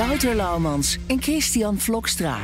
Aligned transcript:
Wouter 0.00 0.34
Laumans 0.34 0.98
en 1.06 1.22
Christian 1.22 1.78
Vlokstra. 1.78 2.38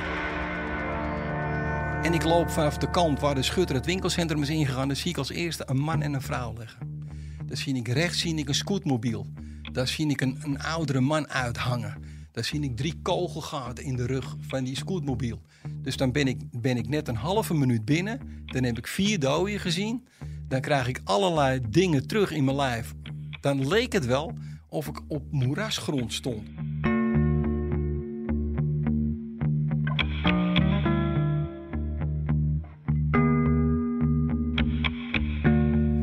En 2.03 2.15
ik 2.15 2.25
loop 2.25 2.51
vanaf 2.51 2.79
de 2.79 2.91
kant 2.91 3.21
waar 3.21 3.35
de 3.35 3.43
schutter 3.43 3.77
het 3.77 3.87
winkelcentrum 3.87 4.43
is 4.43 4.49
ingegaan. 4.49 4.87
Dan 4.87 4.97
zie 4.97 5.11
ik 5.11 5.17
als 5.19 5.31
eerste 5.31 5.63
een 5.67 5.79
man 5.79 6.03
en 6.03 6.15
een 6.15 6.23
vrouw 6.23 6.55
liggen. 6.59 7.09
Dan 7.47 7.57
zie 7.57 7.75
ik 7.75 7.89
rechts 7.89 8.21
zie 8.21 8.37
ik 8.37 8.49
een 8.49 8.55
scootmobiel. 8.55 9.27
Daar 9.73 9.89
zie 9.89 10.09
ik 10.09 10.21
een, 10.21 10.39
een 10.43 10.61
oudere 10.63 11.01
man 11.01 11.29
uithangen. 11.29 12.03
Daar 12.33 12.45
zie 12.45 12.61
ik 12.61 12.77
drie 12.77 12.95
kogelgaten 13.03 13.85
in 13.85 13.97
de 13.97 14.07
rug 14.07 14.37
van 14.41 14.65
die 14.65 14.77
scootmobiel. 14.77 15.43
Dus 15.83 15.97
dan 15.97 16.13
ben 16.13 16.27
ik, 16.27 16.41
ben 16.51 16.77
ik 16.77 16.89
net 16.89 17.09
een 17.09 17.17
halve 17.17 17.55
minuut 17.55 17.85
binnen. 17.85 18.21
Dan 18.47 18.65
heb 18.65 18.79
ik 18.79 18.87
vier 18.87 19.19
doden 19.19 19.61
gezien. 19.61 20.07
Dan 20.49 20.61
krijg 20.61 20.89
ik 20.89 21.01
allerlei 21.05 21.61
dingen 21.69 22.07
terug 22.07 22.31
in 22.31 22.45
mijn 22.45 22.57
lijf. 22.57 22.95
Dan 23.41 23.69
leek 23.69 23.93
het 23.93 24.07
wel 24.07 24.33
of 24.69 24.87
ik 24.87 25.01
op 25.09 25.23
moerasgrond 25.31 26.13
stond. 26.13 26.49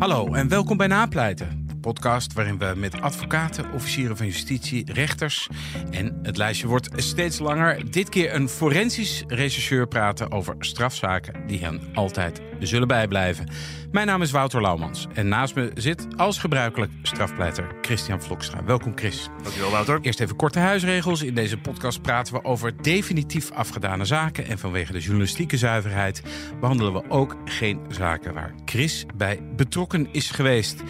Hallo 0.03 0.33
en 0.33 0.47
welkom 0.47 0.77
bij 0.77 0.87
Napleiten. 0.87 1.62
Podcast 1.83 2.33
waarin 2.33 2.57
we 2.57 2.73
met 2.75 3.01
advocaten, 3.01 3.71
officieren 3.71 4.17
van 4.17 4.25
justitie, 4.25 4.93
rechters... 4.93 5.49
en 5.91 6.19
het 6.21 6.37
lijstje 6.37 6.67
wordt 6.67 6.89
steeds 6.95 7.39
langer... 7.39 7.91
dit 7.91 8.09
keer 8.09 8.33
een 8.33 8.49
forensisch 8.49 9.23
rechercheur 9.27 9.87
praten 9.87 10.31
over 10.31 10.55
strafzaken... 10.59 11.47
die 11.47 11.59
hen 11.59 11.81
altijd 11.93 12.41
zullen 12.59 12.87
bijblijven. 12.87 13.47
Mijn 13.91 14.07
naam 14.07 14.21
is 14.21 14.31
Wouter 14.31 14.61
Laumans 14.61 15.07
en 15.13 15.27
naast 15.27 15.55
me 15.55 15.71
zit 15.75 16.07
als 16.17 16.37
gebruikelijk 16.37 16.91
strafpleiter 17.01 17.75
Christian 17.81 18.21
Vlokstra. 18.21 18.63
Welkom 18.63 18.91
Chris. 18.95 19.29
Dankjewel 19.43 19.71
Wouter. 19.71 19.99
Eerst 20.01 20.19
even 20.19 20.35
korte 20.35 20.59
huisregels. 20.59 21.21
In 21.21 21.35
deze 21.35 21.57
podcast 21.57 22.01
praten 22.01 22.33
we 22.33 22.43
over 22.43 22.81
definitief 22.81 23.51
afgedane 23.51 24.05
zaken. 24.05 24.45
En 24.45 24.59
vanwege 24.59 24.91
de 24.91 24.99
journalistieke 24.99 25.57
zuiverheid 25.57 26.21
behandelen 26.59 26.93
we 26.93 27.03
ook 27.09 27.37
geen 27.45 27.79
zaken 27.89 28.33
waar 28.33 28.53
Chris 28.65 29.05
bij 29.15 29.39
betrokken 29.55 30.07
is 30.11 30.31
geweest. 30.31 30.83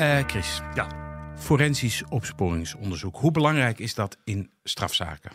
Eh 0.00 0.18
Chris, 0.26 0.60
Ja. 0.74 0.86
forensisch 1.36 2.04
opsporingsonderzoek. 2.08 3.16
Hoe 3.16 3.30
belangrijk 3.30 3.78
is 3.78 3.94
dat 3.94 4.16
in 4.24 4.50
strafzaken? 4.62 5.30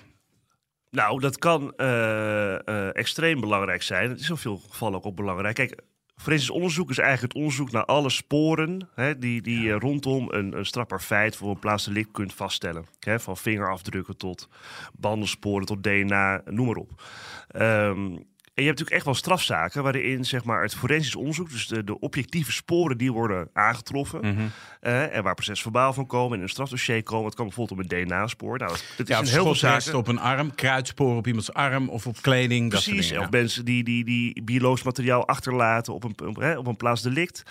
Nou, 0.89 1.19
dat 1.19 1.38
kan 1.38 1.73
eh, 1.75 2.67
eh, 2.67 2.95
extreem 2.95 3.39
belangrijk 3.39 3.81
zijn. 3.81 4.09
Het 4.09 4.19
is 4.19 4.30
in 4.30 4.38
veel 4.38 4.58
gevallen 4.69 4.97
ook, 4.97 5.05
ook 5.05 5.16
belangrijk. 5.16 5.55
Kijk, 5.55 5.81
forensisch 6.16 6.49
onderzoek 6.49 6.89
is 6.89 6.97
eigenlijk 6.97 7.33
het 7.33 7.41
onderzoek 7.41 7.71
naar 7.71 7.86
alle 7.86 8.09
sporen 8.09 8.89
hè, 8.95 9.17
die, 9.17 9.41
die 9.41 9.59
je 9.61 9.73
rondom 9.73 10.30
een, 10.31 10.58
een 10.58 10.66
strafbaar 10.66 11.02
feit 11.02 11.36
voor 11.36 11.49
een 11.49 11.59
plaatsdelict 11.59 12.11
kunt 12.11 12.33
vaststellen. 12.33 12.86
Hè, 12.99 13.19
van 13.19 13.38
vingerafdrukken 13.38 14.17
tot 14.17 14.49
bandelsporen 14.93 15.66
tot 15.66 15.83
DNA, 15.83 16.41
noem 16.45 16.66
maar 16.66 16.75
op. 16.75 17.03
Ehm, 17.47 18.17
en 18.56 18.64
je 18.64 18.67
hebt 18.70 18.80
natuurlijk 18.80 18.95
echt 18.95 19.06
wel 19.06 19.14
strafzaken 19.14 19.84
waarin 19.84 20.25
zeg 20.25 20.44
maar, 20.44 20.61
het 20.61 20.75
forensisch 20.75 21.16
onderzoek, 21.16 21.50
dus 21.50 21.67
de, 21.67 21.84
de 21.84 22.00
objectieve 22.00 22.52
sporen 22.52 22.98
die 22.98 23.11
worden 23.11 23.49
aangetroffen, 23.54 24.52
eh, 24.82 25.16
en 25.16 25.23
waar 25.23 25.33
procesverbaal 25.33 25.93
van 25.93 26.05
komen, 26.05 26.38
in 26.38 26.43
een 26.43 26.49
strafdossier 26.49 27.04
komen. 27.04 27.26
Het 27.26 27.36
kan 27.36 27.45
bijvoorbeeld 27.45 27.80
op 27.80 27.92
een 27.92 28.05
DNA-spoor. 28.05 28.58
Nou, 28.58 28.71
dat, 28.71 28.83
dat 28.98 29.08
Ja, 29.08 29.20
is 29.21 29.27
in 29.27 29.33
heel 29.33 29.43
veel 29.43 29.55
zaken. 29.55 29.95
op 29.95 30.08
een 30.08 30.20
arm, 30.20 30.55
kruidsporen 30.55 31.17
op 31.17 31.27
iemands 31.27 31.54
arm 31.54 31.89
of 31.89 32.08
op 32.08 32.21
kleding. 32.21 32.71
dat 32.71 32.83
Precies, 32.83 33.08
dingen, 33.08 33.23
of 33.23 33.30
mensen 33.30 33.66
die, 33.66 33.83
die, 33.83 34.04
die 34.05 34.43
biologisch 34.43 34.83
materiaal 34.83 35.27
achterlaten 35.27 35.93
op 35.93 36.04
een, 36.04 36.27
op, 36.27 36.36
hè, 36.36 36.58
op 36.58 36.67
een 36.67 36.77
plaats 36.77 37.02
delict. 37.02 37.43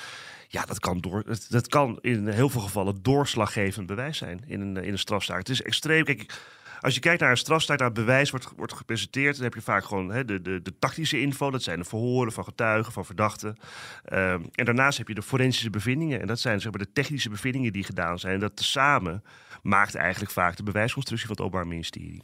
Ja, 0.49 0.65
dat 0.65 0.81
kan, 0.81 1.01
door, 1.01 1.23
dat, 1.27 1.47
dat 1.49 1.69
kan 1.69 1.99
in 2.01 2.29
heel 2.29 2.49
veel 2.49 2.61
gevallen 2.61 2.99
doorslaggevend 3.03 3.87
bewijs 3.87 4.19
zijn 4.19 4.41
in 4.47 4.61
een, 4.61 4.77
in 4.77 4.93
een 4.93 4.99
strafzaak. 4.99 5.39
Het 5.39 5.49
is 5.49 5.63
extreem. 5.63 6.05
Kijk, 6.05 6.33
als 6.85 6.95
je 6.95 7.01
kijkt 7.01 7.21
naar 7.21 7.31
een 7.31 7.37
strafzaak, 7.37 7.79
naar 7.79 7.93
bewijs 7.93 8.31
wordt, 8.31 8.53
wordt 8.57 8.73
gepresenteerd, 8.73 9.35
dan 9.35 9.45
heb 9.45 9.55
je 9.55 9.61
vaak 9.61 9.85
gewoon 9.85 10.11
hè, 10.11 10.25
de, 10.25 10.43
de, 10.43 10.63
de 10.63 10.79
tactische 10.79 11.21
info. 11.21 11.51
Dat 11.51 11.63
zijn 11.63 11.79
de 11.79 11.85
verhoren 11.85 12.33
van 12.33 12.45
getuigen, 12.45 12.93
van 12.93 13.05
verdachten. 13.05 13.57
Ehm, 14.05 14.43
en 14.53 14.65
daarnaast 14.65 14.99
heb 14.99 15.09
je 15.09 15.15
de 15.15 15.23
forensische 15.23 15.71
bevindingen. 15.71 16.21
En 16.21 16.27
dat 16.27 16.41
zijn 16.41 16.61
zeg 16.61 16.73
maar, 16.73 16.81
de 16.81 16.93
technische 16.93 17.29
bevindingen 17.29 17.73
die 17.73 17.85
gedaan 17.85 18.19
zijn. 18.19 18.35
En 18.35 18.41
dat 18.41 18.57
tezamen 18.57 19.25
maakt 19.63 19.95
eigenlijk 19.95 20.33
vaak 20.33 20.57
de 20.57 20.63
bewijsconstructie 20.63 21.27
van 21.27 21.37
het 21.37 21.45
Openbaar 21.45 21.69
Ministerie. 21.69 22.23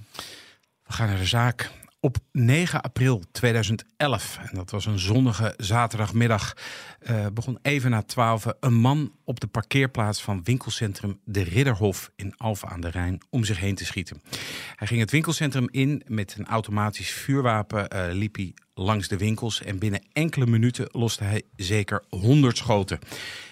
We 0.86 0.92
gaan 0.92 1.08
naar 1.08 1.18
de 1.18 1.24
zaak. 1.24 1.70
Op 2.02 2.16
9 2.32 2.80
april 2.82 3.22
2011, 3.32 4.38
en 4.38 4.56
dat 4.56 4.70
was 4.70 4.86
een 4.86 4.98
zonnige 4.98 5.54
zaterdagmiddag, 5.56 6.56
eh, 7.00 7.26
begon 7.32 7.58
even 7.62 7.90
na 7.90 8.02
12 8.02 8.46
een 8.60 8.74
man 8.74 9.12
op 9.24 9.40
de 9.40 9.46
parkeerplaats 9.46 10.22
van 10.22 10.40
winkelcentrum 10.44 11.20
De 11.24 11.42
Ridderhof 11.42 12.10
in 12.16 12.34
Alphen 12.36 12.68
aan 12.68 12.80
de 12.80 12.88
Rijn 12.88 13.20
om 13.30 13.44
zich 13.44 13.58
heen 13.58 13.74
te 13.74 13.84
schieten. 13.84 14.22
Hij 14.74 14.86
ging 14.86 15.00
het 15.00 15.10
winkelcentrum 15.10 15.68
in 15.70 16.02
met 16.06 16.34
een 16.38 16.46
automatisch 16.46 17.10
vuurwapen, 17.10 17.88
eh, 17.88 18.12
liep 18.12 18.36
hij 18.36 18.54
langs 18.74 19.08
de 19.08 19.16
winkels 19.16 19.62
en 19.62 19.78
binnen 19.78 20.02
enkele 20.12 20.46
minuten 20.46 20.88
loste 20.92 21.24
hij 21.24 21.42
zeker 21.56 22.04
100 22.08 22.56
schoten. 22.56 22.98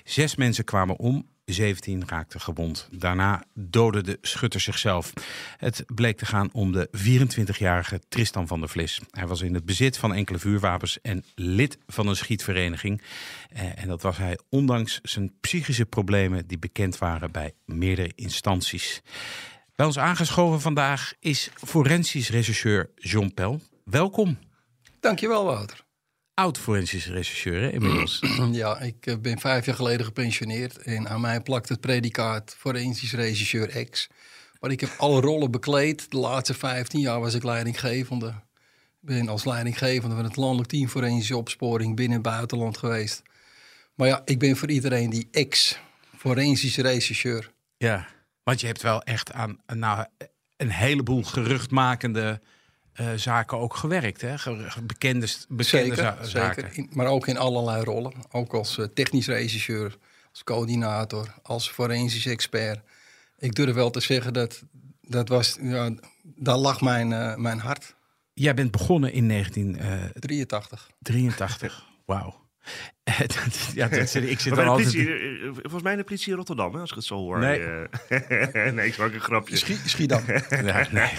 Zes 0.05 0.37
mensen 0.37 0.65
kwamen 0.65 0.99
om, 0.99 1.27
17 1.49 2.03
raakten 2.07 2.41
gewond. 2.41 2.89
Daarna 2.91 3.45
doodde 3.55 4.03
de 4.03 4.19
schutter 4.21 4.61
zichzelf. 4.61 5.13
Het 5.57 5.85
bleek 5.95 6.19
te 6.19 6.27
gaan 6.27 6.49
om 6.53 6.73
de 6.73 6.89
24-jarige 6.97 8.01
Tristan 8.09 8.47
van 8.47 8.61
der 8.61 8.69
Vlis. 8.69 9.01
Hij 9.11 9.27
was 9.27 9.41
in 9.41 9.55
het 9.55 9.65
bezit 9.65 9.99
van 9.99 10.15
enkele 10.15 10.39
vuurwapens 10.39 11.01
en 11.01 11.25
lid 11.35 11.79
van 11.87 12.07
een 12.07 12.17
schietvereniging. 12.17 13.03
Eh, 13.49 13.83
En 13.83 13.89
dat 13.89 14.03
was 14.03 14.17
hij 14.17 14.39
ondanks 14.49 15.01
zijn 15.03 15.33
psychische 15.41 15.87
problemen 15.87 16.47
die 16.47 16.59
bekend 16.59 16.99
waren 16.99 17.31
bij 17.33 17.53
meerdere 17.65 18.13
instanties. 18.15 19.03
Bij 19.75 19.87
ons 19.87 19.99
aangeschoven 19.99 20.61
vandaag 20.61 21.13
is 21.21 21.51
forensisch 21.55 22.31
rechercheur 22.31 22.91
John 22.95 23.31
Pel. 23.35 23.61
Welkom. 23.85 24.39
Dankjewel 25.01 25.45
Wouter. 25.45 25.87
Oud 26.39 26.59
forensisch 26.59 27.07
rechercheur 27.07 27.61
hè, 27.61 27.71
inmiddels. 27.71 28.21
Ja, 28.53 28.81
ik 28.81 29.07
eh, 29.07 29.17
ben 29.19 29.39
vijf 29.39 29.67
jaar 29.67 29.75
geleden 29.75 30.07
gepensioneerd 30.07 30.79
en 30.79 31.09
aan 31.09 31.21
mij 31.21 31.41
plakt 31.41 31.69
het 31.69 31.81
predicaat 31.81 32.55
forensisch 32.59 33.13
regisseur 33.13 33.89
X. 33.91 34.09
Maar 34.61 34.71
ik 34.71 34.81
heb 34.81 34.95
alle 34.99 35.21
rollen 35.21 35.51
bekleed. 35.51 36.11
De 36.11 36.17
laatste 36.17 36.55
15 36.55 37.01
jaar 37.01 37.21
was 37.21 37.35
ik 37.35 37.43
leidinggevende. 37.43 38.29
Ik 38.29 38.35
ben 39.01 39.29
als 39.29 39.45
leidinggevende 39.45 40.15
van 40.15 40.25
het 40.25 40.37
landelijk 40.37 40.69
team 40.69 40.89
forensische 40.89 41.37
opsporing 41.37 41.97
binnen 41.97 42.17
en 42.17 42.23
buitenland 42.23 42.79
geweest. 42.79 43.23
Maar 43.95 44.09
ja, 44.09 44.23
ik 44.25 44.39
ben 44.39 44.57
voor 44.57 44.71
iedereen 44.71 45.11
die 45.11 45.47
X, 45.49 45.79
forensisch 46.17 46.77
rechercheur. 46.77 47.53
Ja, 47.77 48.07
want 48.43 48.61
je 48.61 48.67
hebt 48.67 48.83
wel 48.83 49.03
echt 49.03 49.33
aan 49.33 49.59
nou, 49.67 50.05
een 50.57 50.71
heleboel 50.71 51.23
geruchtmakende 51.23 52.41
eh, 52.99 53.07
zaken 53.17 53.59
ook 53.59 53.75
gewerkt. 53.77 54.21
Hè? 54.21 54.35
Bekende, 54.83 55.27
bekende 55.49 55.65
Zeker, 55.65 55.97
za- 55.97 56.25
zaken. 56.25 56.63
zeker. 56.63 56.79
In- 56.79 56.89
maar 56.93 57.07
ook 57.07 57.27
in 57.27 57.39
allerlei 57.39 57.85
rollen. 57.85 58.13
Ook 58.31 58.53
als 58.55 58.79
eh, 58.79 58.85
technisch 58.95 59.27
regisseur, 59.27 59.97
als 60.31 60.45
coördinator, 60.45 61.35
als 61.43 61.71
forensisch 61.71 62.27
expert. 62.27 62.81
Ik 63.39 63.55
durf 63.55 63.75
wel 63.75 63.91
te 63.91 64.01
zeggen 64.01 64.33
dat 64.33 64.63
dat 65.01 65.29
was, 65.29 65.59
ja, 65.61 65.91
daar 66.23 66.57
lag 66.57 66.81
mijn, 66.81 67.13
eh, 67.13 67.37
mijn 67.37 67.59
hart. 67.59 67.95
Jij 68.35 68.55
bent 68.55 68.71
begonnen 68.71 69.13
in 69.13 69.29
1983. 69.29 70.91
83. 71.01 71.85
Wauw. 72.07 72.47
ja, 73.75 73.89
dat, 73.89 74.15
ik 74.15 74.41
zit 74.41 74.55
Maar 74.55 74.67
altijd... 74.67 74.95
eh, 74.95 75.03
eh, 75.03 75.53
volgens 75.53 75.83
mij 75.83 75.97
de 75.97 76.05
politie 76.05 76.31
in 76.31 76.37
Rotterdam, 76.37 76.75
hè, 76.75 76.81
als 76.81 76.91
ik 76.91 76.97
het 76.97 77.05
zo 77.05 77.15
hoor. 77.17 77.39
Nee. 77.39 77.59
Nee, 78.73 78.87
ik 78.87 78.97
maak 78.99 79.13
een 79.15 79.21
grapje. 79.21 79.57
Schiet, 79.57 79.81
Schiedam. 79.85 80.23
Ja, 80.51 80.87
nee. 80.91 81.11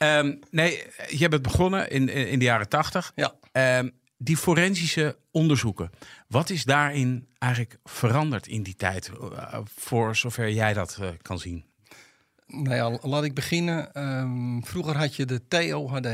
Ehm, 0.00 0.34
nee, 0.50 0.82
je 1.08 1.28
bent 1.28 1.42
begonnen 1.42 1.90
in, 1.90 2.08
in 2.08 2.38
de 2.38 2.44
jaren 2.44 2.68
80. 2.68 3.12
Ja. 3.14 3.34
Ehm, 3.52 3.88
die 4.18 4.36
forensische 4.36 5.16
onderzoeken. 5.30 5.90
Wat 6.28 6.50
is 6.50 6.64
daarin 6.64 7.26
eigenlijk 7.38 7.78
veranderd 7.84 8.46
in 8.46 8.62
die 8.62 8.76
tijd? 8.76 9.10
eh, 9.36 9.58
voor 9.74 10.16
zover 10.16 10.50
jij 10.50 10.72
dat 10.72 10.98
eh, 11.00 11.08
kan 11.22 11.38
zien. 11.38 11.64
Nou 12.46 12.74
ja, 12.74 12.98
laat 13.08 13.24
ik 13.24 13.34
beginnen. 13.34 13.92
Ehm, 13.92 14.60
vroeger 14.60 14.96
had 14.96 15.16
je 15.16 15.24
de 15.24 15.48
TOHD. 15.48 16.08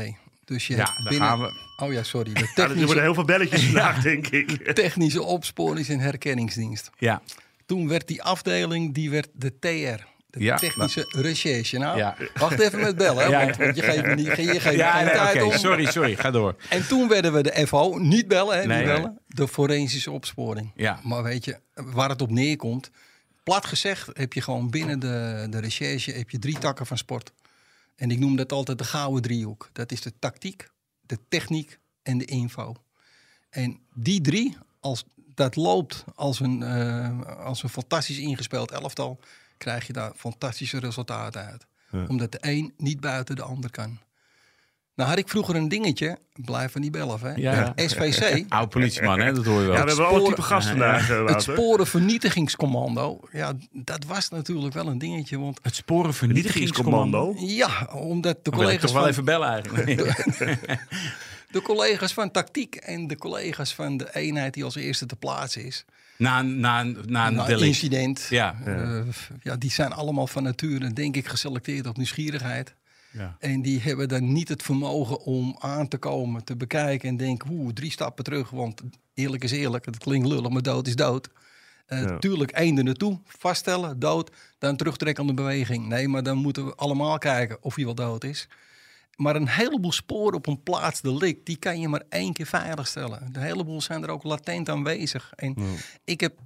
Dus 0.45 0.67
je 0.67 0.75
Ja, 0.75 0.93
hebt 0.95 1.03
daar 1.03 1.13
gaan 1.13 1.39
we. 1.39 1.51
Oh 1.77 1.91
ja, 1.93 2.03
sorry. 2.03 2.33
De 2.33 2.39
Ja, 2.39 2.45
er 2.45 2.53
worden 2.55 2.75
technische, 2.77 3.01
heel 3.01 3.13
veel 3.13 3.25
belletjes 3.25 3.63
vandaag, 3.69 4.01
denk 4.01 4.27
ik. 4.27 4.49
technische 4.73 5.23
opsporings- 5.23 5.89
en 5.89 5.99
herkenningsdienst. 5.99 6.89
Ja. 6.97 7.21
Toen 7.65 7.87
werd 7.87 8.07
die 8.07 8.23
afdeling, 8.23 8.93
die 8.93 9.09
werd 9.09 9.29
de 9.33 9.59
TR, 9.59 10.03
De 10.37 10.43
Ja, 10.43 10.55
technische 10.57 11.05
recherche. 11.07 11.77
Nou, 11.77 11.97
Ja. 11.97 12.15
wacht 12.33 12.59
even 12.59 12.79
met 12.79 12.95
bellen. 12.97 13.29
Ja, 13.29 13.45
want, 13.57 13.75
je 13.75 13.81
geeft 13.83 14.05
me, 14.05 14.15
niet, 14.15 14.25
je 14.25 14.31
geeft 14.35 14.65
me 14.65 14.71
Ja, 14.71 14.91
geen 14.91 15.05
nee, 15.05 15.13
tijd 15.13 15.41
om. 15.43 15.51
sorry, 15.51 15.85
sorry, 15.85 16.15
ga 16.15 16.31
door. 16.31 16.55
En 16.69 16.87
toen 16.87 17.07
werden 17.07 17.33
we 17.33 17.43
de 17.43 17.67
FO, 17.67 17.97
niet 17.97 18.27
bellen, 18.27 18.57
hè, 18.59 18.65
Nee, 18.65 18.77
niet 18.77 18.85
nee. 18.85 18.95
bellen. 18.95 19.19
De 19.27 19.47
forensische 19.47 20.11
opsporing. 20.11 20.71
Ja. 20.75 20.99
Maar 21.03 21.23
weet 21.23 21.45
je, 21.45 21.59
waar 21.73 22.09
het 22.09 22.21
op 22.21 22.31
neerkomt, 22.31 22.89
plat 23.43 23.65
gezegd 23.65 24.09
heb 24.13 24.33
je 24.33 24.41
gewoon 24.41 24.69
binnen 24.69 24.99
de, 24.99 25.47
de 25.49 25.59
recherche 25.59 26.11
heb 26.11 26.29
je 26.29 26.39
drie 26.39 26.57
takken 26.57 26.85
van 26.85 26.97
sport. 26.97 27.31
En 27.95 28.11
ik 28.11 28.19
noem 28.19 28.35
dat 28.35 28.51
altijd 28.51 28.77
de 28.77 28.83
gouden 28.83 29.21
driehoek. 29.21 29.69
Dat 29.73 29.91
is 29.91 30.01
de 30.01 30.13
tactiek, 30.19 30.67
de 31.01 31.17
techniek 31.29 31.79
en 32.03 32.17
de 32.17 32.25
info. 32.25 32.75
En 33.49 33.79
die 33.93 34.21
drie, 34.21 34.57
als 34.79 35.05
dat 35.35 35.55
loopt 35.55 36.03
als 36.15 36.39
een, 36.39 36.63
eh, 36.63 37.37
als 37.45 37.63
een 37.63 37.69
fantastisch 37.69 38.17
ingespeeld 38.17 38.71
elftal, 38.71 39.19
krijg 39.57 39.87
je 39.87 39.93
daar 39.93 40.11
fantastische 40.15 40.79
resultaten 40.79 41.45
uit. 41.45 41.65
Omdat 42.09 42.31
de 42.31 42.37
een 42.41 42.73
niet 42.77 42.99
buiten 42.99 43.35
de 43.35 43.41
ander 43.41 43.71
kan. 43.71 43.99
Nou 44.95 45.09
had 45.09 45.17
ik 45.17 45.29
vroeger 45.29 45.55
een 45.55 45.67
dingetje, 45.67 46.17
blijven 46.33 46.81
niet 46.81 46.91
bellen, 46.91 47.19
hè? 47.21 47.33
Ja. 47.35 47.73
SVC. 47.75 48.43
Oud 48.49 48.69
politieman, 48.69 49.19
hè? 49.19 49.33
dat 49.33 49.45
hoor 49.45 49.61
je 49.61 49.67
wel. 49.67 49.75
Ja, 49.75 49.83
we 49.83 49.87
hebben 49.87 50.07
alle 50.07 50.23
type 50.23 50.41
gasten 50.41 50.77
vandaag, 50.77 51.09
eh, 51.09 51.25
Het 51.25 51.41
sporenvernietigingscommando, 51.41 53.19
ja, 53.31 53.53
dat 53.71 54.03
was 54.05 54.29
natuurlijk 54.29 54.73
wel 54.73 54.87
een 54.87 54.97
dingetje. 54.97 55.39
Want 55.39 55.59
Het 55.61 55.75
sporenvernietigingscommando. 55.75 57.33
Vernietigingscommando. 57.33 57.93
ja, 57.93 58.01
omdat 58.01 58.45
de 58.45 58.51
collega's, 58.51 58.81
toch 58.81 58.91
wel 58.91 59.01
van, 59.01 59.11
even 59.11 59.25
bellen 59.25 59.47
eigenlijk. 59.47 59.85
de 61.57 61.63
collega's 61.63 62.13
van 62.13 62.31
tactiek 62.31 62.75
en 62.75 63.07
de 63.07 63.15
collega's 63.17 63.73
van 63.75 63.97
de 63.97 64.15
eenheid 64.15 64.53
die 64.53 64.63
als 64.63 64.75
eerste 64.75 65.05
te 65.05 65.15
plaatsen 65.15 65.65
is, 65.65 65.85
na, 66.17 66.39
een- 66.39 66.59
na, 66.59 66.83
na 66.83 67.27
een 67.27 67.33
na 67.35 67.47
incident, 67.47 68.27
Ja. 68.29 68.55
eh, 68.65 69.01
ja, 69.41 69.55
die 69.55 69.71
zijn 69.71 69.91
allemaal 69.93 70.27
van 70.27 70.43
nature, 70.43 70.93
denk 70.93 71.15
ik, 71.15 71.27
geselecteerd 71.27 71.87
op 71.87 71.97
nieuwsgierigheid. 71.97 72.75
Ja. 73.11 73.35
En 73.39 73.61
die 73.61 73.79
hebben 73.81 74.07
dan 74.09 74.31
niet 74.31 74.49
het 74.49 74.63
vermogen 74.63 75.19
om 75.19 75.55
aan 75.59 75.87
te 75.87 75.97
komen, 75.97 76.43
te 76.43 76.55
bekijken 76.55 77.09
en 77.09 77.17
denken, 77.17 77.49
oeh, 77.51 77.73
drie 77.73 77.91
stappen 77.91 78.23
terug. 78.23 78.49
Want 78.49 78.81
eerlijk 79.13 79.43
is 79.43 79.51
eerlijk, 79.51 79.85
het 79.85 79.97
klinkt 79.97 80.27
lullig, 80.27 80.49
maar 80.49 80.61
dood 80.61 80.87
is 80.87 80.95
dood. 80.95 81.29
Eh 81.85 82.01
Ja. 82.01 82.17
Tuurlijk, 82.17 82.51
er 82.59 82.83
naartoe, 82.83 83.19
vaststellen, 83.25 83.99
dood, 83.99 84.31
dan 84.59 84.75
terugtrekken 84.75 85.21
aan 85.23 85.29
de 85.29 85.35
beweging. 85.41 85.87
Nee, 85.87 86.07
maar 86.07 86.23
dan 86.23 86.37
moeten 86.37 86.65
we 86.65 86.75
allemaal 86.75 87.17
kijken 87.17 87.57
of 87.61 87.75
hij 87.75 87.85
wel 87.85 87.95
dood 87.95 88.23
is. 88.23 88.47
Maar 89.17 89.35
een 89.35 89.47
heleboel 89.47 89.91
sporen 89.91 90.33
op 90.33 90.47
een 90.47 90.63
plaats 90.63 91.01
delict, 91.01 91.45
die 91.45 91.57
kan 91.57 91.79
je 91.79 91.87
maar 91.87 92.03
één 92.09 92.33
keer 92.33 92.45
veiligstellen. 92.45 93.29
Een 93.33 93.41
heleboel 93.41 93.81
zijn 93.81 94.03
er 94.03 94.09
ook 94.09 94.23
latent 94.23 94.69
aanwezig. 94.69 95.33
En 95.35 95.55
ik 96.03 96.19
heb 96.19 96.39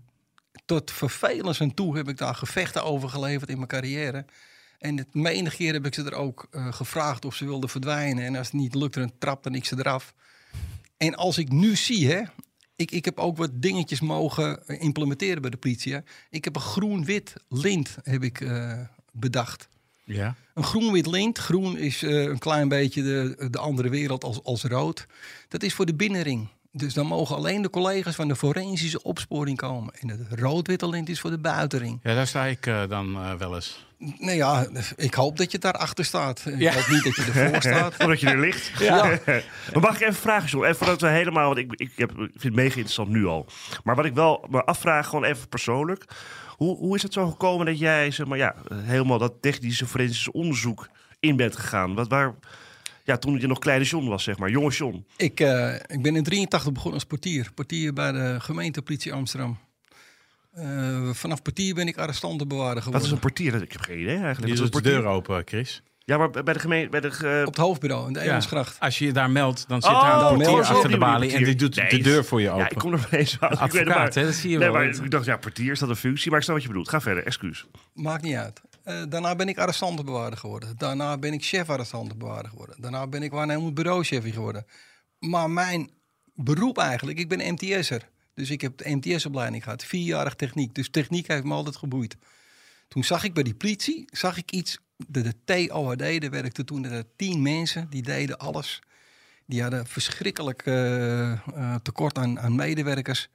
tot 0.65 0.91
vervelens 0.91 1.59
en 1.59 1.73
toe 1.73 1.97
heb 1.97 2.09
ik 2.09 2.18
daar 2.18 2.35
gevechten 2.35 2.83
over 2.83 3.09
geleverd 3.09 3.50
in 3.50 3.56
mijn 3.56 3.68
carrière. 3.68 4.25
En 4.79 4.97
het 4.97 5.13
menige 5.13 5.56
keer 5.56 5.73
heb 5.73 5.85
ik 5.85 5.94
ze 5.94 6.03
er 6.03 6.13
ook 6.13 6.47
eh, 6.51 6.73
gevraagd 6.73 7.25
of 7.25 7.35
ze 7.35 7.45
wilden 7.45 7.69
verdwijnen. 7.69 8.25
En 8.25 8.35
als 8.35 8.47
het 8.47 8.56
niet 8.56 8.75
lukte, 8.75 9.00
dan 9.00 9.12
trapte 9.19 9.50
ik 9.50 9.65
ze 9.65 9.75
eraf. 9.77 10.13
En 10.97 11.15
als 11.15 11.38
ik 11.38 11.51
nu 11.51 11.75
zie, 11.75 12.12
hè, 12.12 12.21
ik, 12.75 12.91
ik 12.91 13.06
heb 13.06 13.19
ook 13.19 13.38
wat 13.38 13.62
dingetjes 13.62 14.00
mogen 14.00 14.67
eh, 14.67 14.81
implementeren 14.81 15.41
bij 15.41 15.51
de 15.51 15.57
politie. 15.57 15.94
Hè. 15.94 16.00
Ik 16.29 16.44
heb 16.44 16.56
een 16.56 16.62
groen-wit 16.62 17.33
lint 17.47 17.97
heb 18.03 18.24
ik, 18.24 18.41
eh, 18.41 18.79
bedacht. 19.12 19.69
Ja. 20.13 20.36
Een 20.54 20.63
groen-wit 20.63 21.06
lint. 21.08 21.38
Groen 21.38 21.78
is 21.78 22.04
eh, 22.04 22.22
een 22.24 22.40
klein 22.40 22.68
beetje 22.68 23.04
de, 23.04 23.48
de 23.52 23.58
andere 23.60 23.90
wereld 23.90 24.24
als, 24.24 24.44
als 24.44 24.63
rood. 24.63 25.06
Dat 25.48 25.63
is 25.63 25.74
voor 25.74 25.86
de 25.86 25.96
binnenring. 25.96 26.48
Dus 26.74 26.94
dan 26.94 27.06
mogen 27.06 27.36
alleen 27.36 27.62
de 27.62 27.69
collega's 27.69 28.16
van 28.16 28.28
de 28.28 28.36
forensische 28.36 29.04
opsporing 29.04 29.58
komen. 29.58 29.94
En 30.00 30.08
het 30.08 30.40
rood-witte 30.40 30.90
lint 30.90 31.10
is 31.10 31.19
voor 31.19 31.30
de 31.30 31.38
buitenring. 31.40 32.00
ja, 32.04 32.13
daar 32.16 32.28
sta 32.28 32.46
ik 32.46 32.66
eh, 32.66 32.88
dan 32.90 33.16
eh, 33.16 33.34
wel 33.34 33.56
eens. 33.56 33.86
Nou 34.18 34.31
ja, 34.36 34.68
ik 34.96 35.13
hoop 35.13 35.38
dat 35.38 35.52
je 35.52 35.58
daarachter 35.58 36.06
staat. 36.06 36.44
Ik 36.46 36.60
Ja. 36.60 36.74
hoop 36.74 36.88
niet 36.88 37.04
dat 37.04 37.16
je 37.16 37.22
ervoor 37.22 37.62
staat. 37.72 37.96
Voordat 37.96 38.19
je 38.19 38.28
er 38.28 38.40
ligt. 38.40 38.72
Ja. 38.80 39.06
maar 39.74 39.81
mag 39.81 39.96
ik 39.96 40.02
even 40.02 40.13
vragen, 40.22 40.50
John? 40.50 40.63
Even 40.63 40.75
voordat 40.75 41.02
we 41.02 41.08
helemaal... 41.08 41.46
Want 41.46 41.58
ik, 41.58 41.74
ik, 41.75 41.92
heb, 41.96 42.10
ik 42.12 42.16
vind 42.18 42.44
het 42.44 42.54
mega 42.54 42.68
interessant 42.75 43.10
nu 43.10 43.25
al. 43.25 43.46
Maar 43.84 43.96
wat 43.96 44.06
ik 44.06 44.13
wel 44.13 44.46
me 44.50 44.63
afvraag, 44.63 45.08
gewoon 45.08 45.24
even 45.24 45.48
persoonlijk. 45.48 46.06
Hoe, 46.62 46.78
hoe 46.78 46.96
is 46.96 47.04
het 47.04 47.13
zo 47.13 47.30
gekomen 47.30 47.66
dat 47.66 47.80
jij 47.80 48.12
zeg 48.12 48.28
maar, 48.28 48.38
ja, 48.38 48.56
helemaal 48.74 49.18
dat 49.18 49.34
technische 49.42 49.86
forensische 49.86 50.31
onderzoek 50.31 50.90
in 51.19 51.36
bent 51.36 51.56
gegaan? 51.56 51.96
Wat, 51.96 52.08
waar, 52.08 52.36
ja, 53.04 53.18
toen 53.18 53.40
je 53.40 53.48
nog 53.48 53.60
kleine 53.60 53.86
John 53.86 54.08
was, 54.08 54.24
zeg 54.24 54.38
maar. 54.38 54.50
Jonge 54.50 54.69
John. 54.69 55.06
Ik, 55.18 55.40
eh, 55.40 55.74
ik 55.74 56.02
ben 56.02 56.16
in 56.16 56.24
83 56.24 56.72
begonnen 56.72 57.00
als 57.00 57.10
portier. 57.10 57.52
Portier 57.56 57.94
bij 57.94 58.12
de 58.12 58.36
gemeentepolitie 58.40 59.13
Amsterdam. 59.13 59.58
Eh, 60.52 61.10
vanaf 61.10 61.42
portier 61.42 61.75
ben 61.75 61.88
ik 61.88 61.98
arrestantenbewaarder 61.98 62.74
Wat 62.74 62.84
geworden. 62.84 63.08
is 63.08 63.13
een 63.13 63.19
portier? 63.19 63.62
Ik 63.62 63.72
heb 63.72 63.81
geen 63.81 64.00
idee 64.00 64.18
eigenlijk. 64.18 64.46
Die 64.46 64.56
Wat 64.56 64.66
is 64.66 64.72
doet 64.72 64.86
een 64.86 64.92
de 64.92 65.02
deur 65.02 65.06
open, 65.06 65.42
Chris. 65.46 65.84
Ja, 66.12 66.18
maar 66.18 66.30
bij 66.44 66.54
de 66.54 66.60
gemeente... 66.60 66.90
Bij 66.90 67.00
de, 67.00 67.12
ge- 67.12 67.44
Op 67.46 67.54
het 67.54 67.62
hoofdbureau 67.63 68.08
in 68.08 68.13
de 68.13 68.24
Ja. 68.24 68.42
Als 68.80 68.98
je 68.98 69.06
je 69.06 69.12
daar 69.13 69.30
meldt, 69.30 69.68
dan 69.68 69.81
zit 69.81 69.92
Oh, 69.92 70.02
daar 70.02 70.31
een 70.31 70.38
portier 70.38 70.63
achter 70.63 70.90
de 70.90 70.98
balie 70.98 71.34
en 71.34 71.44
die 71.44 71.56
doet 71.56 71.75
Nee, 71.75 71.90
de 71.90 71.98
deur 72.02 72.25
voor 72.25 72.42
je 72.42 72.50
open. 72.50 72.63
Ja, 72.63 72.69
ik 72.69 72.78
kom 72.78 72.94
er 72.94 73.08
weet 73.10 73.31
het 73.31 73.42
Advocaat, 73.42 73.86
maar- 73.86 74.13
hè, 74.13 74.24
dat 74.24 74.34
zie 74.34 74.50
je 74.50 74.58
nee, 74.58 74.69
wel. 74.72 74.78
maar 74.81 74.90
ik 74.90 75.12
dacht, 75.12 75.25
ja, 75.25 75.38
portier, 75.38 75.72
is 75.72 75.80
dat 75.80 75.90
een 75.90 75.96
functie? 75.96 76.30
Maar 76.30 76.38
ik 76.40 76.44
snap 76.44 76.56
wat 76.56 76.66
je 76.66 76.72
bedoelt. 76.72 76.90
Ga 76.90 77.02
verder, 77.02 77.25
excuus. 77.25 77.66
Maakt 77.94 78.24
niet 78.24 78.36
uit. 78.36 78.62
Eh, 78.84 79.02
daarna 79.10 79.36
ben 79.36 79.48
ik 79.48 79.58
arrestantenbewaarder 79.58 80.40
geworden. 80.40 80.74
Daarna 80.78 81.18
ben 81.18 81.34
ik 81.34 81.44
chef 81.44 81.69
arrestantenbewaarder 81.69 82.50
geworden. 82.52 82.75
Daarna 82.81 83.08
ben 83.08 83.24
ik 83.24 83.31
waarnemend 83.31 83.74
bureauchef 83.74 84.34
geworden. 84.34 84.66
Maar 85.19 85.50
mijn 85.50 85.90
beroep 86.36 86.78
eigenlijk, 86.78 87.19
ik 87.19 87.30
ben 87.30 87.54
MTS'er. 87.54 88.10
Dus 88.34 88.50
ik 88.50 88.62
heb 88.62 88.78
de 88.78 88.90
MTS-opleiding 88.96 89.63
gehad. 89.63 89.84
Vierjarig 89.84 90.34
techniek. 90.36 90.75
Dus 90.75 90.90
techniek 90.90 91.28
heeft 91.28 91.44
me 91.44 91.54
altijd 91.54 91.75
geboeid. 91.75 92.18
Toen 92.88 93.04
zag 93.04 93.24
ik 93.24 93.34
bij 93.34 93.44
die 93.44 93.56
politie, 93.56 94.06
zag 94.12 94.38
ik 94.38 94.52
iets. 94.52 94.78
De, 95.07 95.21
de 95.21 95.33
TOHD, 95.45 96.21
daar 96.21 96.30
werkte 96.30 96.63
toen 96.63 96.86
er 96.86 97.03
tien 97.15 97.42
mensen. 97.42 97.88
Die 97.89 98.01
deden 98.01 98.38
alles. 98.38 98.81
Die 99.45 99.62
hadden 99.62 99.88
verschrikkelijk 99.88 100.62
eh, 100.65 101.31
eh, 101.31 101.75
tekort 101.83 102.18
aan, 102.18 102.39
aan 102.39 102.56
medewerkers. 102.56 103.30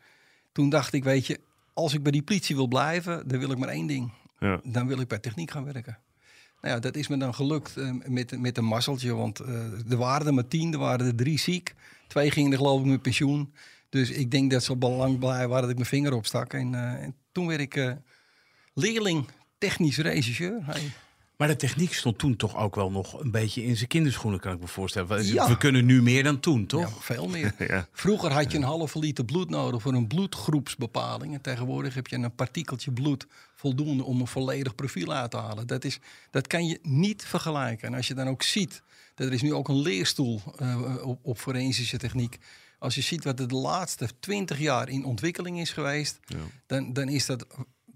Toen 0.53 0.69
dacht 0.69 0.93
ik, 0.93 1.05
weet 1.05 1.27
je, 1.27 1.41
als 1.73 1.95
ik 1.95 2.03
bij 2.03 2.13
die 2.13 2.23
politie 2.23 2.57
wil 2.57 2.67
blijven, 2.67 3.29
dan 3.29 3.39
wil 3.39 3.51
ik 3.51 3.59
maar 3.59 3.69
één 3.69 3.87
ding 3.87 4.13
Ja. 4.39 4.61
dan 4.65 4.87
wil 4.87 5.01
ik 5.01 5.09
bij 5.09 5.19
techniek 5.19 5.51
gaan 5.51 5.65
werken. 5.65 5.99
Nou 6.61 6.75
ja, 6.75 6.81
dat 6.81 6.97
is 6.97 7.09
me 7.09 7.17
dan 7.17 7.35
gelukt 7.35 7.77
eh, 7.77 7.91
met, 8.07 8.41
met 8.41 8.57
een 8.59 8.65
mazzeltje. 8.65 9.15
Want 9.15 9.39
er 9.89 9.97
waren 9.97 10.27
er 10.27 10.35
maar 10.35 10.49
tien, 10.49 10.73
er 10.73 10.79
waren 10.79 11.07
er 11.07 11.15
drie 11.15 11.39
ziek. 11.39 11.75
Twee 12.07 12.31
gingen 12.31 12.51
er 12.53 12.59
geloof 12.59 12.81
ik 12.81 12.87
met 12.87 13.03
pensioen. 13.03 13.53
Dus 13.89 14.11
ik 14.11 14.31
denk 14.31 14.51
dat 14.51 14.65
ze 14.65 14.77
belang 14.77 15.19
blij 15.19 15.49
waren 15.49 15.61
dat 15.61 15.71
ik 15.71 15.77
mijn 15.77 15.89
vinger 15.89 16.13
opstak. 16.13 16.53
En, 16.53 16.75
en 16.75 17.15
toen 17.33 17.47
werd 17.47 17.61
ik 17.61 17.97
leerling 18.75 19.29
technisch 19.59 19.99
regisseur. 19.99 20.59
Hey. 20.65 20.93
Maar 21.37 21.49
de 21.49 21.57
techniek 21.57 21.93
stond 21.95 22.19
toen 22.19 22.37
toch 22.37 22.57
ook 22.57 22.75
wel 22.75 22.91
nog 22.91 23.21
een 23.21 23.31
beetje 23.31 23.65
in 23.65 23.77
zijn 23.77 23.89
kinderschoenen, 23.89 24.41
kan 24.41 24.53
ik 24.53 24.61
me 24.61 24.67
voorstellen. 24.67 25.09
We, 25.09 25.33
Ja. 25.33 25.49
we 25.49 25.57
kunnen 25.57 25.85
nu 25.85 26.03
meer 26.03 26.23
dan 26.23 26.41
toen, 26.41 26.61
Ja, 26.61 26.67
toch? 26.67 27.05
veel 27.05 27.29
meer. 27.29 27.55
Ja. 27.69 27.89
Vroeger 27.93 28.33
had 28.33 28.51
je 28.53 28.57
een 28.59 28.65
halve 28.65 28.99
liter 28.99 29.25
bloed 29.25 29.51
nodig 29.51 29.83
voor 29.83 29.95
een 29.95 30.07
bloedgroepsbepaling. 30.07 31.35
En 31.35 31.41
tegenwoordig 31.41 31.95
heb 31.95 32.07
je 32.07 32.17
een 32.17 32.35
partikeltje 32.35 32.91
bloed 32.93 33.27
voldoende 33.55 34.05
om 34.05 34.21
een 34.21 34.27
volledig 34.27 34.75
profiel 34.75 35.13
uit 35.13 35.31
te 35.31 35.37
halen. 35.37 35.67
Dat, 35.67 35.85
is, 35.85 35.99
dat 36.31 36.47
kan 36.47 36.67
je 36.67 36.79
niet 36.83 37.25
vergelijken. 37.25 37.89
En 37.89 37.95
als 37.95 38.09
je 38.09 38.15
dan 38.15 38.29
ook 38.29 38.43
ziet, 38.43 38.83
dat 39.15 39.27
er 39.27 39.33
is 39.33 39.43
nu 39.43 39.55
ook 39.55 39.69
een 39.69 39.81
leerstoel 39.81 40.41
eh, 40.57 41.03
op, 41.07 41.19
op 41.23 41.39
forensische 41.39 41.97
techniek. 41.99 42.39
Als 42.79 42.95
je 42.95 43.01
ziet 43.01 43.25
wat 43.25 43.41
er 43.41 43.49
de 43.49 43.55
laatste 43.55 44.09
twintig 44.21 44.59
jaar 44.59 44.89
in 44.89 45.05
ontwikkeling 45.05 45.61
is 45.61 45.71
geweest, 45.71 46.19
dan, 46.67 46.93
dan, 46.93 47.09
is 47.09 47.27
dat, 47.27 47.47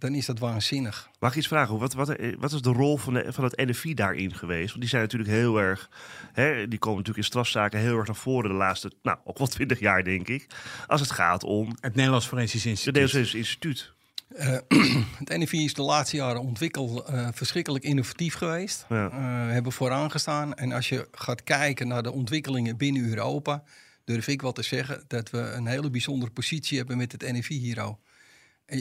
dan 0.00 0.14
is 0.14 0.26
dat 0.26 0.38
waanzinnig. 0.38 1.10
Mag 1.18 1.30
ik 1.30 1.36
iets 1.36 1.46
vragen? 1.46 1.78
Wat, 1.78 1.92
wat, 1.92 2.16
wat 2.38 2.52
is 2.52 2.62
de 2.62 2.72
rol 2.72 2.96
van, 2.96 3.14
de, 3.14 3.32
van 3.32 3.44
het 3.44 3.56
NFI 3.56 3.94
daarin 3.94 4.34
geweest? 4.34 4.68
Want 4.68 4.80
die 4.80 4.88
zijn 4.88 5.02
natuurlijk 5.02 5.30
heel 5.30 5.60
erg... 5.60 5.90
Hè, 6.32 6.68
die 6.68 6.78
komen 6.78 6.98
natuurlijk 6.98 7.26
in 7.26 7.30
strafzaken 7.30 7.80
heel 7.80 7.96
erg 7.96 8.06
naar 8.06 8.16
voren 8.16 8.50
de 8.50 8.56
laatste... 8.56 8.92
Nou, 9.02 9.18
ook 9.24 9.38
wel 9.38 9.46
twintig 9.46 9.78
jaar, 9.78 10.04
denk 10.04 10.28
ik. 10.28 10.46
Als 10.86 11.00
het 11.00 11.10
gaat 11.10 11.44
om 11.44 11.76
Het 11.80 11.94
Nederlands 11.94 12.26
Forensisch 12.26 12.62
het 12.62 12.70
Instituut. 12.70 12.94
Nederlands 12.94 13.34
Instituut. 13.34 13.92
Eh, 14.28 14.58
het 15.24 15.28
NFI 15.38 15.64
is 15.64 15.74
de 15.74 15.82
laatste 15.82 16.16
jaren 16.16 16.40
ontwikkeld 16.40 17.04
eh, 17.04 17.28
verschrikkelijk 17.32 17.84
innovatief 17.84 18.34
geweest. 18.34 18.86
Ja. 18.88 19.10
Eh, 19.10 19.52
hebben 19.52 19.72
vooraan 19.72 20.10
gestaan. 20.10 20.54
En 20.54 20.72
als 20.72 20.88
je 20.88 21.08
gaat 21.12 21.42
kijken 21.44 21.88
naar 21.88 22.02
de 22.02 22.12
ontwikkelingen 22.12 22.76
binnen 22.76 23.08
Europa, 23.08 23.62
durf 24.04 24.28
ik 24.28 24.42
wel 24.42 24.52
te 24.52 24.62
zeggen 24.62 25.04
dat 25.06 25.30
we 25.30 25.38
een 25.38 25.66
hele 25.66 25.90
bijzondere 25.90 26.32
positie 26.32 26.78
hebben 26.78 26.96
met 26.96 27.12
het 27.12 27.32
NFI 27.32 27.58
hier. 27.58 27.94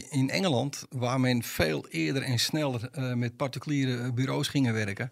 In 0.10 0.30
Engeland, 0.30 0.86
waar 0.90 1.20
men 1.20 1.44
veel 1.44 1.88
eerder 1.88 2.22
en 2.22 2.40
sneller 2.40 2.90
eh, 2.92 3.14
met 3.14 3.36
particuliere 3.36 4.14
bureaus 4.14 4.48
gingen 4.48 4.74
werken, 4.74 5.12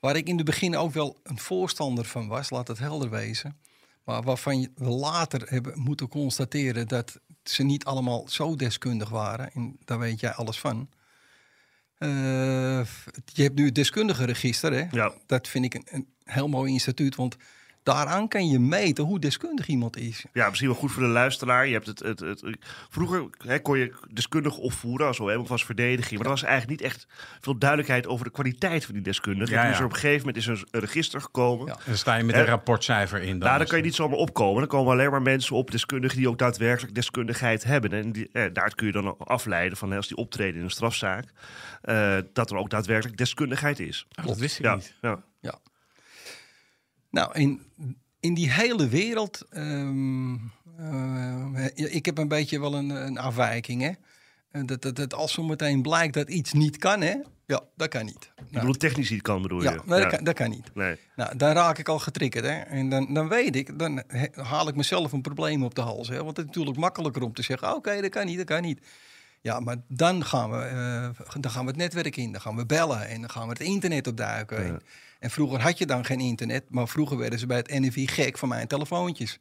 waar 0.00 0.16
ik 0.16 0.28
in 0.28 0.36
het 0.36 0.46
begin 0.46 0.76
ook 0.76 0.92
wel 0.92 1.20
een 1.22 1.38
voorstander 1.38 2.04
van 2.04 2.28
was, 2.28 2.50
laat 2.50 2.68
het 2.68 2.78
helder 2.78 3.10
wezen. 3.10 3.58
Maar 4.04 4.22
waarvan 4.22 4.60
je- 4.60 4.70
we 4.74 4.88
later 4.88 5.42
hebben 5.48 5.78
moeten 5.78 6.08
constateren 6.08 6.88
dat 6.88 7.20
ze 7.44 7.62
niet 7.62 7.84
allemaal 7.84 8.24
zo 8.28 8.56
deskundig 8.56 9.08
waren. 9.08 9.50
En 9.52 9.76
daar 9.84 9.98
weet 9.98 10.20
jij 10.20 10.32
alles 10.32 10.58
van. 10.58 10.88
Eh, 11.98 12.08
je 13.24 13.42
hebt 13.42 13.54
nu 13.54 13.64
het 13.64 13.74
deskundige 13.74 14.24
register. 14.24 14.72
Hè? 14.72 14.86
Ja. 14.90 15.12
Dat 15.26 15.48
vind 15.48 15.64
ik 15.64 15.74
een, 15.74 15.86
een 15.90 16.06
heel 16.24 16.48
mooi 16.48 16.72
instituut. 16.72 17.14
Want 17.14 17.36
Daaraan 17.84 18.28
kan 18.28 18.48
je 18.48 18.58
meten 18.58 19.04
hoe 19.04 19.18
deskundig 19.18 19.66
iemand 19.66 19.96
is. 19.96 20.24
Ja, 20.32 20.48
misschien 20.48 20.68
wel 20.68 20.78
goed 20.78 20.92
voor 20.92 21.02
de 21.02 21.08
luisteraar. 21.08 21.66
Je 21.66 21.72
hebt 21.72 21.86
het, 21.86 21.98
het, 21.98 22.20
het, 22.20 22.42
vroeger 22.90 23.24
hè, 23.38 23.58
kon 23.60 23.78
je 23.78 23.92
deskundig 24.12 24.56
opvoeren, 24.58 25.06
als 25.06 25.18
helemaal 25.18 25.46
was 25.46 25.64
verdediging. 25.64 26.14
Maar 26.16 26.24
er 26.24 26.34
was 26.34 26.42
eigenlijk 26.42 26.80
niet 26.80 26.90
echt 26.90 27.06
veel 27.40 27.58
duidelijkheid 27.58 28.06
over 28.06 28.24
de 28.24 28.30
kwaliteit 28.30 28.84
van 28.84 28.94
die 28.94 29.02
deskundige. 29.02 29.52
Ja, 29.52 29.56
En 29.56 29.62
toen 29.62 29.66
ja. 29.70 29.74
is 29.74 29.78
er 29.80 29.84
op 29.86 29.92
een 29.92 29.98
gegeven 29.98 30.18
moment 30.26 30.36
is 30.36 30.46
er 30.46 30.64
een 30.70 30.80
register 30.80 31.20
gekomen. 31.20 31.66
Ja. 31.66 31.72
En 31.72 31.78
dan 31.86 31.96
sta 31.96 32.14
je 32.14 32.24
met 32.24 32.34
Hè? 32.34 32.40
een 32.40 32.46
rapportcijfer 32.46 33.20
in. 33.22 33.38
Dan 33.38 33.48
Nou, 33.48 33.58
dan 33.58 33.66
kan 33.66 33.78
je 33.78 33.84
niet 33.84 33.94
zomaar 33.94 34.18
opkomen. 34.18 34.58
Dan 34.58 34.68
komen 34.68 34.92
alleen 34.92 35.10
maar 35.10 35.22
mensen 35.22 35.56
op, 35.56 35.70
deskundigen 35.70 36.16
die 36.18 36.28
ook 36.28 36.38
daadwerkelijk 36.38 36.94
deskundigheid 36.94 37.64
hebben. 37.64 37.92
En 37.92 38.12
die, 38.12 38.28
eh, 38.32 38.44
daar 38.52 38.74
kun 38.74 38.86
je 38.86 38.92
dan 38.92 39.18
afleiden 39.18 39.78
van 39.78 39.90
hè, 39.90 39.96
als 39.96 40.08
die 40.08 40.16
optreden 40.16 40.56
in 40.56 40.64
een 40.64 40.70
strafzaak, 40.70 41.24
eh, 41.82 42.16
dat 42.32 42.50
er 42.50 42.56
ook 42.56 42.70
daadwerkelijk 42.70 43.16
deskundigheid 43.16 43.80
is. 43.80 44.06
Oh, 44.20 44.26
dat 44.26 44.38
wist 44.38 44.58
ik 44.58 44.64
Ja, 44.64 44.74
niet. 44.74 44.94
ja. 45.00 45.22
Nou, 47.14 47.38
in, 47.38 47.60
in 48.20 48.34
die 48.34 48.50
hele 48.52 48.88
wereld. 48.88 49.46
ehm, 49.50 50.34
eh, 50.76 51.94
ik 51.94 52.06
heb 52.06 52.18
een 52.18 52.28
beetje 52.28 52.60
wel 52.60 52.74
een, 52.74 52.90
een 52.90 53.18
afwijking. 53.18 53.82
Hè? 53.82 53.90
Eh, 54.50 54.62
Dat, 54.66 54.82
dat, 54.82 54.96
dat 54.96 55.14
als 55.14 55.32
zo 55.32 55.42
meteen 55.42 55.82
blijkt 55.82 56.14
dat 56.14 56.28
iets 56.28 56.52
niet 56.52 56.76
kan, 56.76 57.00
hè? 57.00 57.14
Ja, 57.46 57.60
dat 57.76 57.88
kan 57.88 58.04
niet. 58.04 58.24
Ik 58.24 58.30
Nou, 58.36 58.50
bedoel, 58.50 58.72
technisch 58.74 59.10
niet 59.10 59.22
kan, 59.22 59.42
bedoel 59.42 59.62
je? 59.62 59.70
ja, 59.70 59.82
Dat, 59.86 60.06
kan, 60.06 60.24
dat 60.24 60.34
kan 60.34 60.50
niet. 60.50 60.74
Nee. 60.74 60.96
Nou, 61.16 61.36
dan 61.36 61.52
raak 61.52 61.78
ik 61.78 61.88
al 61.88 61.98
getriggerd. 61.98 62.44
Hè? 62.44 62.58
En 62.58 62.88
dan, 62.88 63.14
dan 63.14 63.28
weet 63.28 63.56
ik, 63.56 63.78
dan 63.78 64.02
haal 64.34 64.68
ik 64.68 64.76
mezelf 64.76 65.12
een 65.12 65.22
probleem 65.22 65.64
op 65.64 65.74
de 65.74 65.80
hals. 65.80 66.08
Hè? 66.08 66.16
Want 66.24 66.28
het 66.36 66.38
is 66.38 66.44
natuurlijk 66.44 66.76
makkelijker 66.76 67.22
om 67.22 67.32
te 67.32 67.42
zeggen: 67.42 67.74
oké, 67.74 68.00
dat 68.00 68.10
kan 68.10 68.26
niet, 68.26 68.36
dat 68.36 68.46
kan 68.46 68.62
niet. 68.62 68.86
Ja, 69.40 69.60
maar 69.60 69.76
dan 69.88 70.24
gaan, 70.24 70.50
we, 70.50 70.56
eh, 70.56 71.24
dan 71.40 71.50
gaan 71.50 71.62
we 71.64 71.70
het 71.70 71.76
netwerk 71.80 72.16
in, 72.16 72.32
dan 72.32 72.40
gaan 72.40 72.56
we 72.56 72.66
bellen 72.66 73.08
en 73.08 73.20
dan 73.20 73.30
gaan 73.30 73.42
we 73.42 73.48
het 73.48 73.60
internet 73.60 74.06
opduiken. 74.06 74.64
En, 74.64 74.80
en 75.18 75.30
vroeger 75.30 75.60
had 75.60 75.78
je 75.78 75.86
dan 75.86 76.04
geen 76.04 76.20
internet, 76.20 76.64
maar 76.68 76.88
vroeger 76.88 77.16
werden 77.18 77.38
ze 77.38 77.46
bij 77.46 77.56
het 77.56 77.70
NFI 77.80 78.06
gek 78.08 78.38
van 78.38 78.48
mijn 78.48 78.66
telefoontjes. 78.66 79.38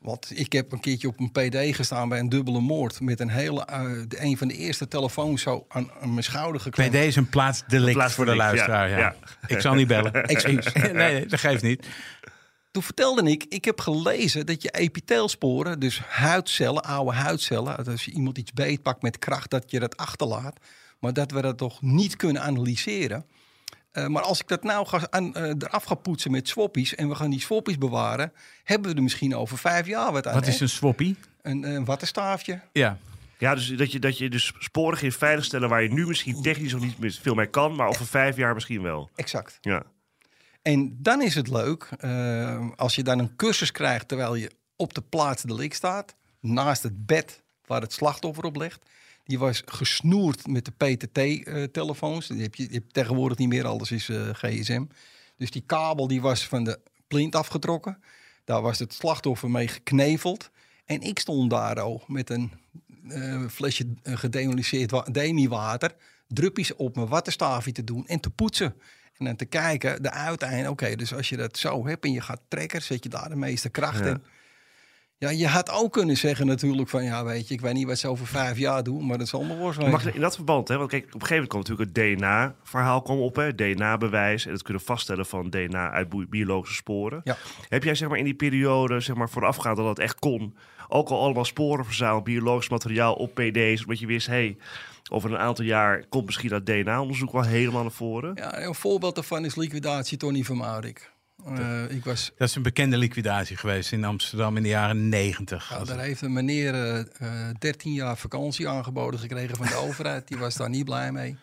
Want 0.00 0.38
ik 0.38 0.52
heb 0.52 0.72
een 0.72 0.80
keertje 0.80 1.08
op 1.08 1.20
een 1.20 1.30
PD 1.32 1.76
gestaan 1.76 2.08
bij 2.08 2.18
een 2.18 2.28
dubbele 2.28 2.60
moord. 2.60 3.00
Met 3.00 3.20
een 3.20 3.30
hele, 3.30 3.64
eh, 3.64 3.82
de- 4.08 4.20
een 4.22 4.36
van 4.38 4.48
de 4.48 4.54
eerste 4.56 4.88
telefoons 4.88 5.42
zo 5.42 5.64
aan, 5.68 5.90
aan 6.00 6.10
mijn 6.10 6.24
schouder 6.24 6.60
geklemd. 6.60 6.90
PD 6.90 6.94
is 6.96 7.16
een 7.16 7.28
plaatsdelict 7.28 8.12
voor 8.12 8.24
de 8.24 8.36
luisteraar. 8.36 8.88
ja, 8.88 8.98
Ja, 8.98 9.14
ja. 9.48 9.54
Ik 9.54 9.60
zal 9.60 9.74
niet 9.74 9.86
bellen. 9.86 10.12
Excuus. 10.26 10.72
nee, 10.72 10.92
nee, 10.92 11.26
dat 11.26 11.40
geeft 11.40 11.62
niet. 11.62 11.86
Toen 12.70 12.82
vertelde 12.82 13.30
ik, 13.30 13.44
ik 13.48 13.64
heb 13.64 13.80
gelezen 13.80 14.46
dat 14.46 14.62
je 14.62 14.70
epiteelsporen, 14.70 15.80
dus 15.80 16.00
huidcellen, 16.00 16.82
oude 16.84 17.12
huidcellen, 17.16 17.84
als 17.86 18.04
je 18.04 18.10
iemand 18.10 18.38
iets 18.38 18.52
beetpakt 18.52 19.02
met 19.02 19.18
kracht, 19.18 19.50
dat 19.50 19.70
je 19.70 19.78
dat 19.80 19.96
achterlaat. 19.96 20.58
Maar 21.00 21.12
dat 21.12 21.30
we 21.30 21.40
dat 21.42 21.58
toch 21.58 21.82
niet 21.82 22.16
kunnen 22.16 22.42
analyseren. 22.42 23.26
Eh, 23.92 24.06
maar 24.06 24.22
als 24.22 24.40
ik 24.40 24.48
dat 24.48 24.62
nou 24.62 24.86
ga 24.86 25.06
aan, 25.10 25.34
eh, 25.34 25.48
eraf 25.58 25.84
ga 25.84 25.94
poetsen 25.94 26.30
met 26.30 26.48
swappies 26.48 26.94
en 26.94 27.08
we 27.08 27.14
gaan 27.14 27.30
die 27.30 27.40
swappies 27.40 27.78
bewaren, 27.78 28.32
hebben 28.64 28.90
we 28.90 28.96
er 28.96 29.02
misschien 29.02 29.36
over 29.36 29.58
vijf 29.58 29.86
jaar 29.86 30.12
wat 30.12 30.26
aan. 30.26 30.34
Wat 30.34 30.44
hè? 30.44 30.50
is 30.50 30.60
een 30.60 30.68
swappie? 30.68 31.16
een, 31.42 31.62
een 31.62 31.84
wattenstaafje? 31.84 32.60
Ja. 32.72 32.98
Ja, 33.38 33.54
dus 33.54 33.68
dat 33.68 33.92
je, 33.92 33.98
dat 33.98 34.18
je 34.18 34.30
dus 34.30 34.52
sporen 34.58 34.98
ging 34.98 35.14
veiligstellen 35.14 35.68
waar 35.68 35.82
je 35.82 35.92
nu 35.92 36.06
misschien 36.06 36.42
technisch 36.42 36.72
nog 36.72 36.98
niet 36.98 37.18
veel 37.20 37.34
mee 37.34 37.46
kan, 37.46 37.74
maar 37.74 37.88
over 37.88 38.06
vijf 38.06 38.36
jaar 38.36 38.54
misschien 38.54 38.82
wel. 38.82 39.10
Exact. 39.14 39.58
Ja. 39.60 39.82
En 40.62 40.96
dan 41.00 41.22
is 41.22 41.34
het 41.34 41.48
leuk 41.48 41.88
eh, 41.98 42.68
als 42.76 42.94
je 42.94 43.02
dan 43.02 43.18
een 43.18 43.36
cursus 43.36 43.72
krijgt 43.72 44.08
terwijl 44.08 44.34
je 44.34 44.50
op 44.76 44.94
de 44.94 45.00
plaats 45.00 45.42
delict 45.42 45.74
staat, 45.74 46.14
naast 46.40 46.82
het 46.82 47.06
bed 47.06 47.42
waar 47.66 47.80
het 47.80 47.92
slachtoffer 47.92 48.44
op 48.44 48.56
ligt. 48.56 48.84
Die 49.24 49.38
was 49.38 49.62
gesnoerd 49.66 50.46
met 50.46 50.64
de 50.64 50.72
PTT-telefoons. 50.72 52.26
die 52.26 52.42
heb 52.42 52.54
je, 52.54 52.62
je 52.62 52.74
hebt 52.74 52.92
tegenwoordig 52.94 53.38
niet 53.38 53.48
meer, 53.48 53.66
alles 53.66 53.90
is 53.90 54.08
eh, 54.08 54.28
GSM. 54.32 54.84
Dus 55.36 55.50
die 55.50 55.62
kabel 55.66 56.06
die 56.08 56.20
was 56.20 56.46
van 56.48 56.64
de 56.64 56.78
plint 57.08 57.34
afgetrokken. 57.34 58.02
Daar 58.44 58.62
was 58.62 58.78
het 58.78 58.94
slachtoffer 58.94 59.50
mee 59.50 59.68
gekneveld. 59.68 60.50
En 60.84 61.00
ik 61.00 61.18
stond 61.18 61.50
daar 61.50 61.80
al 61.80 62.02
met 62.06 62.30
een 62.30 62.52
eh, 63.08 63.46
flesje 63.48 63.86
eh, 64.02 64.16
gedemoliseerd 64.16 64.90
wa- 64.90 65.06
demi-water. 65.12 65.94
Druppies 66.28 66.74
op 66.76 66.96
mijn 66.96 67.08
wattenstaafje 67.08 67.72
te 67.72 67.84
doen 67.84 68.06
en 68.06 68.20
te 68.20 68.30
poetsen. 68.30 68.74
En 69.18 69.24
dan 69.24 69.36
te 69.36 69.44
kijken, 69.44 70.02
de 70.02 70.10
uiteinde. 70.10 70.70
Oké, 70.70 70.96
dus 70.96 71.14
als 71.14 71.28
je 71.28 71.36
dat 71.36 71.58
zo 71.58 71.86
hebt 71.86 72.04
en 72.04 72.12
je 72.12 72.20
gaat 72.20 72.40
trekken, 72.48 72.82
zet 72.82 73.02
je 73.02 73.08
daar 73.08 73.28
de 73.28 73.36
meeste 73.36 73.68
kracht 73.68 73.98
Ja. 73.98 74.06
in. 74.10 74.22
Ja, 75.22 75.30
je 75.30 75.46
had 75.46 75.70
ook 75.70 75.92
kunnen 75.92 76.16
zeggen 76.16 76.46
natuurlijk 76.46 76.88
van... 76.88 77.04
ja, 77.04 77.24
weet 77.24 77.48
je, 77.48 77.54
ik 77.54 77.60
weet 77.60 77.74
niet 77.74 77.86
wat 77.86 77.98
ze 77.98 78.08
over 78.08 78.26
vijf 78.26 78.58
jaar 78.58 78.82
doen... 78.82 79.06
maar 79.06 79.18
dat 79.18 79.28
zal 79.28 79.42
me 79.42 79.56
worst 79.56 79.80
Mag 79.80 80.14
in 80.14 80.20
dat 80.20 80.34
verband, 80.34 80.68
hè, 80.68 80.76
want 80.76 80.90
kijk, 80.90 81.04
op 81.04 81.14
een 81.14 81.20
gegeven 81.20 81.34
moment 81.34 81.52
komt 81.52 81.68
natuurlijk 81.68 81.96
het 81.96 82.18
DNA-verhaal 82.18 83.02
kwam 83.02 83.20
op, 83.20 83.36
hè, 83.36 83.54
DNA-bewijs 83.54 84.46
en 84.46 84.52
het 84.52 84.62
kunnen 84.62 84.82
vaststellen 84.82 85.26
van 85.26 85.50
DNA 85.50 85.90
uit 85.90 86.30
biologische 86.30 86.76
sporen. 86.76 87.20
Ja. 87.24 87.36
Heb 87.68 87.84
jij 87.84 87.94
zeg 87.94 88.08
maar 88.08 88.18
in 88.18 88.24
die 88.24 88.34
periode, 88.34 89.00
zeg 89.00 89.16
maar 89.16 89.30
voorafgaand 89.30 89.76
dat 89.76 89.86
dat 89.86 89.98
echt 89.98 90.18
kon, 90.18 90.56
ook 90.88 91.08
al 91.08 91.20
allemaal 91.20 91.44
sporen 91.44 91.84
verzameld, 91.84 92.24
biologisch 92.24 92.68
materiaal 92.68 93.14
op 93.14 93.34
PD's, 93.34 93.82
omdat 93.82 93.98
je 93.98 94.06
wist, 94.06 94.26
hé, 94.26 94.32
hey, 94.32 94.56
over 95.10 95.32
een 95.32 95.38
aantal 95.38 95.64
jaar 95.64 96.04
komt 96.08 96.24
misschien 96.26 96.48
dat 96.48 96.66
DNA-onderzoek 96.66 97.32
wel 97.32 97.42
helemaal 97.42 97.82
naar 97.82 97.90
voren. 97.90 98.32
Ja, 98.34 98.62
een 98.62 98.74
voorbeeld 98.74 99.14
daarvan 99.14 99.44
is 99.44 99.54
liquidatie 99.54 100.18
Tony 100.18 100.42
van 100.42 100.56
Maurik. 100.56 101.11
Eh, 101.46 101.96
ik 101.96 102.04
was, 102.04 102.32
Dat 102.36 102.48
is 102.48 102.54
een 102.54 102.62
bekende 102.62 102.96
liquidatie 102.96 103.56
geweest 103.56 103.92
in 103.92 104.04
Amsterdam 104.04 104.56
in 104.56 104.62
de 104.62 104.68
jaren 104.68 105.08
negentig. 105.08 105.68
ja, 105.70 105.84
daar 105.84 105.98
heeft 105.98 106.20
een 106.22 106.32
meneer 106.32 106.74
eh, 106.74 106.98
eh, 107.18 107.54
13 107.58 107.92
jaar 107.92 108.16
vakantie 108.16 108.68
aangeboden 108.68 109.20
gekregen 109.20 109.56
van 109.56 109.66
de 109.66 109.74
overheid. 109.86 110.28
Die 110.28 110.36
was 110.38 110.56
daar 110.56 110.68
niet 110.68 110.84
blij 110.84 111.12
mee. 111.12 111.36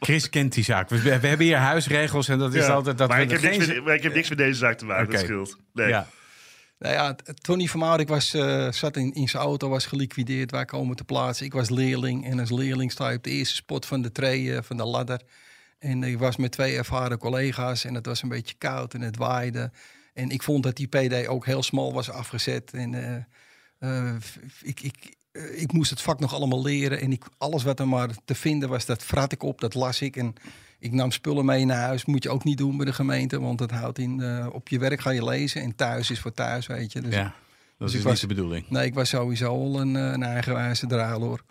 Chris 0.00 0.28
kent 0.30 0.52
die 0.52 0.64
zaak. 0.64 0.88
We, 0.88 1.02
we 1.02 1.10
hebben 1.10 1.46
hier 1.46 1.56
huisregels 1.56 2.28
en 2.28 2.38
dat 2.38 2.54
is 2.54 2.66
Ja. 2.66 2.72
altijd 2.72 2.98
dat 2.98 3.08
maar, 3.08 3.22
ik 3.22 3.30
heb 3.30 3.42
er 3.42 3.50
niks 3.50 3.64
geen... 3.64 3.74
met, 3.74 3.84
maar 3.84 3.94
ik 3.94 4.02
heb 4.02 4.14
niks 4.14 4.28
met 4.28 4.38
deze 4.38 4.58
zaak 4.58 4.78
te 4.78 4.84
maken, 4.84 5.10
dat 5.12 5.20
scheelt. 5.20 5.56
Nee. 5.72 5.88
Ja. 5.88 6.06
Nou 6.78 6.94
ja, 6.94 7.16
Tony 7.40 7.66
van 7.66 7.80
Maurik 7.80 8.08
was, 8.08 8.34
eh, 8.34 8.70
zat 8.72 8.96
in, 8.96 9.12
in 9.12 9.28
zijn 9.28 9.42
auto, 9.42 9.68
was 9.68 9.86
geliquideerd. 9.86 10.50
Wij 10.50 10.64
komen 10.64 10.96
te 10.96 11.04
plaatsen. 11.04 11.46
Ik 11.46 11.52
was 11.52 11.70
leerling. 11.70 12.26
En 12.26 12.40
als 12.40 12.50
leerling 12.50 12.92
sta 12.92 13.08
je 13.10 13.16
op 13.16 13.22
de 13.24 13.30
eerste 13.30 13.54
spot 13.54 13.86
van 13.86 14.02
de 14.02 14.12
tree, 14.12 14.54
eh, 14.56 14.62
van 14.62 14.76
de 14.76 14.84
ladder. 14.84 15.20
En 15.84 16.02
ik 16.02 16.18
was 16.18 16.36
met 16.36 16.52
twee 16.52 16.76
ervaren 16.76 17.18
collega's. 17.18 17.84
En 17.84 17.94
het 17.94 18.06
was 18.06 18.22
een 18.22 18.28
beetje 18.28 18.54
koud 18.58 18.94
en 18.94 19.00
het 19.00 19.16
waaide. 19.16 19.70
En 20.14 20.30
ik 20.30 20.42
vond 20.42 20.62
dat 20.62 20.76
die 20.76 20.86
PD 20.86 21.26
ook 21.26 21.46
heel 21.46 21.62
smal 21.62 21.92
was 21.92 22.10
afgezet. 22.10 22.72
En 22.72 22.94
eh, 22.94 23.16
eh, 24.08 24.14
ik, 24.62 24.80
ik, 24.80 25.14
eh, 25.32 25.60
ik 25.62 25.72
moest 25.72 25.90
het 25.90 26.00
vak 26.00 26.20
nog 26.20 26.34
allemaal 26.34 26.62
leren. 26.62 27.00
En 27.00 27.12
ik, 27.12 27.24
alles 27.38 27.62
wat 27.62 27.80
er 27.80 27.88
maar 27.88 28.08
te 28.24 28.34
vinden 28.34 28.68
was, 28.68 28.86
dat 28.86 29.02
vrat 29.04 29.32
ik 29.32 29.42
op, 29.42 29.60
dat 29.60 29.74
las 29.74 30.00
ik. 30.00 30.16
En 30.16 30.34
ik 30.78 30.92
nam 30.92 31.10
spullen 31.10 31.44
mee 31.44 31.64
naar 31.64 31.80
huis. 31.80 32.04
Moet 32.04 32.22
je 32.22 32.30
ook 32.30 32.44
niet 32.44 32.58
doen 32.58 32.76
bij 32.76 32.86
de 32.86 32.92
gemeente. 32.92 33.40
Want 33.40 33.60
het 33.60 33.70
houdt 33.70 33.98
in, 33.98 34.46
op 34.52 34.68
je 34.68 34.78
werk 34.78 35.00
ga 35.00 35.10
je 35.10 35.24
lezen. 35.24 35.62
En 35.62 35.74
thuis 35.74 36.10
is 36.10 36.20
voor 36.20 36.32
thuis, 36.32 36.66
weet 36.66 36.92
je. 36.92 37.00
Dus 37.00 37.14
ja, 37.14 37.22
dat 37.22 37.32
Dus 37.78 37.88
is 37.88 37.92
ik 37.92 37.98
niet 37.98 38.04
was- 38.12 38.20
de 38.20 38.26
bedoeling. 38.26 38.68
Nee, 38.68 38.86
ik 38.86 38.94
was 38.94 39.08
sowieso 39.08 39.48
al 39.48 39.80
een, 39.80 39.94
een 39.94 40.22
eigenwijze 40.22 40.86
draaloor. 40.86 41.44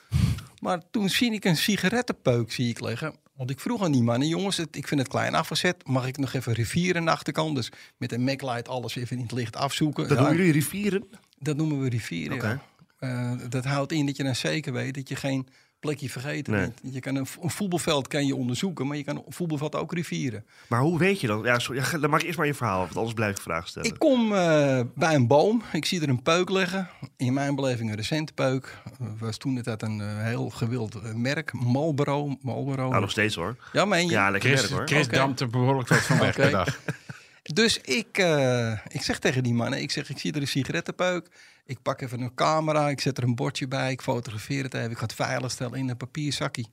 maar 0.60 0.82
toen 0.90 1.08
zie 1.08 1.32
ik 1.32 1.44
een 1.44 1.56
sigarettenpeuk 1.56 2.52
zie 2.52 2.68
ik 2.68 2.80
liggen. 2.80 3.14
Want 3.36 3.50
ik 3.50 3.60
vroeg 3.60 3.82
aan 3.82 3.92
die 3.92 4.02
mannen, 4.02 4.28
jongens, 4.28 4.56
het, 4.56 4.76
ik 4.76 4.88
vind 4.88 5.00
het 5.00 5.08
klein 5.10 5.34
afgezet. 5.34 5.86
Mag 5.86 6.06
ik 6.06 6.16
nog 6.16 6.32
even 6.32 6.52
rivieren 6.52 6.96
aan 7.00 7.04
de 7.04 7.10
achterkant? 7.10 7.54
Dus 7.56 7.72
met 7.96 8.12
een 8.12 8.24
MacLight 8.24 8.68
alles 8.68 8.96
even 8.96 9.16
in 9.16 9.22
het 9.22 9.32
licht 9.32 9.56
afzoeken. 9.56 10.02
Dat 10.08 10.12
Ja, 10.18 10.22
noemen 10.22 10.36
jullie 10.38 10.52
rivieren? 10.52 11.04
dat 11.38 11.56
noemen 11.56 11.80
we 11.80 11.88
rivieren, 11.88 12.36
ja. 12.36 12.62
Eh, 12.98 13.32
dat 13.48 13.64
houdt 13.64 13.92
in 13.92 14.06
dat 14.06 14.16
je 14.16 14.22
dan 14.22 14.34
zeker 14.36 14.72
weet 14.72 14.94
dat 14.94 15.08
je 15.08 15.16
geen 15.16 15.48
plekje 15.84 16.10
vergeten 16.10 16.52
Nee. 16.52 16.72
Je 16.92 17.00
kan 17.00 17.14
een, 17.14 17.26
een 17.42 17.50
voetbalveld 17.50 18.08
kan 18.08 18.26
je 18.26 18.36
onderzoeken, 18.36 18.86
maar 18.86 18.96
je 18.96 19.04
kan 19.04 19.16
een 19.16 19.32
voetbalveld 19.32 19.74
ook 19.74 19.92
rivieren. 19.92 20.44
Maar 20.68 20.80
hoe 20.80 20.98
weet 20.98 21.20
je 21.20 21.26
dat? 21.26 21.44
Ja, 21.44 21.58
sorry, 21.58 21.80
ja, 21.80 21.98
dan 21.98 22.10
maak 22.10 22.20
ik 22.20 22.26
eerst 22.26 22.38
maar 22.38 22.46
je 22.46 22.54
verhaal, 22.54 22.78
af, 22.78 22.84
want 22.84 22.96
anders 22.96 23.14
blijf 23.14 23.36
ik 23.36 23.42
vragen 23.42 23.68
stellen. 23.68 23.90
Ik 23.90 23.98
kom 23.98 24.32
eh, 24.32 24.80
bij 24.94 25.14
een 25.14 25.26
boom. 25.26 25.62
Ik 25.72 25.84
zie 25.84 26.02
er 26.02 26.08
een 26.08 26.22
peuk 26.22 26.50
liggen. 26.50 26.88
In 27.16 27.32
mijn 27.32 27.54
beleving 27.54 27.90
een 27.90 27.96
recente 27.96 28.32
peuk. 28.32 28.78
Uh, 29.00 29.08
was 29.18 29.36
toen 29.36 29.56
het 29.56 29.82
een 29.82 30.00
eh, 30.00 30.22
heel 30.22 30.50
gewild 30.50 30.94
eh, 30.94 31.14
merk. 31.14 31.52
Marlboro. 31.52 32.36
Marlboro. 32.40 32.88
Nou, 32.88 33.00
nog 33.00 33.10
steeds 33.10 33.34
hoor. 33.34 33.56
Ja, 33.72 33.84
meen 33.84 34.06
je? 34.06 34.12
Ja, 34.12 34.30
lekker 34.30 34.50
Chris, 34.50 34.60
werk 34.60 34.72
hoor. 34.72 34.86
Chris 34.88 35.06
Oké. 35.06 35.16
dampt 35.16 35.40
er 35.40 35.48
behoorlijk 35.48 35.88
wat 35.88 35.98
van 35.98 36.18
weg 36.18 36.50
dag. 36.50 36.78
Dus 37.52 37.78
ik, 37.78 38.18
eh, 38.18 38.70
ik 38.88 39.02
zeg 39.02 39.18
tegen 39.18 39.42
die 39.42 39.54
mannen, 39.54 39.80
ik 39.80 39.90
zeg, 39.90 40.10
ik 40.10 40.18
zie 40.18 40.32
er 40.32 40.40
een 40.40 40.48
sigarettenpeuk. 40.48 41.28
Ik 41.66 41.82
pak 41.82 42.00
even 42.00 42.20
een 42.20 42.34
camera, 42.34 42.88
ik 42.88 43.00
zet 43.00 43.18
er 43.18 43.24
een 43.24 43.34
bordje 43.34 43.68
bij, 43.68 43.90
ik 43.92 44.02
fotografeer 44.02 44.62
het 44.62 44.74
even. 44.74 44.90
Ik 44.90 44.96
ga 44.96 45.02
het 45.02 45.14
veilig 45.14 45.50
stellen 45.50 45.78
in 45.78 45.88
een 45.88 45.96
papierzakje. 45.96 46.64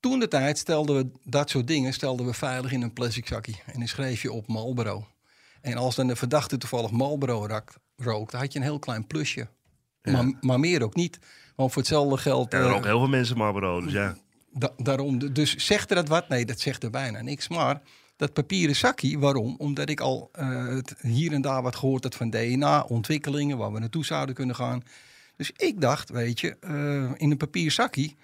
Toen 0.00 0.18
de 0.18 0.28
tijd 0.28 0.58
stelden 0.58 0.96
we 0.96 1.10
dat 1.24 1.50
soort 1.50 1.66
dingen 1.66 1.92
stelden 1.92 2.26
we 2.26 2.34
veilig 2.34 2.72
in 2.72 2.82
een 2.82 2.92
plastic 2.92 3.26
zakje. 3.26 3.54
En 3.66 3.78
dan 3.78 3.88
schreef 3.88 4.22
je 4.22 4.32
op 4.32 4.46
Marlboro. 4.46 5.06
En 5.60 5.76
als 5.76 5.94
dan 5.94 6.06
de 6.06 6.16
verdachte 6.16 6.58
toevallig 6.58 6.90
Marlboro 6.90 7.46
rak- 7.46 7.74
rookt, 7.96 8.30
dan 8.30 8.40
had 8.40 8.52
je 8.52 8.58
een 8.58 8.64
heel 8.64 8.78
klein 8.78 9.06
plusje. 9.06 9.48
Maar, 10.02 10.32
maar 10.40 10.60
meer 10.60 10.82
ook 10.82 10.94
niet. 10.94 11.18
Want 11.56 11.72
voor 11.72 11.82
hetzelfde 11.82 12.16
geld... 12.16 12.52
Ja, 12.52 12.58
er 12.58 12.64
eh, 12.66 12.74
ook 12.74 12.84
heel 12.84 12.98
veel 12.98 13.08
mensen 13.08 13.36
Marlboro, 13.36 13.80
dus 13.80 13.92
ja. 13.92 14.16
Da- 14.52 14.72
daarom, 14.76 15.32
dus 15.32 15.56
zegt 15.56 15.90
er 15.90 15.96
dat 15.96 16.08
wat? 16.08 16.28
Nee, 16.28 16.44
dat 16.44 16.60
zegt 16.60 16.82
er 16.82 16.90
bijna 16.90 17.20
niks. 17.22 17.48
Maar 17.48 17.82
dat 18.20 18.32
papieren 18.32 18.76
zakje, 18.76 19.18
waarom? 19.18 19.54
Omdat 19.58 19.88
ik 19.88 20.00
al 20.00 20.30
het 20.32 20.94
hier 21.00 21.32
en 21.32 21.40
daar 21.40 21.62
wat 21.62 21.76
gehoord 21.76 22.04
had 22.04 22.14
van 22.14 22.30
DNA, 22.30 22.82
ontwikkelingen, 22.82 23.58
waar 23.58 23.72
we 23.72 23.78
naartoe 23.78 24.04
zouden 24.04 24.34
kunnen 24.34 24.54
gaan. 24.54 24.82
Dus 25.36 25.52
ik 25.56 25.80
dacht, 25.80 26.10
weet 26.10 26.40
je, 26.40 26.56
eh, 26.60 27.10
in 27.16 27.30
een 27.30 27.36
papieren 27.36 27.72
zakje, 27.72 28.14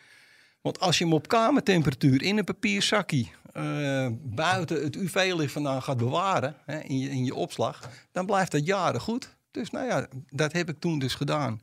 Want 0.61 0.81
als 0.81 0.99
je 0.99 1.05
hem 1.05 1.12
op 1.12 1.29
kamertemperatuur 1.29 2.23
in 2.23 2.38
een 2.38 2.45
papierzakje 2.45 3.26
eh, 3.53 4.09
buiten 4.23 4.83
het 4.83 4.97
UV-licht 4.97 5.53
vandaan 5.53 5.83
gaat 5.83 5.97
bewaren 5.97 6.57
hè, 6.65 6.79
in, 6.79 6.99
je, 6.99 7.11
in 7.11 7.25
je 7.25 7.35
opslag, 7.35 7.91
dan 8.12 8.26
blijft 8.26 8.53
dat 8.53 8.67
jaren 8.67 9.00
goed. 9.00 9.37
Dus 9.50 9.71
nou 9.71 9.87
ja, 9.87 10.07
dat 10.31 10.53
heb 10.53 10.69
ik 10.69 10.79
toen 10.79 10.99
dus 10.99 11.15
gedaan. 11.15 11.61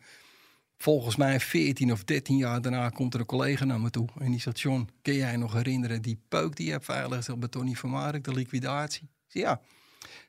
Volgens 0.84 1.16
mij 1.16 1.40
14 1.40 1.92
of 1.92 2.04
13 2.04 2.38
jaar 2.38 2.62
daarna 2.62 2.90
komt 2.90 3.14
er 3.14 3.20
een 3.20 3.26
collega 3.26 3.66
naar 3.66 3.80
me 3.82 3.90
toe. 3.90 4.08
En 4.20 4.32
die 4.32 4.40
zegt, 4.40 4.60
John, 4.60 4.90
kun 5.02 5.14
jij 5.14 5.38
nog 5.38 5.54
herinneren 5.54 6.02
die 6.02 6.20
peuk 6.28 6.56
die 6.56 6.66
je 6.66 6.72
hebt 6.72 6.86
veilig 6.86 7.38
bij 7.38 7.50
Tony 7.50 7.74
van 7.74 7.90
Mark, 7.90 8.24
de 8.24 8.34
liquidatie? 8.34 9.10
Zeg, 9.28 9.44
ja. 9.44 9.62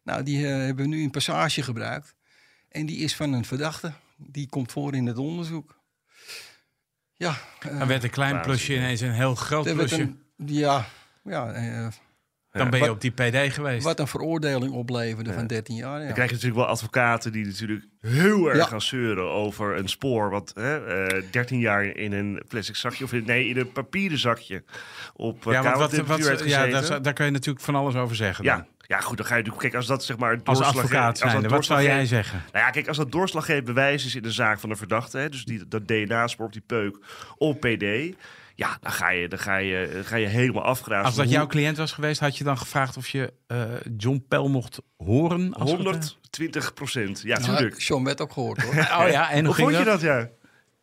Nou, 0.03 0.23
die 0.23 0.47
eh, 0.47 0.53
hebben 0.53 0.85
we 0.85 0.91
nu 0.91 1.03
in 1.03 1.11
passage 1.11 1.63
gebruikt. 1.63 2.15
En 2.69 2.87
die 2.87 2.97
is 2.97 3.17
van 3.17 3.33
een 3.33 3.45
verdachte. 3.45 3.93
Die 4.17 4.49
komt 4.49 4.73
voor 4.73 4.95
in 4.95 5.07
het 5.07 5.19
onderzoek. 5.19 5.81
Ja. 7.13 7.37
eh, 7.61 7.79
Dan 7.79 7.89
werd 7.89 8.05
een 8.05 8.11
klein 8.11 8.41
plusje 8.41 8.75
ineens 8.75 9.01
een 9.01 9.13
heel 9.13 9.35
groot 9.35 9.67
er 9.67 9.75
plusje. 9.75 10.01
een, 10.03 10.21
ja, 10.47 10.87
ja 11.25 11.53
eh, 11.53 11.87
Dan 12.59 12.71
ben 12.71 12.79
je 12.81 12.85
Wat- 12.87 12.95
op 12.95 13.01
die 13.01 13.11
PD 13.11 13.53
geweest. 13.53 13.85
wat 13.85 14.01
een 14.01 14.07
veroordeling 14.07 14.73
opleverde 14.73 15.33
van 15.33 15.47
13 15.47 15.77
jaar. 15.77 15.99
Ja. 15.99 16.05
Dan 16.05 16.13
krijg 16.15 16.29
je 16.29 16.35
natuurlijk 16.35 16.61
wel 16.63 16.71
advocaten 16.71 17.33
die 17.33 17.47
natuurlijk 17.47 17.85
heel 18.01 18.49
erg 18.49 18.59
Ja. 18.59 18.65
gaan 18.65 18.81
zeuren 18.83 19.31
over 19.31 19.77
een 19.77 19.89
spoor. 19.89 20.31
wat 20.31 20.53
hè, 20.55 21.07
eh 21.07 21.23
13 21.31 21.59
jaar 21.59 21.85
in 21.85 22.13
een 22.13 22.43
plastic 22.49 22.77
zakje, 22.77 23.05
of 23.05 23.13
in, 23.13 23.25
nee, 23.27 23.49
in 23.49 23.57
een 23.59 23.73
papieren 23.73 24.19
zakje 24.19 24.63
op 25.15 25.47
eh, 25.47 25.53
ja, 25.53 25.63
want 25.63 25.77
wat, 25.77 26.07
wat, 26.07 26.19
ja 26.19 26.33
gezeten. 26.37 26.89
daar, 26.89 27.03
daar 27.03 27.13
kan 27.13 27.27
je 27.27 27.33
natuurlijk 27.33 27.65
van 27.65 27.75
alles 27.75 27.95
over 27.95 28.17
zeggen. 28.17 28.45
ja, 28.45 28.57
dan. 28.57 28.67
ja, 28.79 29.01
goed, 29.01 29.17
dan 29.17 29.27
ga 29.27 29.33
je 29.37 29.43
natuurlijk... 29.43 29.63
Kijk, 29.71 29.75
als 29.75 29.87
dat 29.87 30.05
zeg 30.05 30.17
maar... 30.19 30.31
het 30.33 30.45
Als 30.45 30.59
doorslag- 30.59 30.83
advocaat 30.85 31.09
als 31.09 31.21
dat 31.21 31.41
zijn, 31.41 31.49
wat 31.53 31.65
zou 31.65 31.83
jij 31.83 32.07
zeggen? 32.07 32.43
Nou 32.53 32.65
ja, 32.65 32.71
kijk, 32.71 32.89
als 32.89 32.97
dat 32.97 33.13
doorslaggevend 33.13 33.65
bewijs 33.67 34.05
is 34.07 34.15
in 34.15 34.23
de 34.23 34.33
zaak 34.33 34.59
van 34.61 34.69
de 34.69 34.77
verdachte, 34.77 35.19
hè, 35.19 35.29
dus 35.29 35.45
die, 35.45 35.69
dat 35.69 35.89
DNA-spoor 35.89 36.47
op 36.47 36.53
die 36.53 36.63
peuk 36.67 36.97
op 37.37 37.61
PD, 37.61 38.15
ja, 38.55 38.79
dan 38.81 38.93
ga 38.93 39.11
je, 39.11 39.29
dan 39.29 39.39
ga 39.39 39.57
je, 39.57 39.91
dan 39.95 40.05
ga 40.05 40.17
je 40.17 40.27
helemaal 40.27 40.63
afgraven. 40.63 41.05
Als 41.05 41.15
dat 41.15 41.25
Hoe- 41.25 41.35
jouw 41.35 41.47
cliënt 41.47 41.77
was 41.77 41.93
geweest, 41.93 42.21
had 42.21 42.39
je 42.39 42.45
dan 42.45 42.59
gevraagd 42.59 42.97
of 42.97 43.09
je 43.09 43.33
eh, 43.47 43.63
John 43.97 44.25
Pell 44.29 44.49
mocht 44.49 44.79
horen? 44.97 45.55
Als 45.55 45.71
het- 45.71 45.81
120 45.81 46.75
procent, 46.75 47.21
ja, 47.21 47.39
Ja, 47.41 47.45
tuurlijk. 47.45 47.81
John 47.81 48.05
werd 48.05 48.21
ook 48.21 48.33
gehoord 48.33 48.63
hoor. 48.63 48.75
Oh 49.01 49.09
ja, 49.09 49.31
en 49.31 49.37
hoe 49.39 49.47
Hoe 49.47 49.55
ging 49.55 49.69
vond 49.69 49.79
je 49.79 49.85
dat? 49.91 50.01
dat, 50.01 50.01
ja? 50.01 50.29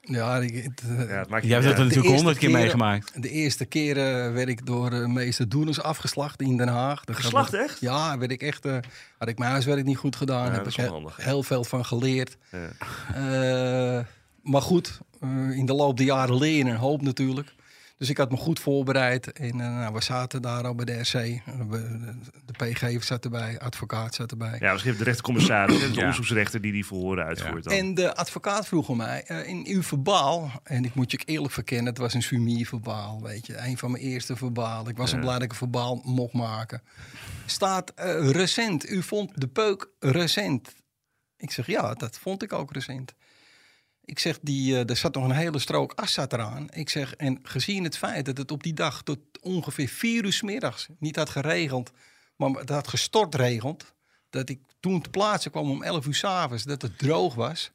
ja, 0.01 0.37
ik- 0.37 0.63
het, 0.63 0.81
eh, 0.87 1.09
ja 1.09 1.17
het 1.19 1.29
maakt 1.29 1.43
je 1.43 1.49
Jij 1.49 1.59
hebt 1.61 1.77
dat 1.77 1.85
natuurlijk 1.85 2.13
honderd 2.15 2.37
keer 2.37 2.47
keren- 2.47 2.61
meegemaakt. 2.63 3.21
De 3.21 3.29
eerste 3.29 3.65
keren 3.65 4.33
werd 4.33 4.47
ik 4.49 4.65
door 4.65 4.91
eh, 4.91 5.05
meester 5.05 5.49
Doeners 5.49 5.81
afgeslacht 5.81 6.41
in 6.41 6.57
Den 6.57 6.67
Haag. 6.67 7.03
Daar 7.03 7.15
Geslacht, 7.15 7.53
echt? 7.53 7.79
Ja, 7.79 8.17
werd 8.17 8.31
ik 8.31 8.41
echt, 8.41 8.65
eh, 8.65 8.77
had 9.17 9.27
ik 9.27 9.37
mijn 9.37 9.51
huiswerk 9.51 9.85
niet 9.85 9.97
goed 9.97 10.15
gedaan. 10.15 10.45
Ja, 10.45 10.51
heb 10.51 10.67
ik 10.67 10.75
heel, 10.75 10.87
handig, 10.91 11.17
ja. 11.17 11.23
heel 11.23 11.43
veel 11.43 11.63
van 11.63 11.85
geleerd. 11.85 12.37
Ja. 12.51 12.69
Eh, 13.15 14.03
maar 14.41 14.61
goed, 14.61 14.99
eh, 15.21 15.29
in 15.57 15.65
de 15.65 15.73
loop 15.73 15.97
der 15.97 16.05
jaren 16.05 16.37
leer 16.37 16.57
je 16.65 16.71
een 16.71 16.75
hoop 16.75 17.01
natuurlijk. 17.01 17.53
Dus 18.01 18.09
ik 18.09 18.17
had 18.17 18.31
me 18.31 18.37
goed 18.37 18.59
voorbereid. 18.59 19.31
En 19.31 19.49
eh, 19.49 19.55
nou, 19.57 19.93
we 19.93 20.01
zaten 20.03 20.41
daar 20.41 20.63
al 20.63 20.75
bij 20.75 20.85
de 20.85 20.99
RC. 20.99 21.41
We- 21.69 22.13
de 22.45 22.53
PG 22.73 23.03
zat 23.03 23.23
erbij, 23.23 23.59
advocaat 23.59 24.15
zat 24.15 24.31
erbij. 24.31 24.57
Ja, 24.59 24.71
misschien 24.71 24.97
de 24.97 25.03
rechtercommissaris, 25.03 25.79
de 25.79 25.87
Ja. 25.93 25.99
onderzoeksrechter 25.99 26.61
die 26.61 26.71
die 26.71 26.85
verhoren 26.85 27.25
uitvoert. 27.25 27.63
Dan. 27.63 27.73
En 27.73 27.93
de 27.93 28.15
advocaat 28.15 28.67
vroeg 28.67 28.89
aan 28.89 28.97
mij, 28.97 29.23
eh, 29.23 29.47
in 29.47 29.65
uw 29.67 29.83
verbaal, 29.83 30.51
en 30.63 30.85
ik 30.85 30.93
moet 30.95 31.11
je 31.11 31.19
eerlijk 31.25 31.53
verkennen, 31.53 31.85
het 31.85 31.97
was 31.97 32.13
een 32.13 32.21
sumie-verbaal, 32.23 33.21
weet 33.21 33.45
je. 33.47 33.57
Een 33.57 33.77
van 33.77 33.91
mijn 33.91 34.03
eerste 34.03 34.35
verbalen. 34.35 34.91
Ik 34.91 34.97
was 34.97 35.11
een 35.11 35.19
blij 35.19 35.33
dat 35.33 35.43
ik 35.43 35.51
een 35.51 35.55
verbaal 35.57 36.01
mocht 36.03 36.33
maken. 36.33 36.81
Staat 37.45 37.93
eh, 37.93 38.29
recent, 38.29 38.89
u 38.89 39.03
vond 39.03 39.41
de 39.41 39.47
peuk 39.47 39.89
recent. 39.99 40.75
Ik 41.37 41.51
zeg, 41.51 41.65
ja, 41.65 41.93
dat 41.93 42.17
vond 42.19 42.43
ik 42.43 42.53
ook 42.53 42.73
recent. 42.73 43.13
Ik 44.05 44.19
zeg, 44.19 44.39
die, 44.41 44.75
eh, 44.75 44.89
er 44.89 44.97
zat 44.97 45.13
nog 45.15 45.23
een 45.23 45.31
hele 45.31 45.59
strook 45.59 45.93
as 45.95 46.13
zat 46.13 46.33
eraan. 46.33 46.67
Ik 46.73 46.89
zeg, 46.89 47.15
en 47.15 47.39
gezien 47.43 47.83
het 47.83 47.97
feit 47.97 48.25
dat 48.25 48.37
het 48.37 48.51
op 48.51 48.63
die 48.63 48.73
dag 48.73 49.03
tot 49.03 49.19
ongeveer 49.41 49.87
vier 49.87 50.23
uur 50.25 50.33
's 50.33 50.41
middags 50.41 50.87
niet 50.99 51.15
had 51.15 51.29
geregeld, 51.29 51.91
maar 52.35 52.49
het 52.49 52.69
had 52.69 52.87
gestort 52.87 53.35
regend, 53.35 53.93
dat 54.29 54.49
ik 54.49 54.59
toen 54.79 55.01
te 55.01 55.09
plaatsen 55.09 55.51
kwam 55.51 55.69
om 55.69 55.83
11 55.83 56.05
uur 56.05 56.13
s'avonds, 56.15 56.63
dat 56.63 56.81
het 56.81 56.97
droog 56.97 57.35
was. 57.35 57.71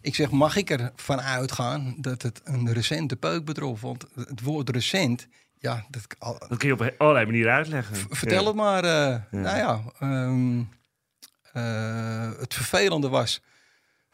Ik 0.00 0.14
zeg, 0.14 0.30
mag 0.30 0.56
ik 0.56 0.70
ervan 0.70 1.20
uitgaan 1.20 1.94
dat 1.98 2.22
het 2.22 2.40
een 2.44 2.72
recente 2.72 3.16
peuk 3.16 3.44
betrof? 3.44 3.80
Want 3.80 4.06
het 4.14 4.40
woord 4.40 4.70
recent, 4.70 5.26
ja, 5.58 5.86
dat, 5.90 6.06
al- 6.18 6.38
Dat 6.48 6.58
kun 6.58 6.68
je 6.68 6.74
op 6.74 6.94
allerlei 6.98 7.26
manieren 7.26 7.52
uitleggen. 7.52 7.96
vertel 8.10 8.40
Ja. 8.40 8.46
het 8.46 8.56
maar. 8.56 8.84
eh, 8.84 9.22
Nou 9.30 9.56
ja, 9.56 9.82
ehm, 9.98 10.60
eh, 11.52 12.38
het 12.38 12.54
vervelende 12.54 13.08
was 13.08 13.40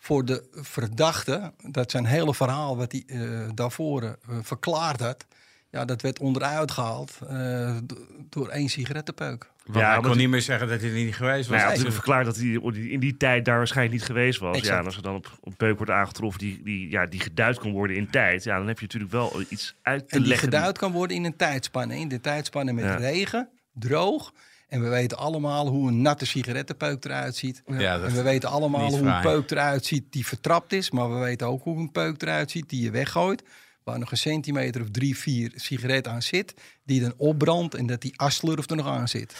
voor 0.03 0.25
de 0.25 0.45
verdachte, 0.53 1.53
dat 1.71 1.91
zijn 1.91 2.05
hele 2.05 2.35
verhaal 2.35 2.77
wat 2.77 2.93
hij 2.93 3.03
eh, 3.07 3.21
daarvoor 3.55 4.03
eh, 4.03 4.15
verklaard 4.43 5.01
had, 5.01 5.27
ja, 5.71 5.85
dat 5.85 6.03
werd 6.03 6.19
onderuit 6.19 6.71
gehaald 6.71 7.19
eh, 7.29 7.77
do- 7.85 8.07
door 8.29 8.49
één 8.49 8.69
sigarettenpeuk. 8.69 9.51
Want 9.65 9.79
Ja, 9.79 9.87
hij 9.87 9.97
omdat 9.97 10.11
kon 10.11 10.21
niet 10.21 10.29
meer 10.31 10.41
zeggen 10.43 10.69
dat 10.69 10.81
hij 10.81 10.88
er 10.88 10.95
niet 10.95 11.15
geweest 11.15 11.49
was. 11.49 11.57
Nou 11.57 11.61
ja, 11.61 11.65
als 11.67 11.75
Nee. 11.75 11.85
hij 11.87 11.95
verklaart 11.95 12.25
dat 12.27 12.37
hij 12.37 12.45
die- 12.73 12.91
in 12.91 13.01
die 13.01 13.17
tijd 13.17 13.45
daar 13.45 13.57
waarschijnlijk 13.57 13.97
niet 13.99 14.07
geweest 14.07 14.38
was. 14.38 14.57
Exact. 14.57 14.73
Ja, 14.75 14.79
en 14.81 14.85
als 14.87 14.97
er 14.97 15.03
dan 15.03 15.15
op 15.15 15.27
een 15.43 15.57
peuk 15.57 15.77
wordt 15.77 15.93
aangetroffen 15.93 16.41
die, 16.41 16.62
die, 16.62 16.91
ja, 16.91 17.07
die 17.07 17.21
geduid 17.21 17.59
kan 17.59 17.73
worden 17.73 17.97
in 17.97 18.11
tijd. 18.11 18.45
Ja, 18.45 18.59
dan 18.59 18.67
heb 18.67 18.77
je 18.79 18.85
natuurlijk 18.85 19.12
wel 19.12 19.43
iets 19.49 19.75
uit 19.83 20.09
te 20.09 20.15
En 20.15 20.19
die 20.21 20.29
leggen. 20.29 20.49
geduid 20.49 20.79
kan 20.79 20.93
worden 20.93 21.17
in 21.17 21.25
een 21.25 21.37
tijdspanne. 21.37 21.99
In 21.99 22.09
de 22.09 22.21
tijdspanne 22.21 22.73
met 22.73 22.85
Ja. 22.85 22.95
regen, 22.97 23.49
droog. 23.73 24.33
En 24.73 24.83
we 24.83 24.89
weten 24.89 25.19
allemaal 25.19 25.69
hoe 25.69 25.89
een 25.89 26.03
natte 26.03 26.27
sigarettenpeuk 26.27 27.05
eruit 27.05 27.37
ziet. 27.37 27.63
Ja, 27.67 27.95
en 28.01 28.13
we 28.15 28.23
weten 28.23 28.49
allemaal 28.49 28.89
hoe 28.91 28.99
een 28.99 29.21
peuk 29.21 29.51
eruit 29.51 29.85
ziet 29.87 30.05
die 30.11 30.27
vertrapt 30.27 30.73
is. 30.73 30.91
Maar 30.91 31.13
we 31.13 31.19
weten 31.19 31.47
ook 31.47 31.63
hoe 31.63 31.79
een 31.79 31.93
peuk 31.93 32.23
eruit 32.23 32.51
ziet 32.51 32.69
die 32.69 32.83
je 32.83 32.91
weggooit. 32.91 33.43
Waar 33.85 33.99
nog 33.99 34.11
een 34.11 34.17
centimeter 34.17 34.81
of 34.83 34.91
drie, 34.91 35.19
vier 35.19 35.53
sigaret 35.55 36.09
aan 36.09 36.23
zit. 36.23 36.55
Die 36.85 37.01
dan 37.01 37.15
opbrandt 37.17 37.75
en 37.75 37.87
dat 37.87 38.01
die 38.01 38.13
aslurf 38.19 38.71
er 38.71 38.77
nog 38.77 38.87
aan 38.87 39.09
zit. 39.09 39.35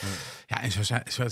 Ja, 0.47 0.63
en 0.63 0.73
zo 0.73 0.83
zijn, 0.83 1.03
zo, 1.11 1.27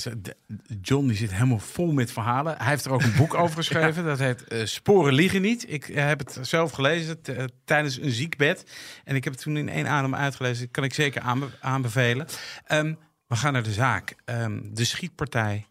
John 0.83 1.07
die 1.07 1.17
zit 1.17 1.33
helemaal 1.33 1.59
vol 1.59 1.93
met 1.93 2.13
verhalen. 2.13 2.55
Hij 2.59 2.67
heeft 2.69 2.85
er 2.85 2.93
ook 2.93 3.03
een 3.03 3.17
boek 3.17 3.35
over 3.43 3.57
geschreven. 3.57 4.05
Dat 4.05 4.19
heet 4.19 4.45
eh, 4.45 4.65
Sporen 4.65 5.13
liegen 5.13 5.43
niet. 5.43 5.65
Ik 5.73 5.89
eh, 5.89 6.05
heb 6.07 6.19
het 6.19 6.39
zelf 6.43 6.71
gelezen 6.73 7.23
t- 7.23 7.29
eh, 7.29 7.45
tijdens 7.65 7.99
een 8.01 8.11
ziekbed. 8.11 8.65
En 9.05 9.17
ik 9.17 9.25
heb 9.25 9.33
het 9.33 9.43
toen 9.43 9.57
in 9.57 9.69
één 9.69 9.87
adem 9.87 10.15
uitgelezen. 10.15 10.63
Dat 10.63 10.71
kan 10.71 10.85
ik 10.85 10.95
zeker 10.95 11.21
aanbe- 11.21 11.51
aanbevelen. 11.61 12.27
Ehm, 12.67 12.95
we 13.31 13.37
gaan 13.37 13.53
naar 13.53 13.62
de 13.62 13.73
zaak. 13.73 14.16
Ehm, 14.25 14.61
de 14.62 14.85
schietpartij 14.85 15.66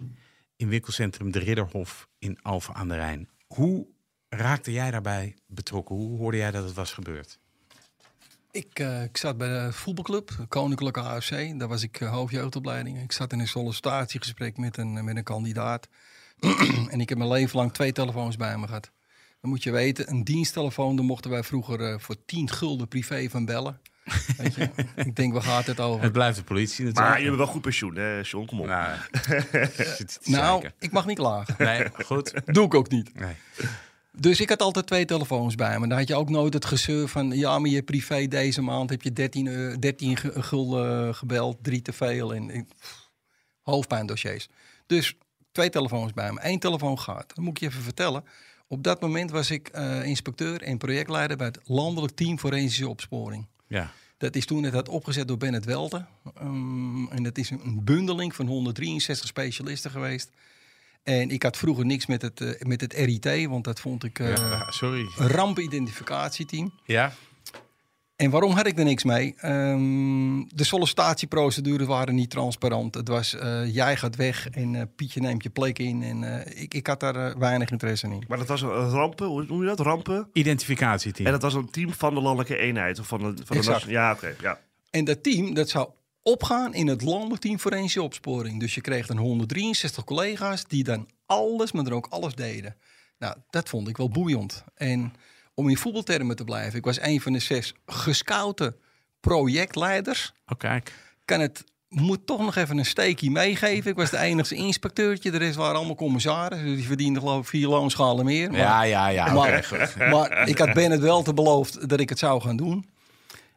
in 0.55 0.69
winkelcentrum 0.69 1.31
De 1.31 1.39
Ridderhof 1.39 2.07
in 2.19 2.41
Alphen 2.41 2.73
aan 2.73 2.87
de 2.87 2.95
Rijn. 2.95 3.29
Hoe 3.47 3.87
raakte 4.29 4.71
jij 4.71 4.91
daarbij 4.91 5.35
betrokken? 5.47 5.95
Hoe 5.95 6.17
hoorde 6.17 6.37
jij 6.37 6.51
dat 6.51 6.63
het 6.63 6.73
was 6.73 6.93
gebeurd? 6.93 7.39
Ik, 8.51 8.79
eh, 8.79 9.03
ik 9.03 9.17
zat 9.17 9.37
bij 9.37 9.47
de 9.47 9.73
voetbalclub, 9.73 10.45
Koninklijke 10.47 10.99
AFC. 10.99 11.59
Daar 11.59 11.67
was 11.67 11.83
ik 11.83 11.99
uh, 11.99 12.11
hoofdjeugdopleiding. 12.11 13.01
Ik 13.01 13.11
zat 13.11 13.33
in 13.33 13.39
een 13.39 13.47
sollicitatiegesprek 13.47 14.57
met 14.57 14.77
een, 14.77 15.03
met 15.03 15.15
een 15.15 15.23
kandidaat. 15.23 15.87
en 16.91 17.01
ik 17.01 17.09
heb 17.09 17.17
mijn 17.17 17.29
leven 17.29 17.57
lang 17.57 17.73
twee 17.73 17.91
telefoons 17.91 18.35
bij 18.35 18.57
me 18.57 18.67
gehad. 18.67 18.91
Dan 19.41 19.49
moet 19.49 19.63
je 19.63 19.71
weten, 19.71 20.09
een 20.09 20.23
diensttelefoon, 20.23 20.95
daar 20.95 21.05
mochten 21.05 21.31
wij 21.31 21.43
vroeger 21.43 21.81
eh, 21.81 21.99
voor 21.99 22.25
10 22.25 22.49
gulden 22.49 22.87
privé 22.87 23.29
van 23.29 23.45
bellen. 23.45 23.81
Weet 24.37 24.55
je? 24.55 24.69
ik 24.95 25.15
denk, 25.15 25.33
waar 25.33 25.41
gaat 25.41 25.65
het 25.65 25.79
over? 25.79 26.03
Het 26.03 26.11
blijft 26.11 26.37
de 26.37 26.43
politie 26.43 26.83
Maar 26.83 26.93
natuurlijk. 26.93 27.19
je 27.19 27.25
hebt 27.25 27.37
wel 27.37 27.47
goed 27.47 27.61
pensioen, 27.61 27.95
hè, 27.95 28.19
John? 28.21 28.45
Kom 28.45 28.59
op. 28.61 28.65
Nou, 28.67 28.97
Nou, 30.23 30.69
ik 30.79 30.91
mag 30.91 31.05
niet 31.05 31.17
klagen. 31.17 31.55
Nee, 31.57 31.87
goed. 32.05 32.33
Doe 32.45 32.65
ik 32.65 32.73
ook 32.73 32.89
niet. 32.89 33.19
Nee. 33.19 33.33
Dus 34.11 34.39
ik 34.41 34.49
had 34.49 34.61
altijd 34.61 34.87
twee 34.87 35.05
telefoons 35.05 35.55
bij 35.55 35.79
me. 35.79 35.87
Dan 35.87 35.97
had 35.97 36.07
je 36.07 36.15
ook 36.15 36.29
nooit 36.29 36.53
het 36.53 36.65
gezeur 36.65 37.07
van... 37.07 37.31
ja, 37.31 37.59
maar 37.59 37.69
je 37.69 37.83
privé 37.83 38.27
deze 38.27 38.61
maand 38.61 38.89
heb 38.89 39.01
je 39.01 39.13
13, 39.13 39.47
eh, 39.47 39.75
13 39.79 40.17
ge- 40.17 40.41
gulden 40.43 41.07
eh, 41.07 41.13
gebeld. 41.13 41.57
Drie 41.61 41.81
te 41.81 41.93
veel. 41.93 42.33
En, 42.35 42.49
en 42.49 42.67
hoofdpijndossiers. 43.61 44.47
Dus 44.85 45.15
twee 45.51 45.69
telefoons 45.69 46.13
bij 46.13 46.31
me. 46.31 46.39
Eén 46.43 46.59
telefoon 46.59 46.99
gaat. 46.99 47.27
Dat 47.27 47.37
moet 47.37 47.49
ik 47.49 47.57
je 47.59 47.65
even 47.65 47.81
vertellen. 47.81 48.23
Op 48.67 48.83
dat 48.83 49.01
moment 49.01 49.31
was 49.31 49.51
ik 49.51 49.67
eh, 49.67 50.03
inspecteur 50.03 50.61
en 50.61 50.77
projectleider... 50.77 51.37
bij 51.37 51.45
het 51.47 51.59
Landelijk 51.63 52.15
Team 52.15 52.39
Forensische 52.39 52.87
Opsporing. 52.89 53.47
Ja. 53.67 53.91
Dat 54.19 54.35
is 54.35 54.45
toen 54.45 54.61
net 54.61 54.89
opgezet 54.89 55.27
door 55.27 55.37
Bennett 55.37 55.65
Welten. 55.65 56.07
Ehm, 56.35 57.07
en 57.07 57.23
dat 57.23 57.37
is 57.37 57.49
een 57.49 57.83
bundeling 57.83 58.35
van 58.35 58.47
163 58.47 59.27
specialisten 59.27 59.91
geweest. 59.91 60.29
En 61.03 61.29
ik 61.29 61.43
had 61.43 61.57
vroeger 61.57 61.85
niks 61.85 62.05
met 62.05 62.21
het, 62.21 62.41
eh, 62.41 62.61
met 62.67 62.81
het 62.81 62.93
RIT, 62.93 63.45
want 63.45 63.63
dat 63.63 63.79
vond 63.79 64.03
ik 64.03 64.19
eh, 64.19 64.35
Ja, 64.35 64.71
sorry. 64.71 65.05
een 65.17 65.27
rampidentificatieteam. 65.27 66.73
Ja? 66.85 67.13
En 68.19 68.29
waarom 68.29 68.51
had 68.51 68.67
ik 68.67 68.77
er 68.77 68.83
niks 68.83 69.03
mee? 69.03 69.33
Ehm, 69.37 70.43
de 70.47 70.63
sollicitatieprocedures 70.63 71.87
waren 71.87 72.15
niet 72.15 72.29
transparant. 72.29 72.95
Het 72.95 73.07
was, 73.07 73.35
eh, 73.35 73.73
jij 73.73 73.97
gaat 73.97 74.15
weg 74.15 74.49
en 74.49 74.75
eh, 74.75 74.81
Pietje 74.95 75.21
neemt 75.21 75.43
je 75.43 75.49
plek 75.49 75.79
in. 75.79 76.03
En 76.03 76.23
eh, 76.23 76.61
ik, 76.61 76.73
ik 76.73 76.87
had 76.87 76.99
daar 76.99 77.37
weinig 77.37 77.71
interesse 77.71 78.07
in. 78.07 78.23
Maar 78.27 78.37
dat 78.37 78.47
was 78.47 78.61
een 78.61 78.89
rampen, 78.89 79.27
hoe 79.27 79.45
noem 79.47 79.61
je 79.61 79.67
dat? 79.67 79.79
Rampen? 79.79 80.29
Identificatieteam. 80.33 81.25
En 81.25 81.31
dat 81.31 81.41
was 81.41 81.53
een 81.53 81.69
team 81.69 81.93
van 81.93 82.13
de 82.13 82.21
landelijke 82.21 82.57
eenheid? 82.57 82.99
Of 82.99 83.07
van 83.07 83.19
de, 83.19 83.25
van 83.25 83.35
de 83.47 83.55
Exact. 83.55 83.83
Ja, 83.83 84.11
oké. 84.11 84.35
ja. 84.41 84.59
En 84.89 85.05
dat 85.05 85.23
team, 85.23 85.53
dat 85.53 85.69
zou 85.69 85.89
opgaan 86.21 86.73
in 86.73 86.87
het 86.87 87.01
landelijk 87.01 87.41
team 87.41 87.59
forensische 87.59 88.01
opsporing. 88.01 88.59
Dus 88.59 88.75
je 88.75 88.81
kreeg 88.81 89.07
dan 89.07 89.17
163 89.17 90.03
collega's 90.03 90.65
die 90.67 90.83
dan 90.83 91.07
alles, 91.25 91.71
maar 91.71 91.83
dan 91.83 91.93
ook 91.93 92.07
alles 92.09 92.35
deden. 92.35 92.75
Nou, 93.19 93.35
dat 93.49 93.69
vond 93.69 93.87
ik 93.87 93.97
wel 93.97 94.09
boeiend. 94.09 94.63
En 94.75 95.13
om 95.59 95.69
in 95.69 95.77
voetbaltermen 95.77 96.35
te 96.35 96.43
blijven. 96.43 96.77
Ik 96.77 96.85
was 96.85 97.01
een 97.01 97.21
van 97.21 97.33
de 97.33 97.39
zes 97.39 97.73
gescouten 97.85 98.75
projectleiders. 99.19 100.33
Oh, 100.47 100.57
kijk. 100.57 100.93
Kan 101.25 101.39
het, 101.39 101.63
moet 101.89 102.25
toch 102.25 102.39
nog 102.39 102.55
even 102.55 102.77
een 102.77 102.85
steekje 102.85 103.31
meegeven. 103.31 103.91
Ik 103.91 103.97
was 103.97 104.09
de 104.09 104.17
enigste 104.17 104.55
inspecteurtje. 104.55 105.31
De 105.31 105.37
rest 105.37 105.55
waren 105.55 105.75
allemaal 105.75 105.95
commissarissen. 105.95 106.67
Dus 106.67 106.75
die 106.77 106.85
verdienden 106.87 107.21
geloof 107.21 107.39
ik 107.41 107.47
vier 107.47 107.67
loonschalen 107.67 108.25
meer. 108.25 108.49
Maar- 108.51 108.59
Ja, 108.59 108.81
ja, 108.83 109.07
ja. 109.07 109.33
maar, 109.33 109.57
oké, 109.57 109.63
goed. 109.63 109.95
maar 110.13 110.47
ik 110.47 110.57
had 110.57 110.73
Bennett 110.73 111.01
wel 111.01 111.21
te 111.23 111.33
beloofd 111.33 111.89
dat 111.89 111.99
ik 111.99 112.09
het 112.09 112.19
zou 112.19 112.41
gaan 112.41 112.57
doen. 112.57 112.89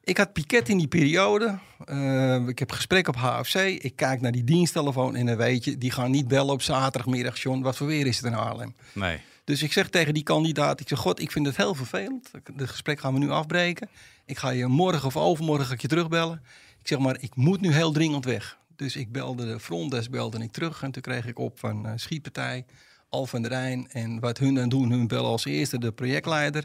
Ik 0.04 0.16
had 0.16 0.32
Piket 0.32 0.68
in 0.68 0.78
die 0.78 0.88
periode. 0.88 1.58
Eh, 1.84 2.34
ik 2.46 2.58
heb 2.58 2.70
gesprek 2.72 3.08
op 3.08 3.16
HFC. 3.16 3.54
Ik 3.54 3.96
kijk 3.96 4.20
naar 4.20 4.32
die 4.32 4.44
diensttelefoon 4.44 5.16
en 5.16 5.26
dan 5.26 5.36
weet 5.36 5.64
je... 5.64 5.78
die 5.78 5.90
gaan 5.90 6.10
niet 6.10 6.28
bellen 6.28 6.52
op 6.52 6.62
zaterdagmiddag. 6.62 7.38
John, 7.42 7.60
wat 7.62 7.76
voor 7.76 7.86
weer 7.86 8.06
is 8.06 8.16
het 8.16 8.24
in 8.26 8.32
Haarlem? 8.32 8.74
Nee. 8.92 9.20
Dus 9.44 9.62
ik 9.62 9.72
zeg 9.72 9.88
tegen 9.88 10.14
die 10.14 10.22
kandidaat... 10.22 10.80
ik 10.80 10.88
zeg, 10.88 10.98
god, 10.98 11.20
ik 11.20 11.32
vind 11.32 11.46
het 11.46 11.56
heel 11.56 11.74
vervelend. 11.74 12.30
Het 12.56 12.70
gesprek 12.70 13.00
gaan 13.00 13.12
we 13.12 13.18
nu 13.18 13.30
afbreken. 13.30 13.88
Ik 14.26 14.38
ga 14.38 14.50
je 14.50 14.66
morgen 14.66 15.06
of 15.06 15.16
overmorgen 15.16 15.66
ga 15.66 15.74
je 15.78 15.88
terugbellen. 15.88 16.42
Ik 16.80 16.88
zeg 16.88 16.98
maar, 16.98 17.16
ik 17.20 17.36
moet 17.36 17.60
nu 17.60 17.72
heel 17.72 17.92
dringend 17.92 18.24
weg. 18.24 18.58
Dus 18.76 18.96
ik 18.96 19.12
belde 19.12 19.46
de 19.46 19.60
frontdesk, 19.60 20.10
belde 20.10 20.42
ik 20.42 20.52
terug. 20.52 20.82
En 20.82 20.90
toen 20.90 21.02
kreeg 21.02 21.26
ik 21.26 21.38
op 21.38 21.58
van 21.58 21.86
eh, 21.86 21.92
Schietpartij, 21.96 22.64
Al 23.08 23.26
van 23.26 23.42
der 23.42 23.50
Rijn. 23.50 23.88
En 23.90 24.20
wat 24.20 24.38
hun 24.38 24.54
dan 24.54 24.68
doen, 24.68 24.90
hun 24.90 25.06
bellen 25.06 25.30
als 25.30 25.44
eerste 25.44 25.78
de 25.78 25.92
projectleider. 25.92 26.64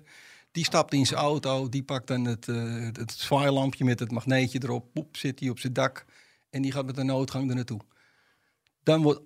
Die 0.51 0.65
stapt 0.65 0.93
in 0.93 1.05
zijn 1.05 1.19
auto, 1.19 1.69
die 1.69 1.83
pakt 1.83 2.07
dan 2.07 2.25
het, 2.25 2.47
eh, 2.47 2.89
het, 2.93 3.79
met 3.79 3.99
het 3.99 4.11
magneetje 4.11 4.59
erop. 4.63 4.93
Poep, 4.93 5.17
zit 5.17 5.39
hij 5.39 5.49
op 5.49 5.59
zijn 5.59 5.73
dak. 5.73 6.05
En 6.49 6.61
die 6.61 6.71
gaat 6.71 6.85
met 6.85 6.95
de 6.95 7.03
noodgang 7.03 7.49
er 7.49 7.55
naartoe. 7.55 7.79
Dan 8.83 9.01
wordt 9.01 9.21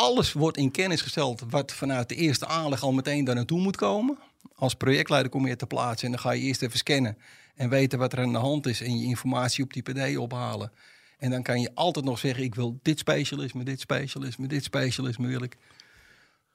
alles 0.00 0.32
wordt 0.32 0.56
in 0.56 0.70
kennis 0.70 1.00
gesteld 1.00 1.42
wat 1.50 1.72
vanuit 1.72 2.08
de 2.08 2.14
eerste 2.14 2.46
aanleg 2.46 2.82
al 2.82 2.92
meteen 2.92 3.24
daar 3.24 3.34
naartoe 3.34 3.60
moet 3.60 3.76
komen. 3.76 4.18
Als 4.54 4.74
projectleider 4.74 5.30
kom 5.30 5.46
je 5.46 5.56
te 5.56 5.66
plaatsen 5.66 6.06
en 6.06 6.12
dan 6.12 6.20
ga 6.20 6.30
je 6.30 6.40
eerst 6.42 6.62
even 6.62 6.78
scannen 6.78 7.18
en 7.54 7.68
weten 7.68 7.98
wat 7.98 8.12
er 8.12 8.18
aan 8.20 8.32
de 8.32 8.38
hand 8.38 8.66
is 8.66 8.80
en 8.80 8.98
je 8.98 9.04
informatie 9.06 9.64
op 9.64 9.72
die 9.72 9.82
PD 9.82 10.16
ophalen. 10.16 10.72
En 11.18 11.30
dan 11.30 11.42
kan 11.42 11.60
je 11.60 11.70
altijd 11.74 12.04
nog 12.04 12.18
zeggen, 12.18 12.44
ik 12.44 12.54
wil 12.54 12.78
dit 12.82 12.98
specialisme, 12.98 13.64
dit 13.64 13.80
specialisme, 13.80 14.46
dit 14.46 14.64
specialisme 14.64 15.26
wil 15.26 15.42
ik. 15.42 15.56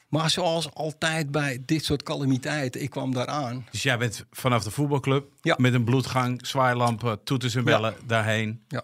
Maar 0.07 0.29
zoals 0.29 0.73
altijd 0.73 1.31
bij 1.31 1.61
dit 1.65 1.85
soort 1.85 2.03
calamiteiten, 2.03 2.81
ik 2.81 2.89
kwam 2.89 3.13
daar 3.13 3.27
aan. 3.27 3.65
Dus 3.71 3.83
jij 3.83 3.97
bent 3.97 4.25
vanaf 4.31 4.63
de 4.63 4.71
voetbalclub 4.71 5.25
Ja. 5.41 5.55
met 5.57 5.73
een 5.73 5.83
bloedgang, 5.83 6.47
zwaailampen, 6.47 7.23
toeters 7.23 7.55
en 7.55 7.63
bellen 7.63 7.95
daarheen. 8.05 8.63
Ja. 8.67 8.83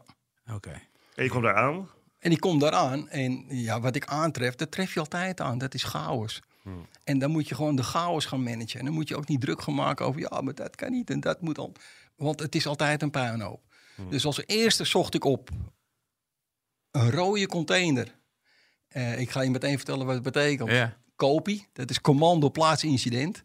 Oké. 0.54 0.82
En 1.16 1.24
je 1.24 1.30
kwam 1.30 1.42
daar 1.42 1.56
aan. 1.56 1.88
En 2.22 2.32
ik 2.32 2.40
kom 2.40 2.60
daar 2.60 2.72
aan 2.72 3.10
en 3.10 3.46
ja, 3.48 3.80
wat 3.80 3.96
ik 3.96 4.06
aantref, 4.06 4.56
dat 4.56 4.72
tref 4.72 4.94
je 4.94 5.00
altijd 5.00 5.42
aan. 5.42 5.58
Dat 5.58 5.74
is 5.74 5.84
chaos. 5.84 6.42
En 7.04 7.20
dan 7.20 7.32
moet 7.32 7.48
je 7.48 7.56
gewoon 7.56 7.76
de 7.76 7.84
chaos 7.84 8.26
gaan 8.26 8.44
managen. 8.44 8.80
En 8.80 8.86
dan 8.86 8.94
moet 8.94 9.08
je 9.08 9.16
ook 9.16 9.28
niet 9.28 9.42
druk 9.42 9.62
gaan 9.62 9.74
maken 9.74 10.06
over, 10.06 10.22
ja, 10.22 10.42
maar 10.42 10.56
dat 10.56 10.76
kan 10.76 10.92
niet 10.92 11.10
en 11.10 11.20
dat 11.20 11.42
moet 11.42 11.58
al. 11.58 11.74
Want 12.16 12.40
het 12.40 12.56
is 12.56 12.68
altijd 12.68 13.02
een 13.02 13.12
puinhoop. 13.12 13.62
Dus 14.10 14.26
als 14.26 14.44
eerste 14.46 14.84
zocht 14.84 15.14
ik 15.14 15.24
op 15.24 15.50
een 16.92 17.12
rode 17.12 17.48
container. 17.48 18.16
Eh, 18.88 19.20
ik 19.20 19.30
ga 19.30 19.42
je 19.42 19.50
meteen 19.50 19.78
vertellen 19.78 20.06
wat 20.06 20.14
het 20.14 20.24
betekent. 20.24 20.72
Ja. 20.72 20.98
Kopie, 21.16 21.68
dat 21.74 21.90
is 21.90 22.02
commando 22.02 22.50
plaats 22.50 22.84
incident. 22.84 23.42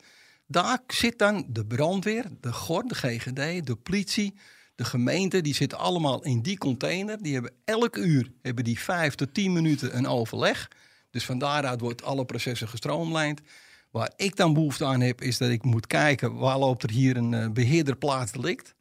Daar 0.47 0.79
zit 0.87 1.19
dan 1.19 1.47
de 1.49 1.67
brandweer, 1.67 2.25
de 2.41 2.53
GOR, 2.53 2.83
de 2.83 2.95
GGD, 2.95 3.67
de 3.67 3.77
politie, 3.83 4.35
de 4.77 4.85
gemeente. 4.85 5.41
Die 5.41 5.55
zitten 5.55 5.79
allemaal 5.79 6.25
in 6.25 6.41
die 6.41 6.59
container. 6.59 7.23
Die 7.23 7.33
hebben 7.33 7.53
elk 7.65 7.97
uur 7.97 8.33
hebben 8.43 8.65
die 8.65 8.81
vijf 8.81 9.15
tot 9.15 9.35
tien 9.35 9.53
minuten 9.53 9.97
een 9.97 10.07
overleg. 10.07 10.71
Dus 11.11 11.25
van 11.25 11.39
daaruit 11.39 11.81
wordt 11.81 12.03
alle 12.03 12.25
processen 12.25 12.69
gestroomlijnd. 12.69 13.41
Waar 13.91 14.13
ik 14.17 14.37
dan 14.37 14.55
behoefte 14.55 14.85
aan 14.85 15.01
heb, 15.01 15.21
is 15.21 15.39
dat 15.39 15.51
ik 15.51 15.65
moet 15.65 15.87
kijken... 15.87 16.35
waar 16.35 16.59
loopt 16.59 16.83
er 16.83 16.91
hier 16.91 17.17
een 17.17 17.35
eh, 17.35 17.51
beheerder 17.51 17.97
plaatsdelict. 17.97 18.75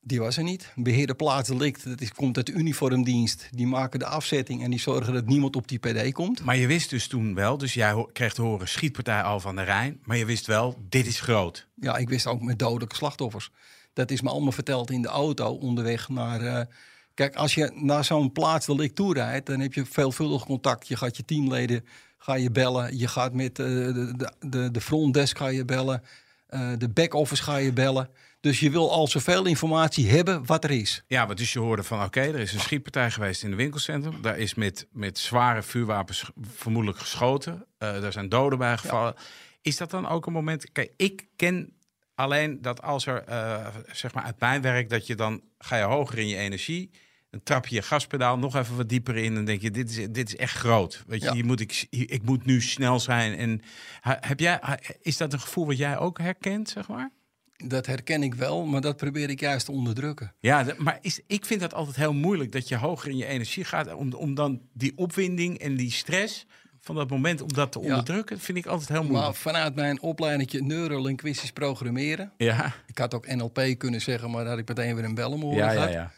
Die 0.00 0.20
was 0.20 0.36
er 0.36 0.42
niet. 0.42 0.72
Beheerder 0.74 1.16
plaatsdelict, 1.16 1.84
dat 1.84 2.00
is, 2.00 2.12
komt 2.12 2.36
uit 2.36 2.46
de 2.46 2.52
uniformdienst. 2.52 3.48
Die 3.50 3.66
maken 3.66 3.98
de 3.98 4.06
afzetting 4.06 4.62
en 4.62 4.70
die 4.70 4.80
zorgen 4.80 5.12
dat 5.12 5.26
niemand 5.26 5.56
op 5.56 5.68
die 5.68 5.78
PD 5.78 6.12
komt. 6.12 6.44
Maar 6.44 6.56
je 6.56 6.66
wist 6.66 6.90
dus 6.90 7.06
toen 7.06 7.34
wel, 7.34 7.58
dus 7.58 7.74
jij 7.74 8.06
kreeg 8.12 8.34
te 8.34 8.42
horen 8.42 8.68
schietpartij 8.68 9.22
al 9.22 9.40
van 9.40 9.56
de 9.56 9.62
Rijn. 9.62 10.00
Maar 10.02 10.16
je 10.16 10.24
wist 10.24 10.46
wel, 10.46 10.78
dit 10.88 11.06
is 11.06 11.20
groot. 11.20 11.68
Ja, 11.74 11.96
ik 11.96 12.08
wist 12.08 12.26
ook 12.26 12.42
met 12.42 12.58
dodelijke 12.58 12.94
slachtoffers. 12.94 13.50
Dat 13.96 14.10
is 14.10 14.20
me 14.20 14.30
allemaal 14.30 14.52
verteld 14.52 14.90
in 14.90 15.02
de 15.02 15.08
auto 15.08 15.52
onderweg 15.52 16.08
naar... 16.08 16.40
eh, 16.40 16.66
kijk, 17.14 17.36
als 17.36 17.54
je 17.54 17.70
naar 17.74 18.04
zo'n 18.04 18.32
plaatsdelict 18.32 18.94
toe 18.94 19.14
rijdt... 19.14 19.46
dan 19.46 19.60
heb 19.60 19.72
je 19.72 19.84
veelvuldig 19.84 20.44
contact. 20.44 20.88
Je 20.88 20.96
gaat 20.96 21.16
je 21.16 21.24
teamleden 21.24 21.84
ga 22.18 22.34
je 22.34 22.50
bellen. 22.50 22.98
Je 22.98 23.08
gaat 23.08 23.32
met 23.32 23.58
eh, 23.58 23.66
de, 23.66 24.12
de, 24.16 24.32
de, 24.48 24.70
de 24.70 24.80
frontdesk 24.80 25.38
ga 25.38 25.46
je 25.46 25.64
bellen. 25.64 26.02
Eh, 26.46 26.72
de 26.78 26.88
back-office 26.88 27.42
ga 27.42 27.56
je 27.56 27.72
bellen. 27.72 28.08
Dus 28.40 28.60
je 28.60 28.70
wil 28.70 28.92
al 28.92 29.08
zoveel 29.08 29.46
informatie 29.46 30.10
hebben 30.10 30.46
wat 30.46 30.64
er 30.64 30.70
is. 30.70 31.02
Ja, 31.06 31.26
want 31.26 31.38
dus 31.38 31.52
je 31.52 31.58
hoorde 31.58 31.82
van, 31.82 32.04
oké, 32.04 32.20
er 32.20 32.38
is 32.38 32.52
een 32.52 32.60
schietpartij 32.60 33.10
geweest 33.10 33.42
in 33.42 33.48
het 33.48 33.58
winkelcentrum. 33.58 34.22
Daar 34.22 34.38
is 34.38 34.54
met, 34.54 34.86
met 34.92 35.18
zware 35.18 35.62
vuurwapens 35.62 36.30
vermoedelijk 36.40 36.98
geschoten. 36.98 37.66
Eh 37.78 38.00
daar 38.00 38.12
zijn 38.12 38.28
doden 38.28 38.58
bij 38.58 38.76
gevallen. 38.76 39.14
Is 39.62 39.76
dat 39.76 39.90
dan 39.90 40.08
ook 40.08 40.26
een 40.26 40.32
moment... 40.32 40.72
Kijk, 40.72 40.92
ik 40.96 41.26
ken 41.36 41.75
alleen 42.16 42.62
dat 42.62 42.82
als 42.82 43.06
er, 43.06 43.22
eh, 43.24 43.66
zeg 43.92 44.14
maar 44.14 44.24
uit 44.24 44.40
mijn 44.40 44.62
werk... 44.62 44.88
dat 44.90 45.06
je 45.06 45.14
dan 45.14 45.40
ga 45.58 45.76
je 45.76 45.84
hoger 45.84 46.18
in 46.18 46.28
je 46.28 46.36
energie... 46.36 46.90
Dan 47.30 47.44
trap 47.44 47.66
je 47.66 47.74
je 47.74 47.82
gaspedaal 47.82 48.38
nog 48.38 48.56
even 48.56 48.76
wat 48.76 48.88
dieper 48.88 49.16
in 49.16 49.36
en 49.36 49.44
denk 49.44 49.60
je, 49.60 49.70
dit 49.70 49.90
is, 49.90 50.06
dit 50.10 50.28
is 50.28 50.36
echt 50.36 50.56
groot. 50.56 51.04
Weet 51.06 51.20
je, 51.20 51.26
Ja. 51.26 51.32
hier 51.32 51.44
moet 51.44 51.60
ik, 51.60 51.86
ik 51.90 52.22
moet 52.22 52.44
nu 52.44 52.60
snel 52.62 53.00
zijn. 53.00 53.34
En 53.36 53.60
heb 54.00 54.40
jij, 54.40 54.60
is 55.00 55.16
dat 55.16 55.32
een 55.32 55.40
gevoel 55.40 55.66
wat 55.66 55.76
jij 55.76 55.98
ook 55.98 56.18
herkent, 56.18 56.68
zeg 56.68 56.88
maar? 56.88 57.10
Dat 57.56 57.86
herken 57.86 58.22
ik 58.22 58.34
wel, 58.34 58.64
maar 58.66 58.80
dat 58.80 58.96
probeer 58.96 59.30
ik 59.30 59.40
juist 59.40 59.66
te 59.66 59.72
onderdrukken. 59.72 60.34
Ja, 60.40 60.66
maar 60.78 60.98
is, 61.00 61.20
ik 61.26 61.44
vind 61.44 61.60
dat 61.60 61.74
altijd 61.74 61.96
heel 61.96 62.14
moeilijk 62.14 62.52
dat 62.52 62.68
je 62.68 62.76
hoger 62.76 63.10
in 63.10 63.16
je 63.16 63.26
energie 63.26 63.64
gaat. 63.64 63.94
Om, 63.94 64.12
om 64.12 64.34
dan 64.34 64.60
die 64.72 64.92
opwinding 64.96 65.58
en 65.58 65.76
die 65.76 65.90
stress 65.92 66.46
van 66.86 66.94
dat 66.94 67.10
moment 67.10 67.40
om 67.42 67.52
dat 67.52 67.72
te 67.72 67.78
Ja. 67.80 67.84
onderdrukken, 67.88 68.38
vind 68.40 68.58
ik 68.58 68.66
altijd 68.66 68.88
heel 68.88 69.02
Maar 69.02 69.10
moeilijk. 69.10 69.36
vanuit 69.36 69.74
mijn 69.74 70.00
opleiding 70.00 70.52
neurolinguistisch 70.52 71.52
programmeren... 71.52 72.32
Ja, 72.36 72.74
Ik 72.86 72.98
had 72.98 73.14
ook 73.14 73.26
NLP 73.34 73.60
kunnen 73.78 74.00
zeggen, 74.00 74.30
maar 74.30 74.40
daar 74.40 74.50
had 74.50 74.58
ik 74.58 74.68
meteen 74.68 74.94
weer 74.94 75.04
een 75.04 75.14
bellen 75.14 75.40
horen 75.40 75.56
ja, 75.58 75.70
ja, 75.70 75.72
gehad. 75.72 75.92
ja. 75.92 76.10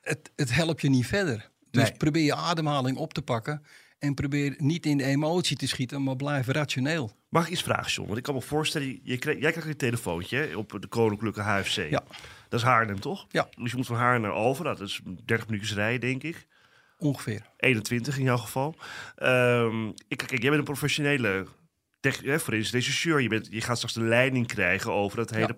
het, 0.00 0.30
het 0.36 0.54
helpt 0.54 0.80
je 0.80 0.88
niet 0.88 1.06
verder. 1.06 1.50
Dus 1.70 1.82
Nee. 1.88 1.92
probeer 1.96 2.22
je 2.24 2.34
ademhaling 2.34 2.96
op 2.96 3.14
te 3.14 3.22
pakken. 3.22 3.62
En 3.98 4.14
probeer 4.14 4.54
niet 4.58 4.86
in 4.86 4.96
de 4.96 5.04
emotie 5.04 5.56
te 5.56 5.66
schieten, 5.66 6.02
maar 6.02 6.16
blijf 6.16 6.46
rationeel. 6.46 7.12
Mag 7.28 7.44
ik 7.46 7.52
iets 7.52 7.62
vragen, 7.62 7.90
John? 7.92 8.06
Want 8.06 8.18
ik 8.18 8.24
kan 8.24 8.34
me 8.34 8.40
voorstellen, 8.40 9.00
je 9.02 9.18
kreeg, 9.18 9.40
jij 9.40 9.50
krijgt 9.50 9.68
een 9.68 9.76
telefoontje 9.76 10.36
hè, 10.38 10.56
op 10.56 10.76
de 10.80 10.86
Koninklijke 10.86 11.40
HFC. 11.40 11.76
Ja. 11.90 12.02
Dat 12.48 12.60
is 12.60 12.66
Haarlem, 12.66 13.00
toch? 13.00 13.26
Ja. 13.30 13.48
Dus 13.58 13.70
je 13.70 13.76
moet 13.76 13.86
van 13.86 13.96
Haarlem 13.96 14.22
naar 14.22 14.30
Alphen. 14.30 14.64
Nou, 14.64 14.76
dat 14.78 14.88
is 14.88 15.00
30 15.24 15.46
minuutjes 15.48 15.74
rijden, 15.74 16.00
denk 16.00 16.22
ik. 16.22 16.46
Ongeveer. 17.04 17.42
21 17.56 18.18
in 18.18 18.24
jouw 18.24 18.36
geval. 18.36 18.74
Ehm, 19.16 19.88
ik, 20.08 20.16
kijk, 20.16 20.30
jij 20.30 20.40
bent 20.40 20.54
een 20.54 20.64
professionele 20.64 21.46
hè, 22.00 22.40
forensisch 22.40 22.72
rechercheur. 22.72 23.20
Je, 23.20 23.28
bent, 23.28 23.48
je 23.50 23.60
gaat 23.60 23.76
straks 23.76 23.94
de 23.94 24.00
leiding 24.00 24.46
krijgen 24.46 24.92
over 24.92 25.16
dat 25.16 25.30
hele 25.30 25.46
Ja. 25.46 25.54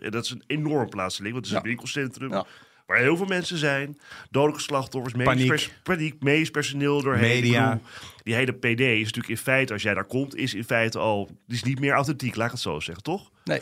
En 0.00 0.10
Dat 0.10 0.24
is 0.24 0.30
een 0.30 0.42
enorm 0.46 0.88
plaatsdelict, 0.88 1.34
want 1.34 1.46
het 1.46 1.54
is 1.54 1.60
Ja. 1.60 1.64
een 1.64 1.76
winkelcentrum. 1.76 2.30
Ja. 2.30 2.46
Waar 2.86 2.98
heel 2.98 3.16
veel 3.16 3.26
mensen 3.26 3.58
zijn, 3.58 3.98
dodelijke 4.30 4.62
slachtoffers, 4.62 5.14
medisch, 5.14 5.32
Paniek. 5.34 5.48
pers- 5.48 5.70
paniek, 5.82 6.22
medisch 6.22 6.50
personeel 6.50 7.02
doorheen. 7.02 7.40
Media. 7.40 7.72
Ik 7.72 7.80
Die 8.22 8.34
hele 8.34 8.52
PD 8.52 8.80
is 8.80 8.98
natuurlijk 9.04 9.28
in 9.28 9.36
feite, 9.36 9.72
als 9.72 9.82
jij 9.82 9.94
daar 9.94 10.04
komt, 10.04 10.36
is 10.36 10.54
in 10.54 10.64
feite 10.64 10.98
al, 10.98 11.26
die 11.46 11.56
is 11.56 11.62
niet 11.62 11.80
meer 11.80 11.92
authentiek, 11.92 12.36
laat 12.36 12.46
ik 12.46 12.52
het 12.52 12.60
zo 12.60 12.80
zeggen, 12.80 13.04
toch? 13.04 13.30
Nee, 13.44 13.60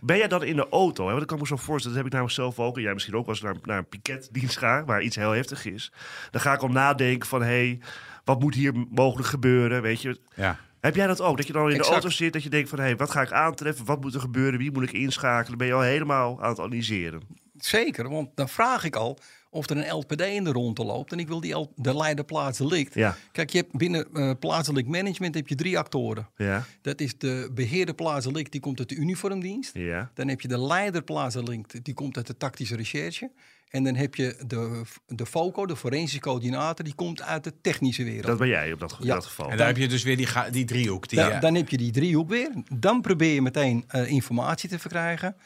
Ben 0.00 0.16
jij 0.16 0.28
dan 0.28 0.44
in 0.44 0.56
de 0.56 0.68
auto? 0.68 1.02
Hè? 1.04 1.08
Want 1.08 1.18
dat 1.18 1.28
kan 1.28 1.36
ik 1.36 1.42
me 1.42 1.48
zo 1.48 1.56
voorstellen. 1.56 1.96
Dat 1.96 1.96
heb 1.96 2.06
ik 2.06 2.12
namelijk 2.12 2.34
zelf 2.34 2.58
ook. 2.66 2.76
En 2.76 2.82
jij 2.82 2.92
misschien 2.92 3.14
ook 3.16 3.26
als 3.26 3.40
naar, 3.40 3.54
naar 3.62 3.78
een 3.78 3.88
piketdienst 3.88 4.58
ga, 4.58 4.84
waar 4.84 5.02
iets 5.02 5.16
heel 5.16 5.30
heftig 5.30 5.64
is. 5.66 5.92
Dan 6.30 6.40
ga 6.40 6.52
ik 6.52 6.60
al 6.60 6.68
nadenken 6.68 7.28
van, 7.28 7.40
hé, 7.42 7.46
hey, 7.48 7.80
wat 8.24 8.40
moet 8.40 8.54
hier 8.54 8.72
mogelijk 8.90 9.28
gebeuren? 9.28 9.82
Weet 9.82 10.02
je, 10.02 10.18
ja. 10.34 10.58
heb 10.80 10.94
jij 10.96 11.06
dat 11.06 11.20
ook? 11.20 11.36
Dat 11.36 11.46
je 11.46 11.52
dan 11.52 11.70
in 11.70 11.76
de 11.76 11.84
auto 11.84 12.08
zit, 12.08 12.32
dat 12.32 12.42
je 12.42 12.48
denkt 12.48 12.68
van, 12.68 12.78
hé, 12.78 12.84
hey, 12.84 12.96
wat 12.96 13.10
ga 13.10 13.22
ik 13.22 13.32
aantreffen? 13.32 13.84
Wat 13.84 14.00
moet 14.00 14.14
er 14.14 14.20
gebeuren? 14.20 14.58
Wie 14.58 14.72
moet 14.72 14.82
ik 14.82 14.92
inschakelen? 14.92 15.58
Ben 15.58 15.66
je 15.66 15.72
al 15.72 15.80
helemaal 15.80 16.42
aan 16.42 16.48
het 16.48 16.58
analyseren? 16.60 17.20
Zeker. 17.66 18.08
Want 18.08 18.28
dan 18.34 18.48
vraag 18.48 18.84
ik 18.84 18.96
al 18.96 19.18
of 19.50 19.70
er 19.70 19.76
een 19.76 19.90
LPD 19.92 20.20
in 20.20 20.44
de 20.44 20.52
ronde 20.52 20.84
loopt. 20.84 21.12
En 21.12 21.18
ik 21.18 21.28
wil 21.28 21.40
die 21.40 21.52
L 21.54 21.72
de 21.76 21.96
leider 21.96 22.24
plaatsdelict. 22.24 22.94
Ja, 22.94 23.16
Kijk, 23.32 23.50
je 23.50 23.58
hebt 23.58 23.72
binnen 23.76 24.06
eh 24.14 24.30
plaatselijk 24.38 24.86
management 24.86 25.34
heb 25.34 25.48
je 25.48 25.54
drie 25.54 25.78
actoren. 25.78 26.28
ja, 26.36 26.64
Dat 26.82 27.00
is 27.00 27.18
de 27.18 27.50
beheerder 27.54 27.94
plaatsdelict, 27.94 28.52
die 28.52 28.60
komt 28.60 28.78
uit 28.78 28.88
de 28.88 28.94
uniformdienst. 28.94 29.74
ja. 29.74 30.10
Dan 30.14 30.28
heb 30.28 30.40
je 30.40 30.48
de 30.48 30.58
leider 30.60 31.02
plaatsdelict, 31.02 31.84
die 31.84 31.94
komt 31.94 32.16
uit 32.16 32.26
de 32.26 32.36
tactische 32.36 32.76
recherche. 32.76 33.30
En 33.68 33.84
dan 33.84 33.94
heb 33.94 34.14
je 34.14 34.36
de, 34.46 34.82
de 35.06 35.26
FOCO, 35.26 35.66
de 35.66 35.76
forensische 35.76 36.20
coördinator, 36.20 36.84
die 36.84 36.94
komt 36.94 37.22
uit 37.22 37.44
de 37.44 37.52
technische 37.60 38.04
wereld. 38.04 38.26
Dat 38.26 38.38
ben 38.38 38.48
jij 38.48 38.72
op 38.72 38.80
dat, 38.80 38.96
Ja. 39.00 39.14
dat 39.14 39.24
geval. 39.26 39.50
En 39.50 39.56
daar 39.56 39.66
heb 39.66 39.76
je 39.76 39.88
dus 39.88 40.02
weer 40.02 40.16
die, 40.16 40.28
die 40.50 40.64
driehoek. 40.64 41.08
Die, 41.08 41.18
Ja, 41.18 41.30
eh, 41.30 41.40
Dan 41.40 41.54
heb 41.54 41.68
je 41.68 41.76
die 41.76 41.90
driehoek 41.92 42.28
weer. 42.28 42.50
Dan 42.76 43.00
probeer 43.00 43.34
je 43.34 43.42
meteen 43.42 43.84
eh, 43.88 44.10
informatie 44.10 44.68
te 44.68 44.78
verkrijgen. 44.78 45.36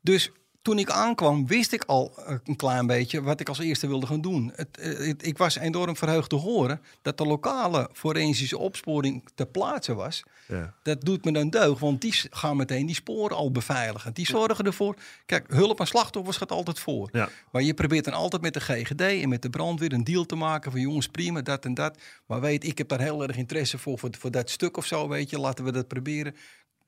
Dus 0.00 0.30
toen 0.62 0.78
ik 0.78 0.90
aankwam, 0.90 1.46
wist 1.46 1.72
ik 1.72 1.84
al 1.84 2.12
eh, 2.26 2.34
een 2.44 2.56
klein 2.56 2.86
beetje 2.86 3.22
wat 3.22 3.40
ik 3.40 3.48
als 3.48 3.58
eerste 3.58 3.86
wilde 3.86 4.06
gaan 4.06 4.20
doen. 4.20 4.52
Het, 4.54 4.78
eh, 4.78 5.06
het- 5.06 5.26
ik 5.26 5.38
was 5.38 5.56
enorm 5.56 5.96
verheugd 5.96 6.28
te 6.28 6.36
horen 6.36 6.80
dat 7.02 7.18
de 7.18 7.26
lokale 7.26 7.88
forensische 7.92 8.58
opsporing 8.58 9.24
ter 9.34 9.46
plaatse 9.46 9.94
was. 9.94 10.22
Ja. 10.48 10.74
Dat 10.82 11.00
doet 11.00 11.24
me 11.24 11.32
dan 11.32 11.50
deugd, 11.50 11.80
want 11.80 12.00
die 12.00 12.14
gaan 12.30 12.56
meteen 12.56 12.86
die 12.86 12.94
sporen 12.94 13.36
al 13.36 13.50
beveiligen. 13.50 14.14
Die 14.14 14.26
zorgen 14.26 14.64
ervoor. 14.64 14.96
Kijk, 15.26 15.44
hulp 15.52 15.80
aan 15.80 15.86
slachtoffers 15.86 16.36
gaat 16.36 16.50
altijd 16.52 16.78
voor. 16.78 17.08
Ja. 17.12 17.28
Maar 17.52 17.62
je 17.62 17.74
probeert 17.74 18.04
dan 18.04 18.14
altijd 18.14 18.42
met 18.42 18.54
de 18.54 18.60
GGD 18.60 19.00
en 19.00 19.28
met 19.28 19.42
de 19.42 19.50
brandweer 19.50 19.92
een 19.92 20.04
deal 20.04 20.24
te 20.26 20.34
maken 20.36 20.70
van 20.70 20.80
jongens, 20.80 21.08
prima, 21.08 21.40
dat 21.42 21.64
en 21.64 21.74
dat. 21.74 21.98
Maar 22.26 22.40
weet, 22.40 22.64
ik 22.64 22.78
heb 22.78 22.88
daar 22.88 23.00
heel 23.00 23.22
erg 23.22 23.36
interesse 23.36 23.78
voor, 23.78 23.98
voor, 23.98 24.10
voor 24.18 24.30
dat 24.30 24.50
stuk 24.50 24.76
of 24.76 24.86
zo, 24.86 25.08
weet 25.08 25.30
je. 25.30 25.38
Laten 25.38 25.64
we 25.64 25.72
dat 25.72 25.88
proberen. 25.88 26.34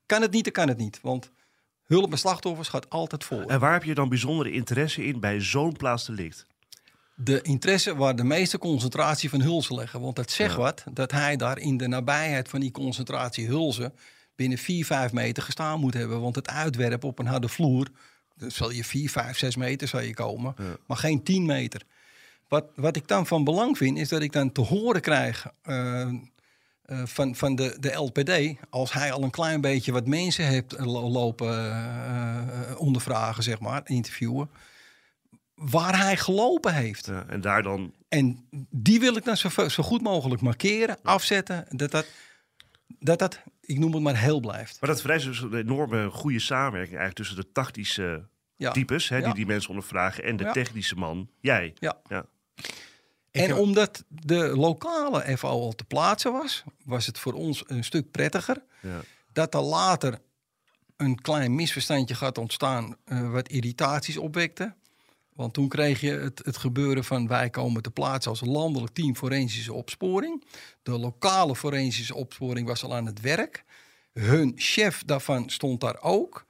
Kan 0.05 0.21
het 0.21 0.31
niet, 0.31 0.43
dan 0.43 0.53
kan 0.53 0.67
het 0.67 0.77
niet. 0.77 0.99
Want 1.01 1.31
hulp 1.85 2.11
aan 2.11 2.17
slachtoffers 2.17 2.67
gaat 2.67 2.89
altijd 2.89 3.23
voor. 3.23 3.41
En 3.41 3.59
waar 3.59 3.73
heb 3.73 3.83
je 3.83 3.93
dan 3.93 4.09
bijzondere 4.09 4.51
interesse 4.51 5.05
in 5.05 5.19
bij 5.19 5.41
zo'n 5.41 5.73
plaatsdelict? 5.73 6.45
de 7.15 7.41
interesse 7.41 7.95
waar 7.95 8.15
de 8.15 8.23
meeste 8.23 8.57
concentratie 8.57 9.29
van 9.29 9.41
Hulzen 9.41 9.75
leggen. 9.75 10.01
Want 10.01 10.17
het 10.17 10.31
zegt 10.31 10.55
wat 10.55 10.83
dat 10.91 11.11
hij 11.11 11.35
daar 11.35 11.59
in 11.59 11.77
de 11.77 11.87
nabijheid 11.87 12.49
van 12.49 12.59
die 12.59 12.71
concentratie 12.71 13.47
Hulzen 13.47 13.93
binnen 14.35 14.57
4, 14.57 14.85
5 14.85 15.11
meter 15.11 15.43
gestaan 15.43 15.79
moet 15.79 15.93
hebben. 15.93 16.21
Want 16.21 16.35
het 16.35 16.49
uitwerpen 16.49 17.09
op 17.09 17.19
een 17.19 17.25
harde 17.25 17.49
vloer, 17.49 17.87
dan 18.37 18.51
zal 18.51 18.71
je 18.71 18.83
4, 18.83 19.09
5, 19.09 19.37
6 19.37 19.55
meter 19.55 19.87
zal 19.87 20.01
je 20.01 20.13
komen, 20.13 20.55
maar 20.87 20.97
geen 20.97 21.23
10 21.23 21.45
meter. 21.45 21.81
Wat, 22.47 22.65
wat 22.75 22.95
ik 22.95 23.07
dan 23.07 23.27
van 23.27 23.43
belang 23.43 23.77
vind, 23.77 23.97
is 23.97 24.09
dat 24.09 24.21
ik 24.21 24.31
dan 24.31 24.51
te 24.51 24.61
horen 24.61 25.01
krijg 25.01 25.47
eh, 25.61 26.09
eh, 26.85 27.01
van, 27.05 27.35
van 27.35 27.55
de, 27.55 27.77
de 27.79 27.91
LPD, 27.93 28.59
als 28.69 28.93
hij 28.93 29.11
al 29.11 29.23
een 29.23 29.29
klein 29.31 29.61
beetje 29.61 29.91
wat 29.91 30.07
mensen 30.07 30.45
heeft 30.45 30.79
lo- 30.79 31.09
lopen 31.09 31.47
eh, 31.47 32.37
eh, 32.71 32.79
ondervragen, 32.79 33.43
zeg 33.43 33.59
maar, 33.59 33.81
interviewen, 33.85 34.49
waar 35.55 35.97
hij 35.99 36.17
gelopen 36.17 36.73
heeft. 36.73 37.05
Ja, 37.05 37.25
en 37.27 37.41
daar 37.41 37.63
dan 37.63 37.93
En 38.09 38.47
die 38.69 38.99
wil 38.99 39.15
ik 39.15 39.23
dan 39.25 39.37
zo, 39.37 39.67
zo 39.67 39.83
goed 39.83 40.01
mogelijk 40.01 40.41
markeren, 40.41 40.97
afzetten, 41.03 41.65
dat 41.69 41.91
dat, 41.91 42.05
dat 42.99 43.19
dat, 43.19 43.41
ik 43.61 43.79
noem 43.79 43.93
het 43.93 44.01
maar, 44.03 44.17
heel 44.17 44.39
blijft. 44.39 44.77
Maar 44.81 44.89
dat 44.89 45.01
vereist 45.01 45.25
dus 45.25 45.39
een 45.41 45.53
enorme 45.53 46.09
goede 46.09 46.39
samenwerking 46.39 46.97
eigenlijk 46.97 47.15
tussen 47.17 47.35
de 47.35 47.51
tactische 47.51 48.27
Ja. 48.55 48.71
types, 48.71 49.09
hè, 49.09 49.21
die 49.21 49.33
die 49.33 49.45
mensen 49.45 49.69
ondervragen, 49.69 50.23
en 50.23 50.37
de 50.37 50.51
technische 50.51 50.95
man, 50.95 51.29
jij. 51.39 51.73
Ja. 51.79 52.25
En 53.41 53.47
heb- 53.47 53.57
omdat 53.57 54.03
de 54.07 54.55
lokale 54.57 55.37
FO 55.37 55.47
al 55.47 55.71
te 55.73 55.83
plaatsen 55.85 56.31
was, 56.31 56.63
was 56.85 57.05
het 57.05 57.19
voor 57.19 57.33
ons 57.33 57.63
een 57.67 57.83
stuk 57.83 58.11
prettiger 58.11 58.63
Ja. 58.81 59.01
dat 59.33 59.53
er 59.53 59.61
later 59.61 60.19
een 60.97 61.21
klein 61.21 61.55
misverstandje 61.55 62.15
gaat 62.15 62.37
ontstaan, 62.37 62.95
eh, 63.05 63.31
wat 63.31 63.47
irritaties 63.49 64.17
opwekte. 64.17 64.73
Want 65.33 65.53
toen 65.53 65.67
kreeg 65.67 66.01
je 66.01 66.11
het, 66.11 66.41
het 66.45 66.57
gebeuren 66.57 67.03
van 67.03 67.27
wij 67.27 67.49
komen 67.49 67.81
te 67.81 67.91
plaatsen 67.91 68.31
als 68.31 68.41
landelijk 68.45 68.93
team 68.93 69.15
forensische 69.15 69.73
opsporing. 69.73 70.43
De 70.83 70.91
lokale 70.99 71.55
forensische 71.55 72.15
opsporing 72.15 72.67
was 72.67 72.83
al 72.83 72.95
aan 72.95 73.05
het 73.05 73.21
werk. 73.21 73.63
Hun 74.13 74.51
chef 74.55 75.03
daarvan 75.05 75.49
stond 75.49 75.81
daar 75.81 76.01
ook. 76.01 76.45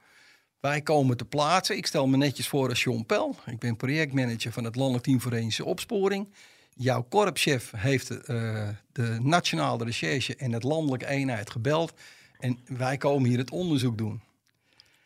Wij 0.60 0.80
komen 0.82 1.16
te 1.16 1.24
plaatsen. 1.24 1.76
Ik 1.76 1.86
stel 1.86 2.06
me 2.06 2.16
netjes 2.16 2.48
voor 2.48 2.68
als 2.68 2.82
John 2.82 3.04
Pel. 3.06 3.36
Ik 3.46 3.58
ben 3.58 3.76
projectmanager 3.76 4.52
van 4.52 4.64
het 4.64 4.76
landelijk 4.76 5.04
team 5.04 5.20
forensische 5.20 5.64
opsporing. 5.64 6.28
Jouw 6.78 7.02
korpschef 7.08 7.72
heeft 7.76 8.10
eh, 8.10 8.68
de 8.92 9.18
nationale 9.22 9.84
recherche 9.84 10.36
en 10.36 10.52
het 10.52 10.62
landelijke 10.62 11.06
eenheid 11.06 11.50
gebeld. 11.50 11.92
En 12.38 12.58
wij 12.66 12.96
komen 12.96 13.28
hier 13.28 13.38
het 13.38 13.50
onderzoek 13.50 13.98
doen. 13.98 14.20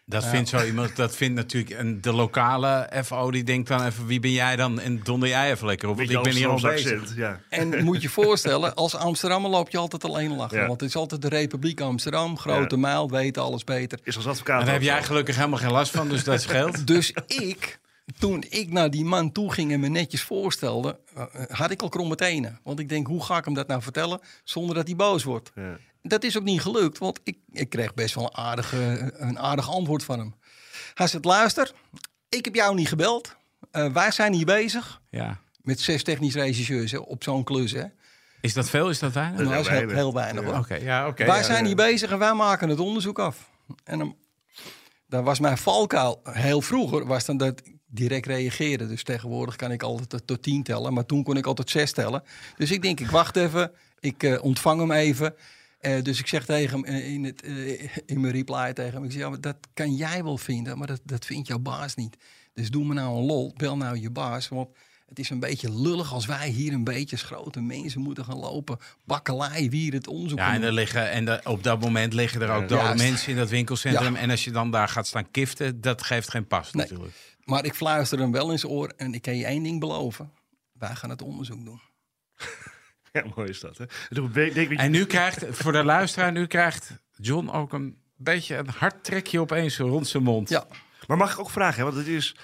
Dat 0.04 0.26
vindt 0.26 0.48
zo 0.48 0.64
iemand, 0.64 0.96
dat 0.96 1.16
vindt 1.16 1.34
natuurlijk 1.34 1.80
een, 1.80 2.00
de 2.00 2.12
lokale 2.12 2.90
FO, 3.04 3.30
die 3.30 3.44
denkt 3.44 3.68
dan 3.68 3.84
even, 3.84 4.06
wie 4.06 4.20
ben 4.20 4.32
jij 4.32 4.56
dan? 4.56 4.80
En 4.80 5.00
donder 5.02 5.28
jij 5.28 5.50
even 5.50 5.66
lekker 5.66 5.88
op, 5.88 5.96
want 5.96 6.08
Beetje 6.08 6.22
ik 6.22 6.34
ben 6.34 6.42
hier 6.42 6.50
al 6.50 6.60
bezig. 6.60 7.16
ja. 7.16 7.40
En 7.48 7.84
moet 7.84 8.02
je 8.02 8.08
voorstellen, 8.08 8.74
als 8.74 8.94
Amsterdammer 8.94 9.50
loop 9.50 9.70
je 9.70 9.78
altijd 9.78 10.04
alleen 10.04 10.36
lachen. 10.36 10.58
Ja. 10.58 10.66
Want 10.66 10.80
het 10.80 10.88
is 10.88 10.96
altijd 10.96 11.22
de 11.22 11.28
Republiek 11.28 11.80
Amsterdam, 11.80 12.38
grote 12.38 12.74
Ja. 12.74 12.80
mijl, 12.80 13.10
weten 13.10 13.42
alles 13.42 13.64
beter. 13.64 13.98
Is 14.02 14.16
als 14.16 14.26
advocaat 14.26 14.58
En 14.58 14.64
daar 14.64 14.74
heb 14.74 14.82
jij 14.82 15.02
gelukkig 15.02 15.36
helemaal 15.36 15.58
geen 15.58 15.72
last 15.72 15.90
van, 15.90 16.08
dus 16.08 16.24
dat 16.24 16.42
scheelt. 16.42 16.86
Dus 16.86 17.12
ik, 17.26 17.78
toen 18.18 18.44
ik 18.48 18.72
naar 18.72 18.90
die 18.90 19.04
man 19.04 19.32
toe 19.32 19.52
ging 19.52 19.72
en 19.72 19.80
me 19.80 19.88
netjes 19.88 20.22
voorstelde, 20.22 20.98
eh, 21.14 21.24
had 21.48 21.70
ik 21.70 21.82
al 21.82 21.88
kromme 21.88 22.14
tenen. 22.14 22.58
Want 22.62 22.78
ik 22.78 22.88
denk, 22.88 23.06
hoe 23.06 23.24
ga 23.24 23.36
ik 23.36 23.44
hem 23.44 23.54
dat 23.54 23.66
nou 23.66 23.82
vertellen 23.82 24.20
zonder 24.44 24.74
dat 24.74 24.86
hij 24.86 24.96
boos 24.96 25.24
wordt? 25.24 25.50
Ja. 25.54 25.76
Dat 26.02 26.24
is 26.24 26.36
ook 26.38 26.44
niet 26.44 26.60
gelukt, 26.60 26.98
want 26.98 27.20
ik, 27.24 27.38
ik 27.52 27.68
kreeg 27.68 27.94
best 27.94 28.14
wel 28.14 28.24
een, 28.24 28.36
aardige, 28.36 29.12
een 29.16 29.38
aardig 29.38 29.70
antwoord 29.70 30.04
van 30.04 30.18
hem. 30.18 30.34
Hij 30.94 31.06
zegt, 31.06 31.24
luister, 31.24 31.72
ik 32.28 32.44
heb 32.44 32.54
jou 32.54 32.74
niet 32.74 32.88
gebeld. 32.88 33.36
Eh, 33.70 33.92
wij 33.92 34.10
zijn 34.10 34.32
hier 34.32 34.46
bezig 34.46 35.00
Ja. 35.10 35.40
met 35.62 35.80
zes 35.80 36.02
technisch 36.02 36.34
regisseurs 36.34 36.92
hè, 36.92 36.98
op 36.98 37.22
zo'n 37.22 37.44
klus. 37.44 37.72
Hè. 37.72 37.84
Is 38.40 38.54
dat 38.54 38.70
veel? 38.70 38.90
Is 38.90 38.98
dat 38.98 39.12
weinig? 39.12 39.40
Nou, 39.40 39.50
dat 39.50 39.60
is 39.60 39.66
heel, 39.66 39.76
weinig. 39.76 39.96
heel 39.96 40.14
weinig 40.14 40.44
hoor. 40.44 40.58
Oké, 40.58 40.74
ja, 40.74 41.06
oké. 41.06 41.24
Wij 41.24 41.36
ja, 41.38 41.42
zijn 41.42 41.60
ja. 41.60 41.66
hier 41.66 41.76
bezig 41.76 42.10
en 42.10 42.18
wij 42.18 42.34
maken 42.34 42.68
het 42.68 42.78
onderzoek 42.80 43.18
af. 43.18 43.50
En 43.84 43.98
dan, 43.98 44.16
dan 45.06 45.24
was 45.24 45.40
mijn 45.40 45.58
valkuil 45.58 46.20
heel 46.24 46.60
vroeger, 46.60 47.06
was 47.06 47.24
dan 47.24 47.36
dat 47.36 47.62
direct 47.90 48.26
reageren. 48.26 48.88
Dus 48.88 49.02
tegenwoordig 49.02 49.56
kan 49.56 49.72
ik 49.72 49.82
altijd 49.82 50.26
tot- 50.26 50.42
tien 50.42 50.62
tellen, 50.62 50.92
maar 50.92 51.06
toen 51.06 51.22
kon 51.22 51.36
ik 51.36 51.46
altijd 51.46 51.70
zes 51.70 51.92
tellen. 51.92 52.22
Dus 52.56 52.70
ik 52.70 52.82
denk, 52.82 53.00
ik 53.00 53.10
wacht 53.10 53.36
even, 53.36 53.70
ik 54.00 54.22
eh, 54.22 54.44
ontvang 54.44 54.80
hem 54.80 54.92
even. 54.92 55.34
Eh, 55.80 56.02
dus 56.02 56.18
ik 56.18 56.26
zeg 56.26 56.44
tegen 56.44 56.80
hem 56.80 56.84
eh, 56.84 57.12
in, 57.12 57.24
het, 57.24 57.42
in 58.06 58.20
mijn 58.20 58.32
reply 58.32 58.72
tegen 58.72 58.92
hem, 58.92 59.04
ik 59.04 59.12
zeg, 59.12 59.20
ja, 59.20 59.28
maar 59.28 59.40
dat 59.40 59.56
kan 59.74 59.94
jij 59.96 60.24
wel 60.24 60.38
vinden, 60.38 60.78
maar 60.78 60.86
dat, 60.86 61.00
dat 61.04 61.24
vindt 61.24 61.48
jouw 61.48 61.58
baas 61.58 61.94
niet. 61.94 62.16
Dus 62.54 62.70
doe 62.70 62.84
me 62.84 62.94
nou 62.94 63.18
een 63.18 63.24
lol, 63.24 63.52
bel 63.56 63.76
nou 63.76 64.00
je 64.00 64.10
baas, 64.10 64.48
want 64.48 64.68
het 65.08 65.18
is 65.18 65.30
een 65.30 65.40
beetje 65.40 65.80
lullig 65.80 66.12
als 66.12 66.26
wij 66.26 66.48
hier 66.48 66.72
een 66.72 66.84
beetje 66.84 67.16
als 67.16 67.24
grote 67.24 67.60
mensen 67.60 68.00
moeten 68.00 68.24
gaan 68.24 68.38
lopen. 68.38 68.78
Bakkelei, 69.04 69.70
wie 69.70 69.92
het 69.92 70.06
onderzoek 70.06 70.38
Ja, 70.38 70.52
en 70.54 70.62
er 70.62 70.72
liggen, 70.72 71.10
en 71.10 71.46
op 71.46 71.62
dat 71.62 71.80
moment 71.80 72.12
liggen 72.12 72.40
er 72.42 72.50
ook 72.50 72.68
dode 72.68 72.94
mensen 72.94 73.30
in 73.30 73.36
dat 73.36 73.48
winkelcentrum. 73.48 74.14
Ja. 74.14 74.20
En 74.20 74.30
als 74.30 74.44
je 74.44 74.50
dan 74.50 74.70
daar 74.70 74.88
gaat 74.88 75.06
staan 75.06 75.30
kiften, 75.30 75.80
dat 75.80 76.02
geeft 76.02 76.30
geen 76.30 76.46
pas 76.46 76.72
Nee. 76.72 76.86
natuurlijk. 76.86 77.16
Maar 77.50 77.64
ik 77.64 77.74
fluister 77.74 78.18
hem 78.18 78.32
wel 78.32 78.50
in 78.50 78.58
zijn 78.58 78.72
oor 78.72 78.92
en 78.96 79.14
ik 79.14 79.22
kan 79.22 79.36
je 79.36 79.44
één 79.44 79.62
ding 79.62 79.80
beloven. 79.80 80.32
Wij 80.72 80.94
gaan 80.94 81.10
het 81.10 81.22
onderzoek 81.22 81.64
doen. 81.64 81.80
Ja, 83.12 83.24
mooi 83.36 83.48
is 83.48 83.60
dat. 83.60 83.78
Hè? 83.78 83.84
En 84.76 84.90
nu 84.90 85.06
krijgt, 85.06 85.44
voor 85.50 85.72
de 85.72 85.84
luisteraar, 85.84 86.32
nu 86.32 86.46
krijgt 86.46 86.98
John 87.16 87.48
ook 87.48 87.72
een 87.72 87.96
beetje 88.16 88.56
een 88.56 88.68
hard 88.68 89.04
trekje 89.04 89.40
opeens 89.40 89.78
rond 89.78 90.08
zijn 90.08 90.22
mond. 90.22 90.48
Ja, 90.48 90.66
Maar 91.06 91.16
mag 91.16 91.32
ik 91.32 91.38
ook 91.38 91.50
vragen, 91.50 91.76
hè, 91.78 91.84
want 91.84 91.96
het 91.96 92.06
is... 92.06 92.36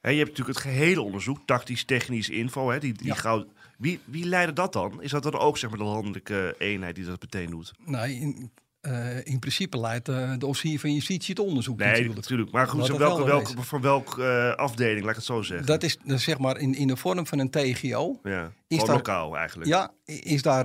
Hè, 0.00 0.10
je 0.10 0.16
hebt 0.18 0.30
natuurlijk 0.30 0.58
het 0.58 0.66
gehele 0.68 1.00
onderzoek, 1.00 1.38
tactisch, 1.46 1.84
technisch, 1.84 2.28
info. 2.28 2.70
Hè, 2.70 2.78
die, 2.78 2.92
die 2.92 3.06
Ja. 3.06 3.14
goud, 3.14 3.46
wie, 3.78 4.00
wie 4.04 4.24
leidde 4.24 4.52
dat 4.52 4.72
dan? 4.72 5.02
Is 5.02 5.10
dat 5.10 5.22
dan 5.22 5.38
ook 5.38 5.58
zeg 5.58 5.70
maar, 5.70 5.78
de 5.78 5.84
landelijke 5.84 6.54
eenheid 6.58 6.94
die 6.94 7.04
dat 7.04 7.20
meteen 7.20 7.50
doet? 7.50 7.72
nou, 7.84 8.08
in, 8.10 8.52
eh, 8.86 9.16
in 9.24 9.38
principe 9.38 9.78
leidt 9.80 10.08
eh, 10.08 10.32
de 10.38 10.46
officier 10.46 10.80
van 10.80 10.92
justitie 10.92 11.34
het 11.34 11.44
onderzoek 11.44 11.78
Nee, 11.78 11.88
natuurlijk. 11.88 12.14
natuurlijk. 12.14 12.50
Maar 12.50 12.68
goed, 12.68 12.88
het 12.88 12.96
welke, 12.96 13.16
wel 13.16 13.26
welke, 13.26 13.48
wezen. 13.48 13.64
van 13.64 13.80
welke 13.80 14.24
eh, 14.24 14.54
afdeling, 14.54 15.00
laat 15.00 15.10
ik 15.10 15.16
het 15.16 15.24
zo 15.24 15.42
zeggen? 15.42 15.66
Dat 15.66 15.82
is 15.82 15.98
zeg 16.04 16.38
maar 16.38 16.58
in, 16.58 16.74
in 16.74 16.86
de 16.86 16.96
vorm 16.96 17.26
van 17.26 17.38
een 17.38 17.50
TGO. 17.50 18.20
ja, 18.22 18.52
is 18.68 18.78
daar- 18.78 18.94
lokaal 18.96 19.36
eigenlijk. 19.36 19.70
Ja, 19.70 19.90
is 20.04 20.42
daar. 20.42 20.64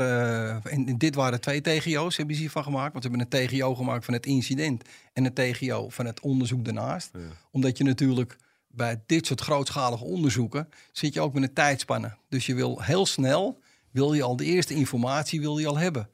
en 0.64 0.98
dit 0.98 1.16
waren 1.16 1.42
twee 1.42 1.62
TGO's, 1.62 2.18
hebben 2.18 2.36
ze 2.36 2.42
hiervan 2.42 2.64
gemaakt. 2.64 2.92
Want 2.92 3.04
ze 3.04 3.10
hebben 3.10 3.28
een 3.32 3.48
TGO 3.48 3.76
gemaakt 3.76 4.06
van 4.06 4.14
het 4.14 4.26
incident. 4.26 4.84
En 5.14 5.26
een 5.26 5.34
TGO 5.34 5.90
van 5.90 6.06
het 6.06 6.20
onderzoek 6.20 6.66
daarnaast. 6.66 7.12
Omdat 7.52 7.78
je 7.78 7.84
natuurlijk 7.84 8.38
bij 8.68 9.02
dit 9.06 9.26
soort 9.26 9.42
grootschalige 9.42 10.04
onderzoeken. 10.04 10.70
zit 10.92 11.14
je 11.14 11.22
ook 11.22 11.34
met 11.34 11.44
een 11.44 11.54
tijdspanne. 11.54 12.18
Dus 12.30 12.46
je 12.46 12.56
wil 12.56 12.82
heel 12.82 13.06
snel. 13.06 13.60
wil 13.92 14.14
je 14.14 14.24
al 14.24 14.36
de 14.36 14.46
eerste 14.46 14.74
informatie 14.74 15.42
wil 15.42 15.58
je 15.58 15.68
al 15.68 15.78
hebben. 15.78 16.10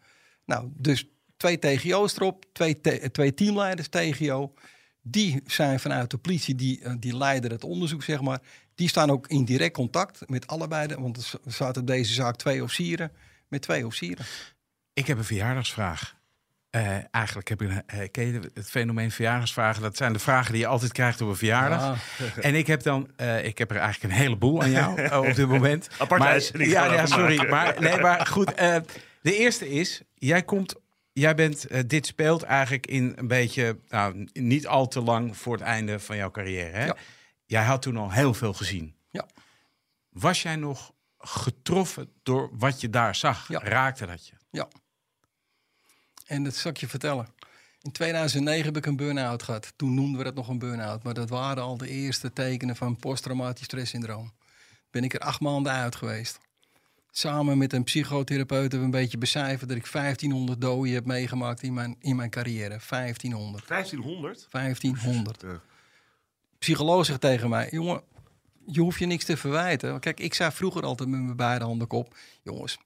Nou, 0.46 0.68
dus 0.78 1.08
twee 1.38 1.60
TGO's 1.60 2.16
erop. 2.16 2.46
Twee, 2.52 2.82
te- 2.82 3.10
twee 3.12 3.34
teamleiders 3.34 3.88
TGO. 3.88 4.54
Die 5.02 5.42
zijn 5.46 5.80
vanuit 5.80 6.12
de 6.12 6.18
politie, 6.18 6.56
die, 6.56 6.82
eh, 6.82 6.94
die 7.00 7.18
leiden 7.18 7.52
het 7.52 7.64
onderzoek, 7.64 8.04
zeg 8.04 8.22
maar. 8.22 8.40
Die 8.76 8.90
staan 8.90 9.10
ook 9.12 9.28
in 9.28 9.46
direct 9.46 9.74
contact 9.74 10.30
met 10.30 10.48
allebei. 10.48 10.88
de- 10.88 11.00
Want 11.00 11.18
er 11.46 11.52
zaten 11.54 11.82
op 11.82 11.88
deze 11.88 12.14
zaak 12.14 12.36
twee 12.36 12.64
officieren. 12.64 13.12
Met 13.48 13.62
twee 13.62 13.86
officieren. 13.86 14.26
Ik 14.94 15.08
heb 15.08 15.18
een 15.18 15.24
verjaardagsvraag. 15.24 16.16
Eh, 16.70 16.98
eigenlijk 17.12 17.48
heb 17.48 17.62
ik 17.62 17.70
een, 17.70 17.84
eh, 17.88 18.08
ken 18.12 18.26
je 18.26 18.52
het 18.54 18.70
fenomeen 18.70 19.12
verjaardagsvragen? 19.12 19.82
Dat 19.82 19.98
zijn 19.98 20.14
de 20.14 20.20
vragen 20.20 20.52
die 20.52 20.62
je 20.62 20.68
altijd 20.68 20.92
krijgt 20.92 21.22
op 21.22 21.28
een 21.30 21.36
verjaardag. 21.36 21.82
Ah. 21.82 21.98
En 22.46 22.56
ik 22.56 22.68
heb 22.68 22.84
dan, 22.84 23.10
eh, 23.16 23.46
ik 23.46 23.58
heb 23.58 23.72
er 23.72 23.78
eigenlijk 23.78 24.14
een 24.14 24.20
heleboel 24.20 24.62
aan 24.62 24.72
jou 24.72 25.08
op 25.30 25.36
dit 25.36 25.48
moment. 25.48 25.90
Aparte 25.98 26.24
maar, 26.58 26.68
ja, 26.68 26.94
ja, 26.94 27.06
sorry. 27.06 27.50
Maar, 27.50 27.76
nee, 27.82 28.00
maar 28.00 28.26
goed. 28.26 28.54
eh, 28.54 28.76
de 29.22 29.38
eerste 29.38 29.70
is, 29.70 30.02
jij 30.14 30.44
komt, 30.44 30.76
jij 31.20 31.36
bent, 31.36 31.68
eh, 31.68 31.84
dit 31.88 32.06
speelt 32.06 32.44
eigenlijk 32.44 32.88
in 32.88 33.14
een 33.16 33.28
beetje, 33.28 33.80
nou, 33.88 34.28
niet 34.34 34.68
al 34.68 34.88
te 34.88 35.02
lang 35.02 35.38
voor 35.38 35.54
het 35.54 35.64
einde 35.64 36.00
van 36.00 36.16
jouw 36.18 36.32
carrière. 36.32 36.78
Hè? 36.78 36.86
Ja. 36.86 36.96
Jij 37.46 37.64
had 37.64 37.82
toen 37.82 37.98
al 37.98 38.12
heel 38.12 38.34
veel 38.34 38.54
gezien. 38.54 38.96
Ja. 39.10 39.28
Was 40.10 40.42
jij 40.42 40.56
nog 40.56 40.94
getroffen 41.18 42.12
door 42.24 42.50
wat 42.52 42.82
je 42.82 42.90
daar 42.90 43.16
zag? 43.16 43.48
Ja. 43.48 43.60
Raakte 43.64 44.06
dat 44.06 44.28
je? 44.28 44.34
Ja. 44.50 44.68
En 46.26 46.44
dat 46.44 46.56
zal 46.56 46.72
ik 46.72 46.78
je 46.78 46.88
vertellen. 46.88 47.28
In 47.82 47.92
2009 47.92 48.66
heb 48.66 48.78
ik 48.78 48.86
een 48.86 48.96
burn-out 48.96 49.44
gehad. 49.44 49.74
Toen 49.76 49.94
noemden 49.94 50.18
we 50.18 50.24
dat 50.24 50.36
nog 50.36 50.48
een 50.48 50.60
burn-out. 50.60 51.04
Maar 51.04 51.14
dat 51.14 51.30
waren 51.30 51.64
al 51.64 51.78
de 51.78 51.90
eerste 51.90 52.34
tekenen 52.34 52.76
van 52.76 52.98
posttraumatisch 52.98 53.66
stresssyndroom. 53.66 54.34
Ben 54.92 55.04
ik 55.04 55.14
er 55.14 55.20
acht 55.20 55.40
maanden 55.40 55.72
uit 55.72 55.96
geweest. 55.96 56.40
Samen 57.18 57.58
met 57.58 57.74
een 57.74 57.84
psychotherapeut 57.84 58.60
hebben 58.72 58.80
we 58.80 58.86
een 58.86 59.02
beetje 59.04 59.18
becijferd 59.18 59.70
dat 59.70 59.78
ik 59.78 59.92
1500 59.92 60.62
doden 60.62 60.94
heb 60.94 61.06
meegemaakt 61.06 61.62
in 61.64 61.74
mijn, 61.74 61.96
in 62.00 62.16
mijn 62.16 62.30
carrière. 62.30 62.80
1500. 62.90 63.68
1500? 63.68 64.48
1500. 64.52 65.42
Ja. 65.42 65.62
Psycholoog 66.60 67.06
zegt 67.06 67.22
tegen 67.22 67.50
mij: 67.50 67.68
jongen, 67.72 68.02
je 68.66 68.80
hoeft 68.82 69.00
je 69.00 69.06
niks 69.06 69.26
te 69.26 69.38
verwijten. 69.38 70.00
Kijk, 70.00 70.20
ik 70.20 70.34
zei 70.34 70.52
vroeger 70.52 70.84
altijd 70.84 71.10
met 71.10 71.20
mijn 71.22 71.36
beide 71.36 71.66
handen 71.66 71.88
kop: 71.88 72.16
jongens, 72.44 72.78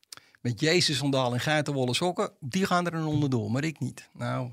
met 0.42 0.60
Jezus 0.60 0.98
sandaal 0.98 1.34
en 1.34 1.40
geitenwolle 1.40 1.94
sokken, 1.94 2.32
die 2.40 2.66
gaan 2.66 2.86
er 2.86 2.94
een 2.94 3.06
onderdoor, 3.06 3.52
maar 3.52 3.64
ik 3.64 3.80
niet. 3.80 4.10
Nou, 4.14 4.50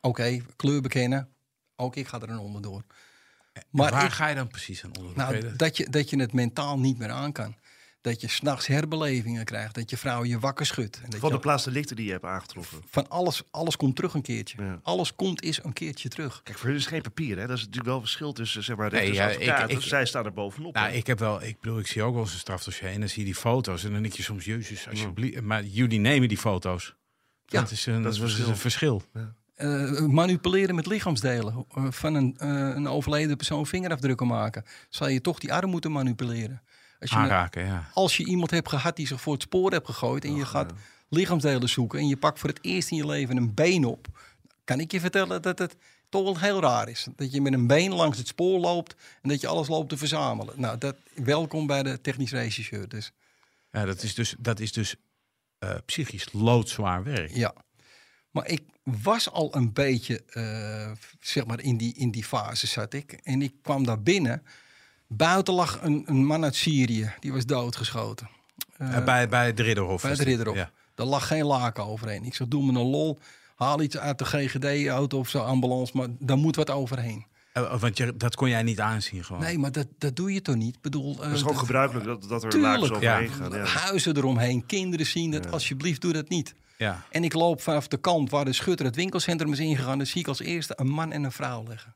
oké, 0.00 0.40
kleur 0.56 0.80
bekennen, 0.80 1.28
ook 1.76 1.96
ik 1.96 2.08
ga 2.08 2.20
er 2.20 2.30
een 2.30 2.38
onderdoor. 2.38 2.84
Maar 3.70 3.90
waar 3.90 4.04
ik- 4.04 4.10
ga 4.10 4.26
je 4.28 4.34
dan 4.34 4.48
precies 4.48 4.84
aan 4.84 4.96
onder? 4.98 5.16
Nou, 5.16 5.56
dat 5.56 5.76
je, 5.76 5.90
dat 5.90 6.10
je 6.10 6.18
het 6.20 6.32
mentaal 6.32 6.78
niet 6.78 6.98
meer 6.98 7.10
aan 7.10 7.32
kan. 7.32 7.54
Dat 8.06 8.20
je 8.20 8.28
s'nachts 8.28 8.66
herbelevingen 8.66 9.44
krijgt, 9.44 9.74
dat 9.74 9.90
je 9.90 9.96
vrouw 9.96 10.24
je 10.24 10.38
wakker 10.38 10.66
schudt. 10.66 11.00
En 11.04 11.10
dat 11.10 11.20
Van 11.20 11.30
de 11.30 11.38
plaatsdelicten 11.38 11.96
die 11.96 12.04
je 12.06 12.10
hebt 12.12 12.24
aangetroffen. 12.24 12.82
van 12.90 13.08
alles, 13.08 13.42
alles 13.50 13.76
komt 13.76 13.96
terug 13.96 14.14
een 14.14 14.22
keertje. 14.22 14.62
Ja. 14.62 14.80
Alles 14.82 15.14
komt 15.14 15.42
is 15.42 15.60
een 15.64 15.72
keertje 15.72 16.08
terug. 16.08 16.40
Kijk, 16.42 16.58
voor 16.58 16.68
hun 16.68 16.76
is 16.78 16.86
geen 16.86 17.02
papier, 17.02 17.38
hè? 17.38 17.46
Dat 17.46 17.56
is 17.56 17.60
natuurlijk 17.60 17.86
wel 17.86 17.94
een 17.94 18.00
verschil 18.00 18.32
tussen 18.32 18.64
zeg 18.64 18.76
maar, 18.76 18.90
Nee, 18.92 19.12
ja, 19.12 19.28
ik- 19.28 19.68
ik- 19.70 19.80
Zij 19.80 20.06
staan 20.06 20.24
er 20.24 20.32
bovenop. 20.32 20.74
Nou, 20.74 20.88
hè? 20.88 20.94
ik 20.94 21.06
heb 21.06 21.18
wel, 21.18 21.42
ik 21.42 21.60
bedoel, 21.60 21.78
ik 21.78 21.86
zie 21.86 22.02
ook 22.02 22.12
wel 22.14 22.22
eens 22.22 22.32
een 22.32 22.38
strafdossier 22.38 22.88
en 22.90 23.00
dan 23.00 23.08
zie 23.08 23.18
je 23.18 23.24
die 23.24 23.34
foto's 23.34 23.84
en 23.84 23.92
dan 23.92 24.02
denk 24.02 24.14
je 24.14 24.22
soms, 24.22 24.44
jezus, 24.44 24.88
alsjeblieft. 24.88 25.40
Maar 25.40 25.64
jullie 25.64 25.98
nemen 25.98 26.28
die 26.28 26.38
foto's. 26.38 26.94
Ja, 27.46 27.60
dat 27.60 27.70
is 27.70 27.86
een, 27.86 28.02
dat 28.02 28.12
is 28.12 28.18
dat 28.18 28.28
is 28.28 28.34
verschil. 28.34 28.52
een 28.52 28.58
verschil. 28.60 29.02
Eh, 29.54 30.00
manipuleren 30.00 30.74
met 30.74 30.86
lichaamsdelen. 30.86 31.66
Eh, 31.74 31.86
van 31.90 32.14
een, 32.14 32.34
eh, 32.38 32.48
een 32.74 32.88
overleden 32.88 33.36
persoon 33.36 33.66
vingerafdrukken 33.66 34.26
maken. 34.26 34.64
Zal 34.88 35.08
je 35.08 35.20
toch 35.20 35.38
die 35.38 35.52
arm 35.52 35.70
moeten 35.70 35.92
manipuleren. 35.92 36.62
Als 37.00 37.10
je, 37.10 37.16
Aanraken, 37.16 37.64
ja. 37.64 37.90
als 37.92 38.16
je 38.16 38.24
iemand 38.24 38.50
hebt 38.50 38.68
gehad 38.68 38.96
die 38.96 39.06
zich 39.06 39.20
voor 39.20 39.32
het 39.32 39.42
spoor 39.42 39.72
hebt 39.72 39.86
gegooid. 39.86 40.24
en 40.24 40.34
je 40.34 40.46
gaat 40.46 40.72
lichaamsdelen 41.08 41.68
zoeken. 41.68 41.98
en 41.98 42.08
je 42.08 42.16
pakt 42.16 42.38
voor 42.38 42.48
het 42.48 42.58
eerst 42.62 42.90
in 42.90 42.96
je 42.96 43.06
leven 43.06 43.36
een 43.36 43.54
been 43.54 43.84
op. 43.84 44.06
kan 44.64 44.80
ik 44.80 44.92
je 44.92 45.00
vertellen 45.00 45.42
dat 45.42 45.58
het 45.58 45.76
toch 46.08 46.22
wel 46.22 46.38
heel 46.38 46.60
raar 46.60 46.88
is. 46.88 47.06
Dat 47.16 47.32
je 47.32 47.40
met 47.40 47.52
een 47.52 47.66
been 47.66 47.92
langs 47.92 48.18
het 48.18 48.26
spoor 48.26 48.60
loopt. 48.60 48.96
en 49.22 49.28
dat 49.28 49.40
je 49.40 49.46
alles 49.46 49.68
loopt 49.68 49.88
te 49.88 49.96
verzamelen. 49.96 50.54
Nou, 50.60 50.78
dat, 50.78 50.96
welkom 51.14 51.66
bij 51.66 51.82
de 51.82 52.00
technisch 52.00 52.32
regisseur. 52.32 52.88
Dus 52.88 53.12
ja 53.70 53.84
dat 53.84 54.02
is 54.02 54.14
dus, 54.14 54.34
dat 54.38 54.60
is 54.60 54.72
dus 54.72 54.96
eh, 55.58 55.74
psychisch 55.86 56.28
loodzwaar 56.32 57.02
werk. 57.04 57.34
Ja. 57.34 57.54
Maar 58.30 58.48
ik 58.48 58.62
was 58.82 59.30
al 59.30 59.56
een 59.56 59.72
beetje, 59.72 60.22
eh, 60.24 60.92
zeg 61.20 61.46
maar, 61.46 61.60
in 61.60 61.76
die, 61.76 61.94
in 61.94 62.10
die 62.10 62.24
fase 62.24 62.66
zat 62.66 62.92
ik. 62.92 63.12
En 63.12 63.42
ik 63.42 63.54
kwam 63.62 63.84
daar 63.84 64.02
binnen. 64.02 64.42
Buiten 65.08 65.54
lag 65.54 65.78
een, 65.82 66.02
een 66.06 66.24
man 66.24 66.44
uit 66.44 66.54
Syrië. 66.54 67.12
Die 67.20 67.32
was 67.32 67.46
doodgeschoten. 67.46 68.28
Eh, 68.76 69.04
bij, 69.04 69.28
bij 69.28 69.46
het 69.46 69.60
Ridderhof. 69.60 70.02
Bij 70.02 70.10
het. 70.10 70.20
Ridderhof. 70.20 70.56
Ja. 70.56 70.70
Daar 70.94 71.06
lag 71.06 71.26
geen 71.26 71.44
laken 71.44 71.84
overheen. 71.84 72.24
Ik 72.24 72.34
zeg, 72.34 72.48
doe 72.48 72.72
me 72.72 72.78
een 72.78 72.86
lol. 72.86 73.18
Haal 73.56 73.80
iets 73.82 73.98
uit 73.98 74.18
de 74.18 74.24
GGD-auto 74.24 75.18
of 75.18 75.28
zo, 75.28 75.38
ambulance. 75.38 75.96
Maar 75.96 76.08
daar 76.18 76.36
moet 76.36 76.56
wat 76.56 76.70
overheen. 76.70 77.26
Eh, 77.52 77.80
want 77.80 77.96
je, 77.96 78.16
dat 78.16 78.34
kon 78.36 78.48
jij 78.48 78.62
niet 78.62 78.80
aanzien 78.80 79.24
gewoon. 79.24 79.42
Nee, 79.42 79.58
maar 79.58 79.72
dat, 79.72 79.86
dat 79.98 80.16
doe 80.16 80.32
je 80.32 80.42
toch 80.42 80.54
niet? 80.54 80.80
Bedoel, 80.80 81.08
Het 81.16 81.18
is 81.20 81.24
eh, 81.24 81.36
gewoon 81.36 81.52
dat- 81.52 81.56
gebruikelijk 81.56 82.06
dat, 82.06 82.28
dat 82.28 82.44
er 82.44 82.50
Tuurlijk. 82.50 82.72
laagjes 82.72 82.96
overheen 82.96 83.28
gaan. 83.30 83.50
Ja. 83.52 83.64
Huizen 83.64 84.16
eromheen, 84.16 84.66
kinderen 84.66 85.06
zien 85.06 85.30
dat. 85.30 85.52
Alsjeblieft, 85.52 86.00
doe 86.00 86.12
dat 86.12 86.28
niet. 86.28 86.54
Ja. 86.78 87.02
En 87.10 87.24
ik 87.24 87.32
loop 87.32 87.60
vanaf 87.62 87.88
de 87.88 87.96
kant 87.96 88.30
waar 88.30 88.44
de 88.44 88.52
schutter 88.52 88.86
het 88.86 88.96
winkelcentrum 88.96 89.52
is 89.52 89.58
ingegaan. 89.58 89.98
Dan 89.98 90.06
zie 90.06 90.20
ik 90.20 90.28
als 90.28 90.40
eerste 90.40 90.72
een 90.76 90.88
man 90.88 91.12
en 91.12 91.24
een 91.24 91.32
vrouw 91.32 91.64
liggen. 91.68 91.94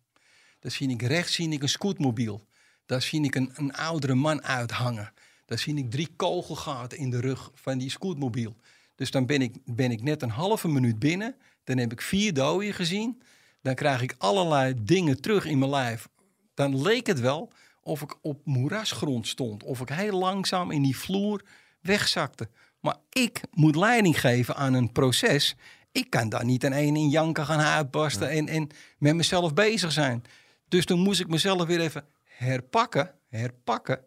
Dan 0.60 0.70
zie 0.70 0.88
ik 0.88 1.02
rechts 1.02 1.34
zie 1.34 1.50
ik 1.50 1.62
een 1.62 1.68
scootmobiel. 1.68 2.48
Daar 2.90 3.02
zie 3.02 3.22
ik 3.22 3.34
een, 3.34 3.50
een 3.54 3.74
oudere 3.74 4.14
man 4.14 4.42
uithangen. 4.42 5.12
Daar 5.44 5.58
zie 5.58 5.76
ik 5.76 5.90
drie 5.90 6.08
kogelgaten 6.16 6.98
in 6.98 7.10
de 7.10 7.20
rug 7.20 7.50
van 7.54 7.78
die 7.78 7.90
scootmobiel. 7.90 8.56
Dus 8.94 9.10
dan 9.10 9.26
ben 9.26 9.42
ik, 9.42 9.54
ben 9.64 9.90
ik 9.90 10.02
net 10.02 10.22
een 10.22 10.30
halve 10.30 10.68
minuut 10.68 10.98
binnen. 10.98 11.34
Dan 11.64 11.78
heb 11.78 11.92
ik 11.92 12.00
vier 12.00 12.34
doden 12.34 12.74
gezien. 12.74 13.22
Dan 13.62 13.74
krijg 13.74 14.02
ik 14.02 14.14
allerlei 14.18 14.74
dingen 14.82 15.20
terug 15.20 15.44
in 15.44 15.58
mijn 15.58 15.70
lijf. 15.70 16.08
Dan 16.54 16.82
leek 16.82 17.06
het 17.06 17.20
wel 17.20 17.52
of 17.82 18.02
ik 18.02 18.16
op 18.22 18.40
moerasgrond 18.44 19.28
stond. 19.28 19.64
Of 19.64 19.80
ik 19.80 19.88
heel 19.88 20.18
langzaam 20.18 20.70
in 20.70 20.82
die 20.82 20.96
vloer 20.96 21.42
wegzakte. 21.80 22.48
Maar 22.80 22.96
ik 23.10 23.40
moet 23.50 23.76
leiding 23.76 24.20
geven 24.20 24.56
aan 24.56 24.74
een 24.74 24.92
proces. 24.92 25.56
Ik 25.92 26.10
kan 26.10 26.28
daar 26.28 26.44
niet 26.44 26.64
aan 26.64 26.72
één 26.72 26.96
in 26.96 27.08
janken 27.08 27.44
gaan 27.44 27.60
uitbarsten 27.60 28.30
en, 28.30 28.48
en 28.48 28.68
met 28.98 29.14
mezelf 29.14 29.54
bezig 29.54 29.92
zijn. 29.92 30.24
Dus 30.68 30.84
toen 30.84 31.00
moest 31.00 31.20
ik 31.20 31.28
mezelf 31.28 31.66
weer 31.66 31.80
even 31.80 32.04
herpakken, 32.40 33.10
herpakken. 33.28 34.00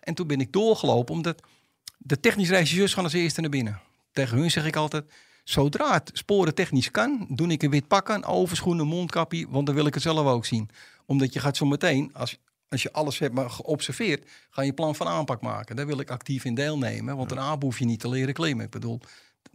En 0.00 0.14
toen 0.14 0.26
ben 0.26 0.40
ik 0.40 0.52
doorgelopen, 0.52 1.14
omdat 1.14 1.42
de 1.98 2.20
technisch 2.20 2.48
regisseurs 2.48 2.94
gaan 2.94 3.04
als 3.04 3.12
eerste 3.12 3.40
naar 3.40 3.50
binnen. 3.50 3.80
Tegen 4.12 4.38
hun 4.38 4.50
zeg 4.50 4.66
ik 4.66 4.76
altijd, 4.76 5.12
zodra 5.44 5.92
het 5.92 6.10
sporen 6.12 6.54
technisch 6.54 6.90
kan, 6.90 7.26
doe 7.30 7.48
ik 7.48 7.62
een 7.62 7.70
wit 7.70 7.88
pak 7.88 8.10
aan, 8.10 8.24
overschoenen, 8.24 8.86
mondkapje, 8.86 9.46
want 9.48 9.66
dan 9.66 9.74
wil 9.74 9.86
ik 9.86 9.94
het 9.94 10.02
zelf 10.02 10.26
ook 10.26 10.46
zien. 10.46 10.70
Omdat 11.06 11.32
je 11.32 11.40
gaat 11.40 11.56
zo 11.56 11.66
meteen, 11.66 12.10
als, 12.14 12.38
als 12.68 12.82
je 12.82 12.92
alles 12.92 13.18
hebt 13.18 13.34
maar 13.34 13.50
geobserveerd, 13.50 14.30
ga 14.50 14.62
je 14.62 14.72
plan 14.72 14.94
van 14.94 15.06
aanpak 15.06 15.40
maken. 15.40 15.76
Daar 15.76 15.86
wil 15.86 16.00
ik 16.00 16.10
actief 16.10 16.44
in 16.44 16.54
deelnemen, 16.54 17.16
want 17.16 17.28
daarna 17.28 17.58
hoef 17.58 17.78
je 17.78 17.84
niet 17.84 18.00
te 18.00 18.08
leren 18.08 18.34
klimmen. 18.34 18.64
Ik 18.64 18.70
bedoel, 18.70 19.00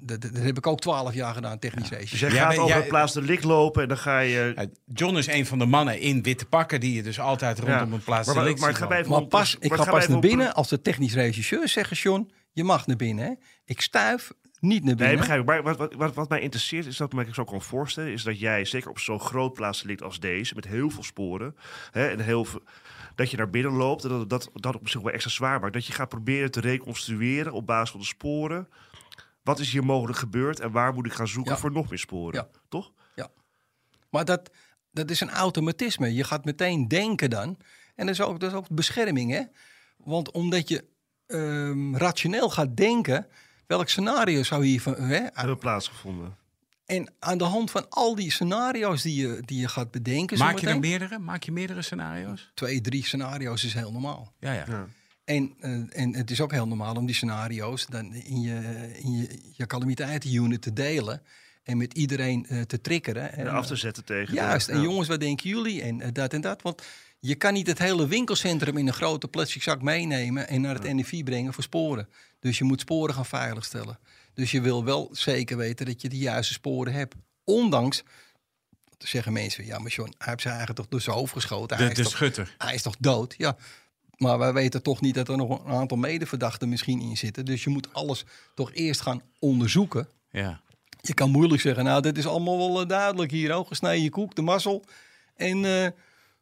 dat, 0.05 0.21
dat 0.21 0.31
heb 0.43 0.57
ik 0.57 0.67
ook 0.67 0.79
twaalf 0.79 1.13
jaar 1.13 1.33
gedaan, 1.33 1.59
technisch 1.59 1.89
Dus 1.89 1.97
regisseur. 1.97 2.29
jij 2.31 2.37
Ja, 2.39 2.49
gaat 2.49 2.57
over 2.57 2.75
het 2.75 2.87
plaatsdelict 2.87 3.43
lopen 3.43 3.81
en 3.81 3.87
dan 3.87 3.97
ga 3.97 4.19
je... 4.19 4.69
John 4.93 5.17
is 5.17 5.27
een 5.27 5.45
van 5.45 5.59
de 5.59 5.65
mannen 5.65 5.99
in 5.99 6.23
witte 6.23 6.45
pakken 6.45 6.79
die 6.79 6.93
je 6.93 7.03
dus 7.03 7.19
altijd 7.19 7.59
rondom 7.59 7.75
Ja. 7.75 7.81
een 7.81 8.03
plaats 8.03 8.05
Maar- 8.27 8.35
maar- 8.35 8.43
selectie 8.57 8.87
maar 8.87 9.07
Maar 9.09 9.25
pas, 9.27 9.55
ik 9.59 9.73
ga 9.73 9.83
pas 9.91 10.07
naar 10.07 10.19
binnen 10.19 10.53
als 10.53 10.69
de 10.69 10.81
technisch 10.81 11.13
regisseurs 11.13 11.71
zeggen, 11.71 11.97
John, 11.97 12.31
je 12.51 12.63
mag 12.63 12.87
naar 12.87 12.95
binnen. 12.95 13.25
Hè? 13.25 13.31
Ik 13.65 13.81
stuif 13.81 14.31
niet 14.59 14.83
naar 14.83 14.95
binnen. 14.95 15.07
Nee, 15.07 15.17
begrijp 15.17 15.39
ik. 15.39 15.45
Maar 15.45 15.63
wat, 15.63 15.77
wat, 15.77 15.93
wat, 15.93 16.13
wat 16.13 16.29
mij 16.29 16.39
interesseert, 16.39 16.85
is 16.85 16.97
dat 16.97 17.13
me 17.13 17.25
ik 17.25 17.33
zo 17.33 17.43
kan 17.43 17.61
voorstellen, 17.61 18.11
is 18.11 18.23
dat 18.23 18.39
jij 18.39 18.65
zeker 18.65 18.89
op 18.89 18.99
zo'n 18.99 19.19
groot 19.19 19.53
plaatsdelict 19.53 20.03
als 20.03 20.19
deze, 20.19 20.55
met 20.55 20.67
heel 20.67 20.89
veel 20.89 21.03
sporen, 21.03 21.55
hè, 21.91 22.07
en 22.07 22.19
heel 22.19 22.45
veel, 22.45 22.61
dat 23.15 23.31
je 23.31 23.37
naar 23.37 23.49
binnen 23.49 23.71
loopt, 23.71 24.03
en 24.03 24.09
dat 24.09 24.29
dat, 24.29 24.49
dat 24.53 24.75
op 24.75 24.89
zich 24.89 25.01
wel 25.01 25.11
extra 25.13 25.31
zwaar 25.31 25.59
maakt. 25.59 25.73
Dat 25.73 25.85
je 25.85 25.93
gaat 25.93 26.09
proberen 26.09 26.51
te 26.51 26.59
reconstrueren 26.59 27.51
op 27.53 27.65
basis 27.65 27.89
van 27.91 27.99
de 27.99 28.05
sporen. 28.05 28.67
Wat 29.43 29.59
is 29.59 29.71
hier 29.71 29.85
mogelijk 29.85 30.17
gebeurd 30.17 30.59
en 30.59 30.71
waar 30.71 30.93
moet 30.93 31.05
ik 31.05 31.13
gaan 31.13 31.27
zoeken 31.27 31.51
Ja. 31.53 31.57
voor 31.59 31.71
nog 31.71 31.89
meer 31.89 31.99
sporen? 31.99 32.39
Ja. 32.39 32.59
Toch? 32.69 32.91
Maar 34.09 34.25
dat, 34.25 34.49
dat 34.91 35.09
is 35.09 35.21
een 35.21 35.29
automatisme. 35.29 36.13
Je 36.13 36.23
gaat 36.23 36.45
meteen 36.45 36.87
denken 36.87 37.29
dan. 37.29 37.57
En 37.95 38.05
dat 38.05 38.15
is 38.15 38.21
ook, 38.21 38.39
dat 38.39 38.51
is 38.51 38.57
ook 38.57 38.69
bescherming, 38.69 39.31
hè? 39.31 39.41
Want 39.97 40.31
omdat 40.31 40.69
je 40.69 40.85
ehm, 41.27 41.95
rationeel 41.95 42.49
gaat 42.49 42.77
denken, 42.77 43.27
welk 43.67 43.89
scenario 43.89 44.43
zou 44.43 44.65
hier 44.65 44.81
van. 44.81 44.95
Hè? 44.95 45.21
Hebben 45.33 45.57
plaatsgevonden. 45.57 46.35
En 46.85 47.13
aan 47.19 47.37
de 47.37 47.43
hand 47.43 47.71
van 47.71 47.89
al 47.89 48.15
die 48.15 48.31
scenario's 48.31 49.01
die 49.01 49.27
je, 49.27 49.41
die 49.45 49.59
je 49.59 49.67
gaat 49.67 49.91
bedenken. 49.91 50.37
Maak 50.37 50.57
je 50.59 50.67
er 50.67 50.79
meerdere? 50.79 51.19
Maak 51.19 51.43
je 51.43 51.51
meerdere 51.51 51.81
scenario's? 51.81 52.51
Twee, 52.53 52.81
drie 52.81 53.05
scenario's 53.05 53.63
is 53.63 53.73
heel 53.73 53.91
normaal. 53.91 54.33
Ja, 54.39 54.53
ja. 54.53 54.65
Ja. 54.67 54.87
En, 55.25 55.53
eh, 55.59 56.01
en 56.01 56.15
het 56.15 56.31
is 56.31 56.41
ook 56.41 56.51
heel 56.51 56.67
normaal 56.67 56.95
om 56.95 57.05
die 57.05 57.15
scenario's 57.15 57.85
dan 57.85 58.13
in 58.13 58.41
je, 58.41 58.89
in 59.01 59.11
je, 59.11 59.39
je 59.51 59.65
calamiteitenunit 59.65 60.61
te 60.61 60.73
delen. 60.73 61.21
En 61.63 61.77
met 61.77 61.93
iedereen 61.93 62.45
eh, 62.45 62.61
te 62.61 62.81
triggeren. 62.81 63.33
En, 63.33 63.47
En 63.47 63.53
af 63.53 63.65
te 63.65 63.75
zetten 63.75 64.05
tegen. 64.05 64.33
Juist, 64.33 64.65
de- 64.65 64.71
en 64.71 64.77
ja. 64.77 64.83
jongens, 64.83 65.07
wat 65.07 65.19
denken 65.19 65.49
jullie? 65.49 65.81
En 65.81 66.01
eh, 66.01 66.09
dat 66.11 66.33
en 66.33 66.41
dat. 66.41 66.61
Want 66.61 66.83
je 67.19 67.35
kan 67.35 67.53
niet 67.53 67.67
het 67.67 67.77
hele 67.79 68.07
winkelcentrum 68.07 68.77
in 68.77 68.87
een 68.87 68.93
grote 68.93 69.27
plastic 69.27 69.63
zak 69.63 69.81
meenemen 69.81 70.47
en 70.47 70.61
naar 70.61 70.73
het 70.75 70.93
NFI 70.93 71.23
brengen 71.23 71.53
voor 71.53 71.63
sporen. 71.63 72.09
Dus 72.39 72.57
je 72.57 72.63
moet 72.63 72.79
sporen 72.79 73.15
gaan 73.15 73.25
veiligstellen. 73.25 73.99
Dus 74.33 74.51
je 74.51 74.61
wil 74.61 74.83
wel 74.83 75.09
zeker 75.11 75.57
weten 75.57 75.85
dat 75.85 76.01
je 76.01 76.09
de 76.09 76.17
juiste 76.17 76.53
sporen 76.53 76.93
hebt. 76.93 77.15
Ondanks, 77.43 78.03
dan 78.97 79.07
zeggen 79.07 79.33
mensen, 79.33 79.65
ja 79.65 79.79
maar 79.79 79.91
John, 79.91 80.13
hij 80.17 80.27
heeft 80.29 80.41
zijn 80.41 80.55
eigen 80.55 80.75
toch 80.75 80.87
door 80.87 81.01
zijn 81.01 81.15
hoofd 81.15 81.33
geschoten. 81.33 81.77
De, 81.77 81.83
hij, 81.83 81.91
is 81.91 81.97
de 81.97 82.03
toch, 82.03 82.11
schutter. 82.11 82.55
hij 82.57 82.73
is 82.73 82.81
toch 82.81 82.95
dood? 82.99 83.35
Ja, 83.37 83.55
maar 84.23 84.37
wij 84.37 84.53
weten 84.53 84.81
toch 84.83 85.01
niet 85.01 85.15
dat 85.15 85.27
er 85.27 85.37
nog 85.37 85.65
een 85.65 85.71
aantal 85.71 85.97
medeverdachten 85.97 86.69
misschien 86.69 86.99
in 87.01 87.17
zitten. 87.17 87.45
Dus 87.45 87.63
je 87.63 87.69
moet 87.69 87.93
alles 87.93 88.25
toch 88.55 88.73
eerst 88.73 89.01
gaan 89.01 89.21
onderzoeken. 89.39 90.07
Ja. 90.29 90.61
Je 91.01 91.13
kan 91.13 91.29
moeilijk 91.31 91.61
zeggen, 91.61 91.83
nou, 91.83 92.01
dit 92.01 92.17
is 92.17 92.27
allemaal 92.27 92.57
wel 92.57 92.81
eh, 92.81 92.87
duidelijk 92.87 93.31
hier. 93.31 93.57
Oh, 93.57 93.67
gesneden 93.67 94.09
koek, 94.11 94.35
de 94.35 94.41
mazzel. 94.41 94.83
En 95.35 95.65
eh, 95.65 95.87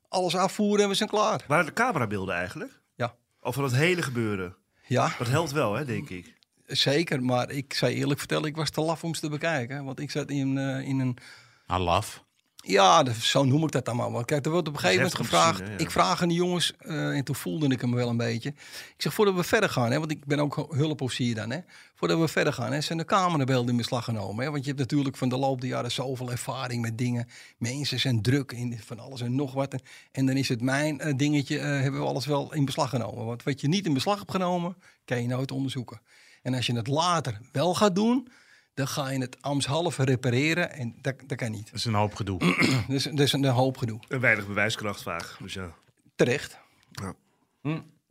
alles 0.10 0.36
afvoeren 0.36 0.84
en 0.84 0.90
we 0.90 0.96
zijn 0.96 1.10
klaar. 1.10 1.44
Waren 1.48 1.66
de 1.66 1.74
camerabeelden 1.74 2.36
eigenlijk? 2.36 2.80
Ja. 2.96 3.16
Of 3.42 3.56
van 3.56 3.64
het 3.64 3.76
hele 3.76 4.02
gebeuren? 4.02 4.56
Ja, 4.88 5.16
Dat 5.18 5.28
helpt 5.28 5.52
wel, 5.52 5.74
hè, 5.74 5.86
denk 5.86 6.10
ik. 6.10 6.34
zeker. 6.68 7.24
Maar 7.24 7.52
ik 7.52 7.74
zou 7.74 7.92
je 7.92 7.98
eerlijk 7.98 8.20
vertellen, 8.20 8.46
ik 8.50 8.56
was 8.56 8.70
te 8.70 8.82
laf 8.82 9.04
om 9.04 9.16
ze 9.16 9.22
te 9.22 9.30
bekijken. 9.30 9.84
Want 9.86 10.00
ik 10.00 10.12
zat 10.12 10.30
in, 10.30 10.58
eh, 10.58 10.88
in 10.88 11.00
een... 11.00 11.18
Alaf. 11.66 12.24
Ja, 12.62 13.14
zo 13.14 13.44
noem 13.44 13.64
ik 13.64 13.72
dat 13.72 13.86
dan 13.86 13.96
maar. 13.96 14.12
Want 14.12 14.26
kijk, 14.26 14.46
er 14.46 14.52
wordt 14.52 14.68
op 14.68 14.74
een 14.74 14.80
gegeven 14.80 15.04
moment 15.04 15.20
gevraagd. 15.20 15.62
Ik 15.78 15.92
vraag 15.92 16.22
aan 16.22 16.28
die 16.28 16.38
jongens, 16.38 16.74
eh, 16.78 17.18
en 17.18 17.24
toen 17.24 17.36
voelde 17.36 17.68
ik 17.68 17.82
hem 17.82 17.96
wel 17.96 18.10
een 18.10 18.18
beetje. 18.18 18.50
Ik 18.50 18.96
zeg, 18.98 19.14
voordat 19.14 19.36
we 19.36 19.44
verder 19.44 19.70
gaan, 19.70 19.92
hè, 19.92 20.00
want 20.00 20.12
ik 20.12 20.26
ben 20.26 20.40
ook 20.40 20.68
hulpofficier 20.70 21.36
dan. 21.36 21.50
Hè, 21.50 21.60
voordat 21.96 22.20
we 22.20 22.28
verder 22.28 22.54
gaan, 22.54 22.72
hè, 22.72 22.82
zijn 22.82 22.98
de 22.98 23.06
camerabeelden 23.06 23.70
in 23.70 23.78
beslag 23.78 24.04
genomen. 24.04 24.46
Hè, 24.46 24.52
want 24.52 24.64
je 24.64 24.70
hebt 24.70 24.82
natuurlijk 24.82 25.18
van 25.18 25.30
de 25.30 25.38
loop 25.38 25.62
der 25.62 25.70
jaren 25.70 25.92
zoveel 25.92 26.32
ervaring 26.32 26.82
met 26.82 26.98
dingen. 26.98 27.28
Mensen 27.58 28.00
zijn 28.00 28.22
druk 28.22 28.52
in 28.52 28.80
van 28.86 29.00
alles 29.00 29.22
en 29.22 29.36
nog 29.36 29.54
wat. 29.54 29.74
En, 29.74 29.82
en 30.12 30.26
dan 30.26 30.36
is 30.36 30.50
het 30.50 30.62
mijn 30.62 31.00
eh, 31.00 31.14
dingetje, 31.16 31.60
eh, 31.60 31.66
hebben 31.66 32.02
we 32.02 32.08
alles 32.08 32.26
wel 32.26 32.54
in 32.54 32.66
beslag 32.66 32.90
genomen. 32.90 33.26
Want 33.26 33.44
wat 33.44 33.62
je 33.62 33.68
niet 33.68 33.86
in 33.86 33.94
beslag 33.94 34.18
hebt 34.18 34.32
genomen, 34.32 34.76
kan 35.06 35.22
je 35.22 35.28
nooit 35.28 35.52
onderzoeken. 35.52 36.02
En 36.42 36.54
als 36.54 36.66
je 36.66 36.76
het 36.76 36.88
later 36.88 37.40
wel 37.52 37.76
gaat 37.76 37.96
doen, 37.96 38.28
dan 38.74 38.88
ga 38.88 39.10
je 39.10 39.20
het 39.20 39.42
ambtshalve 39.42 40.04
repareren. 40.04 40.72
En 40.72 40.96
dat, 41.02 41.16
dat 41.28 41.38
kan 41.38 41.52
niet. 41.52 41.66
Dat 41.66 41.76
is 41.76 41.86
een 41.86 41.94
hoop 41.94 42.16
gedoe. 42.16 42.40
Dus, 42.88 43.04
dus 43.04 43.34
een 43.34 43.46
hoop 43.46 43.78
gedoe. 43.78 44.00
Een 44.08 44.20
weinig 44.20 44.48
bewijskracht 44.48 45.02
vaak. 45.02 45.36
Dus 45.40 45.54
ja. 45.54 45.74
Terecht. 46.16 46.60
Ja. 46.92 47.14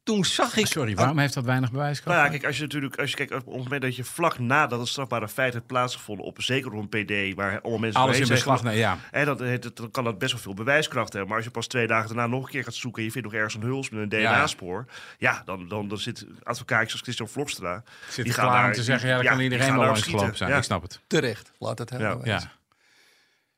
Toen 0.03 0.25
zag 0.25 0.57
ik... 0.57 0.67
Sorry, 0.67 0.95
waarom 0.95 1.19
heeft 1.19 1.35
dat 1.35 1.45
weinig 1.45 1.71
bewijskracht? 1.71 2.17
Nou 2.17 2.25
ja, 2.25 2.31
kijk, 2.33 2.47
als 2.47 2.57
je 2.57 2.63
natuurlijk, 2.63 2.97
als 2.99 3.11
je 3.11 3.17
kijkt 3.17 3.33
op 3.33 3.47
het 3.47 3.57
moment 3.57 3.83
dat 3.83 3.97
je 3.97 4.05
vlak 4.05 4.39
nadat 4.39 4.79
het 4.79 4.89
strafbare 4.89 5.29
feit 5.29 5.53
heeft 5.53 5.67
plaatsgevonden, 5.67 6.27
op 6.27 6.43
zeker 6.43 6.73
op 6.73 6.93
een 6.93 7.05
PD, 7.05 7.35
waar 7.37 7.61
allemaal 7.61 7.79
mensen 7.79 8.01
Alles 8.01 8.19
in 8.21 8.29
beslag 8.29 8.63
nemen, 8.63 8.79
ja. 8.79 8.99
En 9.11 9.25
dat, 9.25 9.39
dan 9.75 9.91
kan 9.91 10.05
dat 10.05 10.19
best 10.19 10.33
wel 10.33 10.41
veel 10.41 10.55
bewijskracht 10.55 11.09
hebben. 11.13 11.29
Maar 11.29 11.37
als 11.37 11.47
je 11.47 11.53
pas 11.53 11.67
twee 11.67 11.87
dagen 11.87 12.07
daarna 12.09 12.27
nog 12.27 12.45
een 12.45 12.51
keer 12.51 12.65
gaat 12.65 12.75
zoeken... 12.75 13.01
en 13.01 13.07
je 13.07 13.13
vindt 13.13 13.29
nog 13.29 13.37
ergens 13.37 13.55
een 13.55 13.63
huls 13.63 13.91
met 13.91 14.01
een 14.01 14.09
DNA-spoor... 14.09 14.85
ja, 15.19 15.43
dan, 15.45 15.69
dan, 15.69 15.89
dan 15.89 15.99
zit 15.99 16.27
advocaatjes 16.43 16.93
als 16.93 17.01
Christian 17.03 17.29
Vlokstra... 17.29 17.83
Zit 18.11 18.25
die 18.25 18.35
gaan 18.35 18.45
klaar 18.45 18.59
om 18.59 18.65
daar- 18.65 18.75
te 18.75 18.83
zeggen, 18.83 19.09
ja, 19.09 19.15
dan 19.15 19.25
ja, 19.25 19.31
kan 19.31 19.41
iedereen 19.41 19.67
wel 19.77 19.85
langs 19.85 20.01
gelopen 20.03 20.19
schieten. 20.19 20.37
zijn. 20.37 20.51
Ja. 20.51 20.57
Ik 20.57 20.63
snap 20.65 20.83
het. 20.83 21.01
Terecht, 21.07 21.53
laat 21.59 21.79
het 21.79 21.91
helemaal 21.91 22.17
Ja. 22.17 22.23
wezen. 22.35 22.51
Ja. 22.53 22.59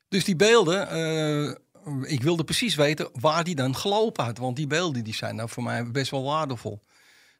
Dus 0.09 0.23
die 0.23 0.35
beelden, 0.35 0.89
eh, 0.89 1.55
ik 2.01 2.23
wilde 2.23 2.43
precies 2.43 2.75
weten 2.75 3.09
waar 3.19 3.43
die 3.43 3.55
dan 3.55 3.75
gelopen 3.75 4.23
had. 4.23 4.37
Want 4.37 4.55
die 4.55 4.67
beelden 4.67 5.03
die 5.03 5.15
zijn 5.15 5.35
nou 5.35 5.49
voor 5.49 5.63
mij 5.63 5.91
best 5.91 6.11
wel 6.11 6.23
waardevol. 6.23 6.81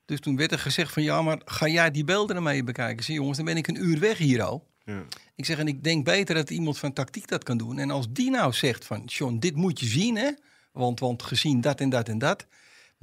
Dus 0.05 0.19
toen 0.19 0.35
werd 0.35 0.51
er 0.51 0.59
gezegd 0.59 0.93
van 0.93 1.03
ja, 1.03 1.21
maar 1.21 1.41
ga 1.45 1.67
jij 1.67 1.91
die 1.91 2.03
beelden 2.03 2.35
ermee 2.35 2.63
bekijken? 2.63 3.03
Zei, 3.03 3.17
jongens, 3.17 3.37
dan 3.37 3.45
ben 3.45 3.57
ik 3.57 3.67
een 3.67 3.83
uur 3.83 3.99
weg 3.99 4.17
hier 4.17 4.43
al. 4.43 4.67
Ja. 4.85 5.03
Ik 5.35 5.45
zeg, 5.45 5.57
en 5.57 5.67
ik 5.67 5.83
denk 5.83 6.05
beter 6.05 6.35
dat 6.35 6.49
iemand 6.49 6.77
van 6.79 6.93
tactiek 6.93 7.27
dat 7.27 7.43
kan 7.43 7.57
doen. 7.57 7.79
En 7.79 7.91
als 7.91 8.05
die 8.09 8.29
nou 8.29 8.53
zegt 8.53 8.85
van, 8.85 9.03
John, 9.05 9.37
dit 9.39 9.55
moet 9.55 9.79
je 9.79 9.85
zien, 9.85 10.17
hè? 10.17 10.31
Want, 10.71 10.99
want 10.99 11.23
gezien 11.23 11.61
dat 11.61 11.79
en 11.79 11.89
dat 11.89 12.09
en 12.09 12.17
dat. 12.17 12.45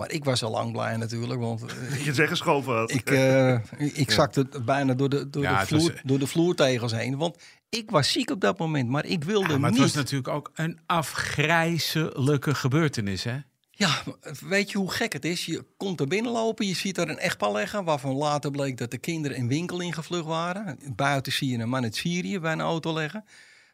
Maar 0.01 0.11
ik 0.11 0.25
was 0.25 0.43
al 0.43 0.51
lang 0.51 0.73
blij 0.73 0.97
natuurlijk, 0.97 1.41
want 1.41 1.63
eh, 1.65 1.99
je 2.01 2.07
het 2.07 2.17
weggeschoven 2.17 2.75
had. 2.75 2.91
ik, 2.91 3.11
eh, 3.11 3.55
ik 3.79 4.11
zakte 4.11 4.49
bijna 4.65 4.95
door 4.95 5.09
de, 5.09 5.31
door, 5.31 5.43
Ja, 5.43 5.51
de 5.51 5.57
was- 5.57 5.83
vloer, 5.85 6.01
door 6.05 6.19
de 6.19 6.27
vloertegels 6.27 6.93
heen. 6.93 7.17
Want 7.17 7.37
ik 7.69 7.91
was 7.91 8.13
ziek 8.13 8.31
op 8.31 8.41
dat 8.41 8.59
moment, 8.59 8.89
maar 8.89 9.05
ik 9.07 9.25
wilde 9.25 9.49
Ja, 9.53 9.59
maar 9.59 9.71
het 9.71 9.79
niet. 9.79 9.89
was 9.89 9.95
natuurlijk 10.03 10.29
ook 10.29 10.51
een 10.55 10.79
afgrijzelijke 10.87 12.55
gebeurtenis, 12.55 13.25
hè? 13.25 13.37
Ja, 13.71 14.03
weet 14.49 14.71
je 14.71 14.79
hoe 14.79 14.91
gek 14.91 15.13
het 15.13 15.25
is? 15.25 15.45
Je 15.47 15.65
komt 15.77 16.01
er 16.01 16.07
binnenlopen, 16.07 16.67
je 16.67 16.75
ziet 16.75 16.99
er 16.99 17.09
een 17.09 17.19
echtpaar 17.19 17.53
liggen... 17.53 17.85
waarvan 17.85 18.15
later 18.15 18.51
bleek 18.51 18.77
dat 18.79 18.91
de 18.91 18.99
kinderen 18.99 19.39
een 19.39 19.49
winkel 19.49 19.81
ingevlucht 19.81 20.25
waren. 20.25 20.79
Buiten 20.97 21.33
zie 21.33 21.51
je 21.51 21.59
een 21.59 21.69
man 21.69 21.83
uit 21.83 21.97
Syrië 21.97 22.39
bij 22.41 22.53
een 22.53 22.61
auto 22.61 22.95
liggen. 22.95 23.25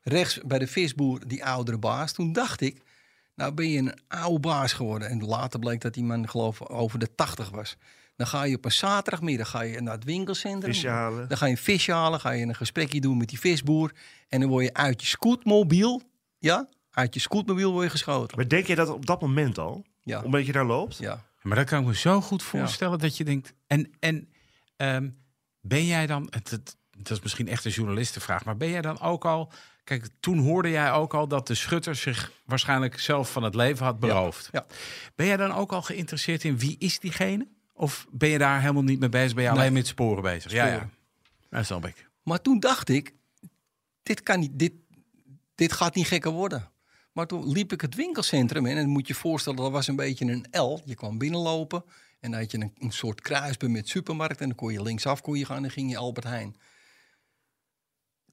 Rechts 0.03 0.41
bij 0.47 0.59
de 0.59 0.67
visboer 0.67 1.21
die 1.27 1.45
oudere 1.45 1.79
baas. 1.79 2.13
Toen 2.13 2.33
dacht 2.33 2.61
ik, 2.61 2.77
nou 3.37 3.53
ben 3.53 3.69
je 3.69 3.79
een 3.79 3.99
oude 4.09 4.41
baas 4.41 4.73
geworden. 4.73 5.09
En 5.09 5.25
later 5.25 5.59
bleek 5.59 5.81
dat 5.81 5.95
die 5.95 6.05
man 6.05 6.29
geloof 6.29 6.61
ik 6.61 6.71
over 6.71 6.99
de 6.99 7.15
80 7.15 7.51
was. 7.51 7.77
Dan 8.17 8.27
ga 8.27 8.43
je 8.43 8.57
op 8.57 8.65
een 8.65 8.73
zaterdagmiddag 8.73 9.51
ga 9.51 9.61
je 9.61 9.81
naar 9.81 9.95
het 9.95 10.05
winkelcentrum. 10.05 10.73
Visje 10.73 10.89
halen. 10.89 11.29
Dan 11.29 11.37
ga 11.37 11.47
je 11.47 11.53
een 11.53 11.59
visje 11.59 11.93
halen, 11.93 12.21
ga 12.21 12.31
je 12.31 12.47
een 12.47 12.55
gesprekje 12.55 13.01
doen 13.01 13.17
met 13.17 13.29
die 13.29 13.39
visboer. 13.39 13.93
En 14.29 14.41
dan 14.41 14.49
word 14.49 14.65
je 14.65 14.75
uit 14.75 15.01
je 15.01 15.07
scootmobiel, 15.07 16.03
ja, 16.39 16.69
uit 16.91 17.15
je 17.15 17.21
scootmobiel 17.21 17.73
word 17.73 17.85
je 17.85 17.91
geschoten. 17.91 18.37
Maar 18.37 18.49
denk 18.49 18.67
je 18.67 18.75
dat 18.75 18.89
op 18.89 19.07
dat 19.07 19.21
moment 19.21 19.59
al? 19.59 19.85
Ja, 20.03 20.23
Omdat 20.23 20.47
je 20.47 20.53
daar 20.53 20.67
loopt? 20.67 20.97
ja. 20.99 21.25
Maar 21.43 21.57
dat 21.57 21.67
kan 21.67 21.81
ik 21.81 21.87
me 21.87 21.97
zo 21.97 22.21
goed 22.21 22.43
voorstellen 22.43 22.99
dat 22.99 23.17
je 23.17 23.25
denkt. 23.25 23.55
En, 23.67 23.93
en 24.01 24.29
ehm, 24.77 25.09
ben 25.61 25.87
jij 25.87 26.07
dan. 26.07 26.27
Het, 26.31 26.51
het, 26.51 26.77
dat 26.97 27.11
is 27.17 27.23
misschien 27.23 27.49
echt 27.49 27.65
een 27.65 27.71
journalistenvraag. 27.71 28.45
Maar 28.45 28.57
ben 28.57 28.71
jij 28.71 28.83
dan 28.83 29.01
ook 29.01 29.25
al. 29.25 29.53
Kijk, 29.85 30.09
toen 30.21 30.39
hoorde 30.39 30.71
jij 30.71 30.93
ook 30.93 31.15
al 31.15 31.29
dat 31.29 31.47
de 31.47 31.55
schutter 31.55 31.95
zich 31.95 32.33
waarschijnlijk 32.45 33.01
zelf 33.01 33.33
van 33.33 33.43
het 33.43 33.55
leven 33.55 33.85
had 33.85 34.01
beroofd. 34.01 34.49
ja. 34.53 34.67
Ben 35.15 35.27
jij 35.27 35.37
dan 35.37 35.53
ook 35.53 35.73
al 35.73 35.83
geïnteresseerd 35.83 36.45
in 36.45 36.59
wie 36.59 36.77
is 36.79 36.99
diegene? 36.99 37.47
Of 37.73 38.07
ben 38.11 38.29
je 38.29 38.39
daar 38.39 38.61
helemaal 38.61 38.83
niet 38.83 39.01
mee 39.01 39.09
bezig? 39.09 39.35
Ben 39.35 39.45
je 39.45 39.51
alleen 39.51 39.73
met 39.73 39.87
sporen 39.87 40.23
bezig? 40.23 40.53
Ja, 40.53 40.67
ja. 40.67 40.73
Sporen. 40.73 40.93
Dat 41.51 41.65
snap 41.65 41.87
ik. 41.87 42.09
Maar 42.23 42.41
toen 42.41 42.61
dacht 42.61 42.89
ik, 42.89 43.15
dit, 44.03 44.23
kan 44.23 44.41
niet, 44.41 44.59
dit, 44.59 44.73
dit 45.55 45.73
gaat 45.73 45.95
niet 45.95 46.07
gekker 46.07 46.31
worden. 46.31 46.71
Maar 47.13 47.27
toen 47.27 47.53
liep 47.53 47.73
ik 47.73 47.81
het 47.81 47.95
winkelcentrum 47.95 48.67
in 48.67 48.77
en 48.77 48.89
moet 48.89 49.07
je 49.07 49.13
je 49.13 49.19
voorstellen, 49.19 49.59
dat 49.59 49.71
was 49.71 49.87
een 49.87 49.97
beetje 49.97 50.25
een 50.25 50.61
L. 50.61 50.81
Je 50.85 50.95
kwam 50.95 51.19
binnenlopen 51.19 51.85
en 52.21 52.31
dan 52.31 52.41
had 52.41 52.51
je 52.51 52.59
een, 52.59 52.73
een 52.79 52.93
soort 52.93 53.21
kruisbeam 53.21 53.73
met 53.73 53.89
supermarkt 53.89 54.41
en 54.41 54.47
dan 54.47 54.57
kon 54.57 54.73
je 54.73 54.83
linksaf 54.83 55.21
kon 55.21 55.39
je 55.39 55.45
gaan 55.45 55.57
en 55.57 55.63
dan 55.63 55.71
ging 55.71 55.91
je 55.91 55.97
Albert 55.97 56.27
Heijn. 56.27 56.57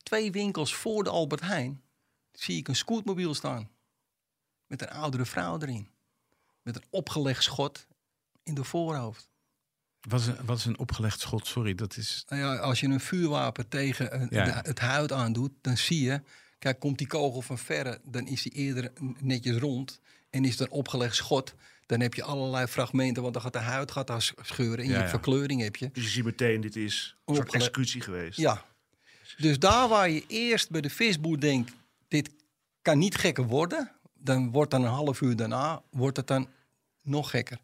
Twee 0.03 0.31
winkels 0.31 0.75
voor 0.75 1.03
de 1.03 1.09
Albert 1.09 1.41
Heijn 1.41 1.81
zie 2.31 2.57
ik 2.57 2.67
een 2.67 2.75
scootmobiel 2.75 3.33
staan. 3.33 3.69
Met 4.67 4.81
een 4.81 4.89
oudere 4.89 5.25
vrouw 5.25 5.59
erin. 5.59 5.87
Met 6.61 6.75
een 6.75 6.83
opgelegd 6.89 7.43
schot 7.43 7.87
in 8.43 8.53
de 8.53 8.63
voorhoofd. 8.63 9.29
Wat 10.01 10.19
is, 10.19 10.27
een, 10.27 10.45
wat 10.45 10.57
is 10.57 10.65
een 10.65 10.77
opgelegd 10.79 11.19
schot? 11.19 11.47
Sorry, 11.47 11.75
dat 11.75 11.97
is. 11.97 12.23
Nou 12.27 12.41
ja, 12.41 12.55
als 12.57 12.79
je 12.79 12.87
een 12.87 12.99
vuurwapen 12.99 13.67
tegen 13.67 14.21
een- 14.21 14.27
Ja. 14.29 14.45
de- 14.45 14.51
het 14.69 14.79
huid 14.79 15.11
aandoet, 15.11 15.51
dan 15.61 15.77
zie 15.77 16.01
je... 16.01 16.21
Kijk, 16.59 16.79
komt 16.79 16.97
die 16.97 17.07
kogel 17.07 17.41
van 17.41 17.57
verre, 17.57 17.99
dan 18.03 18.27
is 18.27 18.41
die 18.41 18.51
eerder 18.51 18.91
netjes 19.19 19.57
rond. 19.57 19.99
En 20.29 20.45
is 20.45 20.51
het 20.51 20.59
een 20.59 20.71
opgelegd 20.71 21.15
schot, 21.15 21.53
dan 21.85 21.99
heb 21.99 22.13
je 22.13 22.23
allerlei 22.23 22.67
fragmenten... 22.67 23.21
want 23.21 23.33
dan 23.33 23.43
gaat 23.43 23.53
de 23.53 23.59
huid 23.59 23.91
gaat 23.91 24.07
daar 24.07 24.21
sch- 24.21 24.31
scheuren 24.41 24.85
en 24.85 24.91
Ja, 24.91 25.01
je 25.01 25.07
verkleuring 25.07 25.61
heb 25.61 25.75
je. 25.75 25.89
Dus 25.91 26.03
je 26.03 26.09
ziet 26.09 26.23
meteen, 26.25 26.61
dit 26.61 26.75
is 26.75 27.15
een 27.25 27.35
soort 27.35 27.53
executie 27.53 28.01
geweest. 28.01 28.37
Ja. 28.39 28.65
Dus 29.37 29.59
daar 29.59 29.87
waar 29.87 30.09
je 30.09 30.23
eerst 30.27 30.69
bij 30.69 30.81
de 30.81 30.89
visboer 30.89 31.39
denkt... 31.39 31.73
dit 32.07 32.29
kan 32.81 32.97
niet 32.97 33.15
gekker 33.15 33.45
worden... 33.45 33.91
dan 34.13 34.51
wordt 34.51 34.71
dan 34.71 34.83
een 34.83 34.89
half 34.89 35.21
uur 35.21 35.35
daarna 35.35 35.81
wordt 35.91 36.17
het 36.17 36.27
dan 36.27 36.47
nog 37.01 37.29
gekker. 37.29 37.57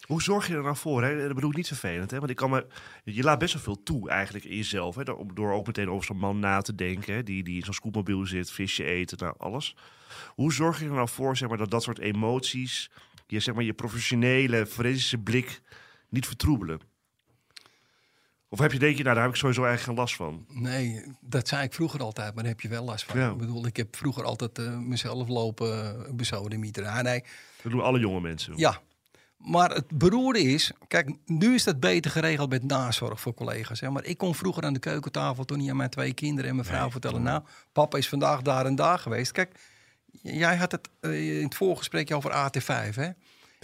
Hoe 0.00 0.22
zorg 0.22 0.46
je 0.46 0.54
er 0.54 0.62
nou 0.62 0.76
voor? 0.76 1.02
Hè? 1.02 1.26
Dat 1.26 1.34
bedoel 1.34 1.50
ik 1.50 1.56
niet 1.56 1.66
vervelend. 1.66 2.10
Hè? 2.10 2.18
Want 2.18 2.30
ik 2.30 2.36
kan 2.36 2.64
je 3.04 3.22
laat 3.22 3.38
best 3.38 3.52
wel 3.52 3.62
veel 3.62 3.82
toe 3.82 4.10
eigenlijk 4.10 4.44
in 4.44 4.56
jezelf. 4.56 4.94
Hè? 4.94 5.02
Door, 5.34 5.52
ook 5.52 5.66
meteen 5.66 5.90
over 5.90 6.04
zo'n 6.04 6.18
man 6.18 6.38
na 6.38 6.60
te 6.60 6.74
denken. 6.74 7.24
Die, 7.24 7.42
die 7.42 7.56
in 7.56 7.64
zo'n 7.64 7.74
scootmobiel 7.74 8.26
zit, 8.26 8.50
visje 8.50 8.84
eten, 8.84 9.18
nou, 9.18 9.34
alles. 9.38 9.76
Hoe 10.28 10.52
zorg 10.52 10.78
je 10.78 10.84
er 10.84 10.92
nou 10.92 11.08
voor 11.08 11.36
zeg 11.36 11.48
maar, 11.48 11.58
dat 11.58 11.70
dat 11.70 11.82
soort 11.82 11.98
emoties... 11.98 12.90
Je, 13.26 13.40
zeg 13.40 13.54
maar, 13.54 13.64
je 13.64 13.72
professionele, 13.72 14.66
forensische 14.66 15.18
blik 15.18 15.60
niet 16.08 16.26
vertroebelen? 16.26 16.80
Of 18.48 18.58
heb 18.58 18.72
je 18.72 18.78
denk 18.78 18.96
je, 18.96 19.02
nou 19.02 19.14
daar 19.14 19.24
heb 19.24 19.32
ik 19.32 19.38
sowieso 19.40 19.64
eigenlijk 19.64 19.98
geen 19.98 20.04
last 20.04 20.16
van. 20.16 20.46
Nee, 20.62 21.04
dat 21.20 21.48
zei 21.48 21.62
ik 21.62 21.72
vroeger 21.74 22.00
altijd, 22.00 22.34
maar 22.34 22.42
daar 22.42 22.52
heb 22.52 22.60
je 22.60 22.68
wel 22.68 22.84
last 22.84 23.04
van. 23.04 23.18
Ja. 23.20 23.30
Ik 23.30 23.36
bedoel, 23.36 23.66
ik 23.66 23.76
heb 23.76 23.96
vroeger 23.96 24.24
altijd 24.24 24.58
eh, 24.58 24.78
mezelf 24.78 25.28
lopen 25.28 25.96
uh, 26.08 26.14
besodemieteren. 26.14 26.90
Ah, 26.90 27.02
nee, 27.02 27.24
Dat 27.62 27.72
doen 27.72 27.82
alle 27.82 27.98
jonge 27.98 28.20
mensen. 28.20 28.52
ja. 28.56 28.80
Maar 29.36 29.70
het 29.70 29.98
beroerde 29.98 30.40
is, 30.42 30.72
kijk, 30.88 31.10
nu 31.26 31.54
is 31.54 31.64
dat 31.64 31.80
beter 31.80 32.10
geregeld 32.10 32.50
met 32.50 32.64
nazorg 32.64 33.20
voor 33.20 33.34
collega's. 33.34 33.80
Hè? 33.80 33.90
Maar 33.90 34.04
ik 34.04 34.18
kon 34.18 34.34
vroeger 34.34 34.62
aan 34.64 34.72
de 34.72 34.78
keukentafel 34.78 35.44
toen 35.44 35.58
niet 35.58 35.70
aan 35.70 35.76
mijn 35.76 35.90
twee 35.90 36.14
kinderen 36.14 36.50
en 36.50 36.56
mijn 36.56 36.68
vrouw 36.68 36.90
vertellen... 36.90 37.22
nou, 37.22 37.42
papa 37.72 37.98
is 37.98 38.08
vandaag 38.08 38.42
daar 38.42 38.66
en 38.66 38.74
daar 38.74 38.98
geweest. 38.98 39.32
Kijk, 39.32 39.58
jij 40.22 40.56
had 40.56 40.72
het 40.72 40.88
eh, 41.00 41.38
in 41.38 41.44
het 41.44 41.54
voorgesprekje 41.54 42.14
over 42.14 42.30
AT5, 42.30 42.94
hè? 42.94 43.10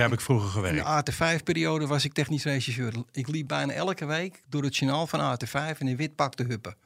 Daar 0.02 0.10
heb 0.10 0.18
ik 0.18 0.24
vroeger 0.24 0.46
In 0.46 0.52
gewerkt. 0.82 1.06
de 1.06 1.12
AT5-periode 1.12 1.86
was 1.86 2.04
ik 2.04 2.12
technisch 2.12 2.44
regisseur. 2.44 2.92
Ik 3.12 3.28
liep 3.28 3.48
bijna 3.48 3.72
elke 3.72 4.04
week 4.04 4.42
door 4.48 4.62
het 4.62 4.76
journaal 4.76 5.06
van 5.06 5.20
AT5 5.20 5.78
in 5.78 5.86
een 5.86 5.96
wit 5.96 6.14
pak 6.14 6.34
te 6.34 6.42
huppen. 6.42 6.76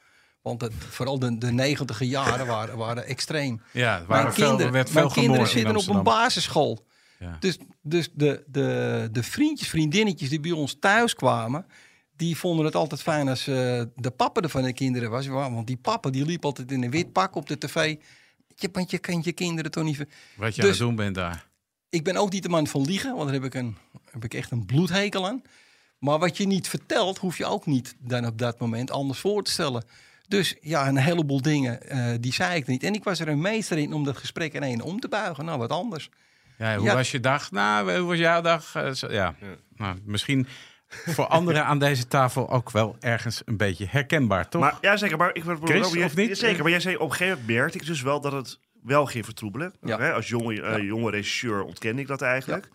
Want 0.41 0.61
het, 0.61 0.73
vooral 0.89 1.19
de, 1.19 1.37
de 1.37 1.51
negentiger 1.51 2.05
jaren 2.05 2.47
waren, 2.55 2.77
waren 2.77 3.05
extreem. 3.05 3.61
Ja, 3.71 4.03
waren 4.07 4.23
mijn 4.23 4.35
veel, 4.35 4.47
kinderen, 4.47 4.71
werd 4.71 4.89
veel 4.89 5.01
mijn 5.01 5.13
kinderen 5.13 5.41
in 5.45 5.51
zitten 5.51 5.75
op 5.75 5.87
een 5.87 6.03
basisschool. 6.03 6.85
Ja. 7.19 7.37
Dus, 7.39 7.57
dus 7.81 8.09
de, 8.13 8.43
de, 8.47 9.09
de 9.11 9.23
vriendjes, 9.23 9.69
vriendinnetjes 9.69 10.29
die 10.29 10.39
bij 10.39 10.51
ons 10.51 10.77
thuis 10.79 11.13
kwamen... 11.15 11.65
die 12.15 12.37
vonden 12.37 12.65
het 12.65 12.75
altijd 12.75 13.01
fijn 13.01 13.29
als 13.29 13.47
eh, 13.47 13.81
de 13.95 14.11
papa 14.15 14.41
er 14.41 14.49
van 14.49 14.61
de 14.63 14.73
kinderen 14.73 15.09
was. 15.09 15.27
Want 15.27 15.67
die 15.67 15.77
papa 15.77 16.09
die 16.09 16.25
liep 16.25 16.45
altijd 16.45 16.71
in 16.71 16.83
een 16.83 16.91
wit 16.91 17.11
pak 17.11 17.35
op 17.35 17.47
de 17.47 17.57
tv. 17.57 17.95
Je, 18.55 18.69
want 18.71 18.91
je 18.91 18.97
kan 18.97 19.21
je 19.23 19.31
kinderen 19.31 19.71
toch 19.71 19.83
niet... 19.83 19.97
Wat 20.35 20.55
je 20.55 20.61
Dus- 20.61 20.63
aan 20.63 20.67
het 20.69 20.77
doen 20.77 20.95
bent 20.95 21.15
daar. 21.15 21.46
Ik 21.89 22.03
ben 22.03 22.15
ook 22.17 22.31
niet 22.31 22.43
de 22.43 22.49
man 22.49 22.67
van 22.67 22.81
liegen, 22.81 23.11
want 23.15 23.23
daar 23.23 23.33
heb 23.33 23.43
ik, 23.43 23.53
een, 23.53 23.77
heb 24.11 24.23
ik 24.23 24.33
echt 24.33 24.51
een 24.51 24.65
bloedhekel 24.65 25.27
aan. 25.27 25.41
Maar 25.99 26.19
wat 26.19 26.37
je 26.37 26.47
niet 26.47 26.67
vertelt, 26.67 27.17
hoef 27.17 27.37
je 27.37 27.45
ook 27.45 27.65
niet 27.65 27.95
dan 27.99 28.25
op 28.25 28.37
dat 28.37 28.59
moment 28.59 28.91
anders 28.91 29.19
voor 29.19 29.43
te 29.43 29.51
stellen. 29.51 29.83
Dus 30.27 30.55
ja, 30.61 30.87
een 30.87 30.97
heleboel 30.97 31.41
dingen, 31.41 31.89
eh, 31.89 32.13
die 32.19 32.33
zei 32.33 32.55
ik 32.55 32.67
niet. 32.67 32.83
En 32.83 32.93
ik 32.93 33.03
was 33.03 33.19
er 33.19 33.27
een 33.27 33.41
meester 33.41 33.77
in 33.77 33.93
om 33.93 34.03
dat 34.03 34.17
gesprek 34.17 34.53
in 34.53 34.63
één 34.63 34.81
om 34.81 34.99
te 34.99 35.07
buigen. 35.07 35.45
Nou, 35.45 35.59
wat 35.59 35.69
anders. 35.71 36.09
Ja, 36.57 36.75
hoe 36.75 36.85
Ja. 36.85 36.93
was 36.93 37.11
je 37.11 37.19
dag? 37.19 37.51
Nou, 37.51 37.97
hoe 37.97 38.07
was 38.07 38.17
jouw 38.17 38.41
dag? 38.41 38.75
Eh, 38.75 38.91
zo- 38.91 39.11
ja. 39.11 39.35
Nou, 39.75 39.97
misschien 40.05 40.47
voor 41.05 41.27
anderen 41.27 41.65
aan 41.65 41.79
deze 41.79 42.07
tafel 42.07 42.49
ook 42.49 42.71
wel 42.71 42.95
ergens 42.99 43.41
een 43.45 43.57
beetje 43.57 43.87
herkenbaar, 43.89 44.49
toch? 44.49 44.61
Maar 44.61 44.77
ja, 44.81 44.97
zeker. 44.97 45.17
Maar 45.17 45.35
ik 45.35 45.43
Chris, 45.63 45.91
jij- 45.91 46.03
of 46.05 46.15
niet? 46.15 46.37
Zeker, 46.37 46.61
maar 46.61 46.71
jij 46.71 46.79
zei 46.79 46.95
op 46.95 47.01
een 47.01 47.11
gegeven 47.15 47.37
moment 47.39 47.57
merkte 47.57 47.77
ik 47.77 47.85
dus 47.85 48.01
wel 48.01 48.21
dat 48.21 48.31
het 48.31 48.59
wel 48.87 49.05
ging 49.05 49.25
vertroebelen. 49.25 49.73
Ja. 49.81 49.97
Hè? 49.97 50.13
Als 50.13 50.27
jonge, 50.27 50.61
eh, 50.61 50.83
jonge 50.83 51.11
regisseur 51.11 51.63
ontkende 51.63 52.01
ik 52.01 52.07
dat 52.07 52.21
eigenlijk. 52.21 52.69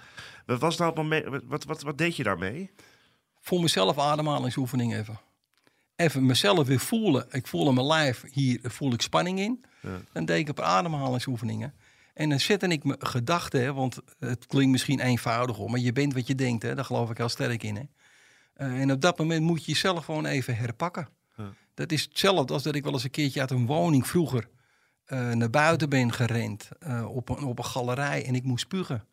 Wat, 0.46 0.60
was 0.60 0.76
nou 0.76 0.90
het 0.90 0.98
moment, 0.98 1.44
wat, 1.44 1.64
wat, 1.64 1.82
wat, 1.82 1.98
deed 1.98 2.16
je 2.16 2.22
daarmee? 2.22 2.70
voor 3.42 3.60
mezelf 3.60 3.98
ademhalingsoefening 3.98 4.94
even. 4.94 5.20
Even 5.96 6.26
mezelf 6.26 6.66
weer 6.66 6.80
voelen. 6.80 7.26
Ik 7.30 7.46
voel 7.46 7.68
in 7.68 7.74
mijn 7.74 7.86
lijf, 7.86 8.24
hier 8.32 8.58
voel 8.62 8.92
ik 8.92 9.02
spanning 9.02 9.38
in. 9.38 9.64
Ja. 9.80 10.00
Dan 10.12 10.24
deed 10.24 10.38
ik 10.38 10.48
op 10.48 10.60
ademhalingsoefeningen. 10.60 11.74
En 12.14 12.28
dan 12.28 12.40
zette 12.40 12.66
ik 12.66 12.84
mijn 12.84 13.06
gedachten, 13.06 13.62
hè, 13.62 13.72
want 13.72 13.98
het 14.18 14.46
klinkt 14.46 14.70
misschien 14.70 15.00
eenvoudig 15.00 15.58
om, 15.58 15.70
maar 15.70 15.80
je 15.80 15.92
bent 15.92 16.14
wat 16.14 16.26
je 16.26 16.34
denkt, 16.34 16.62
hè, 16.62 16.74
daar 16.74 16.84
geloof 16.84 17.10
ik 17.10 17.16
heel 17.16 17.28
sterk 17.28 17.62
in. 17.62 17.76
Hè. 17.76 17.82
Eh, 18.54 18.80
en 18.80 18.92
op 18.92 19.00
dat 19.00 19.18
moment 19.18 19.42
moet 19.42 19.64
je 19.64 19.72
jezelf 19.72 20.04
gewoon 20.04 20.26
even 20.26 20.56
herpakken. 20.56 21.08
Ja. 21.36 21.54
Dat 21.74 21.92
is 21.92 22.02
hetzelfde 22.02 22.52
als 22.52 22.62
dat 22.62 22.74
ik 22.74 22.84
wel 22.84 22.92
eens 22.92 23.04
een 23.04 23.10
keertje 23.10 23.40
uit 23.40 23.50
een 23.50 23.66
woning 23.66 24.06
vroeger 24.06 24.48
naar 25.16 25.50
buiten 25.50 25.88
ben 25.88 26.12
gerend 26.12 26.68
eh, 26.80 27.14
op, 27.14 27.28
een, 27.28 27.44
op 27.44 27.58
een 27.58 27.64
galerij 27.64 28.26
en 28.26 28.34
ik 28.34 28.42
moest 28.44 28.62
spugen. 28.64 29.04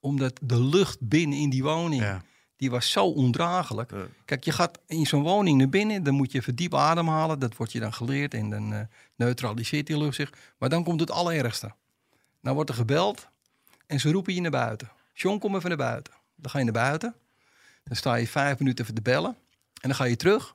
Omdat 0.00 0.38
de 0.42 0.60
lucht 0.60 1.00
binnen 1.00 1.38
in 1.38 1.50
die 1.50 1.62
woning, 1.62 2.02
Ja. 2.02 2.22
die 2.56 2.70
was 2.70 2.90
zo 2.90 3.06
ondraaglijk. 3.06 3.92
Kijk, 4.24 4.44
je 4.44 4.52
gaat 4.52 4.78
in 4.86 5.06
zo'n 5.06 5.22
woning 5.22 5.58
naar 5.58 5.68
binnen, 5.68 6.02
dan 6.02 6.14
moet 6.14 6.32
je 6.32 6.38
even 6.38 6.56
diep 6.56 6.74
ademhalen. 6.74 7.38
Dat 7.38 7.56
wordt 7.56 7.72
je 7.72 7.80
dan 7.80 7.92
geleerd 7.92 8.34
en 8.34 8.50
dan 8.50 8.72
eh, 8.72 8.80
neutraliseert 9.16 9.86
die 9.86 9.98
lucht 9.98 10.14
zich. 10.14 10.32
Maar 10.58 10.68
dan 10.68 10.84
komt 10.84 11.00
het 11.00 11.10
allerergste. 11.10 11.72
Dan 12.40 12.54
wordt 12.54 12.70
er 12.70 12.76
gebeld 12.76 13.28
en 13.86 14.00
ze 14.00 14.10
roepen 14.12 14.34
je 14.34 14.40
naar 14.40 14.50
buiten. 14.50 14.90
John, 15.14 15.38
kom 15.38 15.56
even 15.56 15.68
naar 15.68 15.78
buiten. 15.78 16.12
Dan 16.36 16.50
ga 16.50 16.58
je 16.58 16.64
naar 16.64 16.72
buiten. 16.72 17.14
Dan 17.84 17.96
sta 17.96 18.14
je 18.14 18.28
vijf 18.28 18.58
minuten 18.58 18.84
even 18.84 18.94
te 18.96 19.02
bellen. 19.02 19.36
En 19.80 19.88
dan 19.88 19.94
ga 19.94 20.04
je 20.04 20.16
terug. 20.16 20.54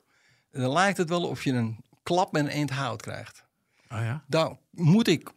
En 0.50 0.60
dan 0.60 0.72
lijkt 0.72 0.98
het 0.98 1.08
wel 1.08 1.24
of 1.28 1.44
je 1.44 1.52
een 1.52 1.84
klap 2.02 2.32
met 2.32 2.42
een 2.44 2.50
eend 2.50 2.70
hout 2.70 3.02
krijgt. 3.02 3.44
Oh 3.88 3.98
ja? 4.00 4.24
Dan 4.26 4.58
moet 4.70 5.08
ik... 5.08 5.30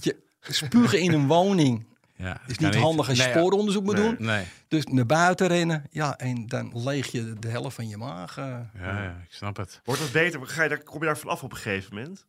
Je, 0.00 0.16
spugen 0.40 1.00
in 1.00 1.12
een 1.12 1.26
woning 1.26 1.86
Ja, 2.14 2.40
is 2.46 2.58
niet 2.58 2.74
handig 2.74 3.08
als 3.08 3.18
je 3.18 3.22
Nee, 3.24 3.32
spooronderzoek 3.32 3.84
moet 3.84 3.94
nee. 3.96 4.16
doen. 4.16 4.26
Nee. 4.26 4.44
Dus 4.68 4.84
naar 4.84 5.06
buiten 5.06 5.46
rennen. 5.46 5.84
Ja, 5.90 6.16
en 6.16 6.46
dan 6.46 6.82
leeg 6.82 7.06
je 7.06 7.34
de 7.38 7.48
helft 7.48 7.74
van 7.74 7.88
je 7.88 7.96
maag. 7.96 8.36
eh. 8.36 8.44
Ja, 8.74 9.02
ja, 9.02 9.22
ik 9.28 9.32
snap 9.34 9.56
het. 9.56 9.80
Wordt 9.84 10.00
het 10.00 10.12
beter? 10.12 10.46
Ga 10.46 10.62
je 10.62 10.68
daar, 10.68 10.82
kom 10.82 11.00
je 11.00 11.06
daar 11.06 11.18
vanaf 11.18 11.42
op 11.42 11.50
een 11.52 11.56
gegeven 11.56 11.94
moment? 11.94 12.24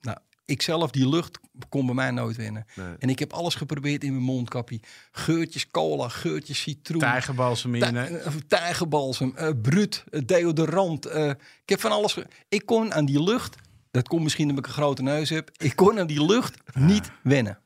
Nou, 0.00 0.18
ik 0.44 0.62
zelf, 0.62 0.90
die 0.90 1.08
lucht 1.08 1.38
kon 1.68 1.86
bij 1.86 1.94
mij 1.94 2.10
nooit 2.10 2.36
winnen. 2.36 2.64
Nee. 2.74 2.94
En 2.98 3.08
ik 3.08 3.18
heb 3.18 3.32
alles 3.32 3.54
geprobeerd 3.54 4.04
in 4.04 4.12
mijn 4.12 4.24
mondkapje. 4.24 4.80
Geurtjes 5.10 5.70
cola, 5.70 6.08
geurtjes 6.08 6.60
citroen. 6.60 7.00
Tijgerbalsem 7.00 7.74
in 7.74 7.96
eh, 7.96 8.26
Tijgerbalsem, 8.48 9.32
eh 9.36 9.50
bruut, 9.62 10.04
eh, 10.10 10.20
deodorant. 10.26 11.06
eh, 11.06 11.28
ik 11.62 11.68
heb 11.68 11.80
van 11.80 11.90
alles. 11.90 12.18
Ik 12.48 12.66
kon 12.66 12.94
aan 12.94 13.04
die 13.04 13.22
lucht, 13.22 13.56
dat 13.90 14.08
komt 14.08 14.22
misschien 14.22 14.48
omdat 14.48 14.64
ik 14.64 14.70
een 14.70 14.76
grote 14.76 15.02
neus 15.02 15.28
heb. 15.30 15.50
Ik 15.56 15.76
kon 15.76 15.98
aan 15.98 16.06
die 16.06 16.24
lucht 16.24 16.56
niet 16.74 17.10
wennen. 17.22 17.58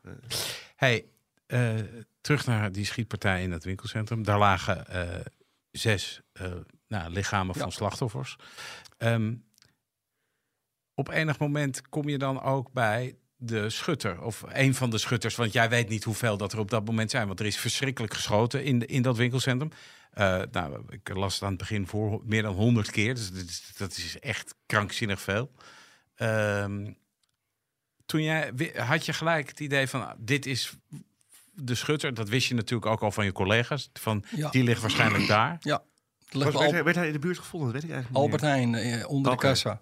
Hey, 0.77 1.05
eh, 1.47 1.75
terug 2.21 2.47
naar 2.47 2.73
die 2.73 2.85
schietpartij 2.85 3.43
in 3.43 3.53
het 3.53 3.65
winkelcentrum. 3.65 4.23
Daar 4.25 4.39
lagen 4.39 4.87
eh, 4.89 5.21
zes 5.71 6.21
eh, 6.33 6.53
nou, 6.89 7.11
lichamen 7.13 7.55
Ja. 7.57 7.63
van 7.63 7.73
slachtoffers. 7.73 8.37
Ehm, 8.99 9.35
op 10.99 11.09
enig 11.09 11.39
moment 11.39 11.89
kom 11.89 12.09
je 12.09 12.19
dan 12.19 12.43
ook 12.43 12.73
bij 12.73 13.17
de 13.37 13.71
schutter 13.71 14.23
of 14.23 14.45
een 14.49 14.75
van 14.75 14.91
de 14.91 14.99
schutters, 14.99 15.37
want 15.37 15.53
jij 15.53 15.69
weet 15.69 15.89
niet 15.89 16.05
hoeveel 16.05 16.37
dat 16.37 16.53
er 16.53 16.59
op 16.59 16.71
dat 16.71 16.85
moment 16.85 17.11
zijn, 17.11 17.27
want 17.27 17.41
er 17.41 17.47
is 17.47 17.59
verschrikkelijk 17.59 18.15
geschoten 18.15 18.65
in, 18.65 18.87
in 18.87 19.03
dat 19.03 19.17
winkelcentrum. 19.17 19.71
Eh, 20.11 20.41
nou, 20.53 20.83
ik 20.89 21.09
las 21.15 21.35
het 21.35 21.43
aan 21.43 21.49
het 21.49 21.59
begin 21.59 21.87
voor 21.87 22.23
meer 22.25 22.43
dan 22.43 22.55
100 22.55 22.91
keer, 22.91 23.15
dus 23.15 23.31
dat 23.33 23.45
is, 23.45 23.73
dat 23.77 23.97
is 23.97 24.19
echt 24.19 24.55
krankzinnig 24.67 25.21
veel. 25.21 25.51
Ehm, 26.15 26.93
toen 28.07 28.23
jij 28.23 28.53
had 28.77 29.07
je 29.07 29.13
gelijk 29.13 29.49
het 29.49 29.61
idee 29.61 29.87
van 29.87 30.09
ah, 30.09 30.15
dit 30.19 30.47
is 30.47 30.73
de 31.53 31.75
schutter, 31.75 32.15
dat 32.15 32.29
wist 32.29 32.49
je 32.49 32.55
natuurlijk 32.55 32.91
ook 32.91 33.03
al 33.03 33.13
van 33.13 33.25
je 33.25 33.33
collega's. 33.33 33.91
Van 33.93 34.25
Ja. 34.37 34.51
die 34.51 34.63
ligt 34.63 34.81
waarschijnlijk 34.81 35.27
daar. 35.27 35.57
Ja, 35.61 35.83
Was, 36.31 36.43
werd, 36.43 36.71
hij, 36.71 36.85
werd 36.85 36.97
hij 36.97 37.07
in 37.07 37.13
de 37.13 37.19
buurt 37.19 37.39
gevonden? 37.39 37.73
Dat 37.73 37.81
weet 37.81 37.91
ik 37.91 37.97
eigenlijk 37.97 38.25
niet 38.25 38.33
Albert 38.33 38.53
Heijn 38.53 38.75
eh, 38.75 39.09
onder 39.09 39.33
de 39.33 39.39
kassa. 39.39 39.81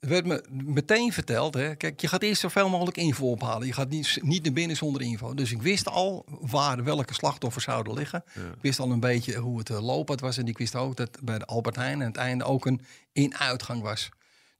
Er 0.00 0.08
werd 0.08 0.26
me 0.26 0.44
meteen 0.50 1.12
verteld, 1.12 1.54
hè. 1.54 1.74
kijk, 1.74 2.00
je 2.00 2.08
gaat 2.08 2.22
eerst 2.22 2.40
zoveel 2.40 2.68
mogelijk 2.68 2.96
info 2.96 3.30
ophalen. 3.30 3.66
Je 3.66 3.72
gaat 3.72 3.88
niet, 3.88 4.18
niet 4.22 4.42
naar 4.42 4.52
binnen 4.52 4.76
zonder 4.76 5.02
info. 5.02 5.34
Dus 5.34 5.52
ik 5.52 5.62
wist 5.62 5.88
al 5.88 6.24
waar 6.40 6.84
welke 6.84 7.14
slachtoffers 7.14 7.64
zouden 7.64 7.94
liggen. 7.94 8.24
Ja. 8.34 8.40
Ik 8.40 8.62
wist 8.62 8.78
al 8.78 8.90
een 8.90 9.00
beetje 9.00 9.36
hoe 9.36 9.58
het 9.58 9.70
uh, 9.70 9.82
lopend 9.82 10.20
was. 10.20 10.38
En 10.38 10.46
ik 10.46 10.58
wist 10.58 10.74
ook 10.74 10.96
dat 10.96 11.18
bij 11.22 11.38
de 11.38 11.44
Albert 11.44 11.76
Heijn 11.76 12.00
aan 12.00 12.06
het 12.06 12.16
einde 12.16 12.44
ook 12.44 12.66
een 12.66 12.80
in-uitgang 13.12 13.82
was. 13.82 14.10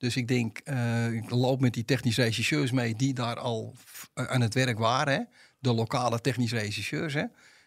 Dus 0.01 0.16
ik 0.16 0.28
denk, 0.28 0.59
eh, 0.59 1.12
ik 1.12 1.30
loop 1.30 1.61
met 1.61 1.74
die 1.74 1.84
technische 1.84 2.22
regisseurs 2.22 2.70
mee 2.70 2.97
die 2.97 3.14
daar 3.14 3.38
al 3.38 3.74
eh, 4.14 4.24
aan 4.24 4.41
het 4.41 4.55
werk 4.55 4.78
waren. 4.78 5.12
Hè? 5.12 5.20
De 5.59 5.72
lokale 5.72 6.20
technische 6.20 6.57
regisseurs. 6.57 7.14
Hè? 7.14 7.24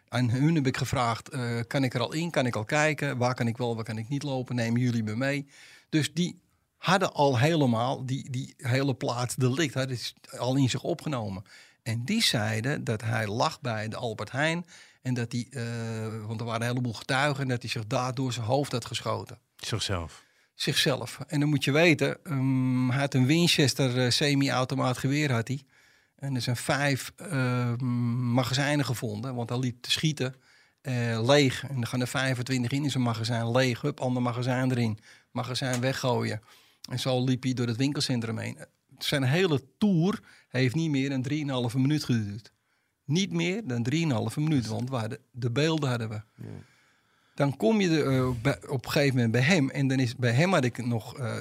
Aan 0.07 0.29
hun 0.29 0.55
heb 0.55 0.67
ik 0.67 0.77
gevraagd, 0.77 1.29
eh, 1.29 1.59
kan 1.67 1.83
ik 1.83 1.93
er 1.93 1.99
al 1.99 2.13
in? 2.13 2.29
Kan 2.29 2.45
ik 2.45 2.55
al 2.55 2.65
kijken? 2.65 3.17
Waar 3.17 3.33
kan 3.33 3.47
ik 3.47 3.57
wel, 3.57 3.75
waar 3.75 3.83
kan 3.83 3.97
ik 3.97 4.09
niet 4.09 4.23
lopen? 4.23 4.55
Nemen 4.55 4.81
jullie 4.81 5.03
me 5.03 5.15
mee? 5.15 5.47
Dus 5.89 6.13
die 6.13 6.41
hadden 6.83 7.13
al 7.13 7.39
helemaal 7.39 8.05
die, 8.05 8.29
die 8.29 8.53
hele 8.57 8.93
plaats 8.93 9.35
delict 9.35 9.73
hadden 9.73 9.97
ze 9.97 10.13
al 10.37 10.55
in 10.55 10.69
zich 10.69 10.83
opgenomen. 10.83 11.43
En 11.83 12.05
die 12.05 12.23
zeiden 12.23 12.83
dat 12.83 13.01
hij 13.01 13.27
lag 13.27 13.61
bij 13.61 13.87
de 13.87 13.95
Albert 13.95 14.31
Heijn. 14.31 14.65
En 15.01 15.13
dat 15.13 15.31
hij, 15.31 15.47
eh, 15.49 16.25
want 16.25 16.39
er 16.39 16.45
waren 16.45 16.61
een 16.61 16.67
heleboel 16.67 16.93
getuigen, 16.93 17.43
en 17.43 17.49
dat 17.49 17.61
hij 17.61 17.71
zich 17.71 17.87
daardoor 17.87 18.33
zijn 18.33 18.45
hoofd 18.45 18.71
had 18.71 18.85
geschoten 18.85 19.39
Zichzelf. 19.57 20.23
zichzelf. 20.53 21.19
En 21.27 21.39
dan 21.39 21.49
moet 21.49 21.63
je 21.63 21.71
weten, 21.71 22.17
ehm, 22.23 22.89
hij 22.89 22.99
had 22.99 23.13
een 23.13 23.25
Winchester 23.25 24.03
eh, 24.03 24.09
semi-automaat 24.09 24.97
geweer 24.97 25.31
had 25.31 25.47
hij. 25.47 25.61
En 26.15 26.35
er 26.35 26.41
zijn 26.41 26.55
vijf 26.55 27.11
ehm, 27.15 27.85
magazijnen 28.33 28.85
gevonden, 28.85 29.35
want 29.35 29.49
hij 29.49 29.59
liep 29.59 29.81
te 29.81 29.91
schieten 29.91 30.35
eh, 30.81 31.25
leeg. 31.25 31.63
En 31.67 31.81
er 31.81 31.87
gaan 31.87 32.01
er 32.01 32.07
25 32.07 32.71
in 32.71 32.83
in 32.83 32.91
zijn 32.91 33.03
magazijn 33.03 33.51
leeg. 33.51 33.81
Hup, 33.81 33.99
ander 33.99 34.21
magazijn 34.21 34.71
erin. 34.71 34.99
Magazijn 35.31 35.81
weggooien. 35.81 36.41
En 36.89 36.99
zo 36.99 37.23
liep 37.23 37.43
hij 37.43 37.53
door 37.53 37.67
het 37.67 37.77
winkelcentrum 37.77 38.37
heen. 38.37 38.57
Zijn 38.97 39.23
hele 39.23 39.61
tour 39.77 40.19
heeft 40.49 40.75
niet 40.75 40.89
meer 40.89 41.09
dan 41.09 41.21
3,5 41.71 41.77
minuut 41.77 42.03
geduurd. 42.03 42.51
Niet 43.05 43.31
meer 43.31 43.67
dan 43.67 43.83
3,5 44.29 44.35
minuut, 44.35 44.67
want 44.67 44.89
hadden, 44.89 45.17
de 45.31 45.51
beelden 45.51 45.89
hadden 45.89 46.09
we. 46.09 46.21
Dan 47.35 47.57
kom 47.57 47.81
je 47.81 48.03
eh, 48.03 48.41
bij- 48.41 48.67
op 48.67 48.85
een 48.85 48.91
gegeven 48.91 49.15
moment 49.15 49.31
bij 49.31 49.41
hem. 49.41 49.69
En 49.69 49.87
dan 49.87 49.99
is, 49.99 50.15
bij 50.15 50.31
hem 50.31 50.53
had 50.53 50.63
ik 50.63 50.85
nog 50.85 51.17
eh 51.17 51.37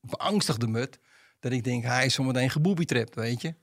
beangstigde 0.00 0.66
mut. 0.66 0.98
Dat 1.40 1.52
ik 1.52 1.64
denk, 1.64 1.84
hij 1.84 2.04
is 2.06 2.14
zometeen 2.14 2.50
geboobytrapt, 2.50 3.14
weet 3.14 3.40
je. 3.42 3.54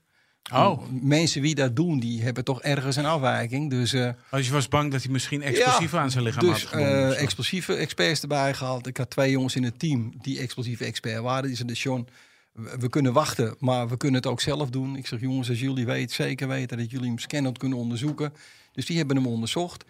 Oh, 0.52 0.82
Mensen 1.00 1.42
die 1.42 1.54
dat 1.54 1.76
doen, 1.76 1.98
die 2.00 2.22
hebben 2.22 2.44
toch 2.44 2.62
ergens 2.62 2.96
een 2.96 3.04
afwijking. 3.06 3.70
Dus, 3.70 3.94
als 4.30 4.46
je 4.46 4.52
was 4.52 4.68
bang 4.68 4.92
dat 4.92 5.02
hij 5.02 5.12
misschien 5.12 5.42
explosieven 5.42 5.98
aan 6.00 6.10
zijn 6.10 6.24
lichaam 6.24 6.44
dus 6.44 6.62
had 6.62 6.70
gebonden. 6.70 7.16
eh, 7.16 7.22
explosieve 7.22 7.74
experts 7.74 8.22
erbij 8.22 8.54
gehaald. 8.54 8.86
Ik 8.86 8.96
had 8.96 9.10
twee 9.10 9.30
jongens 9.30 9.56
in 9.56 9.62
het 9.64 9.78
team 9.78 10.12
die 10.20 10.38
explosieve 10.38 10.84
expert 10.84 11.20
waren. 11.22 11.46
Die 11.46 11.56
zeiden, 11.56 11.76
John, 11.76 12.08
we 12.52 12.76
we 12.78 12.88
kunnen 12.88 13.12
wachten, 13.12 13.56
maar 13.58 13.88
we 13.88 13.96
kunnen 13.96 14.20
het 14.20 14.30
ook 14.30 14.40
zelf 14.40 14.70
doen. 14.70 14.96
Ik 14.96 15.06
zeg, 15.06 15.20
jongens, 15.20 15.48
als 15.48 15.60
jullie 15.60 15.86
weten, 15.86 16.14
zeker 16.14 16.48
weten 16.48 16.78
dat 16.78 16.90
jullie 16.90 17.08
hem 17.08 17.18
scannend 17.18 17.58
kunnen 17.58 17.78
onderzoeken. 17.78 18.32
Dus 18.72 18.86
die 18.86 18.96
hebben 18.98 19.16
hem 19.16 19.26
onderzocht. 19.26 19.84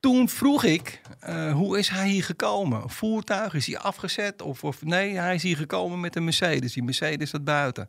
Toen 0.00 0.28
vroeg 0.28 0.64
ik, 0.64 1.00
eh, 1.20 1.52
hoe 1.52 1.78
is 1.78 1.88
hij 1.88 2.08
hier 2.08 2.24
gekomen? 2.24 2.90
Voertuig, 2.90 3.54
is 3.54 3.66
hij 3.66 3.78
afgezet? 3.78 4.42
Of, 4.42 4.64
of 4.64 4.84
nee, 4.84 5.14
hij 5.16 5.34
is 5.34 5.42
hier 5.42 5.56
gekomen 5.56 6.00
met 6.00 6.16
een 6.16 6.24
Mercedes. 6.24 6.72
Die 6.72 6.82
Mercedes 6.82 7.28
staat 7.28 7.44
buiten. 7.44 7.88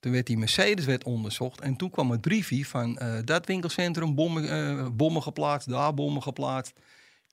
Toen 0.00 0.12
werd 0.12 0.26
die 0.26 0.38
Mercedes 0.38 0.84
werd 0.84 1.04
onderzocht. 1.04 1.60
En 1.60 1.76
toen 1.76 1.90
kwam 1.90 2.10
het 2.10 2.20
briefje 2.20 2.64
van 2.64 2.98
eh, 2.98 3.18
dat 3.24 3.46
winkelcentrum, 3.46 4.14
bommen, 4.14 4.50
eh, 4.50 4.86
bommen 4.92 5.22
geplaatst, 5.22 5.68
daar 5.68 5.94
bommen 5.94 6.22
geplaatst. 6.22 6.72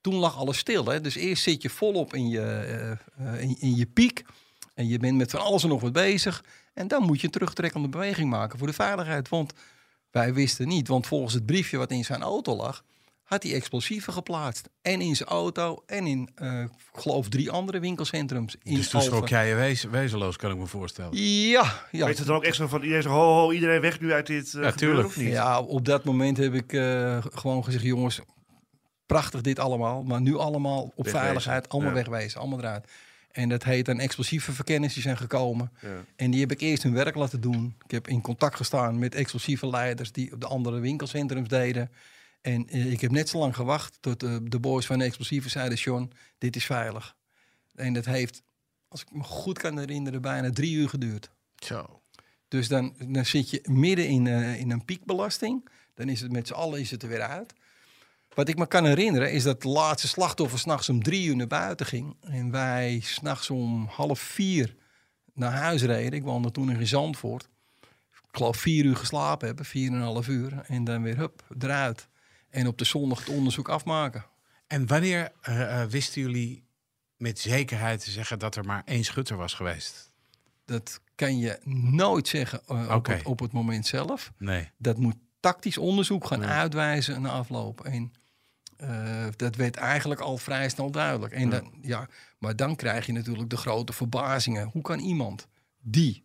Toen 0.01 0.15
lag 0.15 0.37
alles 0.37 0.57
stil. 0.57 0.85
Hè? 0.85 1.01
Dus 1.01 1.15
eerst 1.15 1.43
zit 1.43 1.61
je 1.61 1.69
volop 1.69 2.13
in 2.13 2.29
je, 2.29 2.41
eh, 3.15 3.41
in, 3.41 3.55
in 3.59 3.75
je 3.75 3.85
piek. 3.85 4.25
En 4.73 4.87
je 4.87 4.97
bent 4.97 5.17
met 5.17 5.31
van 5.31 5.39
alles 5.39 5.63
en 5.63 5.69
nog 5.69 5.81
wat 5.81 5.93
bezig. 5.93 6.43
En 6.73 6.87
dan 6.87 7.03
moet 7.03 7.19
je 7.19 7.25
een 7.25 7.31
terugtrekkende 7.31 7.89
beweging 7.89 8.29
maken 8.29 8.57
voor 8.57 8.67
de 8.67 8.73
veiligheid. 8.73 9.29
Want 9.29 9.53
wij 10.11 10.33
wisten 10.33 10.67
niet, 10.67 10.87
want 10.87 11.07
volgens 11.07 11.33
het 11.33 11.45
briefje 11.45 11.77
wat 11.77 11.91
in 11.91 12.05
zijn 12.05 12.21
auto 12.21 12.55
lag, 12.55 12.83
had 13.25 13.43
hij 13.43 13.53
explosieven 13.53 14.13
geplaatst. 14.13 14.69
En 14.81 15.01
in 15.01 15.15
zijn 15.15 15.29
auto 15.29 15.83
en 15.85 16.07
in, 16.07 16.29
eh, 16.35 16.61
ik 16.61 16.69
geloof, 17.01 17.29
drie 17.29 17.51
andere 17.51 17.79
winkelcentrums. 17.79 18.55
In 18.63 18.75
dus 18.75 18.89
toen 18.89 19.01
schrok 19.01 19.27
jij 19.27 19.47
je 19.47 19.55
wees, 19.55 19.83
wezenloos, 19.83 20.35
kan 20.37 20.51
ik 20.51 20.57
me 20.57 20.65
voorstellen. 20.65 21.17
Ja, 21.47 21.85
ja. 21.91 22.05
Weet 22.05 22.17
het 22.17 22.27
dan 22.27 22.35
ook 22.35 22.43
echt 22.43 22.55
zo 22.55 22.67
van 22.67 22.81
iedereen 22.81 23.03
zo, 23.03 23.09
ho, 23.09 23.33
ho, 23.33 23.51
iedereen 23.51 23.81
weg 23.81 23.99
nu 23.99 24.11
uit 24.13 24.27
dit 24.27 24.53
uh, 24.53 24.63
Ja, 24.63 24.71
tuurlijk. 24.71 25.07
of 25.07 25.17
niet? 25.17 25.27
Ja, 25.27 25.61
op 25.61 25.85
dat 25.85 26.03
moment 26.03 26.37
heb 26.37 26.53
ik 26.53 26.73
eh, 26.73 27.25
gewoon 27.33 27.63
gezegd, 27.63 27.83
jongens, 27.83 28.19
prachtig 29.05 29.41
dit 29.41 29.59
allemaal, 29.59 30.03
maar 30.03 30.21
nu 30.21 30.37
allemaal 30.37 30.81
op 30.81 30.93
Wegwezen. 30.95 31.19
veiligheid, 31.19 31.69
allemaal 31.69 31.89
Ja. 31.91 31.95
wegwezen, 31.97 32.39
allemaal 32.39 32.59
eruit. 32.59 32.87
En 33.31 33.49
dat 33.49 33.63
heet 33.63 33.85
dan 33.85 33.99
explosieve 33.99 34.51
verkenners, 34.51 34.93
die 34.93 35.01
zijn 35.03 35.17
gekomen. 35.17 35.71
Ja. 35.81 35.87
En 36.15 36.31
die 36.31 36.39
heb 36.39 36.51
ik 36.51 36.61
eerst 36.61 36.83
hun 36.83 36.93
werk 36.93 37.15
laten 37.15 37.41
doen. 37.41 37.75
Ik 37.85 37.91
heb 37.91 38.07
in 38.07 38.21
contact 38.21 38.55
gestaan 38.55 38.99
met 38.99 39.15
explosieve 39.15 39.67
leiders 39.67 40.11
die 40.11 40.33
op 40.33 40.41
de 40.41 40.47
andere 40.47 40.79
winkelcentrums 40.79 41.47
deden. 41.49 41.91
En 42.45 42.67
eh, 42.67 42.91
ik 42.91 43.01
heb 43.01 43.11
net 43.11 43.29
zo 43.29 43.37
lang 43.37 43.55
gewacht 43.55 43.97
tot 44.01 44.23
eh, 44.23 44.35
de 44.43 44.59
boys 44.59 44.85
van 44.85 44.99
de 44.99 45.05
explosieven 45.05 45.51
zeiden, 45.51 45.77
John, 45.77 46.11
dit 46.37 46.55
is 46.55 46.65
veilig. 46.65 47.15
En 47.75 47.93
dat 47.93 48.05
heeft 48.05 48.43
als 48.87 49.01
ik 49.01 49.11
me 49.11 49.23
goed 49.23 49.57
kan 49.57 49.77
herinneren, 49.77 50.21
bijna 50.21 50.49
drie 50.49 50.75
uur 50.75 50.89
geduurd. 50.89 51.31
Zo. 51.55 52.01
Dus 52.47 52.67
dan, 52.67 52.95
dan 53.07 53.25
zit 53.25 53.49
je 53.49 53.59
midden 53.63 54.07
in, 54.07 54.27
eh, 54.27 54.59
in 54.59 54.71
een 54.71 54.85
piekbelasting. 54.85 55.69
Dan 55.93 56.09
is 56.09 56.21
het 56.21 56.31
met 56.31 56.47
z'n 56.47 56.53
allen 56.53 56.79
is 56.79 56.91
het 56.91 57.03
er 57.03 57.09
weer 57.09 57.21
uit. 57.21 57.53
Wat 58.33 58.49
ik 58.49 58.57
me 58.57 58.67
kan 58.67 58.85
herinneren 58.85 59.31
is 59.31 59.43
dat 59.43 59.61
de 59.61 59.67
laatste 59.67 60.07
slachtoffer 60.07 60.59
s'nachts 60.59 60.89
om 60.89 61.03
drie 61.03 61.27
uur 61.27 61.35
naar 61.35 61.47
buiten 61.47 61.85
ging. 61.85 62.15
En 62.21 62.51
wij 62.51 62.99
s'nachts 63.03 63.49
om 63.49 63.85
half 63.85 64.19
vier 64.19 64.75
naar 65.33 65.51
huis 65.51 65.81
reden. 65.81 66.13
Ik 66.13 66.23
woonde 66.23 66.51
toen 66.51 66.71
in 66.71 66.87
Zandvoort. 66.87 67.49
Ik 68.11 68.41
geloof 68.41 68.57
vier 68.57 68.85
uur 68.85 68.95
geslapen 68.95 69.47
hebben, 69.47 69.65
vier 69.65 69.87
en 69.87 69.93
een 69.93 70.01
half 70.01 70.27
uur. 70.27 70.63
En 70.67 70.83
dan 70.83 71.01
weer 71.01 71.17
hup, 71.17 71.43
eruit. 71.59 72.07
En 72.55 72.67
op 72.67 72.77
de 72.77 72.85
zondag 72.85 73.19
het 73.19 73.29
onderzoek 73.29 73.69
afmaken. 73.69 74.25
En 74.67 74.87
wanneer 74.87 75.31
eh, 75.41 75.81
eh, 75.81 75.89
wisten 75.89 76.21
jullie 76.21 76.63
met 77.17 77.39
zekerheid 77.39 78.03
te 78.03 78.11
zeggen 78.11 78.39
dat 78.39 78.55
er 78.55 78.65
maar 78.65 78.81
één 78.85 79.03
schutter 79.03 79.37
was 79.37 79.53
geweest? 79.53 80.11
Dat 80.65 81.01
kan 81.15 81.37
je 81.37 81.59
nooit 81.91 82.27
zeggen 82.27 82.61
eh, 82.67 82.93
op, 82.95 83.05
het, 83.05 83.23
op 83.23 83.39
het 83.39 83.51
moment 83.51 83.87
zelf. 83.87 84.31
Nee. 84.37 84.71
Dat 84.77 84.97
moet 84.97 85.15
tactisch 85.39 85.77
onderzoek 85.77 86.25
gaan 86.25 86.45
uitwijzen 86.45 87.21
na 87.21 87.29
afloop. 87.29 87.85
En 87.85 88.13
dat 89.35 89.55
werd 89.55 89.75
eigenlijk 89.75 90.21
al 90.21 90.37
vrij 90.37 90.69
snel 90.69 90.91
duidelijk. 90.91 91.33
En 91.33 91.49
dan, 91.49 91.73
ja, 91.81 92.07
maar 92.37 92.55
dan 92.55 92.75
krijg 92.75 93.05
je 93.05 93.11
natuurlijk 93.11 93.49
de 93.49 93.57
grote 93.57 93.93
verbazingen. 93.93 94.69
Hoe 94.71 94.81
kan 94.81 94.99
iemand 94.99 95.47
die... 95.81 96.23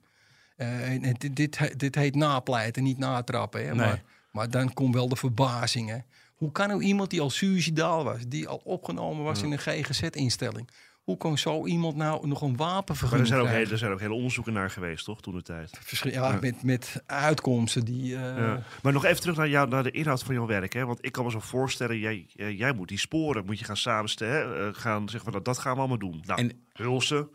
en 0.56 1.14
dit, 1.18 1.36
dit, 1.36 1.78
dit 1.78 1.94
heet 1.94 2.14
napleiten, 2.14 2.82
niet 2.82 2.98
natrappen. 2.98 3.60
Hè? 3.60 3.74
Nee. 3.74 3.76
Maar, 3.76 4.02
maar 4.32 4.50
dan 4.50 4.72
komt 4.72 4.94
wel 4.94 5.08
de 5.08 5.16
verbazingen. 5.16 6.04
Hoe 6.40 6.52
kan 6.52 6.68
nou 6.68 6.82
iemand 6.82 7.10
die 7.10 7.20
al 7.20 7.30
suicidaal 7.30 8.04
was, 8.04 8.18
die 8.28 8.48
al 8.48 8.60
opgenomen 8.64 9.24
was 9.24 9.42
in 9.42 9.52
een 9.52 9.58
GGZ-instelling... 9.58 10.68
Hoe 11.00 11.16
kan 11.18 11.38
zo 11.38 11.66
iemand 11.66 11.96
nou 11.96 12.26
nog 12.26 12.40
een 12.40 12.48
Maar 12.50 12.58
er 12.60 12.64
wapenvergunning 12.74 13.28
zijn, 13.28 13.40
ook 13.40 13.46
hele, 13.48 13.70
er 13.70 13.78
zijn 13.78 13.92
ook 13.92 14.00
hele 14.00 14.14
onderzoeken 14.14 14.52
naar 14.52 14.70
geweest, 14.70 15.04
toch, 15.04 15.20
toen 15.20 15.34
de 15.34 15.42
tijd. 15.42 15.70
Verschil- 15.80 16.10
ja, 16.12 16.38
Met, 16.40 16.62
met 16.62 17.02
uitkomsten 17.06 17.84
die... 17.84 18.14
eh, 18.14 18.20
Ja. 18.20 18.62
Maar 18.82 18.92
nog 18.92 19.04
even 19.04 19.20
terug 19.20 19.36
naar, 19.36 19.48
jou, 19.48 19.68
naar 19.68 19.82
de 19.82 19.90
inhoud 19.90 20.22
van 20.22 20.34
jouw 20.34 20.46
werk. 20.46 20.72
Hè? 20.72 20.84
Want 20.86 20.98
ik 21.04 21.12
kan 21.12 21.24
me 21.24 21.30
zo 21.30 21.40
voorstellen, 21.40 21.98
jij, 21.98 22.26
eh, 22.36 22.58
jij 22.58 22.72
moet 22.72 22.88
die 22.88 22.98
sporen 22.98 23.44
moet 23.44 23.58
je 23.58 23.64
gaan 23.64 23.76
samenstellen. 23.76 24.58
eh, 24.68 24.80
gaan 24.80 25.00
zeggen 25.00 25.20
van, 25.24 25.32
nou, 25.32 25.44
dat 25.44 25.58
gaan 25.58 25.72
we 25.74 25.78
allemaal 25.78 25.98
doen. 25.98 26.22
Nou, 26.26 26.40
En- 26.40 26.52
hulsen, 26.72 27.28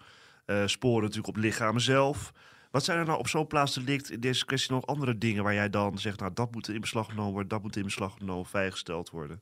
sporen 0.65 1.01
natuurlijk 1.01 1.27
op 1.37 1.43
lichamen 1.43 1.81
zelf. 1.81 2.31
Wat 2.75 2.83
zijn 2.83 2.97
er 2.99 3.05
nou 3.05 3.19
op 3.19 3.27
zo'n 3.27 3.47
plaats 3.47 3.73
delict 3.73 4.11
in 4.11 4.19
deze 4.19 4.45
kwestie 4.45 4.71
nog 4.71 4.85
andere 4.85 5.17
dingen 5.17 5.43
waar 5.43 5.53
jij 5.53 5.69
dan 5.69 5.97
zegt, 5.99 6.19
nou 6.19 6.31
dat 6.33 6.51
moet 6.51 6.67
in 6.69 6.81
beslag 6.81 7.05
genomen 7.09 7.31
worden, 7.31 7.49
dat 7.49 7.61
moet 7.61 7.75
in 7.75 7.83
beslag 7.83 8.13
genomen, 8.17 8.45
vrijgesteld 8.45 9.09
worden. 9.09 9.41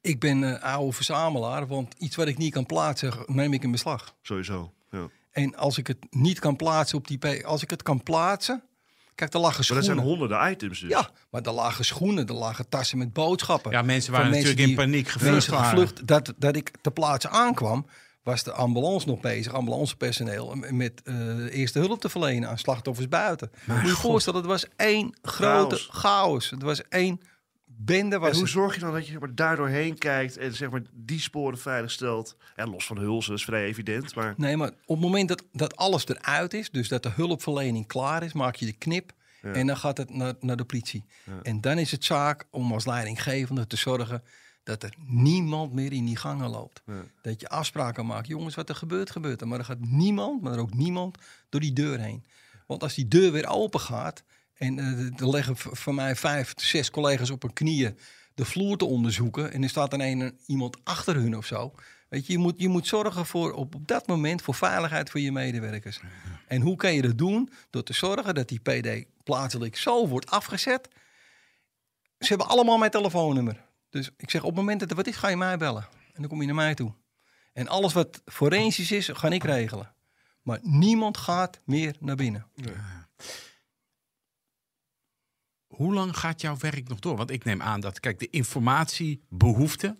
Ik 0.00 0.20
ben 0.20 0.42
een 0.42 0.60
oude 0.60 0.92
verzamelaar, 0.92 1.66
want 1.66 1.94
iets 1.98 2.16
wat 2.16 2.26
ik 2.28 2.38
niet 2.38 2.52
kan 2.52 2.66
plaatsen, 2.66 3.12
neem 3.26 3.52
ik 3.52 3.62
in 3.62 3.70
beslag. 3.70 4.14
Sowieso. 4.22 4.72
Ja. 4.90 5.08
En 5.30 5.56
als 5.56 5.78
ik 5.78 5.86
het 5.86 5.98
niet 6.10 6.38
kan 6.38 6.56
plaatsen 6.56 6.98
op 6.98 7.08
die 7.08 7.18
P, 7.18 7.44
als 7.44 7.62
ik 7.62 7.70
het 7.70 7.82
kan 7.82 8.02
plaatsen, 8.02 8.62
kijk, 9.14 9.32
er 9.34 9.40
lagen 9.40 9.56
Maar 9.58 9.74
dat 9.76 9.84
schoenen. 9.84 9.84
zijn 9.84 9.98
honderden 10.18 10.50
items 10.50 10.80
dus. 10.80 10.90
Ja, 10.90 11.10
maar 11.30 11.42
er 11.42 11.52
lagen 11.52 11.84
schoenen, 11.84 12.26
er 12.26 12.34
lagen 12.34 12.68
tassen 12.68 12.98
met 12.98 13.12
boodschappen. 13.12 13.70
Ja, 13.70 13.82
mensen 13.82 14.12
waren 14.12 14.30
natuurlijk 14.30 14.58
in 14.58 14.66
die- 14.66 14.76
paniek 14.76 15.08
gevlucht. 15.08 15.32
Mensen 15.32 15.52
waren. 15.52 15.68
gevlucht. 15.68 16.06
Dat, 16.06 16.34
dat 16.36 16.56
ik 16.56 16.70
ter 16.80 16.92
plaatse 16.92 17.28
aankwam, 17.28 17.86
was 18.28 18.42
de 18.42 18.52
ambulance 18.52 19.06
nog 19.06 19.20
bezig, 19.20 19.52
ambulancepersoneel, 19.52 20.54
met 20.70 21.02
eh, 21.04 21.54
eerste 21.54 21.78
hulp 21.78 22.00
te 22.00 22.08
verlenen 22.08 22.48
aan 22.48 22.58
slachtoffers 22.58 23.08
buiten. 23.08 23.50
Moet 23.66 23.80
je 23.80 23.86
je 23.86 23.92
voorstellen, 23.92 24.38
het 24.40 24.48
was 24.48 24.66
één 24.76 25.16
grote 25.22 25.74
Chaos. 25.76 25.88
chaos. 25.92 26.50
Het 26.50 26.62
was 26.62 26.82
één 26.88 27.20
bende. 27.64 28.18
Was 28.18 28.28
En 28.28 28.34
hoe 28.34 28.42
het. 28.44 28.52
zorg 28.52 28.74
je 28.74 28.80
dan 28.80 28.92
dat 28.92 29.06
je 29.06 29.18
maar, 29.18 29.34
daar 29.34 29.56
doorheen 29.56 29.98
kijkt 29.98 30.36
en 30.36 30.54
zeg 30.54 30.70
maar, 30.70 30.82
die 30.92 31.20
sporen 31.20 31.58
veiligstelt? 31.58 32.36
En 32.54 32.70
los 32.70 32.86
van 32.86 32.98
hulzen, 32.98 33.30
dat 33.30 33.38
is 33.38 33.44
vrij 33.44 33.64
evident. 33.64 34.14
Maar 34.14 34.34
Nee, 34.36 34.56
maar 34.56 34.68
op 34.68 34.96
het 34.96 35.00
moment 35.04 35.28
dat, 35.28 35.42
dat 35.52 35.76
alles 35.76 36.08
eruit 36.08 36.54
is, 36.54 36.70
dus 36.70 36.88
dat 36.88 37.02
de 37.02 37.10
hulpverlening 37.14 37.86
klaar 37.86 38.22
is, 38.22 38.32
maak 38.32 38.56
je 38.56 38.66
de 38.66 38.72
knip 38.78 39.12
en 39.42 39.66
dan 39.66 39.76
gaat 39.76 39.96
het 39.96 40.14
naar, 40.14 40.34
naar 40.40 40.56
de 40.56 40.64
politie. 40.64 41.04
En 41.42 41.60
dan 41.60 41.78
is 41.78 41.90
het 41.90 42.04
zaak 42.04 42.44
om 42.50 42.72
als 42.72 42.86
leidinggevende 42.86 43.66
te 43.66 43.76
zorgen 43.76 44.22
dat 44.68 44.82
er 44.82 44.94
niemand 45.06 45.72
meer 45.72 45.92
in 45.92 46.04
die 46.04 46.16
gangen 46.16 46.50
loopt. 46.50 46.82
Dat 47.22 47.40
je 47.40 47.48
afspraken 47.48 48.06
maakt. 48.06 48.26
Jongens, 48.26 48.54
wat 48.54 48.68
er 48.68 48.74
gebeurt, 48.74 49.10
gebeurt 49.10 49.40
er. 49.40 49.48
Maar 49.48 49.58
er 49.58 49.64
gaat 49.64 49.80
niemand, 49.80 50.42
maar 50.42 50.52
er 50.52 50.58
ook 50.58 50.74
niemand, 50.74 51.18
door 51.48 51.60
die 51.60 51.72
deur 51.72 52.00
heen. 52.00 52.24
Want 52.66 52.82
als 52.82 52.94
die 52.94 53.08
deur 53.08 53.32
weer 53.32 53.46
open 53.46 53.80
gaat 53.80 54.22
en 54.54 54.78
eh, 54.78 55.20
er 55.20 55.28
leggen 55.28 55.56
van 55.56 55.94
mij 55.94 56.16
vijf, 56.16 56.52
zes 56.56 56.90
collega's 56.90 57.30
op 57.30 57.42
hun 57.42 57.52
knieën 57.52 57.98
de 58.34 58.44
vloer 58.44 58.76
te 58.76 58.84
onderzoeken 58.84 59.52
en 59.52 59.62
er 59.62 59.68
staat 59.68 59.90
dan 59.90 60.00
een, 60.00 60.38
iemand 60.46 60.76
achter 60.84 61.14
hun 61.14 61.36
of 61.36 61.46
zo. 61.46 61.74
Weet 62.08 62.26
je, 62.26 62.32
je 62.32 62.38
moet, 62.38 62.54
je 62.56 62.68
moet 62.68 62.86
zorgen 62.86 63.26
voor 63.26 63.52
op, 63.52 63.74
op 63.74 63.88
dat 63.88 64.06
moment 64.06 64.42
voor 64.42 64.54
veiligheid 64.54 65.10
voor 65.10 65.20
je 65.20 65.32
medewerkers. 65.32 66.00
En 66.46 66.60
hoe 66.60 66.76
kan 66.76 66.94
je 66.94 67.02
dat 67.02 67.18
doen? 67.18 67.50
Door 67.70 67.82
te 67.82 67.92
zorgen 67.92 68.34
dat 68.34 68.48
die 68.48 68.60
PD 68.60 69.04
plaatselijk 69.24 69.76
zo 69.76 70.08
wordt 70.08 70.30
afgezet. 70.30 70.88
Ze 72.18 72.28
hebben 72.28 72.48
allemaal 72.48 72.78
mijn 72.78 72.90
telefoonnummer. 72.90 73.66
Dus 73.98 74.10
ik 74.16 74.30
zeg 74.30 74.40
op 74.40 74.48
het 74.48 74.56
moment 74.56 74.80
dat 74.80 74.90
er 74.90 74.96
wat 74.96 75.06
is, 75.06 75.16
ga 75.16 75.28
je 75.28 75.36
mij 75.36 75.58
bellen. 75.58 75.88
En 76.12 76.20
dan 76.20 76.28
kom 76.28 76.40
je 76.40 76.46
naar 76.46 76.54
mij 76.54 76.74
toe. 76.74 76.92
En 77.52 77.68
alles 77.68 77.92
wat 77.92 78.22
forensisch 78.24 78.90
is, 78.90 79.08
ga 79.12 79.28
ik 79.28 79.44
regelen. 79.44 79.94
Maar 80.42 80.58
niemand 80.62 81.16
gaat 81.16 81.60
meer 81.64 81.96
naar 82.00 82.16
binnen. 82.16 82.46
Hoe 85.66 85.94
lang 85.94 86.16
gaat 86.16 86.40
jouw 86.40 86.56
werk 86.56 86.88
nog 86.88 86.98
door? 86.98 87.16
Want 87.16 87.30
ik 87.30 87.44
neem 87.44 87.62
aan 87.62 87.80
dat, 87.80 88.00
kijk, 88.00 88.18
de 88.18 88.30
informatiebehoefte 88.30 89.96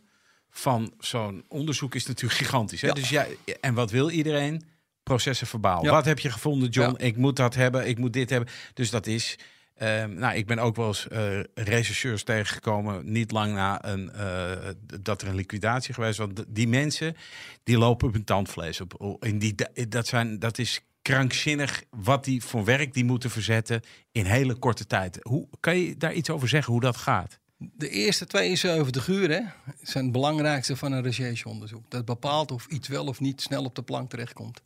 van 0.51 0.93
zo'n 0.99 1.45
onderzoek 1.49 1.95
is 1.95 2.07
natuurlijk 2.07 2.41
gigantisch. 2.41 2.81
Hè? 2.81 2.87
Ja. 2.87 2.95
Dus 2.95 3.09
jij, 3.09 3.37
en 3.61 3.75
wat 3.75 3.91
wil 3.91 4.11
iedereen? 4.11 4.63
Processen 5.03 5.47
verbaal. 5.47 5.85
Ja. 5.85 5.91
Wat 5.91 6.05
heb 6.05 6.19
je 6.19 6.31
gevonden, 6.31 6.69
John? 6.69 6.91
Ja. 6.91 7.07
Ik 7.07 7.17
moet 7.17 7.37
dat 7.37 7.55
hebben, 7.55 7.89
ik 7.89 7.99
moet 7.99 8.13
dit 8.13 8.31
hebben. 8.31 8.49
Dus 8.75 8.91
dat 8.91 9.07
is. 9.07 9.39
Ehm, 9.79 10.15
nou, 10.15 10.37
ik 10.37 10.47
ben 10.47 10.59
ook 10.59 10.77
wel 10.77 10.87
eens 10.87 11.09
eh 11.09 11.41
rechercheurs 11.55 12.23
tegengekomen, 12.23 13.13
niet 13.13 13.31
lang 13.31 13.55
na 13.55 13.85
een, 13.85 14.13
eh, 14.13 14.69
dat 15.01 15.23
er 15.23 15.29
een 15.29 15.35
liquidatie 15.35 15.95
geweest. 15.95 16.19
Want 16.19 16.45
die 16.49 16.69
mensen, 16.69 17.17
die 17.63 17.79
lopen 17.79 18.09
op 18.09 18.13
hun 18.13 18.25
tandvlees. 18.25 18.81
Op, 18.81 19.25
in 19.25 19.39
die, 19.39 19.55
dat, 19.89 20.07
zijn, 20.07 20.39
dat 20.39 20.59
is 20.59 20.81
krankzinnig 21.03 21.83
wat 21.91 22.25
die 22.25 22.45
voor 22.45 22.65
werk 22.65 22.95
die 22.95 23.05
moeten 23.05 23.31
verzetten 23.31 23.83
in 24.13 24.25
hele 24.25 24.55
korte 24.55 24.87
tijd. 24.87 25.19
Hoe 25.23 25.49
kan 25.61 25.79
je 25.79 25.97
daar 25.97 26.13
iets 26.13 26.31
over 26.31 26.49
zeggen 26.49 26.73
hoe 26.73 26.83
dat 26.83 26.97
gaat? 26.97 27.39
De 27.57 27.89
eerste 27.89 28.27
72 28.27 29.09
uur 29.09 29.31
hè, 29.31 29.41
zijn 29.83 30.05
het 30.05 30.13
belangrijkste 30.13 30.77
van 30.77 30.93
een 30.93 31.03
rechercheonderzoek. 31.03 31.91
Dat 31.91 32.05
bepaalt 32.05 32.51
of 32.51 32.67
iets 32.67 32.89
wel 32.89 33.07
of 33.07 33.21
niet 33.21 33.41
snel 33.41 33.65
op 33.65 33.75
de 33.75 33.83
plank 33.83 34.11
terechtkomt. 34.11 34.63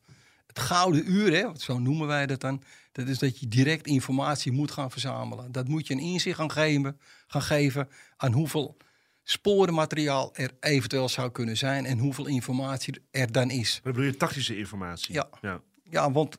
Het 0.53 0.59
gouden 0.63 1.11
uur, 1.13 1.33
hè, 1.33 1.49
zo 1.57 1.79
noemen 1.79 2.07
wij 2.07 2.27
dat 2.27 2.41
dan, 2.41 2.63
dat 2.93 3.09
is 3.09 3.19
dat 3.19 3.39
je 3.41 3.49
direct 3.49 3.87
informatie 3.87 4.53
moet 4.53 4.71
gaan 4.71 4.91
verzamelen. 4.91 5.53
Dat 5.53 5.69
moet 5.69 5.87
je 5.87 5.95
een 5.95 6.01
inzicht 6.01 6.37
gaan 6.37 6.51
geven, 6.51 7.01
gaan 7.27 7.43
geven 7.43 7.89
aan 8.17 8.33
hoeveel 8.33 8.77
sporenmateriaal 9.23 10.31
er 10.35 10.51
eventueel 10.61 11.09
zou 11.09 11.31
kunnen 11.31 11.57
zijn 11.57 11.85
en 11.87 11.99
hoeveel 11.99 12.27
informatie 12.27 12.95
er 13.11 13.33
dan 13.33 13.51
is. 13.51 13.81
dan 13.83 13.93
bedoel 13.93 14.07
je 14.07 14.17
tactische 14.17 14.57
informatie. 14.59 15.15
Ja. 15.15 15.29
ja. 15.41 15.61
Ja, 15.91 16.13
want 16.13 16.37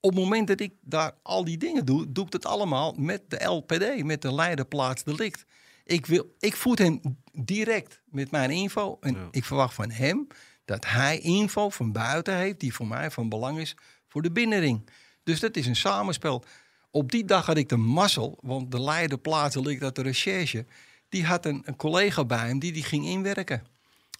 op 0.00 0.10
het 0.10 0.20
moment 0.20 0.48
dat 0.48 0.60
ik 0.60 0.72
daar 0.80 1.12
al 1.22 1.44
die 1.44 1.56
dingen 1.58 1.84
doe, 1.84 2.12
doe 2.12 2.26
ik 2.26 2.32
het 2.32 2.46
allemaal 2.46 2.94
met 2.98 3.22
de 3.28 3.44
LPD, 3.44 4.04
met 4.04 4.22
de 4.22 4.34
leiderplaats 4.34 5.04
delict. 5.04 5.44
Ik, 5.84 6.06
wil, 6.06 6.34
ik 6.38 6.56
voed 6.56 6.78
hem 6.78 7.00
direct 7.32 8.02
met 8.04 8.30
mijn 8.30 8.50
info 8.50 8.96
en 9.00 9.14
Ja. 9.14 9.28
ik 9.30 9.44
verwacht 9.44 9.74
van 9.74 9.90
hem 9.90 10.26
dat 10.66 10.86
hij 10.86 11.18
info 11.18 11.68
van 11.70 11.92
buiten 11.92 12.36
heeft 12.36 12.60
die 12.60 12.74
voor 12.74 12.86
mij 12.86 13.10
van 13.10 13.28
belang 13.28 13.58
is 13.58 13.76
voor 14.08 14.22
de 14.22 14.30
binnenring. 14.30 14.88
Dus 15.22 15.40
dat 15.40 15.56
is 15.56 15.66
een 15.66 15.76
samenspel. 15.76 16.44
Op 16.90 17.10
die 17.10 17.24
dag 17.24 17.46
had 17.46 17.56
ik 17.56 17.68
de 17.68 17.76
mazzel, 17.76 18.38
want 18.40 18.70
de 18.70 18.80
leiderplaats 18.80 19.54
delict 19.54 19.82
uit 19.82 19.94
de 19.94 20.02
recherche, 20.02 20.66
die 21.08 21.24
had 21.24 21.46
een, 21.46 21.62
een 21.64 21.76
collega 21.76 22.24
bij 22.24 22.46
hem 22.46 22.58
die 22.58 22.72
die 22.72 22.82
ging 22.82 23.06
inwerken. 23.06 23.62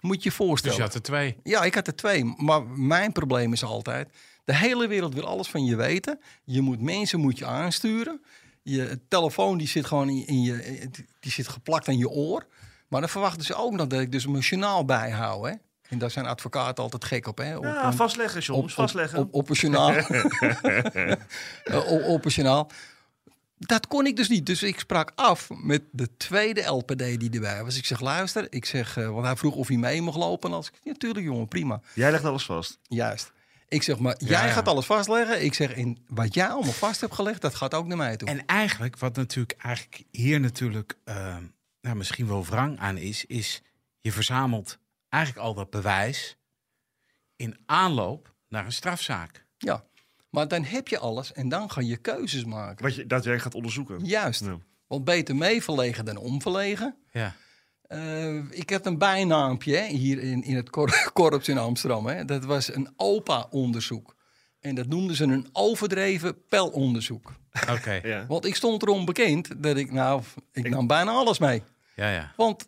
Moet 0.01 0.17
je 0.17 0.23
je 0.23 0.29
Dus 0.29 0.35
voorstellen. 0.35 0.77
je 0.77 0.83
had 0.83 0.95
er 0.95 1.03
twee. 1.03 1.37
Ja, 1.43 1.63
ik 1.63 1.75
had 1.75 1.87
er 1.87 1.97
twee. 1.97 2.25
Maar 2.25 2.67
mijn 2.67 3.13
probleem 3.13 3.53
is 3.53 3.65
altijd... 3.65 4.09
de 4.45 4.57
hele 4.57 4.89
wereld 4.89 5.15
wil 5.15 5.27
alles 5.27 5.49
van 5.49 5.65
je 5.65 5.77
weten. 5.77 6.21
Je 6.45 6.61
moet 6.61 6.81
mensen 6.81 7.21
moet 7.21 7.39
je 7.39 7.47
aansturen. 7.47 8.23
Je 8.63 9.01
telefoon 9.09 9.59
die 9.59 9.69
zit 9.69 9.87
gewoon 9.87 10.09
in, 10.09 10.27
in 10.27 10.43
je... 10.43 10.89
die 11.21 11.33
zit 11.33 11.49
geplakt 11.49 11.89
aan 11.89 11.99
je 11.99 12.09
oor. 12.09 12.47
Maar 12.89 13.01
dan 13.01 13.11
verwachten 13.11 13.45
ze 13.45 13.55
ook 13.55 13.73
nog 13.73 13.87
dat 13.87 14.01
ik 14.01 14.13
dus 14.13 14.27
mijn 14.27 14.43
journaal 14.43 14.85
bijhoud. 14.85 15.47
Hè? 15.47 15.53
En 15.89 15.99
daar 15.99 16.11
zijn 16.11 16.27
advocaten 16.27 16.83
altijd 16.83 17.05
gek 17.05 17.27
op. 17.27 17.39
Hè? 17.39 17.57
Op 17.57 17.65
Ja, 17.65 17.85
een- 17.87 17.93
vastleggen, 17.93 18.41
John. 18.41 18.61
op, 18.63 18.71
vastleggen. 18.71 19.19
Op, 19.19 19.27
op, 19.27 19.35
op 19.35 19.49
een 19.49 19.55
journaal. 19.55 19.91
Eh, 21.65 21.93
op, 21.93 22.03
op 22.03 22.25
een 22.25 22.31
journaal. 22.31 22.71
Dat 23.59 23.87
kon 23.87 24.07
ik 24.07 24.17
dus 24.17 24.29
niet. 24.29 24.47
Dus 24.47 24.63
ik 24.63 24.79
sprak 24.79 25.13
af 25.15 25.49
met 25.63 25.83
de 25.93 26.17
tweede 26.17 26.63
LPD 26.63 26.99
die 26.99 27.31
erbij 27.31 27.65
was. 27.65 27.77
Ik 27.77 27.85
zeg, 27.85 28.01
luister. 28.01 28.47
Ik 28.51 28.65
zeg, 28.65 28.97
eh, 28.97 29.09
want 29.11 29.27
hij 29.27 29.37
vroeg 29.37 29.55
of 29.55 29.69
hij 29.69 29.77
mee 29.77 30.03
mocht 30.03 30.17
lopen. 30.17 30.51
En 30.51 30.57
als 30.57 30.69
ik, 30.69 30.75
ja, 30.83 30.93
tuurlijk 30.99 31.25
jongen, 31.27 31.49
prima. 31.49 31.81
Jij 31.95 32.11
legt 32.11 32.25
alles 32.25 32.45
vast. 32.45 32.79
Juist. 32.83 33.33
Ik 33.69 33.83
zeg, 33.83 33.99
maar 33.99 34.15
jij 34.19 34.47
ja. 34.47 34.53
gaat 34.53 34.69
alles 34.69 34.87
vastleggen. 34.87 35.45
Ik 35.45 35.55
zeg, 35.55 35.73
en 35.73 35.99
wat 36.09 36.35
jij 36.35 36.49
allemaal 36.49 36.73
vast 36.73 37.01
hebt 37.01 37.15
gelegd, 37.15 37.41
dat 37.41 37.55
gaat 37.55 37.75
ook 37.75 37.87
naar 37.87 37.97
mij 37.97 38.17
toe. 38.17 38.29
En 38.29 38.47
eigenlijk, 38.47 38.99
wat 38.99 39.17
natuurlijk 39.17 39.59
eigenlijk 39.59 40.03
hier 40.11 40.41
natuurlijk 40.41 40.99
eh, 41.05 41.37
nou, 41.81 41.97
misschien 41.97 42.27
wel 42.29 42.45
wrang 42.45 42.79
aan 42.79 42.97
is, 42.97 43.25
is 43.25 43.63
je 44.01 44.13
verzamelt 44.13 44.79
eigenlijk 45.17 45.47
al 45.47 45.55
dat 45.55 45.71
bewijs 45.71 46.37
in 47.37 47.57
aanloop 47.67 48.35
naar 48.49 48.65
een 48.65 48.73
strafzaak. 48.73 49.47
Ja. 49.59 49.85
Maar 50.31 50.49
dan 50.49 50.65
heb 50.65 50.89
je 50.89 50.99
alles 50.99 51.33
en 51.33 51.49
dan 51.49 51.71
ga 51.71 51.81
je 51.81 51.97
keuzes 51.97 52.45
maken. 52.45 52.85
Wat 52.85 52.95
je 52.95 53.07
daadwerkelijk 53.07 53.43
gaat 53.43 53.55
onderzoeken. 53.55 54.05
Juist. 54.05 54.45
Ja. 54.45 54.59
Want 54.87 55.05
beter 55.05 55.37
meeverlegen 55.37 56.05
dan 56.05 56.17
omverlegen. 56.17 56.97
Ja. 57.11 57.35
Eh, 57.83 58.51
ik 58.51 58.69
heb 58.69 58.87
een 58.87 58.99
bijnaampje 58.99 59.77
hè, 59.77 59.87
hier 59.87 60.19
in, 60.23 60.43
in 60.43 60.57
het 60.57 60.71
kor- 60.71 61.11
korps 61.13 61.49
in 61.49 61.59
Amsterdam. 61.59 62.07
Hè. 62.07 62.25
Dat 62.25 62.45
was 62.45 62.75
een 62.75 62.93
OPA-onderzoek. 62.97 64.15
En 64.61 64.75
dat 64.75 64.87
noemden 64.87 65.17
ze 65.17 65.25
een 65.25 65.49
overdreven 65.53 66.47
pelonderzoek. 66.49 67.33
Oké. 67.71 67.93
Ja. 67.93 68.27
Want 68.27 68.45
ik 68.45 68.55
stond 68.55 68.83
erom 68.83 69.05
bekend 69.05 69.63
dat 69.63 69.77
ik, 69.77 69.93
nou, 69.93 70.23
ik 70.53 70.69
nam 70.69 70.87
bijna 70.87 71.11
alles 71.11 71.39
mee. 71.39 71.63
Ja, 71.95 72.11
ja. 72.11 72.33
Want 72.37 72.67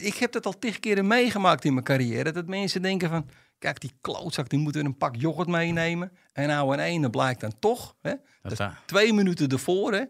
ik 0.00 0.14
heb 0.16 0.32
dat 0.32 0.46
al 0.46 0.58
tig 0.58 0.80
keren 0.80 1.06
meegemaakt 1.06 1.64
in 1.64 1.72
mijn 1.72 1.84
carrière. 1.84 2.32
Dat 2.32 2.46
mensen 2.46 2.82
denken 2.82 3.08
van, 3.08 3.28
kijk 3.58 3.80
die 3.80 3.92
klootzak, 4.00 4.48
die 4.48 4.58
moeten 4.58 4.84
een 4.84 4.96
pak 4.96 5.16
yoghurt 5.16 5.48
meenemen. 5.48 6.12
En 6.32 6.48
nou 6.48 6.72
een 6.72 6.80
ene 6.80 7.10
blijkt 7.10 7.40
dan 7.40 7.52
toch, 7.58 7.94
hè, 8.02 8.12
dat 8.42 8.52
is 8.52 8.58
daar- 8.58 8.82
twee 8.86 9.12
minuten 9.12 9.48
ervoor, 9.48 9.92
hè, 9.92 10.04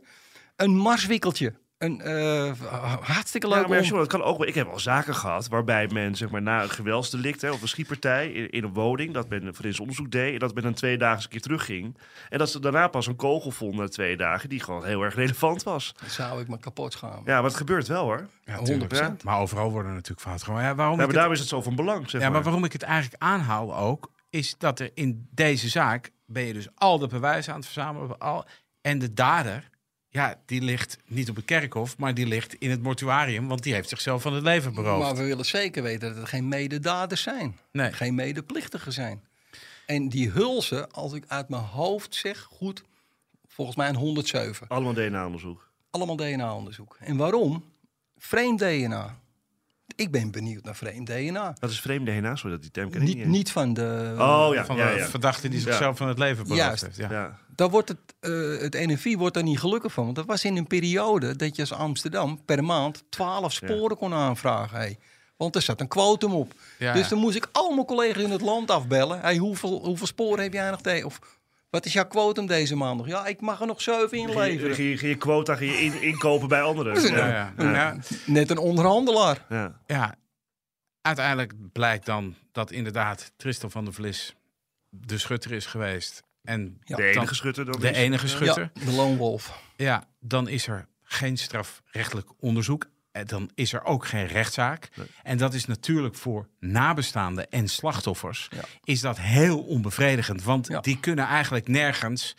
een 0.57 0.77
marswikkeltje. 0.77 1.55
Een 1.79 2.01
eh, 2.01 2.53
hartstikke 3.01 3.49
leuk 3.49 3.63
Ja, 3.63 3.69
maar 3.91 4.01
het 4.01 4.09
kan 4.09 4.23
ook 4.23 4.39
wel. 4.39 4.47
Ik 4.47 4.55
heb 4.55 4.69
al 4.69 4.79
zaken 4.79 5.15
gehad 5.15 5.49
waarbij 5.49 5.89
men 5.93 6.15
zeg 6.15 6.31
maar, 6.31 6.43
na 6.43 6.63
een 6.63 6.71
geweldsdelict 6.71 7.41
hè, 7.41 7.51
of 7.51 7.63
een 7.63 7.69
schietpartij 7.69 8.33
in, 8.33 8.51
in 8.51 8.65
een 8.65 8.73
woning, 8.73 9.15
dat 9.15 9.29
men 9.29 9.47
een 9.47 9.55
forensisch 9.55 9.81
onderzoek 9.81 10.11
deed 10.11 10.33
en 10.33 10.39
dat 10.39 10.55
men 10.55 10.63
dan 10.63 10.75
twee 10.75 10.99
dagen 10.99 11.15
eens 11.15 11.25
een 11.25 11.31
keer 11.31 11.41
terugging. 11.41 11.97
En 12.29 12.39
dat 12.39 12.51
ze 12.51 12.61
daarna 12.61 12.89
pas 12.89 13.07
een 13.07 13.17
kogel 13.17 13.51
vonden 13.51 13.81
na 13.81 13.89
twee 13.89 14.17
dagen 14.17 14.49
die 14.49 14.61
gewoon 14.61 14.85
heel 14.85 15.03
erg 15.03 15.15
relevant 15.15 15.63
was. 15.63 15.95
Dan 16.01 16.11
zou 16.11 16.41
ik 16.41 16.49
me 16.49 16.59
kapot 16.59 16.93
schamen. 16.93 17.23
Ja, 17.25 17.35
maar 17.35 17.45
het 17.45 17.55
gebeurt 17.55 17.87
wel 17.87 18.03
hoor. 18.05 18.29
Ja, 18.45 18.57
100%. 18.59 18.63
tuurlijk. 18.63 19.23
Maar 19.23 19.39
overal 19.39 19.71
worden 19.71 19.93
natuurlijk 19.93 20.21
fouten 20.21 20.47
gemaakt. 20.47 20.65
Ja, 20.65 20.75
waarom 20.75 20.93
Ja, 20.93 20.99
maar 20.99 21.07
het- 21.07 21.15
daarom 21.17 21.33
is 21.35 21.41
het 21.41 21.49
zo 21.49 21.63
van 21.63 21.75
belang. 21.75 22.11
Zeg 22.11 22.13
Ja, 22.13 22.27
maar 22.27 22.31
maar. 22.31 22.43
waarom 22.43 22.65
ik 22.65 22.73
het 22.73 22.83
eigenlijk 22.83 23.23
aanhaal 23.23 23.77
ook, 23.77 24.11
is 24.31 24.55
dat 24.59 24.81
er 24.81 24.91
in 24.95 25.29
deze 25.31 25.69
zaak 25.69 26.11
ben 26.27 26.43
je 26.45 26.53
dus 26.53 26.69
al 26.75 26.99
de 26.99 27.07
bewijzen 27.07 27.53
aan 27.53 27.59
het 27.61 27.69
verzamelen. 27.69 28.19
Al, 28.19 28.45
en 28.81 28.99
de 28.99 29.13
dader, 29.13 29.69
ja, 30.17 30.41
die 30.47 30.63
ligt 30.63 30.99
niet 31.07 31.29
op 31.29 31.37
het 31.37 31.45
kerkhof, 31.45 31.99
maar 31.99 32.15
die 32.15 32.27
ligt 32.27 32.55
in 32.55 32.71
het 32.71 32.83
mortuarium, 32.83 33.49
want 33.49 33.63
die 33.63 33.75
heeft 33.75 33.89
zichzelf 33.89 34.23
van 34.23 34.35
het 34.35 34.43
leven 34.43 34.75
beroofd. 34.75 35.03
Maar 35.03 35.17
we 35.17 35.25
willen 35.25 35.45
zeker 35.45 35.83
weten 35.83 36.09
dat 36.09 36.17
het 36.17 36.29
geen 36.29 36.49
mededaders 36.49 37.23
zijn. 37.23 37.59
Nee. 37.73 37.93
Geen 37.93 38.15
medeplichtigen 38.15 38.93
zijn. 38.93 39.25
En 39.87 40.09
die 40.09 40.31
hulzen, 40.31 40.93
als 40.93 41.13
ik 41.13 41.25
uit 41.29 41.49
mijn 41.49 41.63
hoofd 41.63 42.15
zeg, 42.15 42.41
goed, 42.51 42.83
volgens 43.47 43.77
mij 43.77 43.89
een 43.89 43.95
107. 43.95 44.69
Allemaal 44.69 44.93
DNA-onderzoek. 44.93 45.71
Allemaal 45.91 46.17
DNA-onderzoek. 46.17 46.97
En 47.01 47.17
waarom? 47.17 47.65
Vreemd 48.17 48.59
DNA. 48.59 49.19
Ik 49.95 50.11
ben 50.11 50.31
benieuwd 50.31 50.65
naar 50.65 50.77
vreemd 50.77 51.07
DNA. 51.07 51.57
Dat 51.59 51.71
is 51.71 51.81
vreemd 51.81 52.07
DNA, 52.07 52.37
sorry 52.37 52.51
dat 52.53 52.63
die 52.63 52.71
term 52.71 52.91
ken 52.91 53.01
ik 53.01 53.07
Niet, 53.07 53.17
niet. 53.17 53.27
niet 53.27 53.53
van 53.53 53.75
de... 53.75 54.15
Oh 54.19 54.49
ja, 54.53 54.65
van 54.65 54.77
ja, 54.77 54.91
de 54.93 54.99
ja. 54.99 55.07
verdachte 55.09 55.49
die 55.49 55.59
Ja. 55.59 55.65
zichzelf 55.65 55.97
van 55.97 56.09
het 56.09 56.19
leven 56.19 56.43
beroofd 56.43 56.61
Juist. 56.61 56.83
heeft. 56.83 56.97
Ja. 56.97 57.11
ja. 57.11 57.39
Daar 57.55 57.71
wordt 57.71 57.89
het, 57.89 57.99
eh, 58.21 58.61
het 58.61 58.75
NFI 58.75 59.17
wordt 59.17 59.35
daar 59.35 59.43
niet 59.43 59.59
gelukkig 59.59 59.93
van. 59.93 60.05
Want 60.05 60.17
dat 60.17 60.27
was 60.27 60.45
in 60.45 60.57
een 60.57 60.67
periode 60.67 61.37
dat 61.37 61.57
je 61.57 61.63
als 61.63 61.73
Amsterdam 61.73 62.45
per 62.45 62.65
maand 62.65 63.05
12 63.09 63.53
sporen 63.53 63.97
kon 63.97 64.13
aanvragen. 64.15 64.77
Hey. 64.79 64.99
Want 65.37 65.55
er 65.55 65.63
zat 65.63 65.81
een 65.81 65.89
kwotum 65.89 66.33
op. 66.35 66.53
Ja, 66.79 66.93
dus 66.93 67.03
ja. 67.03 67.09
dan 67.09 67.19
moest 67.19 67.37
ik 67.37 67.49
allemaal 67.53 67.85
collega's 67.85 68.23
in 68.23 68.31
het 68.31 68.41
land 68.41 68.71
afbellen. 68.71 69.21
Hey, 69.21 69.37
hoeveel, 69.37 69.85
hoeveel 69.85 70.07
sporen 70.07 70.43
heb 70.43 70.53
jij 70.53 70.71
nog? 70.71 70.81
Te 70.81 71.03
of 71.05 71.21
wat 71.71 71.87
is 71.87 71.93
jouw 71.93 72.07
kwotum 72.07 72.47
deze 72.47 72.77
maand 72.77 72.97
nog? 72.99 73.07
Ja, 73.07 73.27
ik 73.27 73.41
mag 73.41 73.61
er 73.61 73.67
nog 73.67 73.81
zeven 73.83 74.19
inleveren. 74.19 74.75
ging 74.75 75.01
je- 75.01 75.09
je 75.09 75.17
quota 75.17 75.55
ging 75.57 75.73
je 75.73 75.79
in, 75.85 76.03
inkopen 76.03 76.49
bij 76.49 76.63
anderen. 76.63 77.03
Ja, 77.03 77.27
ja. 77.29 77.53
Ja. 77.59 77.97
Net 78.27 78.51
een 78.51 78.59
onderhandelaar. 78.59 79.45
Ja. 79.49 79.81
Ja, 79.87 80.15
uiteindelijk 81.01 81.53
blijkt 81.73 82.07
dan 82.07 82.35
dat 82.53 82.71
inderdaad 82.71 83.33
Tristan 83.37 83.71
van 83.71 83.85
der 83.85 83.95
Vlis 83.95 84.35
de 84.91 85.19
schutter 85.19 85.53
is 85.53 85.67
geweest. 85.67 86.23
En 86.43 86.79
Ja. 86.85 86.97
De 86.97 87.03
enige 87.03 87.19
dan- 87.27 87.35
schutter 87.35 87.65
dan 87.65 87.81
de 87.81 87.91
is. 87.91 87.97
enige 87.97 88.29
schutter. 88.29 88.71
Ja, 88.75 88.85
de 88.85 88.93
lone 88.93 89.17
wolf. 89.17 89.61
Ja, 89.77 90.05
dan 90.21 90.49
is 90.49 90.67
er 90.67 90.87
geen 91.03 91.37
strafrechtelijk 91.39 92.29
onderzoek. 92.41 92.87
En 93.17 93.27
dan 93.27 93.51
is 93.55 93.73
er 93.73 93.85
ook 93.85 94.07
geen 94.07 94.27
rechtszaak. 94.27 94.89
En 95.23 95.39
dat 95.39 95.55
is 95.55 95.65
natuurlijk 95.67 96.15
voor 96.15 96.49
nabestaanden 96.61 97.51
en 97.51 97.69
slachtoffers... 97.69 98.49
Ja. 98.51 98.61
is 98.85 99.01
dat 99.01 99.19
heel 99.21 99.59
onbevredigend. 99.63 100.43
Want 100.43 100.67
Ja. 100.67 100.81
die 100.81 101.01
kunnen 101.01 101.27
eigenlijk 101.27 101.69
nergens 101.69 102.37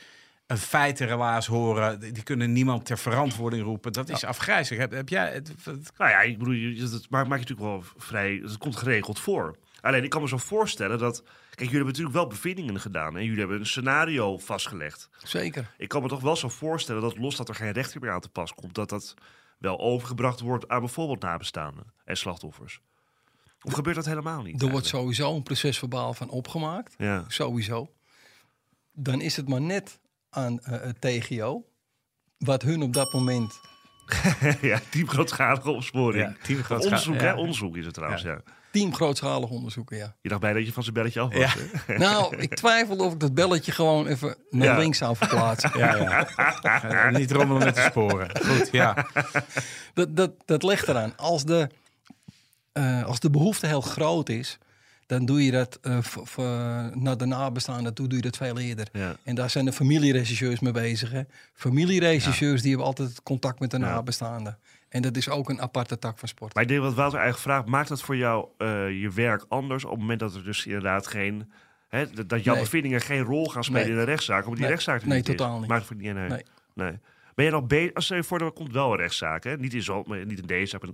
een 0.48 0.58
feitenrelaas 0.58 1.46
horen. 1.48 2.00
Die 2.00 2.24
kunnen 2.24 2.54
niemand 2.54 2.86
ter 2.86 2.98
verantwoording 2.98 3.64
roepen. 3.64 3.92
Dat 3.94 4.10
is 4.10 4.24
afgrijzelijk. 4.26 4.82
Heb, 4.82 4.92
heb 4.92 5.10
jij... 5.10 5.34
Het, 5.34 5.48
het- 5.64 5.92
Nou 5.98 6.12
ja, 6.12 6.22
ik 6.22 6.38
bedoel, 6.38 6.54
je- 6.54 6.76
dat 6.90 7.06
maakt 7.10 7.28
maak 7.28 7.40
je 7.40 7.46
natuurlijk 7.46 7.70
wel 7.70 7.84
vrij. 7.98 8.40
Het 8.44 8.58
komt 8.58 8.76
geregeld 8.76 9.20
voor. 9.20 9.58
Alleen 9.82 10.04
ik 10.04 10.10
kan 10.10 10.22
me 10.22 10.28
zo 10.28 10.38
voorstellen 10.38 10.98
dat. 11.00 11.22
Kijk, 11.22 11.70
jullie 11.70 11.76
hebben 11.76 11.88
natuurlijk 11.88 12.16
wel 12.16 12.28
bevindingen 12.28 12.80
gedaan 12.80 13.18
en 13.18 13.24
jullie 13.24 13.40
hebben 13.40 13.60
een 13.60 13.66
scenario 13.66 14.38
vastgelegd. 14.38 15.10
Zeker. 15.24 15.72
Ik 15.78 15.88
kan 15.88 16.02
me 16.02 16.08
toch 16.08 16.22
wel 16.22 16.36
zo 16.36 16.50
voorstellen 16.50 17.02
dat 17.02 17.18
los 17.18 17.36
dat 17.36 17.50
er 17.50 17.56
geen 17.56 17.72
rechter 17.72 18.02
meer 18.02 18.12
aan 18.12 18.20
te 18.22 18.30
pas 18.30 18.54
komt, 18.54 18.76
dat 18.76 18.90
dat 18.90 19.14
wel 19.58 19.80
overgebracht 19.80 20.40
wordt 20.40 20.68
aan 20.68 20.80
bijvoorbeeld 20.80 21.22
nabestaanden 21.22 21.94
en 22.04 22.18
slachtoffers. 22.18 22.82
Of 23.62 23.74
gebeurt 23.74 23.96
dat 23.96 24.06
helemaal 24.06 24.42
niet? 24.42 24.62
Er 24.62 24.70
wordt 24.70 24.86
sowieso 24.86 25.36
een 25.36 25.44
procesverbaal 25.44 26.14
van 26.14 26.30
opgemaakt. 26.30 26.96
Ja. 26.98 27.24
Sowieso. 27.28 27.94
Dan 28.92 29.22
is 29.22 29.36
het 29.36 29.48
maar 29.48 29.62
net 29.62 30.00
aan 30.30 30.60
eh, 30.60 30.82
het 30.82 31.02
TGO. 31.02 31.66
Wat 32.38 32.62
hun 32.62 32.82
op 32.82 32.94
dat 32.94 33.14
moment 33.14 33.60
ja, 34.62 34.80
diep 34.92 35.10
grootschalige 35.10 35.70
opsporing. 35.70 36.38
Ja, 36.48 36.76
onderzoek, 36.78 37.16
ja. 37.16 37.22
hè? 37.22 37.34
Onderzoek 37.34 37.78
is 37.78 37.86
het 37.86 37.94
trouwens, 37.94 38.22
ja. 38.22 38.42
Team 38.72 38.94
grootschalig 38.96 39.50
onderzoeken, 39.50 39.98
ja. 39.98 40.16
Je 40.22 40.30
dacht 40.30 40.42
bijna 40.42 40.58
dat 40.58 40.68
je 40.68 40.74
van 40.74 40.84
zijn 40.84 40.96
belletje 40.96 41.20
af 41.20 41.34
was. 41.34 41.54
Ja. 41.54 41.60
hè? 41.86 41.98
Nou, 42.08 42.36
ik 42.38 42.56
twijfelde 42.56 43.04
of 43.04 43.14
ik 43.14 43.20
dat 43.20 43.34
belletje 43.34 43.72
gewoon 43.72 44.08
even 44.08 44.36
naar 44.50 44.68
Ja. 44.68 44.78
links 44.78 44.98
zou 44.98 45.16
verplaatsen. 45.16 45.72
ja, 45.78 45.96
ja. 45.96 47.10
Niet 47.10 47.32
rommelen 47.32 47.64
met 47.64 47.76
de 47.76 47.82
sporen. 47.82 48.30
Goed, 48.46 48.70
ja. 48.72 49.06
Dat, 49.94 50.16
dat, 50.16 50.32
dat 50.46 50.64
ligt 50.64 50.88
eraan. 50.88 51.14
Als 51.16 51.46
de, 51.46 51.70
eh, 52.72 53.04
als 53.04 53.20
de 53.20 53.30
behoefte 53.30 53.68
heel 53.68 53.82
groot 53.82 54.30
is, 54.30 54.58
dan 55.06 55.26
doe 55.26 55.46
je 55.46 55.52
dat 55.52 55.80
eh, 55.82 55.98
v- 56.02 56.38
naar 56.94 57.18
de 57.18 57.26
nabestaanden 57.26 57.94
toe, 57.94 58.08
doe 58.08 58.18
je 58.18 58.24
dat 58.24 58.38
veel 58.38 58.58
eerder. 58.60 58.88
Ja. 58.92 59.16
En 59.24 59.36
daar 59.36 59.50
zijn 59.50 59.66
de 59.66 59.74
familieregisseurs 59.74 60.60
mee 60.60 60.72
bezig. 60.74 61.12
Hè. 61.12 61.22
Familieregisseurs 61.54 62.62
die 62.62 62.70
hebben 62.70 62.88
altijd 62.88 63.24
contact 63.24 63.60
met 63.60 63.72
de 63.72 63.78
Ja. 63.80 63.84
nabestaanden. 63.86 64.58
En 64.98 65.04
dat 65.04 65.18
is 65.18 65.30
ook 65.30 65.50
een 65.50 65.62
aparte 65.62 66.00
tak 66.00 66.20
van 66.20 66.28
sport. 66.28 66.54
Maar 66.54 66.64
ik 66.64 66.70
denk 66.70 66.82
wat 66.82 66.94
Wouter 66.94 67.20
eigenlijk 67.20 67.50
vraagt, 67.50 67.66
maakt 67.68 67.90
dat 67.90 68.02
voor 68.02 68.16
jou 68.18 68.48
eh, 68.58 69.02
je 69.02 69.10
werk 69.10 69.46
anders 69.48 69.84
op 69.86 69.92
het 69.92 70.00
moment 70.00 70.20
dat 70.20 70.36
er 70.36 70.44
dus 70.44 70.66
inderdaad 70.66 71.08
geen... 71.08 71.52
Hè, 71.88 72.26
dat- 72.28 72.44
jouw 72.44 72.54
Nee. 72.54 72.64
bevindingen 72.64 73.02
geen 73.02 73.22
rol 73.22 73.46
gaan 73.46 73.64
spelen 73.64 73.82
Nee. 73.84 73.92
in 73.92 73.98
een 74.00 74.06
rechtszaak, 74.06 74.38
omdat 74.40 74.52
die 74.54 74.62
Nee. 74.62 74.70
rechtszaak 74.70 75.02
er 75.02 75.08
Nee, 75.08 75.18
niet 75.18 75.30
is. 75.30 75.36
totaal 75.36 75.60
niet. 75.60 75.68
Maakt 75.68 75.80
het 75.80 75.88
voor 75.92 75.98
nee, 76.02 76.14
nee. 76.14 76.30
Nee. 76.30 76.44
nee. 76.74 77.00
Ben 77.36 77.46
je 77.46 77.52
nog 77.52 77.68
bezig, 77.68 77.94
als 77.94 78.08
je 78.08 78.24
voor, 78.24 78.42
er 78.42 78.52
komt 78.52 78.72
wel 78.74 78.92
een 78.92 78.98
rechtszaak, 78.98 79.44
hè? 79.44 79.58
Niet, 79.58 79.74
in 79.74 79.84
zo, 79.84 80.04
maar 80.04 80.26
niet 80.26 80.40
in 80.40 80.46
deze 80.46 80.78
maar- 80.82 80.92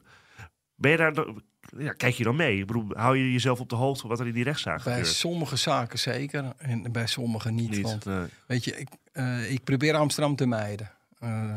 Ben 0.75 0.91
je 0.91 0.97
daar, 0.97 1.13
dan- 1.13 1.41
ja, 1.77 1.91
kijk 1.93 2.13
je 2.13 2.23
dan 2.23 2.35
mee? 2.35 2.59
Ik 2.59 2.67
bedoel, 2.67 2.85
hou 2.93 3.17
je 3.17 3.31
jezelf 3.31 3.59
op 3.59 3.69
de 3.69 3.75
hoogte 3.75 3.99
van 4.01 4.09
wat 4.09 4.19
er 4.19 4.27
in 4.27 4.33
die 4.33 4.43
rechtszaak 4.43 4.83
Bij 4.83 4.93
gebeurt? 4.93 5.13
sommige 5.15 5.55
zaken 5.55 5.99
zeker 5.99 6.53
en 6.57 6.91
bij 6.91 7.07
sommige 7.07 7.51
niet. 7.51 7.69
Niet, 7.69 7.81
Want 7.81 8.05
nee. 8.05 8.25
weet 8.47 8.63
je, 8.63 8.77
ik, 8.77 8.87
eh, 9.11 9.51
ik 9.51 9.63
probeer 9.63 9.95
Amsterdam 9.95 10.35
te 10.35 10.45
mijden. 10.45 10.91
Eh, 11.19 11.55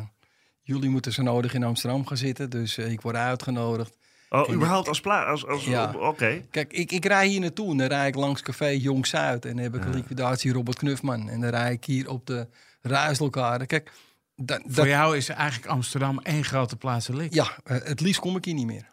jullie 0.66 0.88
moeten 0.90 1.12
zo 1.12 1.22
nodig 1.22 1.54
in 1.54 1.62
Amsterdam 1.62 2.06
gaan 2.06 2.16
zitten, 2.16 2.50
dus 2.50 2.76
eh, 2.78 2.90
ik 2.92 3.00
word 3.00 3.16
uitgenodigd. 3.16 3.96
Oh, 4.30 4.52
überhaupt 4.52 4.88
als 4.88 5.00
plaats? 5.00 5.28
Als, 5.30 5.46
als, 5.46 5.64
Ja. 5.64 5.92
Oké. 5.98 6.42
Kijk, 6.50 6.72
ik, 6.72 6.92
ik 6.92 7.04
rij 7.04 7.26
hier 7.26 7.40
naartoe 7.40 7.70
en 7.70 7.76
dan 7.76 7.86
rijd 7.86 8.08
ik 8.08 8.20
langs 8.20 8.42
café 8.42 8.66
Jong 8.66 9.06
Zuid. 9.06 9.44
En 9.44 9.54
dan 9.54 9.62
heb 9.62 9.74
ik 9.74 9.84
een 9.84 9.94
liquidatie 9.94 10.52
Robert 10.52 10.78
Knufman. 10.78 11.28
En 11.28 11.40
dan 11.40 11.50
rijd 11.50 11.72
ik 11.72 11.84
hier 11.84 12.08
op 12.10 12.26
de 12.26 12.46
Ruislokade. 12.82 13.66
Kijk, 13.66 13.92
dat, 14.36 14.60
Voor 14.64 14.74
dat, 14.74 14.86
jou 14.86 15.16
is 15.16 15.28
eigenlijk 15.28 15.70
Amsterdam 15.70 16.20
één 16.22 16.44
grote 16.44 16.76
plaatselijk. 16.76 17.34
ja, 17.34 17.56
eh, 17.64 17.76
het 17.82 18.00
liefst 18.00 18.20
kom 18.20 18.36
ik 18.36 18.44
hier 18.44 18.54
niet 18.54 18.66
meer. 18.66 18.86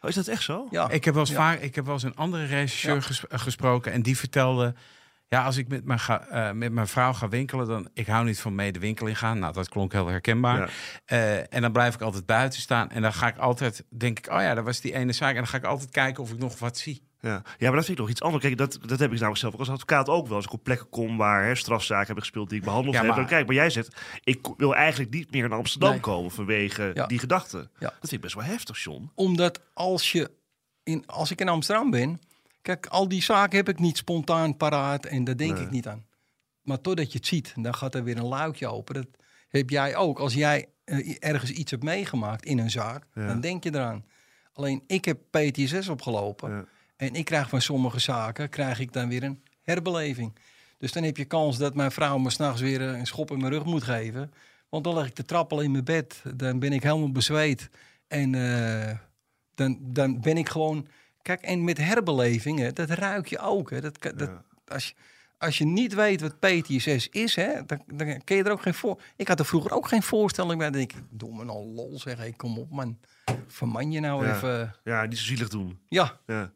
Oh, 0.00 0.08
is 0.10 0.14
dat 0.16 0.28
echt 0.28 0.42
zo? 0.42 0.66
Ja, 0.70 0.88
Ik 0.90 1.04
heb 1.04 1.14
wel 1.14 1.22
eens 1.22 1.32
Ja. 1.32 1.36
vaak, 1.36 1.60
ik 1.60 1.74
heb 1.74 1.84
wel 1.84 1.94
eens 1.94 2.02
een 2.02 2.16
andere 2.16 2.44
regisseur 2.44 3.24
eh, 3.28 3.38
gesproken 3.38 3.92
en 3.92 4.02
die 4.02 4.16
vertelde, 4.18 4.74
ja, 5.28 5.44
als 5.44 5.56
ik 5.56 5.68
met 5.68 5.84
mijn, 5.84 5.98
ga, 5.98 6.26
eh, 6.26 6.52
met 6.52 6.72
mijn 6.72 6.86
vrouw 6.86 7.12
ga 7.12 7.28
winkelen, 7.28 7.66
dan 7.66 7.88
ik 7.94 8.06
hou 8.06 8.24
niet 8.24 8.40
van 8.40 8.54
mee 8.54 8.72
de 8.72 8.78
winkel 8.78 9.06
in 9.06 9.16
gaan. 9.16 9.38
Nou, 9.38 9.52
dat 9.52 9.68
klonk 9.68 9.92
heel 9.92 10.06
herkenbaar. 10.08 10.58
Ja. 10.58 10.68
Eh, 11.04 11.54
en 11.54 11.62
dan 11.62 11.72
blijf 11.72 11.94
ik 11.94 12.00
altijd 12.00 12.26
buiten 12.26 12.60
staan 12.60 12.90
en 12.90 13.02
dan 13.02 13.12
ga 13.12 13.26
ik 13.26 13.36
altijd, 13.36 13.84
denk 13.88 14.18
ik, 14.18 14.26
oh 14.32 14.40
ja, 14.40 14.54
dat 14.54 14.64
was 14.64 14.80
die 14.80 14.94
ene 14.94 15.12
zaak 15.12 15.30
en 15.30 15.36
dan 15.36 15.46
ga 15.46 15.56
ik 15.56 15.64
altijd 15.64 15.90
kijken 15.90 16.22
of 16.22 16.30
ik 16.32 16.38
nog 16.38 16.58
wat 16.58 16.78
zie. 16.78 17.12
Ja. 17.20 17.30
ja, 17.30 17.66
maar 17.66 17.76
dat 17.76 17.84
vind 17.84 17.88
ik 17.88 17.98
nog 17.98 18.08
iets 18.08 18.22
anders. 18.22 18.42
Kijk, 18.42 18.56
dat, 18.56 18.72
dat 18.80 18.98
heb 18.98 19.08
ik 19.08 19.14
namelijk 19.14 19.36
zelf 19.36 19.52
ook 19.52 19.58
als 19.58 19.70
advocaat 19.70 20.08
ook 20.08 20.26
wel. 20.26 20.36
Als 20.36 20.44
ik 20.44 20.52
op 20.52 20.64
plekken 20.64 20.88
kom 20.88 21.16
waar 21.16 21.44
hè, 21.44 21.54
strafzaken 21.54 22.04
hebben 22.06 22.22
gespeeld 22.24 22.48
die 22.48 22.58
ik 22.58 22.64
behandeld 22.64 22.94
Ja, 22.94 23.04
heb. 23.04 23.14
Dan 23.14 23.26
kijk, 23.26 23.46
maar 23.46 23.54
jij 23.54 23.70
zegt, 23.70 23.96
ik 24.24 24.46
wil 24.56 24.74
eigenlijk 24.74 25.10
niet 25.12 25.30
meer 25.30 25.48
naar 25.48 25.58
Amsterdam 25.58 25.90
Nee. 25.90 26.00
komen 26.00 26.30
vanwege 26.30 26.90
Ja. 26.94 27.06
die 27.06 27.18
gedachte. 27.18 27.58
Ja. 27.58 27.66
Dat 27.78 27.96
vind 28.00 28.12
ik 28.12 28.20
best 28.20 28.34
wel 28.34 28.44
heftig, 28.44 28.82
John. 28.82 29.10
omdat 29.14 29.60
als, 29.74 30.12
je 30.12 30.30
in, 30.82 31.06
als 31.06 31.30
ik 31.30 31.40
in 31.40 31.48
Amsterdam 31.48 31.90
ben... 31.90 32.20
Kijk, 32.64 32.86
al 32.86 33.08
die 33.08 33.22
zaken 33.22 33.56
heb 33.56 33.68
ik 33.68 33.78
niet 33.78 33.96
spontaan 33.96 34.56
paraat 34.56 35.06
en 35.06 35.24
daar 35.24 35.36
denk 35.36 35.52
Nee. 35.54 35.62
ik 35.62 35.70
niet 35.70 35.86
aan. 35.88 36.04
Maar 36.62 36.80
totdat 36.80 37.12
je 37.12 37.18
het 37.18 37.26
ziet, 37.26 37.52
dan 37.56 37.74
gaat 37.74 37.94
er 37.94 38.04
weer 38.04 38.16
een 38.16 38.26
luikje 38.26 38.66
open. 38.68 38.94
Dat 38.94 39.06
heb 39.48 39.70
jij 39.70 39.96
ook. 39.96 40.18
Als 40.18 40.34
jij 40.34 40.66
eh, 40.84 41.16
ergens 41.18 41.50
iets 41.50 41.70
hebt 41.70 41.82
meegemaakt 41.82 42.44
in 42.44 42.58
een 42.58 42.70
zaak, 42.70 43.04
Ja. 43.14 43.26
dan 43.26 43.40
denk 43.40 43.64
je 43.64 43.74
eraan. 43.74 44.04
Alleen, 44.52 44.82
ik 44.86 45.04
heb 45.04 45.18
PTSS 45.30 45.88
opgelopen. 45.88 46.50
Ja. 46.50 46.64
En 46.96 47.14
ik 47.14 47.24
krijg 47.24 47.48
van 47.48 47.60
sommige 47.60 47.98
zaken 47.98 48.48
krijg 48.48 48.80
ik 48.80 48.92
dan 48.92 49.08
weer 49.08 49.22
een 49.22 49.42
herbeleving. 49.62 50.34
Dus 50.78 50.92
dan 50.92 51.02
heb 51.02 51.16
je 51.16 51.24
kans 51.24 51.58
dat 51.58 51.74
mijn 51.74 51.90
vrouw 51.92 52.18
me 52.18 52.30
s'nachts 52.30 52.60
weer 52.60 52.80
eh, 52.88 52.98
een 52.98 53.06
schop 53.06 53.30
in 53.30 53.38
mijn 53.38 53.52
rug 53.52 53.64
moet 53.64 53.82
geven. 53.82 54.32
Want 54.68 54.84
dan 54.84 54.94
leg 54.94 55.06
ik 55.06 55.16
de 55.16 55.24
trap 55.24 55.52
al 55.52 55.60
in 55.60 55.70
mijn 55.70 55.84
bed. 55.84 56.22
Dan 56.34 56.58
ben 56.58 56.72
ik 56.72 56.82
helemaal 56.82 57.12
bezweet. 57.12 57.68
En 58.08 58.34
eh, 58.34 58.96
dan, 59.54 59.78
dan 59.80 60.20
ben 60.20 60.36
ik 60.36 60.48
gewoon... 60.48 60.86
Kijk, 61.24 61.42
en 61.42 61.64
met 61.64 61.78
herbelevingen, 61.78 62.74
dat 62.74 62.90
ruik 62.90 63.26
je 63.26 63.38
ook. 63.38 63.70
Hè. 63.70 63.80
Dat, 63.80 63.98
dat, 64.16 64.30
als, 64.68 64.86
je, 64.88 64.94
als 65.38 65.58
je 65.58 65.64
niet 65.64 65.94
weet 65.94 66.20
wat 66.20 66.38
PTSS 66.38 67.08
is, 67.08 67.34
hè, 67.34 67.64
dan, 67.66 67.82
dan 67.86 68.24
kun 68.24 68.36
je 68.36 68.42
er 68.42 68.50
ook 68.50 68.62
geen 68.62 68.74
voor... 68.74 69.00
Ik 69.16 69.28
had 69.28 69.38
er 69.38 69.44
vroeger 69.46 69.72
ook 69.72 69.88
geen 69.88 70.02
voorstelling 70.02 70.58
bij. 70.58 70.70
Dan 70.70 70.78
denk 70.78 70.92
ik, 70.92 71.02
doe 71.10 71.36
me 71.36 71.44
nou 71.44 71.64
lol, 71.66 71.98
zeg. 71.98 72.16
Hey, 72.16 72.32
kom 72.36 72.58
op, 72.58 72.70
man. 72.70 72.98
Verman 73.46 73.92
je 73.92 74.00
nou 74.00 74.26
Ja. 74.26 74.34
even... 74.34 74.74
Ja, 74.84 75.04
niet 75.04 75.18
zo 75.18 75.24
zielig 75.24 75.48
doen. 75.48 75.78
Ja, 75.88 76.20
Ja. 76.26 76.52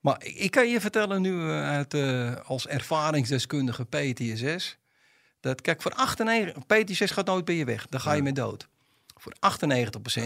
maar 0.00 0.24
ik, 0.24 0.34
ik 0.34 0.50
kan 0.50 0.68
je 0.68 0.80
vertellen 0.80 1.22
nu 1.22 1.40
eh, 1.42 1.62
uit, 1.68 1.94
eh, 1.94 2.36
als 2.36 2.66
ervaringsdeskundige 2.66 3.84
PTSS. 3.84 4.78
Dat, 5.40 5.60
kijk, 5.60 5.82
voor 5.82 5.94
98, 5.94 6.66
PTSS 6.66 7.10
gaat 7.10 7.26
nooit 7.26 7.44
bij 7.44 7.54
je 7.54 7.64
weg. 7.64 7.86
Dan 7.86 8.00
ga 8.00 8.12
je 8.12 8.22
mee 8.22 8.32
dood. 8.32 8.68
Voor 9.26 9.50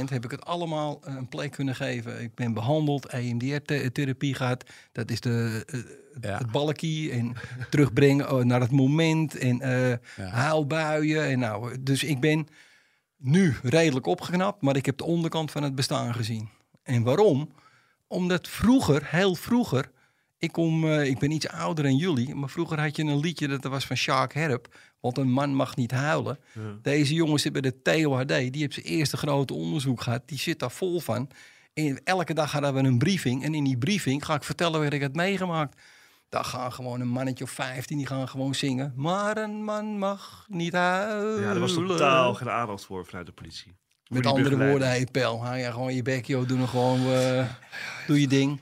98% 0.05 0.09
heb 0.09 0.25
ik 0.25 0.31
het 0.31 0.45
allemaal 0.45 1.01
eh, 1.05 1.15
een 1.15 1.29
plek 1.29 1.51
kunnen 1.51 1.75
geven. 1.75 2.23
Ik 2.23 2.35
ben 2.35 2.53
behandeld, 2.53 3.07
EMDR-therapie 3.07 4.35
gehad. 4.35 4.65
Dat 4.93 5.11
is 5.11 5.21
de, 5.21 5.65
eh, 5.67 5.81
Ja. 6.21 6.39
het 6.39 6.51
balkie 6.51 7.11
en 7.11 7.35
terugbrengen 7.71 8.27
eh, 8.29 8.37
naar 8.37 8.61
het 8.61 8.71
moment. 8.71 9.39
En 9.39 9.61
eh 9.61 9.97
huilbuien. 10.31 11.25
En 11.25 11.39
nou, 11.39 11.83
dus 11.83 12.05
ik 12.05 12.21
ben 12.21 12.49
nu 13.17 13.57
redelijk 13.63 14.07
opgeknapt, 14.07 14.63
maar 14.63 14.77
ik 14.77 14.87
heb 14.87 14.97
de 14.97 15.05
onderkant 15.05 15.51
van 15.51 15.63
het 15.63 15.75
bestaan 15.75 16.15
gezien. 16.15 16.49
En 16.83 17.03
waarom? 17.03 17.53
Omdat 18.07 18.49
vroeger, 18.49 19.03
heel 19.11 19.35
vroeger, 19.35 19.91
ik, 20.39 20.53
kom, 20.53 20.93
ik 20.93 21.19
ben 21.19 21.31
iets 21.31 21.49
ouder 21.49 21.85
dan 21.85 21.97
jullie, 21.97 22.35
maar 22.35 22.49
vroeger 22.49 22.81
had 22.81 22.97
je 22.97 23.03
een 23.03 23.21
liedje 23.21 23.49
dat 23.49 23.65
was 23.65 23.87
van 23.87 23.97
Shark 23.97 24.35
Herp, 24.35 24.77
want 25.01 25.19
een 25.19 25.31
man 25.31 25.55
mag 25.55 25.77
niet 25.77 25.91
huilen. 25.91 26.39
Deze 26.83 27.15
jongen 27.15 27.41
zit 27.41 27.53
bij 27.53 27.61
de 27.61 27.83
TOHD, 27.83 28.29
die 28.29 28.61
heeft 28.61 28.75
zijn 28.75 28.87
eerste 28.87 29.17
grote 29.17 29.55
onderzoek 29.55 30.01
gehad, 30.01 30.23
die 30.29 30.39
zit 30.39 30.59
daar 30.59 30.71
vol 30.71 31.01
van. 31.01 31.31
En 31.75 32.01
elke 32.05 32.35
dag 32.35 32.53
hadden 32.53 32.75
we 32.75 32.81
een 32.81 32.99
briefing 32.99 33.45
en 33.45 33.55
in 33.55 33.65
die 33.65 33.79
briefing 33.79 34.25
ga 34.25 34.35
ik 34.35 34.45
vertellen 34.45 34.83
wat 34.83 34.93
ik 34.93 35.03
had 35.03 35.15
meegemaakt. 35.15 35.81
Daar 36.29 36.45
gaan 36.45 36.73
gewoon 36.73 37.01
een 37.01 37.09
mannetje 37.09 37.45
of 37.45 37.51
15, 37.51 37.97
die 37.97 38.07
gaan 38.07 38.29
gewoon 38.29 38.55
zingen. 38.55 38.93
Maar 38.97 39.37
een 39.37 39.65
man 39.65 39.99
mag 39.99 40.47
niet 40.49 40.73
huilen. 40.73 41.43
ja, 41.43 41.51
er 41.51 41.61
was 41.61 41.73
totaal 41.75 42.35
geen 42.35 42.51
aandacht 42.51 42.85
voor 42.85 43.07
vanuit 43.07 43.27
de 43.27 43.33
politie. 43.33 43.77
Voor 44.05 44.17
Met 44.17 44.27
andere 44.27 44.57
woorden, 44.57 44.89
hey 44.89 45.07
Pel, 45.13 45.45
hou 45.45 45.59
ja, 45.59 45.71
gewoon 45.71 45.95
je 45.95 46.03
bek, 46.03 46.25
joh, 46.25 46.49
doe 46.49 46.59
nog 46.59 46.71
gewoon, 46.71 47.13
eh, 47.13 47.49
doe 48.07 48.21
je 48.21 48.29
ding. 48.29 48.59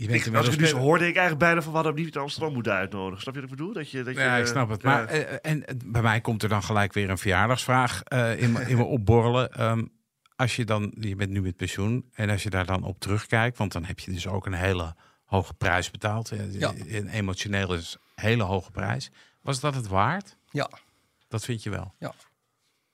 Je 0.00 0.06
bent 0.06 0.26
Ik, 0.26 0.34
als 0.34 0.48
ik 0.48 0.58
nu 0.60 0.66
zo 0.66 0.76
be- 0.76 0.82
hoorde 0.82 1.04
ik 1.06 1.16
eigenlijk 1.16 1.38
bijna 1.38 1.62
van 1.62 1.74
hadden 1.74 1.94
hem 1.94 2.02
niet 2.04 2.14
in 2.14 2.20
Amsterdam 2.20 2.52
moeten 2.52 2.72
uitnodigen. 2.72 3.20
Snap 3.22 3.34
je 3.34 3.40
wat 3.40 3.50
ik 3.50 3.56
bedoel? 3.56 3.72
Dat 3.72 3.90
je, 3.90 4.02
dat 4.02 4.14
je, 4.14 4.20
Ja, 4.20 4.36
ik 4.36 4.44
eh, 4.44 4.50
snap 4.50 4.68
het. 4.68 4.82
ja. 4.82 4.88
Maar 4.88 5.04
eh, 5.06 5.50
en, 5.52 5.66
eh, 5.66 5.74
bij 5.84 6.02
mij 6.02 6.20
komt 6.20 6.42
er 6.42 6.48
dan 6.48 6.62
gelijk 6.62 6.92
weer 6.92 7.10
een 7.10 7.18
verjaardagsvraag 7.18 8.02
eh, 8.02 8.42
in, 8.42 8.52
me- 8.52 8.60
in 8.68 8.76
me 8.76 8.84
opborrelen. 8.96 9.52
Ehm, 9.52 9.84
als 10.36 10.56
je 10.56 10.64
dan, 10.64 10.92
je 11.00 11.16
bent 11.16 11.30
nu 11.30 11.42
met 11.42 11.56
pensioen, 11.56 12.08
en 12.14 12.30
als 12.30 12.42
je 12.42 12.50
daar 12.50 12.66
dan 12.66 12.82
op 12.82 13.00
terugkijkt, 13.00 13.58
want 13.58 13.72
dan 13.72 13.84
heb 13.84 13.98
je 13.98 14.12
dus 14.12 14.26
ook 14.26 14.46
een 14.46 14.52
hele 14.52 14.94
hoge 15.24 15.54
prijs 15.54 15.90
betaald. 15.90 16.30
eh, 16.30 16.52
Ja. 16.54 16.72
Een 16.86 17.08
emotioneel 17.08 17.74
is 17.74 17.96
een 18.14 18.22
hele 18.24 18.42
hoge 18.42 18.70
prijs. 18.70 19.10
Was 19.42 19.60
dat 19.60 19.74
het 19.74 19.86
waard? 19.88 20.36
Ja, 20.50 20.70
Dat 21.28 21.44
vind 21.44 21.62
je 21.62 21.70
wel. 21.70 21.94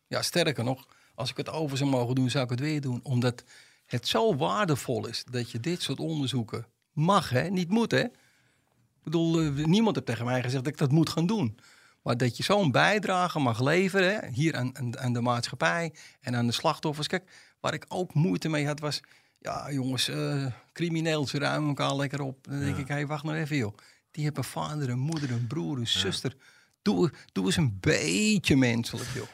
ja, 0.07 0.23
sterker 0.23 0.65
nog, 0.65 0.87
als 1.15 1.31
ik 1.31 1.37
het 1.37 1.51
over 1.51 1.77
zou 1.77 1.91
mogen 1.91 2.15
doen, 2.15 2.31
zou 2.31 2.45
ik 2.45 2.51
het 2.51 2.61
weer 2.61 2.81
doen. 2.81 3.01
Omdat 3.03 3.45
het 3.87 4.09
zo 4.09 4.37
waardevol 4.37 5.07
is 5.07 5.25
dat 5.31 5.51
je 5.51 5.61
dit 5.61 5.83
soort 5.83 5.99
onderzoeken 6.01 6.67
mag, 6.95 7.30
hè? 7.30 7.49
niet 7.49 7.68
moet. 7.68 7.90
Hè? 7.90 8.03
Ik 8.03 9.03
bedoel, 9.03 9.40
eh, 9.40 9.64
niemand 9.64 9.95
heeft 9.95 10.09
tegen 10.09 10.24
mij 10.24 10.42
gezegd 10.42 10.64
dat 10.64 10.72
ik 10.72 10.78
dat 10.78 10.92
moet 10.92 11.09
gaan 11.11 11.26
doen. 11.26 11.59
Maar 12.03 12.16
dat 12.16 12.36
je 12.36 12.42
zo'n 12.42 12.70
bijdrage 12.70 13.38
mag 13.38 13.61
leveren, 13.62 14.14
hè? 14.14 14.28
hier 14.28 14.57
aan, 14.57 14.76
aan, 14.76 14.99
aan 14.99 15.12
de 15.12 15.20
maatschappij 15.20 15.95
en 16.20 16.36
aan 16.36 16.47
de 16.47 16.53
slachtoffers. 16.53 17.07
Kijk, 17.07 17.30
waar 17.61 17.74
ik 17.74 17.84
ook 17.88 18.14
moeite 18.14 18.49
mee 18.49 18.66
had 18.66 18.80
was, 18.80 19.01
ja 19.38 19.72
jongens, 19.72 20.09
eh 20.09 20.47
crimineel, 20.72 21.26
ze 21.26 21.38
ruimen 21.38 21.68
elkaar 21.68 21.97
lekker 21.97 22.20
op. 22.20 22.45
Dan 22.45 22.59
denk 22.61 22.76
ik, 22.76 22.88
hé, 22.88 23.07
wacht 23.07 23.24
nou 23.24 23.36
even 23.36 23.57
joh. 23.57 23.76
Die 24.11 24.24
hebben 24.24 24.45
vader, 24.45 24.88
een 24.88 24.99
moeder, 24.99 25.30
een 25.30 25.47
broer, 25.47 25.78
een 25.78 25.86
zuster. 25.86 26.36
Doe, 26.82 27.12
doe 27.32 27.45
eens 27.47 27.57
een 27.57 27.76
beetje 27.80 28.57
menselijk 28.57 29.09
joh. 29.14 29.26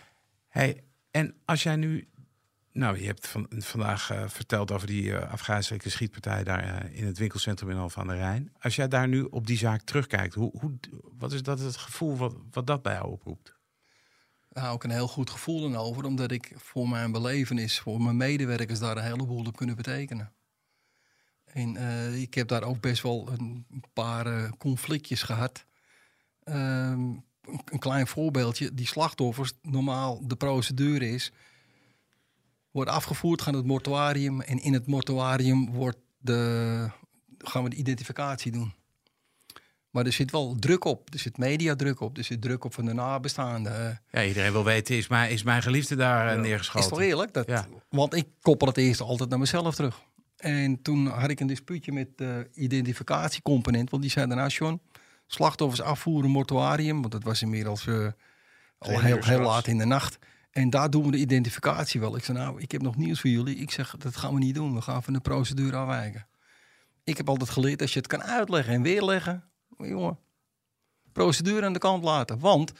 Hey, 0.49 0.85
en 1.11 1.35
als 1.45 1.63
jij 1.63 1.77
nu, 1.77 2.09
nou, 2.73 2.99
je 2.99 3.07
hebt 3.07 3.29
van, 3.29 3.47
vandaag 3.49 4.11
eh, 4.11 4.29
verteld 4.29 4.71
over 4.71 4.87
die 4.87 5.17
eh 5.17 5.33
afgrijzelijke 5.33 5.91
schietpartij 5.91 6.45
daar 6.45 6.83
eh, 6.83 6.99
in 6.99 7.07
het 7.07 7.19
winkelcentrum 7.19 7.71
in 7.71 7.77
Alphen 7.77 8.01
aan 8.01 8.09
de 8.09 8.15
Rijn. 8.15 8.53
Als 8.61 8.77
jij 8.77 8.89
daar 8.89 9.09
nu 9.09 9.23
op 9.23 9.47
die 9.47 9.59
zaak 9.59 9.83
terugkijkt, 9.83 10.35
hoe, 10.35 10.51
hoe, 10.61 10.79
wat 11.19 11.33
is 11.33 11.43
dat 11.43 11.59
het 11.59 11.77
gevoel 11.77 12.17
wat, 12.17 12.35
wat 12.51 12.67
dat 12.67 12.83
bij 12.83 12.95
jou 12.95 13.11
oproept? 13.11 13.59
Daar 14.49 14.65
hou 14.65 14.77
ik 14.77 14.85
een 14.85 14.91
heel 14.91 15.09
goed 15.09 15.31
gevoel 15.31 15.67
aan 15.67 15.77
over, 15.77 16.05
omdat 16.05 16.31
ik 16.31 16.53
voor 16.57 16.89
mijn 16.89 17.13
belevenis, 17.13 17.79
voor 17.79 18.03
mijn 18.03 18.17
medewerkers 18.17 18.79
daar 18.79 18.97
een 18.97 19.03
heleboel 19.03 19.47
op 19.47 19.57
kunnen 19.57 19.77
betekenen. 19.77 20.33
En 21.45 21.77
ik 22.21 22.35
heb 22.35 22.49
daar 22.49 22.63
ook 22.63 22.81
best 22.81 23.03
wel 23.03 23.29
een 23.33 23.85
paar 23.93 24.57
conflictjes 24.57 25.23
gehad. 25.23 25.65
Ehm, 26.43 27.01
een 27.65 27.79
klein 27.79 28.07
voorbeeldje, 28.07 28.75
die 28.75 28.87
slachtoffers, 28.87 29.53
normaal 29.63 30.27
de 30.27 30.37
procedure 30.37 31.09
is, 31.09 31.33
wordt 32.71 32.91
afgevoerd, 32.91 33.43
gaan 33.43 33.55
het 33.55 33.67
mortuarium 33.67 34.41
en 34.41 34.63
in 34.63 34.73
het 34.73 34.87
mortuarium 34.87 35.71
wordt 35.71 35.99
de, 36.19 36.91
gaan 37.39 37.63
we 37.63 37.71
de 37.71 37.77
identificatie 37.77 38.53
doen. 38.53 38.73
Maar 39.91 40.07
er 40.07 40.13
zit 40.13 40.31
wel 40.31 40.57
druk 40.59 40.85
op. 40.85 41.13
Er 41.13 41.19
zit 41.19 41.39
mediadruk 41.39 42.01
op. 42.01 42.17
Er 42.17 42.25
zit 42.25 42.43
druk 42.43 42.65
op 42.65 42.75
van 42.75 42.85
de 42.85 42.93
nabestaanden. 42.93 44.03
Ja, 44.11 44.25
iedereen 44.25 44.53
wil 44.53 44.65
weten, 44.65 44.97
is 44.97 45.09
mijn, 45.09 45.31
is 45.31 45.43
mijn 45.43 45.63
geliefde 45.63 45.97
daar 45.97 46.29
eh, 46.29 46.37
is 46.37 46.47
neergeschoten? 46.47 46.89
toch 46.89 47.01
eerlijk? 47.01 47.33
Dat, 47.33 47.47
Ja. 47.47 47.67
Want 47.89 48.15
ik 48.15 48.27
koppel 48.41 48.67
het 48.67 48.77
eerst 48.77 49.01
altijd 49.01 49.29
naar 49.31 49.39
mezelf 49.39 49.75
terug. 49.75 50.01
En 50.37 50.83
toen 50.83 51.07
had 51.07 51.31
ik 51.31 51.41
een 51.41 51.47
dispuutje 51.47 51.93
met 51.93 52.09
de 52.17 52.49
identificatiecomponent. 52.55 53.91
Want 53.91 54.03
die 54.03 54.11
zei 54.11 54.27
daarna, 54.27 54.47
John, 54.47 54.81
slachtoffers 55.27 55.81
afvoeren, 55.83 56.31
mortuarium. 56.31 57.01
Want 57.01 57.13
dat 57.13 57.23
was 57.23 57.43
inmiddels 57.43 57.87
eh, 57.87 58.07
al 58.79 59.01
heel, 59.01 59.19
heel 59.21 59.41
laat 59.41 59.67
in 59.67 59.79
de 59.79 59.85
nacht. 59.85 60.19
En 60.51 60.71
daar 60.71 60.91
doen 60.91 61.05
we 61.05 61.11
de 61.11 61.19
identificatie 61.19 62.01
wel. 62.01 62.17
Ik 62.17 62.25
zei, 62.25 62.39
nou, 62.39 62.61
ik 62.61 62.73
heb 62.73 62.83
nog 62.83 62.97
nieuws 62.97 63.21
voor 63.21 63.31
jullie. 63.31 63.57
Ik 63.57 63.71
zeg, 63.71 63.97
dat 63.99 64.17
gaan 64.17 64.35
we 64.35 64.39
niet 64.39 64.55
doen. 64.55 64.75
We 64.75 64.81
gaan 64.81 65.03
van 65.03 65.13
de 65.13 65.21
procedure 65.21 65.77
afwijken. 65.77 66.27
Ik 67.05 67.17
heb 67.17 67.29
altijd 67.29 67.51
geleerd, 67.51 67.81
als 67.81 67.93
je 67.93 67.99
het 67.99 68.09
kan 68.09 68.23
uitleggen 68.23 68.75
en 68.75 68.83
weerleggen... 68.83 69.45
jongen, 69.79 70.19
procedure 71.13 71.67
aan 71.67 71.73
de 71.73 71.79
kant 71.79 72.05
laten. 72.05 72.39
Want 72.39 72.73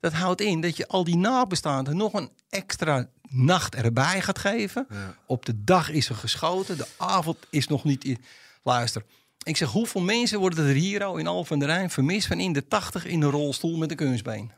dat 0.00 0.12
houdt 0.12 0.40
in 0.40 0.60
dat 0.60 0.76
je 0.76 0.86
al 0.86 1.04
die 1.04 1.16
nabestaanden 1.16 1.96
nog 1.96 2.12
een 2.12 2.30
extra 2.48 3.08
nacht 3.28 3.74
erbij 3.74 4.22
gaat 4.22 4.38
geven. 4.38 4.86
Op 5.26 5.46
de 5.46 5.64
dag 5.64 5.90
is 5.90 6.08
er 6.08 6.14
geschoten, 6.14 6.76
de 6.76 6.88
avond 6.96 7.38
is 7.50 7.66
nog 7.66 7.84
niet... 7.84 8.04
In... 8.04 8.18
Luister, 8.62 9.04
ik 9.42 9.56
zeg, 9.56 9.70
hoeveel 9.70 10.00
mensen 10.00 10.38
worden 10.38 10.66
er 10.66 10.74
hier 10.74 11.04
al 11.04 11.16
in 11.16 11.26
Alphen 11.26 11.52
aan 11.52 11.58
de 11.58 11.66
Rijn 11.66 11.90
vermist 11.90 12.26
van 12.26 12.40
in 12.40 12.52
de 12.52 12.68
80 12.68 13.04
in 13.04 13.22
een 13.22 13.30
rolstoel 13.30 13.76
met 13.76 13.90
een 13.90 13.96
kunstbeen? 13.96 14.52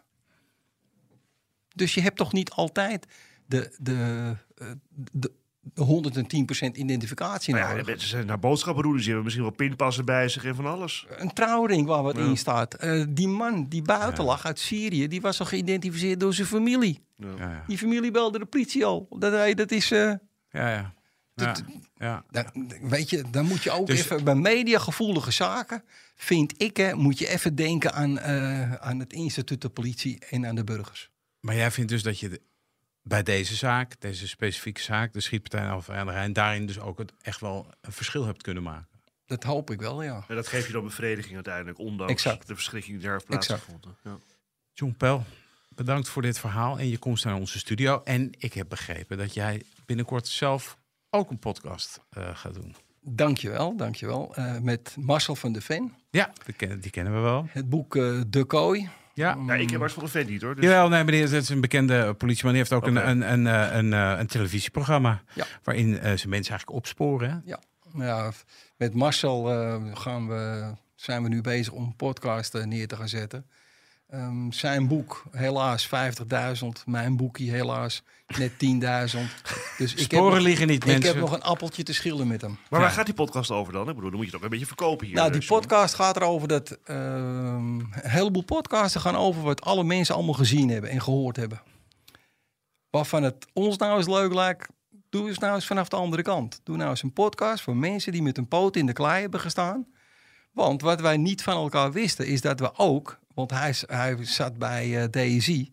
Dus 1.78 1.94
je 1.94 2.00
hebt 2.00 2.16
toch 2.16 2.32
niet 2.32 2.50
altijd 2.50 3.06
de, 3.46 3.74
de, 3.78 4.34
eh, 4.56 4.66
de, 5.12 5.32
de 5.60 6.12
110% 6.66 6.70
identificatie 6.72 7.54
Nou 7.54 7.66
ja, 7.66 7.70
nodig. 7.70 7.86
mensen 7.86 8.08
zijn 8.08 8.26
naar 8.26 8.38
boodschappen 8.38 8.82
doen, 8.82 8.92
dus 8.92 9.00
die 9.04 9.12
hebben 9.12 9.24
misschien 9.24 9.46
wel 9.56 9.66
pinpassen 9.66 10.04
bij 10.04 10.28
zich 10.28 10.44
en 10.44 10.54
van 10.54 10.66
alles. 10.66 11.06
Een 11.16 11.32
trouwring 11.32 11.86
waar 11.86 12.02
wat 12.02 12.18
in 12.18 12.36
staat. 12.36 12.74
Eh, 12.74 13.04
die 13.08 13.28
man 13.28 13.68
die 13.68 13.82
buiten 13.82 14.24
lag 14.24 14.44
uit 14.46 14.58
Syrië, 14.58 15.08
die 15.08 15.20
was 15.20 15.40
al 15.40 15.46
geïdentificeerd 15.46 16.20
door 16.20 16.34
zijn 16.34 16.46
familie. 16.46 17.00
Ja, 17.16 17.28
ja. 17.38 17.64
Die 17.66 17.78
familie 17.78 18.10
belde 18.10 18.38
de 18.38 18.44
politie 18.44 18.84
al. 18.84 19.06
Dat, 19.18 19.32
hij- 19.32 19.54
dat 19.54 19.70
is... 19.70 19.90
eh, 19.90 19.98
ja, 20.50 20.70
ja. 20.70 20.96
Ja, 21.34 21.54
ja. 21.96 22.24
dan, 22.30 22.72
weet 22.82 23.10
je, 23.10 23.24
dan 23.30 23.44
moet 23.46 23.62
je 23.62 23.70
ook 23.70 23.86
Dus- 23.86 23.98
even 24.00 24.24
bij 24.24 24.34
mediagevoelige 24.34 25.30
zaken, 25.30 25.82
vind 26.16 26.62
ik, 26.62 26.76
hè, 26.76 26.94
moet 26.94 27.18
je 27.18 27.28
even 27.28 27.54
denken 27.54 27.92
aan, 27.92 28.18
eh, 28.18 28.72
aan 28.74 28.98
het 28.98 29.12
instituut 29.12 29.60
de 29.62 29.68
politie 29.68 30.18
en 30.30 30.46
aan 30.46 30.54
de 30.54 30.64
burgers. 30.64 31.10
Maar 31.40 31.54
jij 31.54 31.70
vindt 31.70 31.90
dus 31.90 32.02
dat 32.02 32.18
je 32.20 32.28
de- 32.28 32.40
bij 33.02 33.22
deze 33.22 33.54
zaak, 33.56 34.00
deze 34.00 34.28
specifieke 34.28 34.80
zaak, 34.80 35.12
de 35.12 35.20
schietpartij 35.20 35.62
in 35.62 35.70
Alphen 35.70 35.94
aan 35.94 36.06
de 36.06 36.12
Rijn, 36.12 36.32
daarin 36.32 36.66
dus 36.66 36.78
ook 36.80 36.98
het, 36.98 37.12
echt 37.22 37.40
wel 37.40 37.70
een 37.80 37.92
verschil 37.92 38.24
hebt 38.26 38.42
kunnen 38.42 38.62
maken? 38.62 38.88
Dat 39.26 39.42
hoop 39.42 39.70
ik 39.70 39.80
wel, 39.80 40.02
ja. 40.02 40.24
En 40.28 40.34
dat 40.34 40.46
geeft 40.46 40.66
je 40.66 40.72
dan 40.72 40.84
bevrediging 40.84 41.34
uiteindelijk, 41.34 41.78
ondanks 41.78 42.12
Exact. 42.12 42.46
de 42.46 42.54
verschrikking 42.54 42.94
die 42.96 43.04
daar 43.04 43.12
heeft 43.12 43.26
plaatsgevonden. 43.26 43.96
Ja. 44.04 44.18
John 44.72 44.94
Pel, 44.98 45.24
bedankt 45.68 46.08
voor 46.08 46.22
dit 46.22 46.38
verhaal 46.38 46.78
en 46.78 46.88
je 46.88 46.98
komst 46.98 47.24
naar 47.24 47.34
onze 47.34 47.58
studio. 47.58 48.00
En 48.04 48.30
ik 48.38 48.52
heb 48.54 48.68
begrepen 48.68 49.18
dat 49.18 49.34
jij 49.34 49.62
binnenkort 49.86 50.26
zelf 50.28 50.78
ook 51.10 51.30
een 51.30 51.38
podcast 51.38 52.00
eh, 52.10 52.36
gaat 52.36 52.54
doen. 52.54 52.74
Dankjewel, 53.00 53.76
dankjewel. 53.76 54.34
Eh 54.34 54.58
met 54.58 54.96
Marcel 55.00 55.34
van 55.36 55.52
de 55.52 55.60
Ven. 55.60 55.94
Ja, 56.10 56.32
die 56.44 56.54
kennen, 56.54 56.80
die 56.80 56.90
kennen 56.90 57.14
we 57.14 57.20
wel. 57.20 57.46
Het 57.50 57.68
boek 57.68 57.96
eh, 57.96 58.20
De 58.26 58.44
Kooi. 58.44 58.88
Ja. 59.18 59.38
Ja, 59.46 59.54
ik 59.54 59.70
heb 59.70 59.80
de 59.80 60.08
Vet 60.08 60.28
niet 60.28 60.42
hoor. 60.42 60.54
Dus 60.54 60.64
Jawel, 60.64 60.88
nee, 60.88 61.04
meneer, 61.04 61.32
is 61.32 61.48
een 61.48 61.60
bekende 61.60 62.14
politieman. 62.14 62.52
Die 62.52 62.60
heeft 62.60 62.72
ook 62.72 62.86
een, 62.86 63.08
een, 63.08 63.32
een, 63.32 63.46
eh, 63.46 63.76
een, 63.76 63.92
eh, 63.92 64.18
een 64.18 64.26
televisieprogramma. 64.26 65.22
Ja. 65.34 65.44
Waarin 65.62 65.98
eh, 65.98 66.16
ze 66.16 66.28
mensen 66.28 66.50
eigenlijk 66.50 66.70
opsporen. 66.70 67.30
hè? 67.30 67.36
Ja, 67.44 67.60
ja, 67.94 68.32
met 68.76 68.94
Marcel 68.94 69.42
gaan 69.94 70.28
we 70.28 70.72
zijn 71.00 71.22
we 71.22 71.28
nu 71.28 71.40
bezig 71.40 71.72
om 71.72 71.82
een 71.82 71.96
podcast 71.96 72.54
eh, 72.54 72.64
neer 72.64 72.88
te 72.88 72.96
gaan 72.96 73.08
zetten. 73.08 73.46
Ehm, 74.08 74.50
zijn 74.50 74.88
boek, 74.88 75.22
helaas 75.30 75.86
50.000. 75.86 76.82
Mijn 76.86 77.16
boekje, 77.16 77.50
helaas 77.50 78.02
net 78.38 78.58
10.000. 78.58 79.18
Dus 79.78 79.92
ik 79.92 79.98
heb, 79.98 80.10
Sporen 80.10 80.34
nog, 80.34 80.42
liggen 80.42 80.66
niet, 80.66 80.82
ik 80.82 80.86
mensen. 80.86 81.06
heb 81.10 81.20
nog 81.20 81.32
een 81.32 81.42
appeltje 81.42 81.82
te 81.82 81.92
schillen 81.92 82.26
met 82.26 82.40
hem. 82.40 82.50
Maar 82.50 82.80
Ja. 82.80 82.86
waar 82.86 82.94
gaat 82.94 83.04
die 83.06 83.14
podcast 83.14 83.50
over 83.50 83.72
dan? 83.72 83.88
Ik 83.88 83.94
bedoel, 83.94 84.10
dan 84.10 84.18
moet 84.18 84.20
je 84.20 84.26
het 84.26 84.36
ook 84.36 84.42
een 84.42 84.50
beetje 84.50 84.66
verkopen 84.66 85.06
hier. 85.06 85.16
Nou, 85.16 85.32
die 85.32 85.46
podcast 85.46 85.94
gaat 85.94 86.16
erover 86.16 86.48
dat 86.48 86.78
ehm, 86.84 87.78
een 87.78 87.90
heleboel 87.92 88.44
podcasten 88.44 89.00
gaan 89.00 89.16
over 89.16 89.42
wat 89.42 89.60
alle 89.60 89.84
mensen 89.84 90.14
allemaal 90.14 90.34
gezien 90.34 90.68
hebben 90.68 90.90
en 90.90 91.00
gehoord 91.02 91.36
hebben. 91.36 91.62
Waarvan 92.90 93.22
het 93.22 93.46
ons 93.52 93.76
nou 93.76 93.96
eens 93.98 94.06
leuk 94.08 94.34
lijkt, 94.34 94.68
doe 95.10 95.28
eens 95.28 95.38
nou 95.38 95.54
eens 95.54 95.66
vanaf 95.66 95.88
de 95.88 95.96
andere 95.96 96.22
kant. 96.22 96.60
Doe 96.64 96.76
nou 96.76 96.90
eens 96.90 97.02
een 97.02 97.12
podcast 97.12 97.62
voor 97.62 97.76
mensen 97.76 98.12
die 98.12 98.22
met 98.22 98.38
een 98.38 98.48
poot 98.48 98.76
in 98.76 98.86
de 98.86 98.92
klei 98.92 99.20
hebben 99.20 99.40
gestaan. 99.40 99.86
Want 100.58 100.82
wat 100.82 101.00
wij 101.00 101.16
niet 101.16 101.42
van 101.42 101.54
elkaar 101.54 101.92
wisten 101.92 102.26
is 102.26 102.40
dat 102.40 102.60
we 102.60 102.70
ook, 102.76 103.18
want 103.34 103.50
hij, 103.50 103.68
is- 103.68 103.84
hij 103.86 104.16
zat 104.20 104.58
bij 104.58 105.02
eh, 105.02 105.04
DSI. 105.38 105.70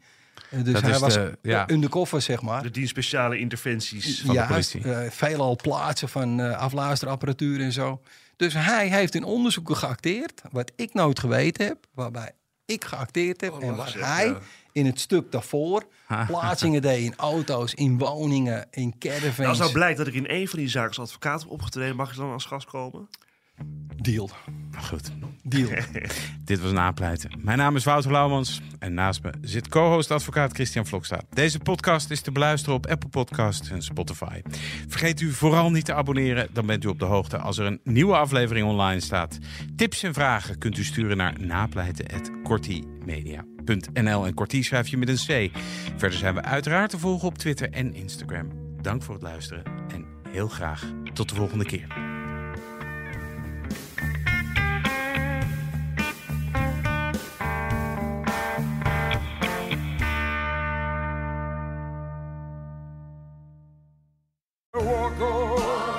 eh, 0.49 0.63
dus 0.63 0.73
Dat 0.73 0.81
hij 0.81 0.99
was 0.99 1.13
de- 1.13 1.38
ja. 1.41 1.69
undercover, 1.69 2.21
zeg 2.21 2.41
maar. 2.41 2.63
De 2.63 2.71
dienst 2.71 2.89
speciale 2.89 3.38
interventies. 3.39 4.21
van 4.21 4.36
de 4.36 4.45
politie. 4.47 4.91
eh, 4.93 5.11
veelal 5.11 5.55
plaatsen 5.55 6.09
van 6.09 6.39
eh, 6.39 6.57
afluisterapparatuur 6.57 7.61
en 7.61 7.71
zo. 7.71 8.01
Dus 8.36 8.53
hij 8.53 8.88
heeft 8.88 9.15
in 9.15 9.23
onderzoeken 9.23 9.75
geacteerd, 9.77 10.41
wat 10.51 10.71
ik 10.75 10.93
nooit 10.93 11.19
geweten 11.19 11.65
heb, 11.65 11.77
waarbij 11.93 12.31
ik 12.65 12.83
geacteerd 12.83 13.41
heb 13.41 13.59
en 13.61 13.75
waar 13.75 13.93
hij 13.97 14.25
ja. 14.27 14.38
in 14.71 14.86
het 14.86 14.99
stuk 14.99 15.31
daarvoor 15.31 15.83
plaatsingen 16.27 16.81
deed 16.81 17.03
in 17.03 17.13
auto's, 17.15 17.73
in 17.73 17.97
woningen, 17.97 18.67
in 18.71 18.83
Nou, 18.88 18.97
caravans. 18.99 19.47
als 19.49 19.57
nou 19.57 19.71
blijkt 19.71 19.97
dat 19.97 20.07
ik 20.07 20.13
in 20.13 20.25
een 20.27 20.47
van 20.47 20.59
die 20.59 20.67
zaken 20.69 20.89
als 20.89 20.97
advocaat 21.07 21.41
heb 21.41 21.49
opgetreden, 21.51 21.95
mag 21.95 22.09
ik 22.11 22.17
dan 22.17 22.31
als 22.31 22.45
gast 22.45 22.67
komen? 22.67 23.09
Deal, 24.01 24.30
Goed. 24.78 25.12
deal. 25.43 25.70
Dit 26.45 26.62
was 26.62 26.72
Napleiten. 26.72 27.32
Mijn 27.43 27.58
naam 27.58 27.76
is 27.76 27.84
Wouter 27.84 28.12
Lauwmans 28.12 28.62
en 28.80 28.93
naast 28.93 29.24
me 29.24 29.30
zit 29.41 29.68
co-host 29.68 30.12
advocaat 30.12 30.53
Christian 30.53 30.86
Vloksta. 30.86 31.22
Deze 31.30 31.60
podcast 31.60 32.12
is 32.12 32.22
te 32.22 32.32
beluisteren 32.32 32.76
op 32.76 32.88
Apple 32.88 33.10
Podcasts 33.10 33.70
en 33.70 33.82
Spotify. 33.82 34.41
Vergeet 34.88 35.22
u 35.22 35.32
vooral 35.32 35.72
niet 35.72 35.86
te 35.86 35.93
abonneren, 35.93 36.47
dan 36.53 36.66
bent 36.66 36.84
u 36.84 36.88
op 36.88 36.99
de 36.99 37.06
hoogte 37.06 37.38
als 37.38 37.58
er 37.58 37.66
een 37.66 37.80
nieuwe 37.84 38.16
aflevering 38.16 38.68
online 38.68 38.99
staat. 38.99 39.38
Tips 39.76 40.03
en 40.03 40.14
vragen 40.14 40.58
kunt 40.58 40.78
u 40.78 40.84
sturen 40.84 41.18
naar 41.18 41.39
napleiten.kortiemedia.nl 41.39 44.26
en 44.26 44.34
Kortie 44.34 44.64
schrijf 44.64 44.88
je 44.88 44.97
met 44.97 45.10
een 45.10 45.16
C. 45.16 45.49
Verder 45.97 46.20
zijn 46.20 46.36
we 46.36 46.41
uiteraard 46.41 46.89
te 46.89 46.99
volgen 46.99 47.28
op 47.28 47.38
Twitter 47.38 47.72
en 47.72 47.93
Instagram. 47.93 48.47
Dank 48.82 49.03
voor 49.03 49.14
het 49.14 49.24
luisteren 49.24 49.64
en 49.93 50.06
heel 50.30 50.47
graag 50.47 50.84
tot 51.14 51.30
de 51.30 51.36
volgende 51.36 51.66
keer. 51.66 52.14